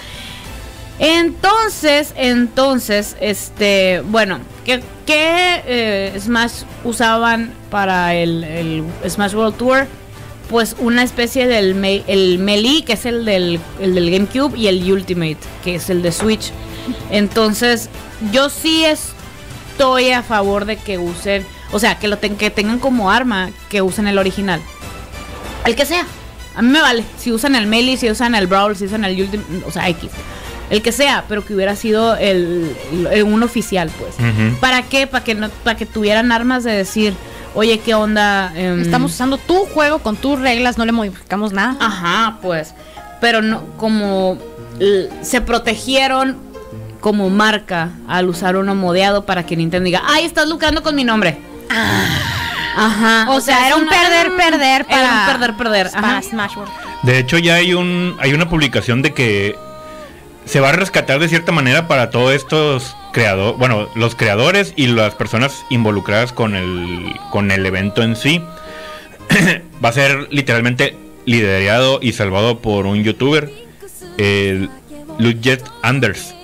Entonces, 0.99 2.15
entonces, 2.17 3.17
este, 3.21 4.01
bueno, 4.07 4.39
¿qué, 4.65 4.83
qué, 5.05 5.63
eh, 5.67 6.17
Smash 6.19 6.63
usaban 6.85 7.53
para 7.71 8.15
el, 8.15 8.43
el 8.45 8.85
Smash 9.09 9.35
World 9.35 9.57
Tour? 9.57 9.87
Pues 10.49 10.77
una 10.79 11.03
especie 11.03 11.47
del 11.49 11.75
me- 11.75 12.05
el 12.07 12.39
Melee, 12.39 12.85
que 12.85 12.93
es 12.93 13.05
el 13.07 13.25
del, 13.25 13.59
el 13.81 13.95
del 13.95 14.11
GameCube, 14.11 14.57
y 14.57 14.69
el 14.69 14.91
Ultimate, 14.93 15.39
que 15.65 15.75
es 15.77 15.91
el 15.91 16.03
de 16.03 16.13
Switch. 16.13 16.53
Entonces, 17.11 17.89
yo 18.33 18.49
sí 18.49 18.85
estoy 18.85 20.11
a 20.11 20.23
favor 20.23 20.65
de 20.65 20.77
que 20.77 20.99
usen, 20.99 21.45
o 21.73 21.79
sea, 21.79 21.99
que 21.99 22.09
lo 22.09 22.19
ten- 22.19 22.37
que 22.37 22.51
tengan 22.51 22.79
como 22.79 23.11
arma, 23.11 23.51
que 23.69 23.83
usen 23.83 24.07
el 24.07 24.19
original. 24.19 24.61
El 25.65 25.75
que 25.75 25.85
sea. 25.85 26.07
A 26.55 26.63
mí 26.63 26.69
me 26.69 26.81
vale. 26.81 27.05
Si 27.19 27.33
usan 27.33 27.55
el 27.55 27.67
Melee, 27.67 27.97
si 27.97 28.11
usan 28.11 28.35
el 28.35 28.47
Brawl, 28.47 28.77
si 28.77 28.85
usan 28.87 29.05
el 29.05 29.21
Ultimate, 29.21 29.65
o 29.67 29.71
sea, 29.73 29.89
X. 29.89 30.11
El 30.71 30.81
que 30.83 30.91
sea, 30.91 31.25
pero 31.29 31.45
que 31.45 31.55
hubiera 31.55 31.77
sido 31.77 32.17
el, 32.17 32.75
el- 33.13 33.23
un 33.25 33.43
oficial, 33.43 33.91
pues. 33.99 34.15
¿Para 34.61 34.83
qué? 34.83 35.07
Para 35.07 35.23
que 35.25 35.35
no, 35.35 35.49
para 35.65 35.77
que 35.77 35.87
tuvieran 35.87 36.33
armas 36.33 36.65
de 36.65 36.73
decir, 36.73 37.15
oye, 37.57 37.81
¿qué 37.81 37.95
onda? 37.95 38.53
Em, 38.55 38.81
Estamos 38.81 39.13
usando 39.13 39.37
tu 39.39 39.65
juego 39.67 39.99
con 39.99 40.17
tus 40.17 40.39
reglas, 40.39 40.79
no 40.79 40.85
le 40.85 40.93
modificamos 40.93 41.53
nada. 41.53 41.77
Ajá, 41.81 42.39
pues. 42.41 42.73
Pero 43.21 43.43
no, 43.43 43.63
como 43.77 44.39
se 45.23 45.41
protegieron 45.41 46.37
como 47.01 47.31
marca 47.31 47.91
al 48.09 48.29
usar 48.29 48.57
uno 48.57 48.75
modeado 48.75 49.25
para 49.27 49.45
que 49.47 49.57
Nintendo 49.57 49.85
diga, 49.87 50.03
ay, 50.07 50.25
estás 50.25 50.49
lucrando 50.49 50.83
con 50.83 50.95
mi 50.95 51.03
nombre. 51.05 51.39
Ajá. 52.77 53.27
O 53.31 53.41
sea, 53.41 53.67
era 53.67 53.77
un 53.77 53.83
una- 53.83 53.91
perder, 53.91 54.37
perder 54.37 54.87
Era 54.89 54.89
para- 54.89 55.21
un 55.21 55.27
perder, 55.33 55.57
perder. 55.57 55.91
Para 55.93 56.19
Ajá. 56.19 56.23
Smash 56.23 56.57
World. 56.57 56.73
De 57.03 57.19
hecho, 57.19 57.39
ya 57.39 57.55
hay 57.55 57.73
un 57.75 58.17
hay 58.21 58.33
una 58.35 58.49
publicación 58.49 59.01
de 59.03 59.15
que 59.15 59.57
se 60.47 60.61
va 60.61 60.71
a 60.71 60.73
rescatar 60.73 61.19
de 61.19 61.29
cierta 61.29 61.53
manera 61.53 61.89
para 61.89 62.11
todos 62.11 62.33
estos 62.33 62.97
creadores, 63.13 63.59
bueno, 63.59 63.89
los 63.95 64.15
creadores 64.15 64.73
y 64.77 64.87
las 64.87 65.15
personas 65.15 65.65
involucradas 65.69 66.33
con 66.33 66.55
el 66.57 67.13
con 67.31 67.51
el 67.51 67.67
evento 67.67 68.03
en 68.03 68.17
sí. 68.17 68.41
va 69.85 69.89
a 69.91 69.93
ser 69.93 70.29
literalmente 70.31 70.97
liderado 71.25 71.99
y 72.01 72.13
salvado 72.13 72.61
por 72.61 72.87
un 72.87 73.03
youtuber, 73.03 73.51
Ludget 75.19 75.65
Anders, 75.83 76.35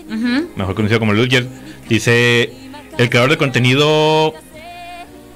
mejor 0.57 0.75
conocido 0.75 0.99
como 0.99 1.15
Ludget. 1.15 1.47
Dice 1.89 2.53
el 2.99 3.09
creador 3.09 3.31
de 3.31 3.39
contenido 3.39 4.35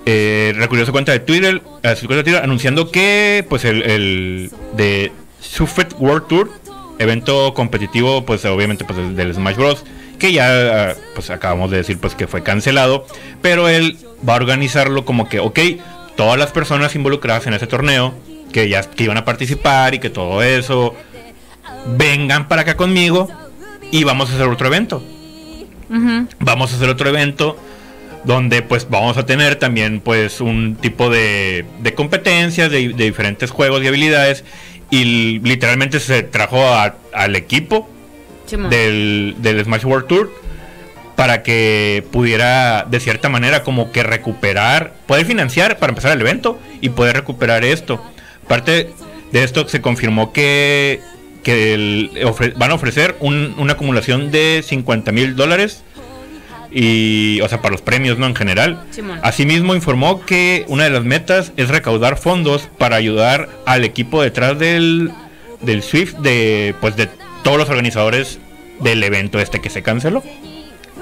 eh, 0.05 0.53
recurrió 0.57 0.83
a 0.83 0.87
su 0.87 0.93
cuenta 0.93 1.13
de 1.13 1.21
Twitter, 1.21 1.63
a 1.83 1.97
su 1.97 2.07
cuenta 2.07 2.17
de 2.17 2.25
Twitter 2.25 2.43
anunciando 2.43 2.91
que 2.91 3.45
pues 3.49 3.65
el, 3.65 3.83
el 3.83 4.51
de 4.77 5.13
Suffet 5.41 5.95
World 5.99 6.27
Tour, 6.27 6.51
evento 6.99 7.55
competitivo 7.55 8.25
pues 8.25 8.45
obviamente 8.45 8.85
pues 8.85 9.17
del, 9.17 9.35
Smash 9.35 9.57
Bros, 9.57 9.85
que 10.19 10.33
ya 10.33 10.91
ah, 10.91 10.95
pues 11.15 11.31
acabamos 11.31 11.71
de 11.71 11.79
decir 11.79 11.99
pues 11.99 12.15
que 12.15 12.27
fue 12.27 12.43
cancelado, 12.43 13.07
pero 13.43 13.69
él 13.69 13.99
va 14.27 14.35
a 14.35 14.37
organizarlo 14.37 15.05
como 15.05 15.29
que 15.29 15.41
ok, 15.41 15.59
todas 16.17 16.39
las 16.39 16.53
personas 16.53 16.95
involucradas 16.95 17.47
en 17.47 17.55
ese 17.55 17.67
torneo 17.67 18.15
que 18.53 18.69
ya 18.69 18.83
que 18.83 19.05
iban 19.05 19.19
a 19.19 19.25
participar 19.25 19.95
y 19.95 19.99
que 19.99 20.11
todo 20.11 20.43
eso 20.43 20.95
vengan 21.99 22.49
para 22.49 22.63
acá 22.63 22.77
conmigo 22.77 23.29
y 23.91 24.05
vamos 24.05 24.31
a 24.31 24.35
hacer 24.35 24.49
otro 24.49 24.67
evento. 24.69 25.03
Vamos 26.41 26.73
a 26.73 26.77
hacer 26.77 26.89
otro 26.89 27.09
evento 27.09 27.57
donde 28.25 28.63
pues 28.63 28.89
vamos 28.91 29.17
a 29.19 29.25
tener 29.25 29.55
también 29.55 30.01
pues 30.01 30.41
un 30.41 30.75
tipo 30.75 31.11
de, 31.11 31.65
de 31.81 31.95
competencias 31.95 32.71
de, 32.73 32.89
de 32.89 33.05
diferentes 33.05 33.53
juegos 33.53 33.85
y 33.85 33.87
habilidades 33.87 34.45
y 35.01 35.39
literalmente 35.41 36.01
se 36.01 36.23
trajo 36.23 36.63
a- 36.67 36.95
al 37.13 37.37
equipo 37.37 37.89
del, 38.71 39.35
del 39.39 39.65
Smash 39.65 39.85
World 39.85 40.07
Tour 40.07 40.33
para 41.17 41.43
que 41.43 42.05
pudiera 42.13 42.85
de 42.89 43.01
cierta 43.01 43.29
manera 43.29 43.63
como 43.63 43.91
que 43.91 44.03
recuperar, 44.03 44.93
poder 45.07 45.25
financiar 45.27 45.79
para 45.79 45.91
empezar 45.91 46.13
el 46.13 46.21
evento 46.21 46.59
y 46.81 46.91
poder 46.91 47.17
recuperar 47.17 47.65
esto. 47.65 48.03
Parte 48.47 48.91
de 49.33 49.43
esto 49.45 49.67
se 49.69 49.81
confirmó 49.81 50.33
que, 50.33 51.01
que 51.43 51.75
el- 51.75 52.11
ofre- 52.25 52.53
van 52.57 52.71
a 52.71 52.75
ofrecer 52.75 53.17
un- 53.21 53.55
una 53.59 53.73
acumulación 53.75 54.31
de 54.31 54.63
50 54.65 55.11
mil 55.13 55.37
dólares 55.37 55.83
y 56.71 57.41
o 57.43 57.49
sea 57.49 57.61
para 57.61 57.73
los 57.73 57.83
premios 57.83 58.19
no 58.19 58.27
en 58.27 58.35
general. 58.35 58.85
Simón. 58.91 59.19
asimismo 59.23 59.75
informó 59.75 60.25
que 60.25 60.65
una 60.69 60.85
de 60.85 60.91
las 60.91 61.05
metas 61.05 61.53
es 61.57 61.69
recaudar 61.69 62.19
fondos 62.19 62.69
para 62.79 62.97
ayudar 62.97 63.49
al 63.67 63.85
equipo 63.85 64.23
detrás 64.23 64.59
del 64.59 65.13
del 65.61 65.83
Swift 65.83 66.15
de 66.17 66.75
pues 66.81 66.97
de 66.97 67.09
todos 67.43 67.59
los 67.59 67.69
organizadores 67.69 68.39
del 68.81 69.03
evento 69.03 69.39
este 69.39 69.61
que 69.61 69.71
se 69.71 69.83
canceló. 69.83 70.23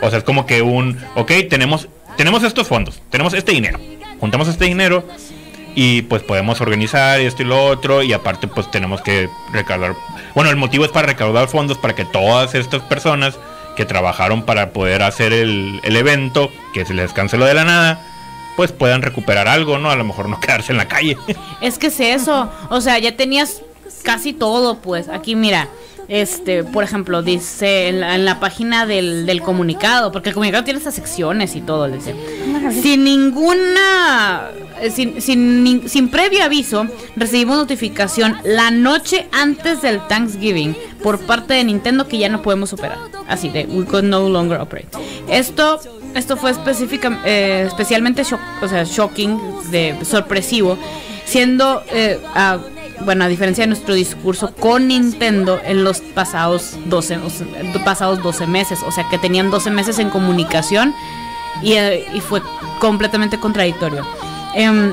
O 0.01 0.11
sea 0.11 0.19
es 0.19 0.25
como 0.25 0.47
que 0.47 0.63
un 0.63 0.99
ok 1.15 1.33
tenemos 1.49 1.89
tenemos 2.17 2.43
estos 2.43 2.67
fondos 2.67 3.03
tenemos 3.11 3.35
este 3.35 3.53
dinero. 3.53 3.79
Juntamos 4.21 4.49
este 4.49 4.65
dinero 4.67 5.07
y 5.75 6.03
pues 6.03 6.23
podemos 6.23 6.61
organizar 6.61 7.21
esto 7.21 7.43
y 7.43 7.47
lo 7.47 7.65
otro 7.65 8.03
y 8.03 8.13
aparte 8.13 8.47
pues 8.47 8.71
tenemos 8.71 9.01
que 9.01 9.29
recaudar. 9.53 9.95
Bueno 10.35 10.51
el 10.51 10.57
motivo 10.57 10.85
es 10.85 10.91
para 10.91 11.09
recaudar 11.09 11.49
fondos 11.49 11.79
para 11.79 11.95
que 11.95 12.05
todas 12.05 12.55
estas 12.55 12.83
personas 12.83 13.39
que 13.77 13.85
trabajaron 13.85 14.43
para 14.43 14.71
poder 14.71 15.03
hacer 15.03 15.33
el, 15.33 15.81
el 15.83 15.97
evento 15.97 16.51
que 16.73 16.85
se 16.85 16.95
les 16.95 17.13
canceló 17.13 17.45
de 17.45 17.55
la 17.55 17.65
nada 17.65 18.01
pues 18.57 18.73
puedan 18.73 19.03
recuperar 19.03 19.49
algo 19.49 19.79
no 19.79 19.91
a 19.91 19.97
lo 19.97 20.05
mejor 20.05 20.29
no 20.29 20.41
quedarse 20.41 20.73
en 20.73 20.79
la 20.79 20.89
calle 20.89 21.17
Es 21.61 21.79
que 21.79 21.89
es 21.89 22.01
eso. 22.01 22.51
O 22.71 22.81
sea, 22.81 22.99
ya 22.99 23.17
tenías 23.17 23.63
casi 24.03 24.33
todo, 24.33 24.79
pues. 24.79 25.09
Aquí, 25.09 25.35
mira. 25.35 25.69
Este, 26.09 26.65
por 26.65 26.85
ejemplo, 26.85 27.23
dice 27.23 27.89
en 27.89 28.01
la, 28.01 28.15
en 28.15 28.25
la 28.25 28.41
página 28.41 28.87
del, 28.87 29.27
del 29.27 29.41
comunicado, 29.41 30.13
porque 30.13 30.29
el 30.31 30.35
comunicado 30.35 30.65
tiene 30.65 30.79
estas 30.79 30.95
secciones 30.95 31.57
y 31.57 31.61
todo, 31.61 31.89
dice. 31.89 32.15
Sin 32.83 33.05
ninguna, 33.05 34.51
eh, 34.81 34.91
sin, 34.91 35.21
sin, 35.21 35.89
sin 35.89 36.09
previo 36.09 36.45
aviso, 36.45 36.87
recibimos 37.17 37.57
notificación 37.57 38.37
la 38.45 38.71
noche 38.71 39.29
antes 39.33 39.83
del 39.83 40.07
Thanksgiving 40.07 40.77
por 41.03 41.21
parte 41.21 41.55
de 41.55 41.65
Nintendo 41.65 42.07
que 42.07 42.19
ya 42.19 42.29
no 42.29 42.43
podemos 42.43 42.73
operar. 42.73 42.99
Así 43.29 43.49
de, 43.49 43.67
we 43.67 43.85
could 43.85 44.05
no 44.05 44.29
longer 44.29 44.61
operate. 44.61 44.89
Esto, 45.29 45.81
esto 46.15 46.37
fue 46.37 46.51
específica, 46.51 47.21
eh, 47.25 47.65
especialmente 47.67 48.23
o 48.63 48.69
sea, 48.69 48.85
shocking, 48.85 49.39
de 49.71 49.97
sorpresivo, 50.05 50.79
siendo, 51.25 51.83
eh, 51.91 52.21
bueno, 53.05 53.25
a 53.25 53.29
diferencia 53.29 53.63
de 53.63 53.69
nuestro 53.69 53.95
discurso 53.95 54.53
con 54.55 54.89
Nintendo 54.89 55.61
en 55.65 55.85
los 55.85 56.01
pasados 56.01 56.77
12, 56.87 57.17
o 57.19 57.31
sea, 57.31 57.47
pasados 57.85 58.23
12 58.23 58.47
meses, 58.47 58.81
o 58.87 58.93
sea, 58.93 59.09
que 59.09 59.19
tenían 59.19 59.51
12 59.51 59.71
meses 59.71 59.99
en 59.99 60.11
comunicación 60.11 60.95
y, 61.63 61.73
eh, 61.75 62.07
y 62.15 62.21
fue 62.21 62.43
completamente 62.81 63.39
contradictorio. 63.39 64.07
Em, 64.55 64.93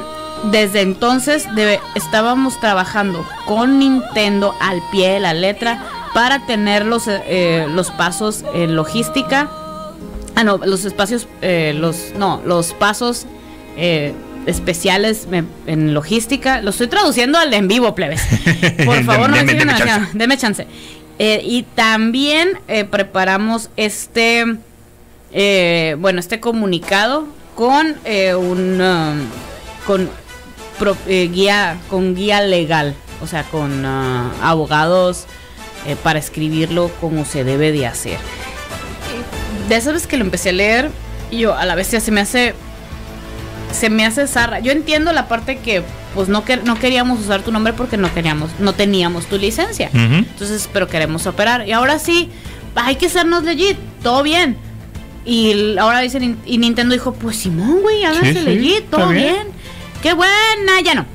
desde 0.52 0.82
entonces 0.82 1.47
estábamos 1.93 2.60
trabajando 2.60 3.24
con 3.45 3.78
Nintendo 3.78 4.56
al 4.60 4.82
pie 4.91 5.12
de 5.12 5.20
la 5.20 5.34
letra 5.34 5.84
para 6.14 6.45
tener 6.45 6.86
los, 6.86 7.08
eh, 7.08 7.22
eh, 7.28 7.68
los 7.70 7.91
pasos 7.91 8.43
en 8.54 8.76
logística. 8.76 9.49
Ah, 10.36 10.43
no, 10.43 10.58
los 10.58 10.86
espacios, 10.86 11.28
eh, 11.41 11.74
los, 11.76 12.14
no, 12.18 12.41
los 12.45 12.74
pasos 12.74 13.28
eh, 13.78 14.14
especiales 14.46 15.28
me- 15.28 15.44
en 15.68 15.94
logística. 15.94 16.62
Lo 16.62 16.72
estoy 16.72 16.88
traduciendo 16.88 17.38
al 17.38 17.52
de 17.52 17.58
en 17.58 17.68
vivo, 17.68 17.94
plebes. 17.96 18.22
Por 18.86 19.04
favor, 19.06 19.30
no 19.30 19.36
me 19.36 19.44
Deme- 19.44 19.52
sigan 19.52 19.68
deme 19.68 19.78
chance. 19.80 20.18
Deme 20.18 20.38
chance. 20.38 20.68
Eh, 21.20 21.42
y 21.46 21.64
también 21.64 22.60
eh, 22.68 22.84
preparamos 22.86 23.70
este, 23.78 24.46
eh, 25.34 25.96
bueno, 26.00 26.20
este 26.20 26.39
comunicado 26.39 27.28
con 27.56 27.96
eh, 28.06 28.34
un, 28.34 28.82
um, 28.82 29.20
con 29.86 30.10
pro- 30.80 30.98
eh, 31.08 31.30
guía, 31.32 31.78
con 31.89 32.16
guía 32.16 32.42
legal, 32.42 32.96
o 33.22 33.28
sea, 33.28 33.44
con 33.44 33.86
ah, 33.86 34.32
abogados 34.42 35.26
para 36.04 36.20
escribirlo 36.20 36.92
como 37.02 37.26
se 37.26 37.44
debe 37.44 37.72
de 37.72 37.88
hacer. 37.88 38.18
de 39.68 39.76
esas 39.76 39.94
veces 39.94 40.08
que 40.08 40.18
lo 40.18 40.24
empecé 40.24 40.50
a 40.50 40.54
leer, 40.54 40.89
y 41.32 41.39
yo 41.39 41.56
a 41.56 41.66
la 41.66 41.74
vez 41.76 41.89
ya 41.92 42.00
se 42.00 42.12
me 42.12 42.22
hace. 42.22 42.54
Se 43.74 43.90
me 43.90 44.06
hace 44.06 44.28
zarra. 44.28 44.60
Yo 44.60 44.72
entiendo 44.72 45.12
la 45.14 45.28
parte 45.28 45.58
que 45.60 45.84
pues 46.14 46.28
no, 46.30 46.44
que, 46.44 46.58
no 46.58 46.78
queríamos 46.78 47.20
usar 47.22 47.42
tu 47.42 47.52
nombre 47.52 47.74
porque 47.74 47.98
no 47.98 48.14
queríamos, 48.14 48.52
no 48.60 48.74
teníamos 48.74 49.28
tu 49.28 49.38
licencia. 49.38 49.90
Entonces, 49.94 50.70
pero 50.72 50.88
queremos 50.88 51.26
operar. 51.26 51.68
Y 51.68 51.72
ahora 51.72 52.00
sí, 52.00 52.30
hay 52.76 52.96
que 52.98 53.08
sernos 53.10 53.44
legit, 53.44 53.78
todo 54.04 54.22
bien. 54.24 54.58
Y 55.26 55.78
ahora 55.78 56.00
dicen, 56.02 56.38
y 56.46 56.58
Nintendo 56.58 56.94
dijo, 56.94 57.14
pues 57.14 57.38
Simón, 57.38 57.82
güey, 57.82 58.04
háganse 58.04 58.34
Sí, 58.34 58.40
sí, 58.40 58.46
legit, 58.46 58.90
todo 58.90 59.10
bien. 59.10 59.34
bien. 59.34 59.48
Qué 60.02 60.14
buena, 60.14 60.82
ya 60.84 60.96
no. 60.96 61.06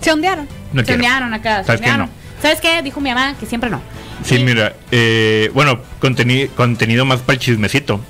Se 0.00 0.12
ondearon. 0.12 0.48
No 0.72 0.84
se 0.84 0.94
ondearon 0.94 1.34
acá. 1.34 1.64
¿Sabes 1.64 1.80
qué? 1.80 1.86
ondearon. 1.90 2.06
No. 2.06 2.12
¿Sabes 2.42 2.60
qué? 2.60 2.82
Dijo 2.82 3.00
mi 3.00 3.10
mamá 3.10 3.34
que 3.38 3.46
siempre 3.46 3.68
no. 3.68 3.80
Sí, 4.24 4.36
Y- 4.36 4.44
mira, 4.44 4.74
eh, 4.92 5.50
bueno, 5.54 5.80
conteni- 6.00 6.48
contenido 6.50 7.04
más 7.04 7.20
para 7.20 7.34
el 7.34 7.40
chismecito. 7.40 8.00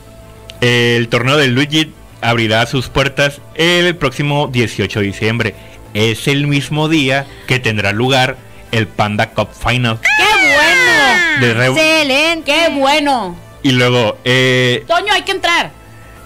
El 0.60 1.08
torneo 1.08 1.36
de 1.36 1.48
Luigi 1.48 1.92
abrirá 2.26 2.66
sus 2.66 2.88
puertas 2.88 3.40
el 3.54 3.94
próximo 3.94 4.48
18 4.48 5.00
de 5.00 5.06
diciembre. 5.06 5.54
Es 5.94 6.26
el 6.26 6.48
mismo 6.48 6.88
día 6.88 7.24
que 7.46 7.60
tendrá 7.60 7.92
lugar 7.92 8.36
el 8.72 8.88
Panda 8.88 9.30
Cup 9.30 9.50
Final. 9.52 10.00
¡Qué 10.00 10.46
bueno! 11.40 11.72
Excelente. 11.72 12.52
¡Qué 12.52 12.68
bueno! 12.74 13.36
Y 13.62 13.70
luego, 13.70 14.18
eh, 14.24 14.84
Toño, 14.88 15.12
hay 15.12 15.22
que 15.22 15.32
entrar. 15.32 15.70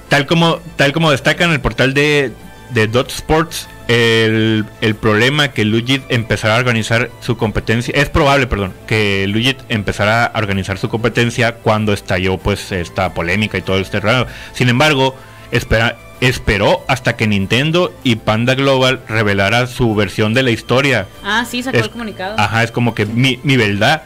tal 0.08 0.26
como 0.26 0.60
tal 0.76 0.92
como 0.92 1.10
destaca 1.10 1.44
en 1.44 1.52
el 1.52 1.60
portal 1.60 1.92
de, 1.92 2.32
de 2.70 2.86
Dot 2.86 3.10
Sports, 3.10 3.68
el, 3.88 4.64
el 4.80 4.94
problema 4.94 5.48
que 5.48 5.66
Luigi 5.66 6.00
empezará 6.08 6.56
a 6.56 6.58
organizar 6.58 7.10
su 7.20 7.36
competencia, 7.36 7.92
es 7.94 8.08
probable, 8.08 8.46
perdón, 8.46 8.72
que 8.86 9.26
Luigi 9.28 9.56
empezará 9.68 10.24
a 10.24 10.38
organizar 10.38 10.78
su 10.78 10.88
competencia 10.88 11.56
cuando 11.56 11.92
estalló 11.92 12.38
pues 12.38 12.72
esta 12.72 13.12
polémica 13.12 13.58
y 13.58 13.62
todo 13.62 13.78
este 13.78 14.00
rollo. 14.00 14.26
Sin 14.52 14.68
embargo, 14.68 15.14
espera, 15.50 15.96
esperó 16.20 16.84
hasta 16.88 17.16
que 17.16 17.26
Nintendo 17.26 17.92
y 18.04 18.16
Panda 18.16 18.54
Global 18.54 19.00
revelara 19.08 19.66
su 19.66 19.94
versión 19.94 20.34
de 20.34 20.42
la 20.42 20.50
historia. 20.50 21.06
Ah, 21.24 21.44
sí, 21.48 21.62
sacó 21.62 21.78
Es- 21.78 21.84
el 21.84 21.90
comunicado. 21.90 22.34
Ajá, 22.38 22.62
es 22.62 22.70
como 22.70 22.94
que 22.94 23.06
mi, 23.06 23.38
mi 23.42 23.56
verdad. 23.56 24.02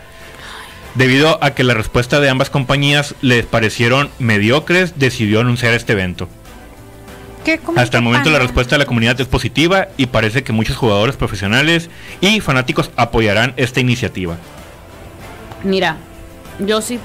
Debido 0.95 1.43
a 1.43 1.51
que 1.55 1.65
la 1.65 1.75
respuesta 1.75 2.21
de 2.21 2.29
ambas 2.29 2.51
compañías 2.51 3.17
les 3.21 3.47
parecieron 3.47 4.11
mediocres, 4.21 4.93
decidió 4.97 5.41
anunciar 5.41 5.75
este 5.75 5.93
evento. 5.95 6.29
¿Qué 7.45 7.61
Hasta 7.77 7.99
el 7.99 8.05
momento 8.05 8.31
la 8.31 8.39
respuesta 8.39 8.77
de 8.77 8.79
la 8.79 8.87
comunidad 8.87 9.21
es 9.21 9.27
positiva 9.27 9.89
y 9.99 10.07
parece 10.07 10.45
que 10.45 10.53
muchos 10.53 10.77
jugadores 10.77 11.17
profesionales 11.17 11.91
y 12.23 12.41
fanáticos 12.41 12.91
apoyarán 12.97 13.53
esta 13.57 13.81
iniciativa. 13.81 14.37
Mira, 15.63 15.97
yo 16.59 16.81
sí, 16.81 16.99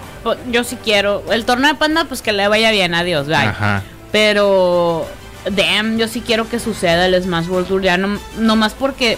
yo 0.52 0.64
sí 0.64 0.78
quiero. 0.82 1.24
El 1.32 1.44
torneo 1.46 1.70
de 1.74 1.76
panda, 1.78 2.06
pues 2.06 2.22
que 2.22 2.32
le 2.32 2.48
vaya 2.48 2.72
bien, 2.72 2.94
adiós, 2.94 3.28
bye. 3.28 3.36
Ajá. 3.36 3.84
Pero, 4.12 5.07
damn, 5.51 5.97
yo 5.97 6.07
sí 6.07 6.22
quiero 6.22 6.49
que 6.49 6.60
suceda 6.60 7.05
el 7.05 7.22
Smash 7.22 7.47
World 7.47 7.68
Tour. 7.68 7.82
Ya 7.82 7.97
no, 7.97 8.20
no 8.38 8.55
más 8.55 8.74
porque, 8.74 9.18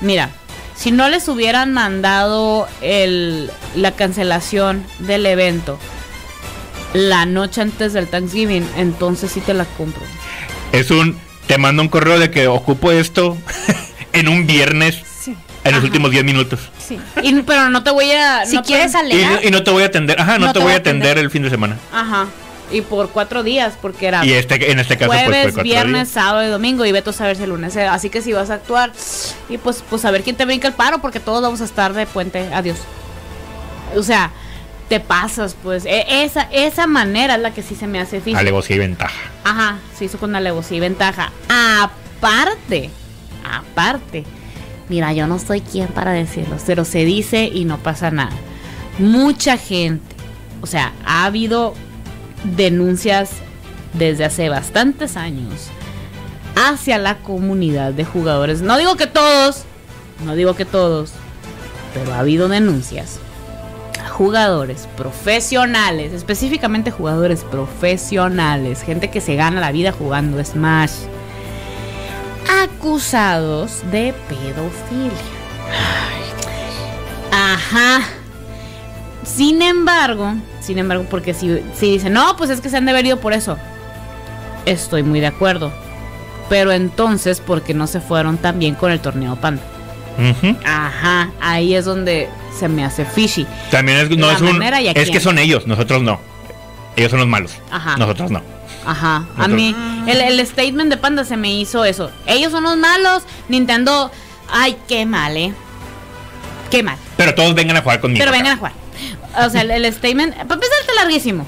mira, 0.00 0.30
si 0.76 0.90
no 0.90 1.08
les 1.08 1.28
hubieran 1.28 1.72
mandado 1.72 2.66
el, 2.80 3.50
la 3.76 3.92
cancelación 3.92 4.84
del 5.00 5.26
evento 5.26 5.78
la 6.94 7.26
noche 7.26 7.60
antes 7.60 7.92
del 7.92 8.06
Thanksgiving, 8.06 8.64
entonces 8.76 9.32
sí 9.32 9.40
te 9.40 9.52
la 9.52 9.64
compro. 9.64 10.00
Es 10.70 10.90
un 10.92 11.18
te 11.48 11.58
mando 11.58 11.82
un 11.82 11.88
correo 11.88 12.18
de 12.20 12.30
que 12.30 12.46
ocupo 12.46 12.92
esto 12.92 13.36
en 14.12 14.28
un 14.28 14.46
viernes 14.46 15.02
Sí, 15.20 15.36
en 15.64 15.74
los 15.74 15.82
últimos 15.82 16.10
10 16.12 16.24
minutos. 16.24 16.60
sí. 16.78 16.98
Y- 17.22 17.42
pero 17.42 17.68
no 17.68 17.82
te 17.82 17.90
voy 17.90 18.10
a. 18.12 18.46
Si 18.46 18.54
no 18.56 18.62
quieres 18.62 18.94
Y, 18.94 18.96
alegar, 18.96 19.44
y 19.44 19.50
no 19.50 19.64
te 19.64 19.70
voy 19.72 19.82
a 19.82 19.86
atender, 19.86 20.20
ajá, 20.20 20.38
no, 20.38 20.52
te, 20.52 20.60
voy 20.60 20.72
a 20.72 20.76
atender, 20.76 21.08
atender. 21.10 21.18
el 21.24 21.30
fin 21.30 21.42
de 21.42 21.50
semana. 21.50 21.76
Ajá. 21.92 22.26
Y 22.72 22.80
por 22.80 23.10
cuatro 23.10 23.42
días, 23.42 23.74
porque 23.80 24.06
era 24.06 24.24
Y 24.24 24.32
este 24.32 24.70
en 24.72 24.78
este 24.80 24.96
caso 24.96 25.08
pues 25.10 25.22
fue 25.24 25.32
jueves, 25.32 25.54
viernes, 25.62 25.94
días. 25.94 26.08
sábado 26.08 26.44
y 26.44 26.48
domingo. 26.48 26.84
Y 26.86 26.92
Beto 26.92 27.10
a 27.10 27.12
saber 27.12 27.36
si 27.36 27.42
el 27.44 27.50
lunes. 27.50 27.76
eh, 27.76 27.86
Así 27.86 28.08
que 28.10 28.22
si 28.22 28.32
vas 28.32 28.50
a 28.50 28.54
actuar, 28.54 28.92
y 29.48 29.58
pues, 29.58 29.84
pues 29.88 30.04
a 30.04 30.10
ver 30.10 30.22
quién 30.22 30.34
te 30.36 30.44
brinca 30.44 30.66
el 30.68 30.74
paro, 30.74 30.98
porque 31.00 31.20
todos 31.20 31.42
vamos 31.42 31.60
a 31.60 31.64
estar 31.64 31.92
de 31.92 32.06
puente. 32.06 32.48
Adiós. 32.54 32.78
O 33.96 34.02
sea, 34.02 34.30
te 34.88 34.98
pasas, 34.98 35.54
pues. 35.62 35.84
E- 35.84 36.24
esa, 36.24 36.48
esa 36.52 36.86
manera 36.86 37.34
es 37.36 37.40
la 37.42 37.52
que 37.52 37.62
sí 37.62 37.74
se 37.74 37.86
me 37.86 38.00
hace 38.00 38.16
difícil. 38.16 38.36
Alevosía 38.38 38.76
y 38.76 38.78
ventaja. 38.80 39.14
Ajá, 39.44 39.78
se 39.96 40.06
hizo 40.06 40.18
con 40.18 40.34
alevosía 40.34 40.78
y 40.78 40.80
ventaja. 40.80 41.32
Aparte, 41.48 42.90
aparte. 43.44 44.24
Mira, 44.88 45.12
yo 45.12 45.26
no 45.26 45.38
soy 45.38 45.60
quien 45.60 45.88
para 45.88 46.12
decirlo, 46.12 46.56
pero 46.66 46.84
se 46.84 47.04
dice 47.04 47.44
y 47.44 47.64
no 47.66 47.78
pasa 47.78 48.10
nada. 48.10 48.32
Mucha 48.98 49.56
gente, 49.56 50.14
o 50.60 50.66
sea, 50.66 50.92
ha 51.06 51.24
habido 51.24 51.74
denuncias 52.44 53.30
desde 53.94 54.24
hace 54.24 54.48
bastantes 54.48 55.16
años 55.16 55.70
hacia 56.56 56.98
la 56.98 57.18
comunidad 57.18 57.92
de 57.92 58.04
jugadores. 58.04 58.62
No 58.62 58.76
digo 58.76 58.96
que 58.96 59.06
todos, 59.06 59.64
no 60.24 60.34
digo 60.34 60.54
que 60.54 60.64
todos, 60.64 61.12
pero 61.92 62.12
ha 62.14 62.20
habido 62.20 62.48
denuncias 62.48 63.18
a 64.02 64.08
jugadores 64.08 64.88
profesionales, 64.96 66.12
específicamente 66.12 66.90
jugadores 66.90 67.44
profesionales, 67.44 68.82
gente 68.82 69.10
que 69.10 69.20
se 69.20 69.36
gana 69.36 69.60
la 69.60 69.72
vida 69.72 69.92
jugando 69.92 70.42
Smash, 70.44 70.92
acusados 72.62 73.82
de 73.90 74.14
pedofilia. 74.28 75.12
Ajá. 77.32 78.00
Sin 79.24 79.62
embargo, 79.62 80.34
sin 80.64 80.78
embargo, 80.78 81.06
porque 81.10 81.34
si, 81.34 81.60
si 81.78 81.92
dicen, 81.92 82.12
no, 82.12 82.36
pues 82.36 82.50
es 82.50 82.60
que 82.60 82.68
se 82.68 82.76
han 82.76 82.84
de 82.84 82.92
haber 82.92 83.06
ido 83.06 83.20
por 83.20 83.32
eso. 83.32 83.58
Estoy 84.66 85.02
muy 85.02 85.20
de 85.20 85.26
acuerdo. 85.26 85.72
Pero 86.48 86.72
entonces, 86.72 87.40
¿por 87.40 87.62
qué 87.62 87.74
no 87.74 87.86
se 87.86 88.00
fueron 88.00 88.38
también 88.38 88.74
con 88.74 88.90
el 88.90 89.00
torneo 89.00 89.36
Panda? 89.36 89.62
Ujú. 90.18 90.56
Ajá, 90.64 91.30
ahí 91.40 91.74
es 91.74 91.84
donde 91.84 92.28
se 92.58 92.68
me 92.68 92.84
hace 92.84 93.04
fishy. 93.04 93.46
También 93.70 93.98
es, 93.98 94.10
no 94.10 94.26
La 94.28 94.34
es 94.34 94.40
un. 94.40 94.62
Es 94.62 95.10
que 95.10 95.20
son 95.20 95.38
ellos, 95.38 95.66
nosotros 95.66 96.02
no. 96.02 96.20
Ellos 96.96 97.10
son 97.10 97.20
los 97.20 97.28
malos. 97.28 97.52
Ajá. 97.70 97.96
Nosotros 97.96 98.30
no. 98.30 98.42
Ajá, 98.86 99.24
a 99.38 99.48
mí 99.48 99.74
el, 100.06 100.20
el 100.20 100.46
statement 100.46 100.90
de 100.90 100.98
Panda 100.98 101.24
se 101.24 101.36
me 101.36 101.52
hizo 101.52 101.84
eso. 101.84 102.10
Ellos 102.26 102.52
son 102.52 102.64
los 102.64 102.76
malos, 102.76 103.22
Nintendo, 103.48 104.10
ay, 104.52 104.76
qué 104.86 105.06
mal, 105.06 105.36
eh. 105.36 105.54
Qué 106.70 106.82
mal. 106.82 106.98
Pero 107.16 107.34
todos 107.34 107.54
vengan 107.54 107.78
a 107.78 107.82
jugar 107.82 108.00
conmigo. 108.00 108.20
Pero 108.20 108.30
vengan 108.30 108.52
a 108.52 108.56
jugar. 108.58 108.72
O 109.38 109.50
sea, 109.50 109.62
el, 109.62 109.92
statement, 109.92 110.34
para 110.34 110.54
empezar, 110.54 110.78
está 110.80 110.94
larguísimo. 110.94 111.46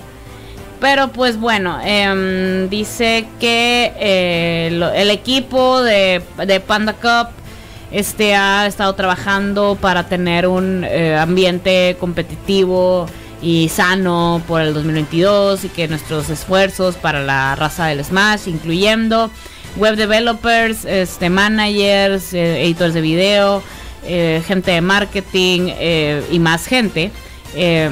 Pero 0.80 1.08
pues 1.08 1.38
bueno, 1.38 1.78
em, 1.82 2.68
dice 2.68 3.26
que 3.40 3.92
eh, 3.98 4.66
el 4.94 5.10
equipo 5.10 5.82
de, 5.82 6.22
de 6.46 6.60
Panda 6.60 6.92
Cup 6.92 7.28
este, 7.90 8.34
ha 8.34 8.66
estado 8.66 8.94
trabajando 8.94 9.78
para 9.80 10.06
tener 10.06 10.46
un 10.46 10.84
eh, 10.84 11.16
ambiente 11.16 11.96
competitivo 11.98 13.06
y 13.40 13.70
sano 13.70 14.42
por 14.46 14.60
el 14.60 14.74
2022 14.74 15.64
y 15.64 15.68
que 15.70 15.88
nuestros 15.88 16.28
esfuerzos 16.28 16.96
para 16.96 17.22
la 17.22 17.54
raza 17.54 17.86
del 17.86 18.04
Smash, 18.04 18.46
incluyendo 18.46 19.30
web 19.76 19.96
developers, 19.96 20.84
este, 20.84 21.30
managers, 21.30 22.34
eh, 22.34 22.64
editores 22.64 22.92
de 22.94 23.00
video, 23.00 23.62
gente 24.06 24.70
de 24.70 24.80
marketing 24.80 25.72
y 26.30 26.38
más 26.38 26.66
gente, 26.66 27.10
eh, 27.54 27.90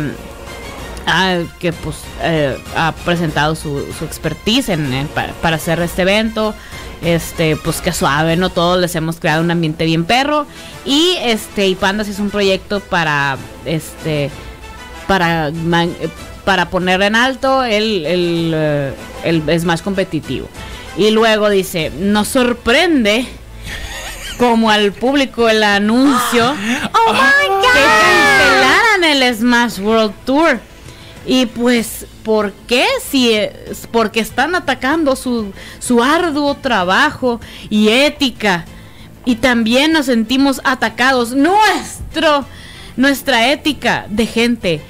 ah, 1.06 1.38
que 1.58 1.72
pues 1.72 1.96
eh, 2.22 2.58
ha 2.76 2.92
presentado 3.04 3.54
su, 3.54 3.84
su 3.98 4.04
expertise 4.04 4.70
en, 4.70 4.92
en- 4.92 5.08
para, 5.08 5.32
para 5.34 5.56
hacer 5.56 5.80
este 5.80 6.02
evento. 6.02 6.54
Este, 7.02 7.56
pues 7.56 7.82
que 7.82 7.92
suave, 7.92 8.34
¿no? 8.36 8.48
Todos 8.48 8.80
les 8.80 8.94
hemos 8.94 9.16
creado 9.16 9.42
un 9.42 9.50
ambiente 9.50 9.84
bien 9.84 10.04
perro. 10.04 10.46
Y 10.86 11.16
este, 11.22 11.66
y 11.68 11.74
Pandas 11.74 12.08
es 12.08 12.18
un 12.18 12.30
proyecto 12.30 12.80
para 12.80 13.36
este 13.66 14.30
para 15.06 15.50
man- 15.50 15.94
para 16.46 16.70
poner 16.70 17.02
en 17.02 17.14
alto 17.14 17.62
el, 17.64 18.06
el, 18.06 18.52
eh, 18.54 18.94
el 19.24 19.60
Smash 19.60 19.80
competitivo. 19.82 20.48
Y 20.96 21.10
luego 21.10 21.50
dice, 21.50 21.90
nos 21.98 22.28
sorprende 22.28 23.26
como 24.38 24.70
al 24.70 24.92
público 24.92 25.48
el 25.48 25.62
anuncio 25.62 26.50
Oh 27.06 27.12
my 27.12 27.48
God. 27.48 28.23
El 29.04 29.34
Smash 29.34 29.78
World 29.80 30.14
Tour. 30.24 30.60
Y 31.26 31.46
pues, 31.46 32.06
¿por 32.22 32.52
qué? 32.66 32.84
Si 33.06 33.32
es 33.32 33.86
porque 33.90 34.20
están 34.20 34.54
atacando 34.54 35.16
su, 35.16 35.52
su 35.78 36.02
arduo 36.02 36.54
trabajo 36.56 37.40
y 37.70 37.88
ética. 37.88 38.64
Y 39.24 39.36
también 39.36 39.92
nos 39.92 40.06
sentimos 40.06 40.60
atacados. 40.64 41.32
Nuestro, 41.32 42.44
nuestra 42.96 43.50
ética 43.52 44.06
de 44.08 44.26
gente 44.26 44.80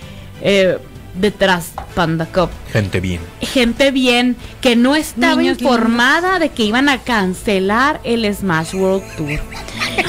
eh, 0.40 0.78
detrás 1.14 1.72
Panda 1.94 2.26
Cup 2.26 2.50
Gente 2.72 3.00
bien. 3.00 3.20
gente 3.40 3.90
bien 3.90 4.36
que 4.60 4.76
no 4.76 4.96
estaba 4.96 5.36
Niños 5.36 5.60
informada 5.60 6.38
de 6.38 6.50
que 6.50 6.64
iban 6.64 6.88
a 6.88 6.98
cancelar 6.98 8.00
el 8.04 8.32
Smash 8.34 8.74
World 8.74 9.04
Tour. 9.16 9.40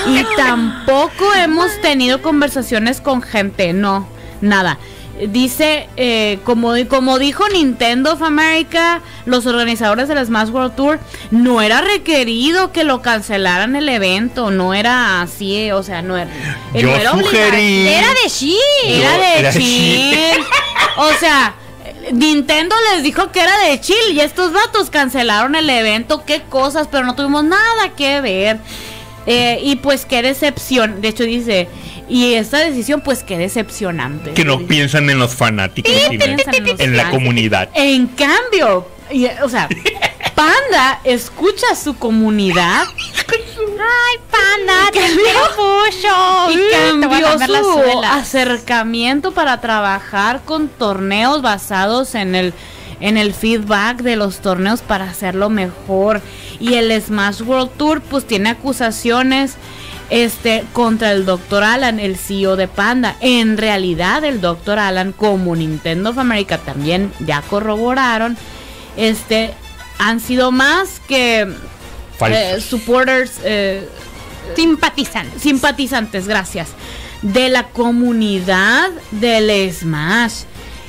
Y 0.07 0.23
tampoco 0.35 1.33
hemos 1.35 1.69
tenido 1.81 2.21
conversaciones 2.21 3.01
con 3.01 3.21
gente, 3.21 3.73
no, 3.73 4.07
nada. 4.41 4.79
Dice, 5.29 5.87
eh, 5.95 6.39
como, 6.43 6.73
como 6.89 7.19
dijo 7.19 7.47
Nintendo 7.47 8.13
of 8.13 8.21
America, 8.21 9.01
los 9.25 9.45
organizadores 9.45 10.09
del 10.09 10.25
Smash 10.25 10.49
World 10.49 10.75
Tour, 10.75 10.99
no 11.31 11.61
era 11.61 11.79
requerido 11.79 12.73
que 12.73 12.83
lo 12.83 13.01
cancelaran 13.01 13.77
el 13.77 13.87
evento, 13.87 14.51
no 14.51 14.73
era 14.73 15.21
así, 15.21 15.71
o 15.71 15.83
sea, 15.83 16.01
no 16.01 16.17
era... 16.17 16.29
eh, 16.73 16.81
Yo 16.81 16.87
no 16.89 16.95
era 16.97 17.11
sugerí- 17.13 17.19
obligatorio. 17.21 17.89
Era 17.89 18.07
de 18.23 18.29
Shi. 18.29 18.57
Era 18.87 19.17
de 19.17 19.39
era 19.39 19.51
de 19.53 19.59
chill. 19.59 20.43
O 20.97 21.11
sea, 21.19 21.55
Nintendo 22.11 22.75
les 22.93 23.03
dijo 23.03 23.31
que 23.31 23.39
era 23.41 23.57
de 23.69 23.79
chill 23.81 24.11
y 24.13 24.19
estos 24.21 24.51
vatos 24.53 24.89
cancelaron 24.89 25.55
el 25.55 25.69
evento, 25.69 26.23
qué 26.25 26.41
cosas, 26.41 26.87
pero 26.91 27.05
no 27.05 27.15
tuvimos 27.15 27.43
nada 27.43 27.89
que 27.97 28.19
ver. 28.21 28.59
Eh, 29.27 29.59
y 29.63 29.77
pues 29.77 30.05
qué 30.05 30.21
decepción, 30.21 31.01
de 31.01 31.07
hecho 31.07 31.23
dice, 31.23 31.67
y 32.07 32.33
esta 32.33 32.59
decisión 32.59 33.01
pues 33.01 33.23
qué 33.23 33.37
decepcionante. 33.37 34.33
Que 34.33 34.45
no 34.45 34.59
piensan 34.67 35.09
en 35.09 35.19
los 35.19 35.33
fanáticos, 35.33 35.91
sino 36.09 36.25
piensan 36.25 36.55
en 36.55 36.65
los 36.65 36.79
en 36.79 36.97
la 36.97 37.09
comunidad. 37.09 37.69
En 37.73 38.07
cambio, 38.07 38.87
y, 39.11 39.27
o 39.43 39.49
sea, 39.49 39.67
Panda 40.35 40.99
escucha 41.05 41.65
a 41.71 41.75
su 41.75 41.97
comunidad 41.97 42.83
Ay, 43.77 44.19
panda, 44.31 44.91
te 44.91 44.99
quiero 44.99 45.39
mucho. 45.57 46.51
y 46.51 47.01
te 47.01 47.07
voy 47.07 47.23
a 47.23 47.37
cambió 47.37 47.63
su 47.63 48.03
acercamiento 48.03 49.31
para 49.31 49.61
trabajar 49.61 50.41
con 50.43 50.67
torneos 50.67 51.41
basados 51.41 52.15
en 52.15 52.35
el 52.35 52.53
en 53.01 53.17
el 53.17 53.33
feedback 53.33 54.01
de 54.01 54.15
los 54.15 54.39
torneos 54.39 54.81
para 54.81 55.09
hacerlo 55.09 55.49
mejor 55.49 56.21
y 56.59 56.75
el 56.75 57.01
Smash 57.01 57.41
World 57.41 57.71
Tour 57.77 58.01
pues 58.01 58.25
tiene 58.25 58.49
acusaciones 58.49 59.55
este 60.09 60.63
contra 60.73 61.11
el 61.11 61.25
Dr. 61.25 61.63
Alan, 61.63 61.99
el 61.99 62.17
CEO 62.17 62.55
de 62.55 62.67
Panda. 62.67 63.15
En 63.21 63.57
realidad 63.57 64.23
el 64.23 64.41
Dr. 64.41 64.79
Alan 64.79 65.11
como 65.11 65.55
Nintendo 65.55 66.11
of 66.11 66.17
America 66.17 66.57
también 66.57 67.11
ya 67.19 67.41
corroboraron 67.41 68.37
este 68.97 69.53
han 69.97 70.19
sido 70.19 70.51
más 70.51 71.01
que 71.07 71.47
eh, 72.27 72.61
supporters 72.61 73.39
eh, 73.43 73.87
Simpatizan. 74.55 75.27
simpatizantes, 75.39 76.27
gracias, 76.27 76.69
de 77.21 77.49
la 77.49 77.63
comunidad 77.69 78.89
del 79.11 79.73
Smash. 79.73 80.43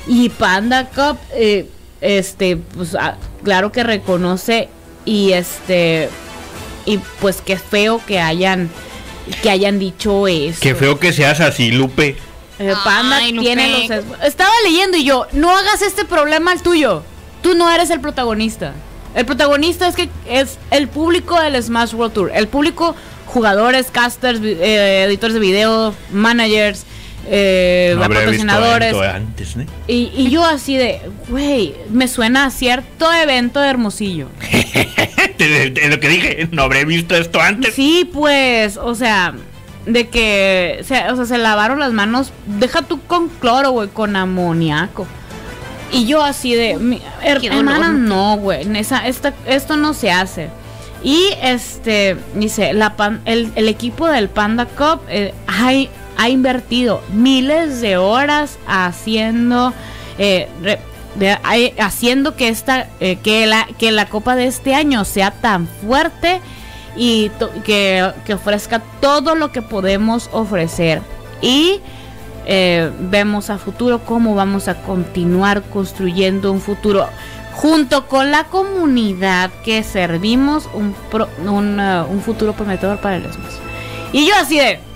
Y 0.05 0.29
Panda 0.29 0.85
Cup, 0.85 1.17
eh, 1.33 1.67
este, 1.99 2.57
pues 2.57 2.95
ah, 2.95 3.17
claro 3.43 3.71
que 3.71 3.83
reconoce 3.83 4.69
y 5.03 5.33
este, 5.33 6.09
y 6.85 6.99
pues 7.19 7.41
qué 7.41 7.57
feo 7.57 7.99
que 8.05 8.19
hayan, 8.19 8.69
que 9.41 9.49
hayan 9.49 9.79
dicho 9.79 10.27
eso. 10.27 10.59
Qué 10.61 10.75
feo 10.75 10.99
que 10.99 11.13
seas 11.13 11.39
así, 11.39 11.71
Lupe. 11.71 12.15
Eh, 12.59 12.73
Panda 12.83 13.17
Ay, 13.17 13.31
Lupe. 13.33 13.45
tiene 13.45 13.69
los... 13.69 13.89
es- 13.91 14.05
Estaba 14.25 14.51
leyendo 14.63 14.97
y 14.97 15.03
yo, 15.03 15.27
no 15.33 15.55
hagas 15.55 15.81
este 15.81 16.05
problema 16.05 16.51
al 16.51 16.61
tuyo. 16.61 17.03
Tú 17.41 17.53
no 17.53 17.69
eres 17.71 17.89
el 17.91 18.01
protagonista. 18.01 18.73
El 19.15 19.25
protagonista 19.25 19.87
es 19.87 19.95
que 19.95 20.09
es 20.27 20.57
el 20.71 20.87
público 20.87 21.39
del 21.39 21.61
Smash 21.61 21.93
World 21.93 22.13
Tour. 22.13 22.31
El 22.33 22.47
público, 22.47 22.95
jugadores, 23.27 23.87
casters, 23.91 24.39
eh, 24.43 25.03
editores 25.07 25.33
de 25.33 25.39
video, 25.39 25.93
managers, 26.11 26.83
eh, 27.29 27.93
No 27.97 28.03
habré 28.05 28.25
visto 28.27 28.45
patrocinadores. 28.47 28.93
antes, 29.15 29.55
¿eh? 29.57 29.65
Y, 29.87 30.11
y 30.15 30.29
yo 30.29 30.43
así 30.45 30.75
de, 30.77 31.01
güey, 31.29 31.75
me 31.89 32.07
suena 32.07 32.45
a 32.45 32.51
cierto 32.51 33.11
evento 33.13 33.59
de 33.59 33.69
Hermosillo. 33.69 34.27
De- 35.37 35.69
de 35.69 35.87
lo 35.89 35.99
que 35.99 36.09
dije, 36.09 36.47
no 36.51 36.63
habré 36.63 36.83
visto 36.85 37.15
esto 37.15 37.39
antes. 37.39 37.73
Sí, 37.75 38.09
pues, 38.11 38.77
o 38.77 38.95
sea, 38.95 39.33
de 39.85 40.07
que, 40.07 40.81
se, 40.83 41.09
o 41.11 41.15
sea, 41.15 41.25
se 41.25 41.37
lavaron 41.37 41.79
las 41.79 41.93
manos, 41.93 42.31
deja 42.45 42.81
tú 42.81 43.01
con 43.03 43.29
cloro, 43.29 43.71
güey, 43.71 43.89
con 43.89 44.15
amoníaco. 44.15 45.05
Y 45.91 46.05
yo 46.05 46.23
así 46.23 46.53
de, 46.55 46.77
mi- 46.77 47.01
her- 47.23 47.43
hermana, 47.45 47.89
no, 47.89 48.37
güey, 48.37 48.65
esa, 48.77 49.07
esta, 49.07 49.33
esto 49.45 49.77
no 49.77 49.93
se 49.93 50.11
hace. 50.11 50.49
Y 51.03 51.27
este, 51.43 52.17
dice, 52.35 52.73
la 52.73 52.95
pan- 52.97 53.21
el, 53.25 53.51
el 53.55 53.69
equipo 53.69 54.07
del 54.07 54.29
Panda 54.29 54.65
Cup 54.65 55.01
eh, 55.09 55.33
hay- 55.45 55.89
ha 56.17 56.29
invertido 56.29 57.01
miles 57.13 57.81
de 57.81 57.97
horas 57.97 58.57
haciendo, 58.67 59.73
eh, 60.17 60.47
haciendo 61.79 62.35
que 62.35 62.49
esta, 62.49 62.87
eh, 62.99 63.17
que 63.17 63.45
la, 63.45 63.67
que 63.77 63.91
la 63.91 64.07
copa 64.07 64.35
de 64.35 64.47
este 64.47 64.75
año 64.75 65.05
sea 65.05 65.31
tan 65.31 65.67
fuerte 65.67 66.41
y 66.95 67.29
que, 67.63 68.11
que 68.25 68.33
ofrezca 68.33 68.81
todo 68.99 69.35
lo 69.35 69.51
que 69.51 69.61
podemos 69.61 70.29
ofrecer. 70.33 71.01
Y 71.41 71.81
eh, 72.49 72.91
vemos 72.99 73.49
a 73.49 73.57
futuro 73.57 73.99
cómo 74.05 74.33
vamos 74.33 74.69
a 74.69 74.75
continuar 74.75 75.63
construyendo 75.63 76.51
un 76.53 76.61
futuro 76.61 77.07
junto 77.51 78.07
con 78.07 78.31
la 78.31 78.45
comunidad 78.45 79.51
que 79.65 79.83
servimos 79.83 80.69
un, 80.73 80.95
un, 81.45 82.21
futuro 82.21 82.53
prometedor 82.53 83.01
para 83.01 83.17
el 83.17 83.23
Smash. 83.23 83.55
Y 84.13 84.27
yo 84.27 84.33
así 84.39 84.57
de... 84.57 84.86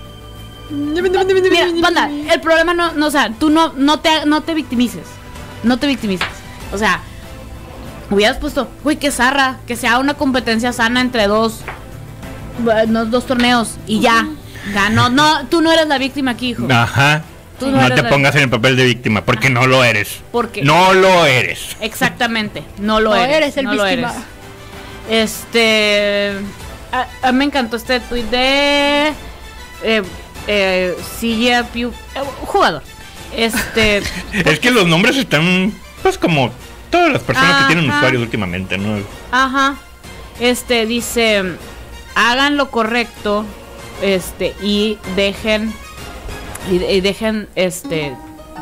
Mira, 0.70 2.10
el 2.32 2.40
problema 2.40 2.74
no, 2.74 2.92
no, 2.92 3.06
o 3.06 3.10
sea, 3.10 3.30
tú 3.38 3.50
no, 3.50 3.72
no, 3.76 4.00
te, 4.00 4.24
no 4.26 4.42
te 4.42 4.54
victimices. 4.54 5.04
No 5.62 5.78
te 5.78 5.86
victimices. 5.86 6.26
O 6.72 6.78
sea, 6.78 7.00
hubieras 8.10 8.38
puesto, 8.38 8.68
uy, 8.84 8.96
qué 8.96 9.10
zarra, 9.10 9.58
que 9.66 9.76
sea 9.76 9.98
una 9.98 10.14
competencia 10.14 10.72
sana 10.72 11.00
entre 11.00 11.26
dos, 11.26 11.60
bueno, 12.60 13.04
dos 13.06 13.26
torneos 13.26 13.76
y 13.86 14.00
ya. 14.00 14.26
Ya, 14.72 14.90
no, 14.90 15.08
no, 15.08 15.46
tú 15.48 15.60
no 15.60 15.72
eres 15.72 15.88
la 15.88 15.98
víctima 15.98 16.32
aquí, 16.32 16.50
hijo. 16.50 16.66
Ajá. 16.70 17.22
Tú 17.58 17.66
no 17.70 17.78
no 17.78 17.86
eres 17.86 18.00
te 18.00 18.08
pongas 18.08 18.34
en 18.36 18.42
el 18.42 18.50
papel 18.50 18.76
de 18.76 18.84
víctima, 18.84 19.24
porque 19.24 19.50
no 19.50 19.66
lo 19.66 19.84
eres. 19.84 20.20
Porque 20.32 20.62
No 20.62 20.94
lo 20.94 21.26
eres. 21.26 21.76
exactamente, 21.80 22.64
no 22.78 23.00
lo 23.00 23.10
No 23.10 23.16
eres. 23.16 23.36
eres 23.36 23.56
el 23.56 23.64
no 23.66 23.74
lo 23.74 23.84
víctima. 23.84 24.12
eres. 25.08 25.32
Este, 25.32 26.32
a, 27.22 27.32
me 27.32 27.44
encantó 27.44 27.76
este 27.76 28.00
tweet 28.00 28.24
de 28.24 29.12
eh, 29.82 30.02
eh, 30.46 30.96
CJ 31.20 31.64
Pew- 31.72 31.92
eh, 32.14 32.20
jugador. 32.46 32.82
Este, 33.36 33.98
Es 34.32 34.58
que 34.60 34.70
los 34.70 34.86
nombres 34.86 35.16
están, 35.16 35.72
pues, 36.02 36.18
como 36.18 36.50
todas 36.90 37.12
las 37.12 37.22
personas 37.22 37.62
que 37.66 37.74
tienen 37.74 37.90
usuarios 37.90 38.22
últimamente, 38.22 38.76
¿no? 38.78 38.98
Ajá. 39.30 39.76
Este 40.40 40.86
dice, 40.86 41.42
hagan 42.14 42.56
lo 42.56 42.70
correcto, 42.70 43.44
este 44.02 44.54
y 44.62 44.98
dejen 45.16 45.72
y, 46.70 46.76
y 46.82 47.00
dejen 47.00 47.48
este 47.54 48.14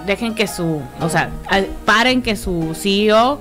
dejen 0.06 0.34
que 0.34 0.46
su, 0.46 0.82
o 1.00 1.08
sea, 1.08 1.30
paren 1.84 2.22
que 2.22 2.36
su 2.36 2.74
CEO 2.74 3.40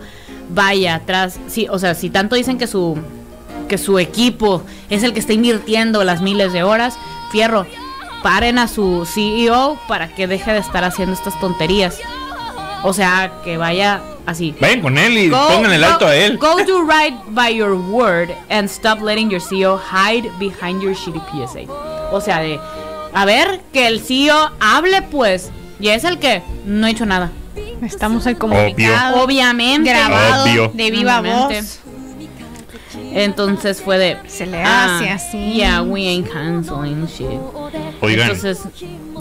vaya 0.50 0.96
atrás. 0.96 1.40
Sí, 1.48 1.68
o 1.70 1.80
sea, 1.80 1.94
si 1.96 2.10
tanto 2.10 2.36
dicen 2.36 2.58
que 2.58 2.68
su 2.68 2.98
que 3.68 3.78
su 3.78 4.00
equipo 4.00 4.64
es 4.90 5.04
el 5.04 5.14
que 5.14 5.20
está 5.20 5.34
invirtiendo 5.34 6.04
las 6.04 6.22
miles 6.22 6.54
de 6.54 6.64
horas, 6.64 6.98
fierro, 7.32 7.66
paren 8.24 8.58
a 8.60 8.68
su 8.68 9.06
CEO 9.06 9.80
para 9.88 10.08
que 10.10 10.28
deje 10.28 10.52
de 10.54 10.60
estar 10.60 10.84
haciendo 10.84 11.14
estas 11.14 11.40
tonterías. 11.40 11.98
O 12.84 12.94
sea, 12.94 13.32
que 13.44 13.58
vaya 13.58 14.02
así. 14.26 14.56
Vayan 14.62 14.82
con 14.82 14.98
él 14.98 15.18
y 15.18 15.30
Go- 15.30 15.48
pongan 15.50 15.72
el 15.74 15.84
alto 15.84 16.06
go- 16.06 16.12
a 16.12 16.16
él. 16.16 16.38
Go 16.38 16.56
do 16.66 16.82
right 16.84 17.14
by 17.30 17.54
your 17.54 17.74
word 17.74 18.30
and 18.50 18.70
stop 18.70 19.02
letting 19.02 19.30
your 19.30 19.42
CEO 19.42 19.78
hide 19.78 20.30
behind 20.40 20.82
your 20.82 20.94
shitty 20.96 21.20
PSA. 21.32 21.72
O 22.12 22.22
sea, 22.22 22.40
de, 22.40 22.58
a 23.14 23.26
ver, 23.26 23.60
que 23.74 23.88
el 23.88 24.00
CEO 24.02 24.52
hable 24.60 25.02
pues. 25.04 25.52
Y 25.82 25.90
es 25.90 26.04
el 26.04 26.20
que 26.20 26.42
no 26.66 26.88
ha 26.88 26.90
hecho 26.90 27.06
nada. 27.06 27.32
Estamos 27.82 28.26
el 28.28 28.38
comunicado 28.38 29.22
Obviamente. 29.24 29.90
grabado 29.90 30.44
Obvio. 30.44 30.72
de 30.74 30.92
viva 30.92 31.20
Obviamente. 31.20 31.62
voz. 31.62 31.80
Entonces 32.96 33.82
fue 33.82 33.98
de... 33.98 34.18
Se 34.28 34.46
le 34.46 34.62
ah, 34.64 34.98
hace 34.98 35.10
así. 35.10 35.54
Yeah, 35.54 35.82
we 35.82 36.02
ain't 36.08 36.30
canceling 36.30 37.08
shit. 37.08 37.28
Oigan, 38.02 38.32
Entonces, 38.32 38.60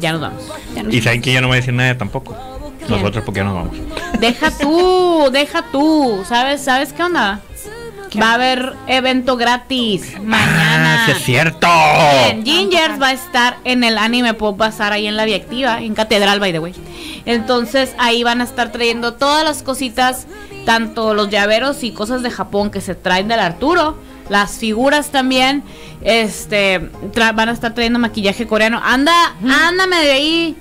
ya 0.01 0.13
nos 0.13 0.21
vamos. 0.21 0.45
Ya 0.75 0.83
no- 0.83 0.91
y 0.91 1.01
saben 1.01 1.21
que 1.23 1.33
ya 1.33 1.41
no 1.41 1.49
va 1.49 1.55
a 1.55 1.57
decir 1.57 1.75
nada 1.75 1.97
tampoco. 1.97 2.37
Nosotros, 2.89 3.23
porque 3.25 3.41
ya 3.41 3.45
nos 3.45 3.55
vamos. 3.55 3.77
Deja 4.19 4.51
tú, 4.51 5.29
deja 5.31 5.63
tú. 5.71 6.23
¿Sabes, 6.27 6.63
¿sabes 6.63 6.93
qué 6.93 7.03
onda? 7.03 7.41
Va 8.21 8.31
a 8.31 8.35
haber 8.35 8.75
evento 8.87 9.37
gratis 9.37 10.15
mañana. 10.23 11.03
Ah, 11.03 11.07
sí 11.07 11.13
es 11.13 11.25
cierto. 11.25 11.69
En 12.27 12.45
Gingers 12.45 13.01
va 13.01 13.09
a 13.09 13.13
estar 13.13 13.57
en 13.65 13.85
el 13.85 13.99
anime 13.99 14.35
Pop 14.35 14.57
Bazar 14.57 14.93
ahí 14.93 15.07
en 15.07 15.17
la 15.17 15.25
Viactiva, 15.25 15.81
en 15.81 15.95
Catedral, 15.95 16.41
by 16.41 16.53
the 16.53 16.59
way. 16.59 16.75
Entonces 17.27 17.95
ahí 17.99 18.23
van 18.23 18.41
a 18.41 18.45
estar 18.45 18.73
trayendo 18.73 19.15
todas 19.15 19.45
las 19.45 19.63
cositas, 19.63 20.27
tanto 20.65 21.15
los 21.15 21.29
llaveros 21.29 21.85
y 21.85 21.93
cosas 21.93 22.23
de 22.23 22.31
Japón 22.31 22.71
que 22.71 22.81
se 22.81 22.95
traen 22.95 23.29
del 23.29 23.41
Arturo, 23.41 23.99
las 24.29 24.59
figuras 24.59 25.11
también, 25.11 25.63
este, 26.03 26.91
van 27.15 27.49
a 27.49 27.53
estar 27.53 27.75
trayendo 27.75 27.99
maquillaje 27.99 28.47
coreano. 28.47 28.81
Anda, 28.83 29.35
ándame 29.43 29.97
de 29.97 30.13
ahí. 30.13 30.57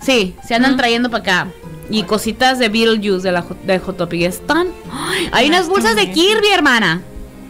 Sí, 0.00 0.34
se 0.46 0.54
andan 0.54 0.76
trayendo 0.76 1.10
para 1.10 1.22
acá. 1.22 1.48
Y 1.90 2.02
cositas 2.02 2.58
de 2.58 2.68
Beetlejuice 2.68 3.22
de 3.22 3.32
la 3.32 3.44
de 3.64 3.78
Hot 3.78 3.96
Topic. 3.96 4.22
Están. 4.22 4.68
¡Ay! 4.90 5.28
Hay 5.32 5.48
unas 5.48 5.68
bolsas 5.68 5.96
de 5.96 6.10
Kirby, 6.10 6.48
hermana. 6.52 7.02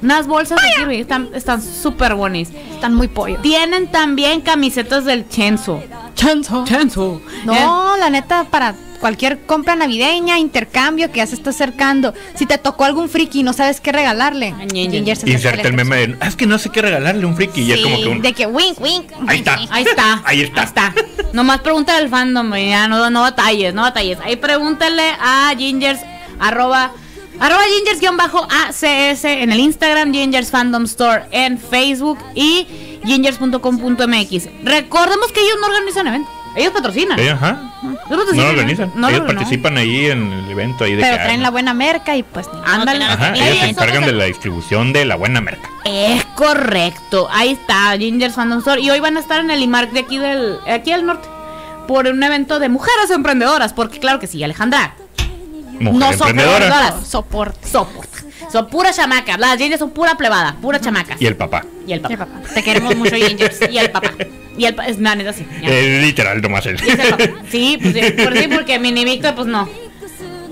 Unas 0.02 0.26
bolsas 0.26 0.60
de 0.62 0.68
Kirby. 0.76 1.00
Están 1.00 1.30
están 1.34 1.60
súper 1.60 2.14
bonitas. 2.14 2.54
Están 2.72 2.94
muy 2.94 3.08
pollo. 3.08 3.38
Tienen 3.42 3.90
también 3.90 4.40
camisetas 4.40 5.04
del 5.04 5.28
Chenzo. 5.28 5.82
Chanzo. 6.14 6.64
Chenzo. 6.64 7.20
No, 7.44 7.96
la 7.96 8.10
neta, 8.10 8.44
para 8.44 8.74
cualquier 8.98 9.40
compra 9.46 9.76
navideña, 9.76 10.38
intercambio 10.38 11.10
que 11.10 11.18
ya 11.18 11.26
se 11.26 11.34
está 11.34 11.50
acercando. 11.50 12.14
Si 12.34 12.46
te 12.46 12.58
tocó 12.58 12.84
algún 12.84 13.08
friki 13.08 13.40
y 13.40 13.42
no 13.42 13.52
sabes 13.52 13.80
qué 13.80 13.92
regalarle, 13.92 14.48
A 14.48 14.60
Ginger. 14.70 14.90
Ginger 14.90 15.16
se 15.16 15.30
Inserta 15.30 15.48
acerca 15.60 15.68
el 15.68 15.74
meme 15.74 15.96
de, 15.96 16.16
"Ah, 16.20 16.26
es 16.28 16.36
que 16.36 16.46
no 16.46 16.58
sé 16.58 16.70
qué 16.70 16.82
regalarle 16.82 17.24
a 17.24 17.26
un 17.26 17.36
friki. 17.36 17.62
y 17.62 17.72
es 17.72 17.80
como 17.80 17.96
que 17.96 18.08
un... 18.08 18.22
De 18.22 18.32
que 18.32 18.46
wink, 18.46 18.80
wink. 18.80 19.12
Ahí 19.26 19.38
está. 19.38 19.58
Ahí 19.70 19.84
está. 19.84 20.22
Ahí 20.24 20.40
está. 20.42 20.60
Ahí 20.60 20.66
está. 20.66 20.94
Nomás 21.32 21.60
pregúntale 21.60 21.98
al 22.04 22.08
fandom, 22.08 22.54
ya 22.54 22.88
no, 22.88 23.10
no 23.10 23.20
batalles, 23.22 23.74
no 23.74 23.82
batalles. 23.82 24.18
Ahí 24.24 24.36
pregúntale 24.36 25.02
a 25.20 25.52
Gingers, 25.56 26.00
arroba, 26.40 26.92
arroba 27.38 27.62
Gingers-ACS 27.64 29.24
en 29.24 29.52
el 29.52 29.60
Instagram, 29.60 30.12
Gingers 30.12 30.50
Fandom 30.50 30.84
Store 30.84 31.24
en 31.30 31.58
Facebook 31.58 32.18
y 32.34 32.66
gingers.com.mx. 33.04 34.48
Recordemos 34.64 35.32
que 35.32 35.40
ellos 35.40 35.56
no 35.60 35.66
organizan 35.66 36.06
evento, 36.06 36.30
ellos 36.56 36.72
patrocinan. 36.72 37.18
Sí, 37.18 37.28
ajá. 37.28 37.60
Ellos 37.82 38.00
No 38.10 38.16
patrocinan, 38.16 38.44
lo 38.44 38.50
organizan. 38.50 38.92
no, 38.94 39.08
Ellos 39.08 39.20
no, 39.22 39.26
no. 39.28 39.34
participan 39.34 39.76
ahí 39.76 40.06
en 40.06 40.32
el 40.32 40.50
evento 40.50 40.84
ahí 40.84 40.94
de 40.96 41.02
Pero 41.02 41.16
que, 41.16 41.22
traen 41.24 41.40
ah, 41.40 41.42
la 41.44 41.50
buena 41.50 41.74
merca 41.74 42.16
y 42.16 42.22
pues 42.22 42.48
Ándale. 42.64 43.04
Ajá, 43.04 43.36
Y 43.36 43.40
ellos 43.40 43.58
se 43.58 43.68
encargan 43.70 44.04
de 44.04 44.12
la 44.12 44.24
distribución 44.24 44.92
de 44.92 45.04
la 45.04 45.16
buena 45.16 45.40
merca. 45.40 45.68
Es 45.84 46.24
correcto, 46.36 47.28
ahí 47.30 47.50
está, 47.52 47.96
Gingers 47.98 48.34
Fandom 48.34 48.58
Store. 48.58 48.80
Y 48.80 48.90
hoy 48.90 49.00
van 49.00 49.16
a 49.16 49.20
estar 49.20 49.40
en 49.40 49.50
el 49.50 49.62
IMARC 49.62 49.92
de 49.92 50.00
aquí 50.00 50.18
del, 50.18 50.58
aquí 50.68 50.90
del 50.90 51.06
norte. 51.06 51.28
Por 51.86 52.06
un 52.06 52.22
evento 52.22 52.58
de 52.58 52.68
mujeres 52.68 53.10
emprendedoras. 53.10 53.72
Porque 53.72 53.98
claro 53.98 54.18
que 54.20 54.26
sí, 54.26 54.42
Alejandra. 54.44 54.94
Mujer 55.80 55.98
No 55.98 56.12
son 56.12 56.28
emprendedora. 56.30 56.64
emprendedoras. 56.66 57.06
Soporte. 57.08 57.68
Soporta. 57.68 58.18
Son 58.52 58.66
puras 58.68 58.96
chamacas. 58.96 59.38
Las 59.38 59.56
Gingers 59.58 59.78
son 59.78 59.90
pura 59.90 60.14
plebada, 60.16 60.56
pura 60.60 60.80
chamacas. 60.80 61.20
Y 61.20 61.26
el 61.26 61.36
papá. 61.36 61.64
Y 61.86 61.92
el 61.92 62.00
papá. 62.00 62.14
Sí, 62.14 62.16
papá. 62.16 62.32
Te 62.54 62.62
queremos 62.62 62.96
mucho, 62.96 63.14
Gingers. 63.14 63.58
Y 63.70 63.78
el 63.78 63.90
papá. 63.90 64.10
Y 64.58 64.66
el. 64.66 64.76
Es 64.86 64.98
la 64.98 65.14
neta 65.14 65.32
sí. 65.32 65.46
ya. 65.62 65.68
Eh, 65.70 66.00
literal, 66.02 66.42
nomás 66.42 66.66
él. 66.66 66.78
Sí, 67.50 67.78
pues 67.80 67.94
sí, 67.94 68.10
por 68.22 68.36
sí, 68.36 68.48
porque 68.48 68.78
Mini 68.80 69.04
Víctor, 69.04 69.34
pues 69.34 69.46
no. 69.46 69.68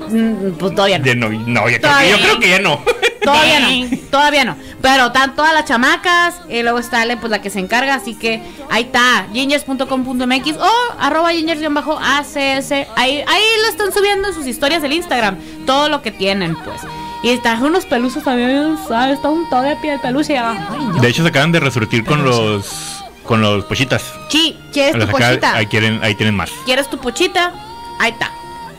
Mm, 0.09 0.53
Pues 0.59 0.74
todavía 0.74 0.99
no. 0.99 1.05
De 1.05 1.15
no, 1.16 1.28
no, 1.28 1.69
yo, 1.69 1.78
creo 1.78 1.81
que, 1.81 1.81
Todavía 1.81 2.11
yo 2.11 2.16
no. 2.19 2.23
creo 2.23 2.41
que 2.41 2.49
ya 2.49 2.59
no. 2.61 2.81
Todavía 3.23 3.59
no, 3.61 3.97
todavía 4.11 4.45
no. 4.45 4.57
Pero 4.81 5.07
están 5.07 5.35
todas 5.35 5.53
las 5.53 5.65
chamacas. 5.65 6.37
Y 6.49 6.62
luego 6.62 6.78
está 6.78 7.01
Ale, 7.01 7.16
pues 7.16 7.31
la 7.31 7.43
que 7.43 7.51
se 7.51 7.59
encarga. 7.59 7.95
Así 7.95 8.15
que 8.15 8.41
ahí 8.70 8.85
está, 8.85 9.27
gingers.com.mx 9.33 10.57
o 10.59 10.70
arroba 11.01 11.33
gingers-acs. 11.33 12.87
Ahí, 12.95 13.24
ahí 13.27 13.43
lo 13.62 13.69
están 13.69 13.93
subiendo 13.93 14.28
en 14.28 14.35
sus 14.35 14.47
historias 14.47 14.81
del 14.83 14.93
Instagram. 14.93 15.37
Todo 15.66 15.89
lo 15.89 16.03
que 16.03 16.12
tienen, 16.12 16.55
pues. 16.55 16.81
Y 17.24 17.31
están 17.31 17.61
unos 17.65 17.85
peluches 17.87 18.23
también, 18.23 18.77
¿sabes? 18.87 19.16
Está 19.16 19.28
un 19.31 19.49
todo 19.51 19.62
de 19.62 19.74
pie 19.77 19.93
de 19.93 19.99
peluche. 19.99 20.39
Ay. 20.39 20.57
De 21.01 21.09
hecho, 21.09 21.23
se 21.23 21.31
acaban 21.31 21.51
de 21.51 21.59
resurtir 21.59 22.05
con 22.05 22.23
los 22.23 22.95
con 23.27 23.40
los 23.43 23.65
pochitas. 23.65 24.03
Sí, 24.28 24.57
¿Quieres 24.73 25.05
tu 25.05 25.11
pochita? 25.11 25.55
ahí, 25.57 25.66
quieren, 25.66 26.01
ahí 26.03 26.15
tienen 26.15 26.35
más. 26.35 26.51
¿quieres 26.65 26.89
tu 26.89 26.98
pochita? 26.98 27.53
Ahí 27.98 28.12
está. 28.12 28.31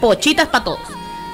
Pochitas 0.02 0.48
para 0.48 0.64
todos. 0.64 0.80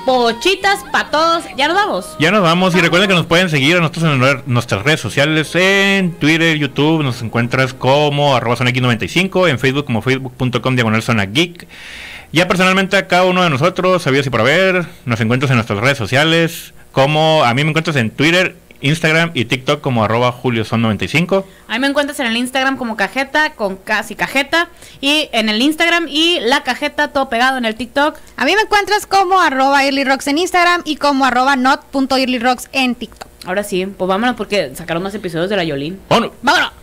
Pochitas 0.05 0.83
para 0.91 1.09
todos. 1.11 1.43
Ya 1.55 1.67
nos 1.69 1.75
vamos. 1.77 2.05
Ya 2.19 2.29
nos 2.31 2.41
vamos 2.41 2.75
y 2.75 2.81
recuerden 2.81 3.07
que 3.07 3.15
nos 3.15 3.25
pueden 3.25 3.49
seguir 3.49 3.77
a 3.77 3.79
nosotros 3.79 4.03
en 4.03 4.19
nue- 4.19 4.43
nuestras 4.45 4.83
redes 4.83 4.99
sociales, 4.99 5.55
en 5.55 6.11
Twitter, 6.13 6.57
YouTube, 6.57 7.03
nos 7.03 7.21
encuentras 7.21 7.73
como 7.73 8.35
arroba 8.35 8.57
zonax95, 8.57 9.49
en 9.49 9.59
Facebook 9.59 9.85
como 9.85 10.01
facebook.com 10.01 10.75
diagonal 10.75 11.01
zona 11.01 11.25
geek. 11.25 11.67
Ya 12.33 12.47
personalmente 12.47 12.97
a 12.97 13.07
cada 13.07 13.23
uno 13.25 13.43
de 13.43 13.49
nosotros, 13.49 14.01
sabidos 14.01 14.25
y 14.27 14.29
por 14.29 14.41
haber, 14.41 14.85
nos 15.05 15.21
encuentras 15.21 15.51
en 15.51 15.57
nuestras 15.57 15.79
redes 15.79 15.97
sociales, 15.99 16.73
como 16.91 17.43
a 17.45 17.53
mí 17.53 17.63
me 17.63 17.69
encuentras 17.69 17.95
en 17.95 18.09
Twitter, 18.11 18.55
Instagram 18.83 19.31
y 19.33 19.45
TikTok 19.45 19.81
como 19.81 20.03
arroba 20.03 20.31
julioson95. 20.31 21.43
Ahí 21.67 21.79
me 21.79 21.87
encuentras 21.87 22.19
en 22.19 22.27
el 22.27 22.37
Instagram 22.37 22.77
como 22.77 22.95
cajeta, 22.95 23.53
con 23.53 23.77
casi 23.77 24.15
cajeta. 24.15 24.69
Y 25.01 25.29
en 25.31 25.49
el 25.49 25.61
Instagram 25.61 26.07
y 26.07 26.39
la 26.41 26.63
cajeta 26.63 27.07
todo 27.07 27.29
pegado 27.29 27.57
en 27.57 27.65
el 27.65 27.75
TikTok. 27.75 28.17
A 28.37 28.45
mí 28.45 28.53
me 28.55 28.61
encuentras 28.61 29.07
como 29.07 29.39
arroba 29.39 29.83
earlyrocks 29.83 30.27
en 30.27 30.37
Instagram 30.37 30.81
y 30.85 30.97
como 30.97 31.25
arroba 31.25 31.55
not.earlyrocks 31.55 32.69
en 32.73 32.93
TikTok. 32.93 33.27
Ahora 33.45 33.63
sí, 33.63 33.85
pues 33.85 34.07
vámonos 34.07 34.35
porque 34.35 34.73
sacaron 34.75 35.01
más 35.01 35.15
episodios 35.15 35.49
de 35.49 35.55
la 35.55 35.63
Yolín. 35.63 35.99
¡Vámonos! 36.09 36.31
¡Vámonos! 36.41 36.82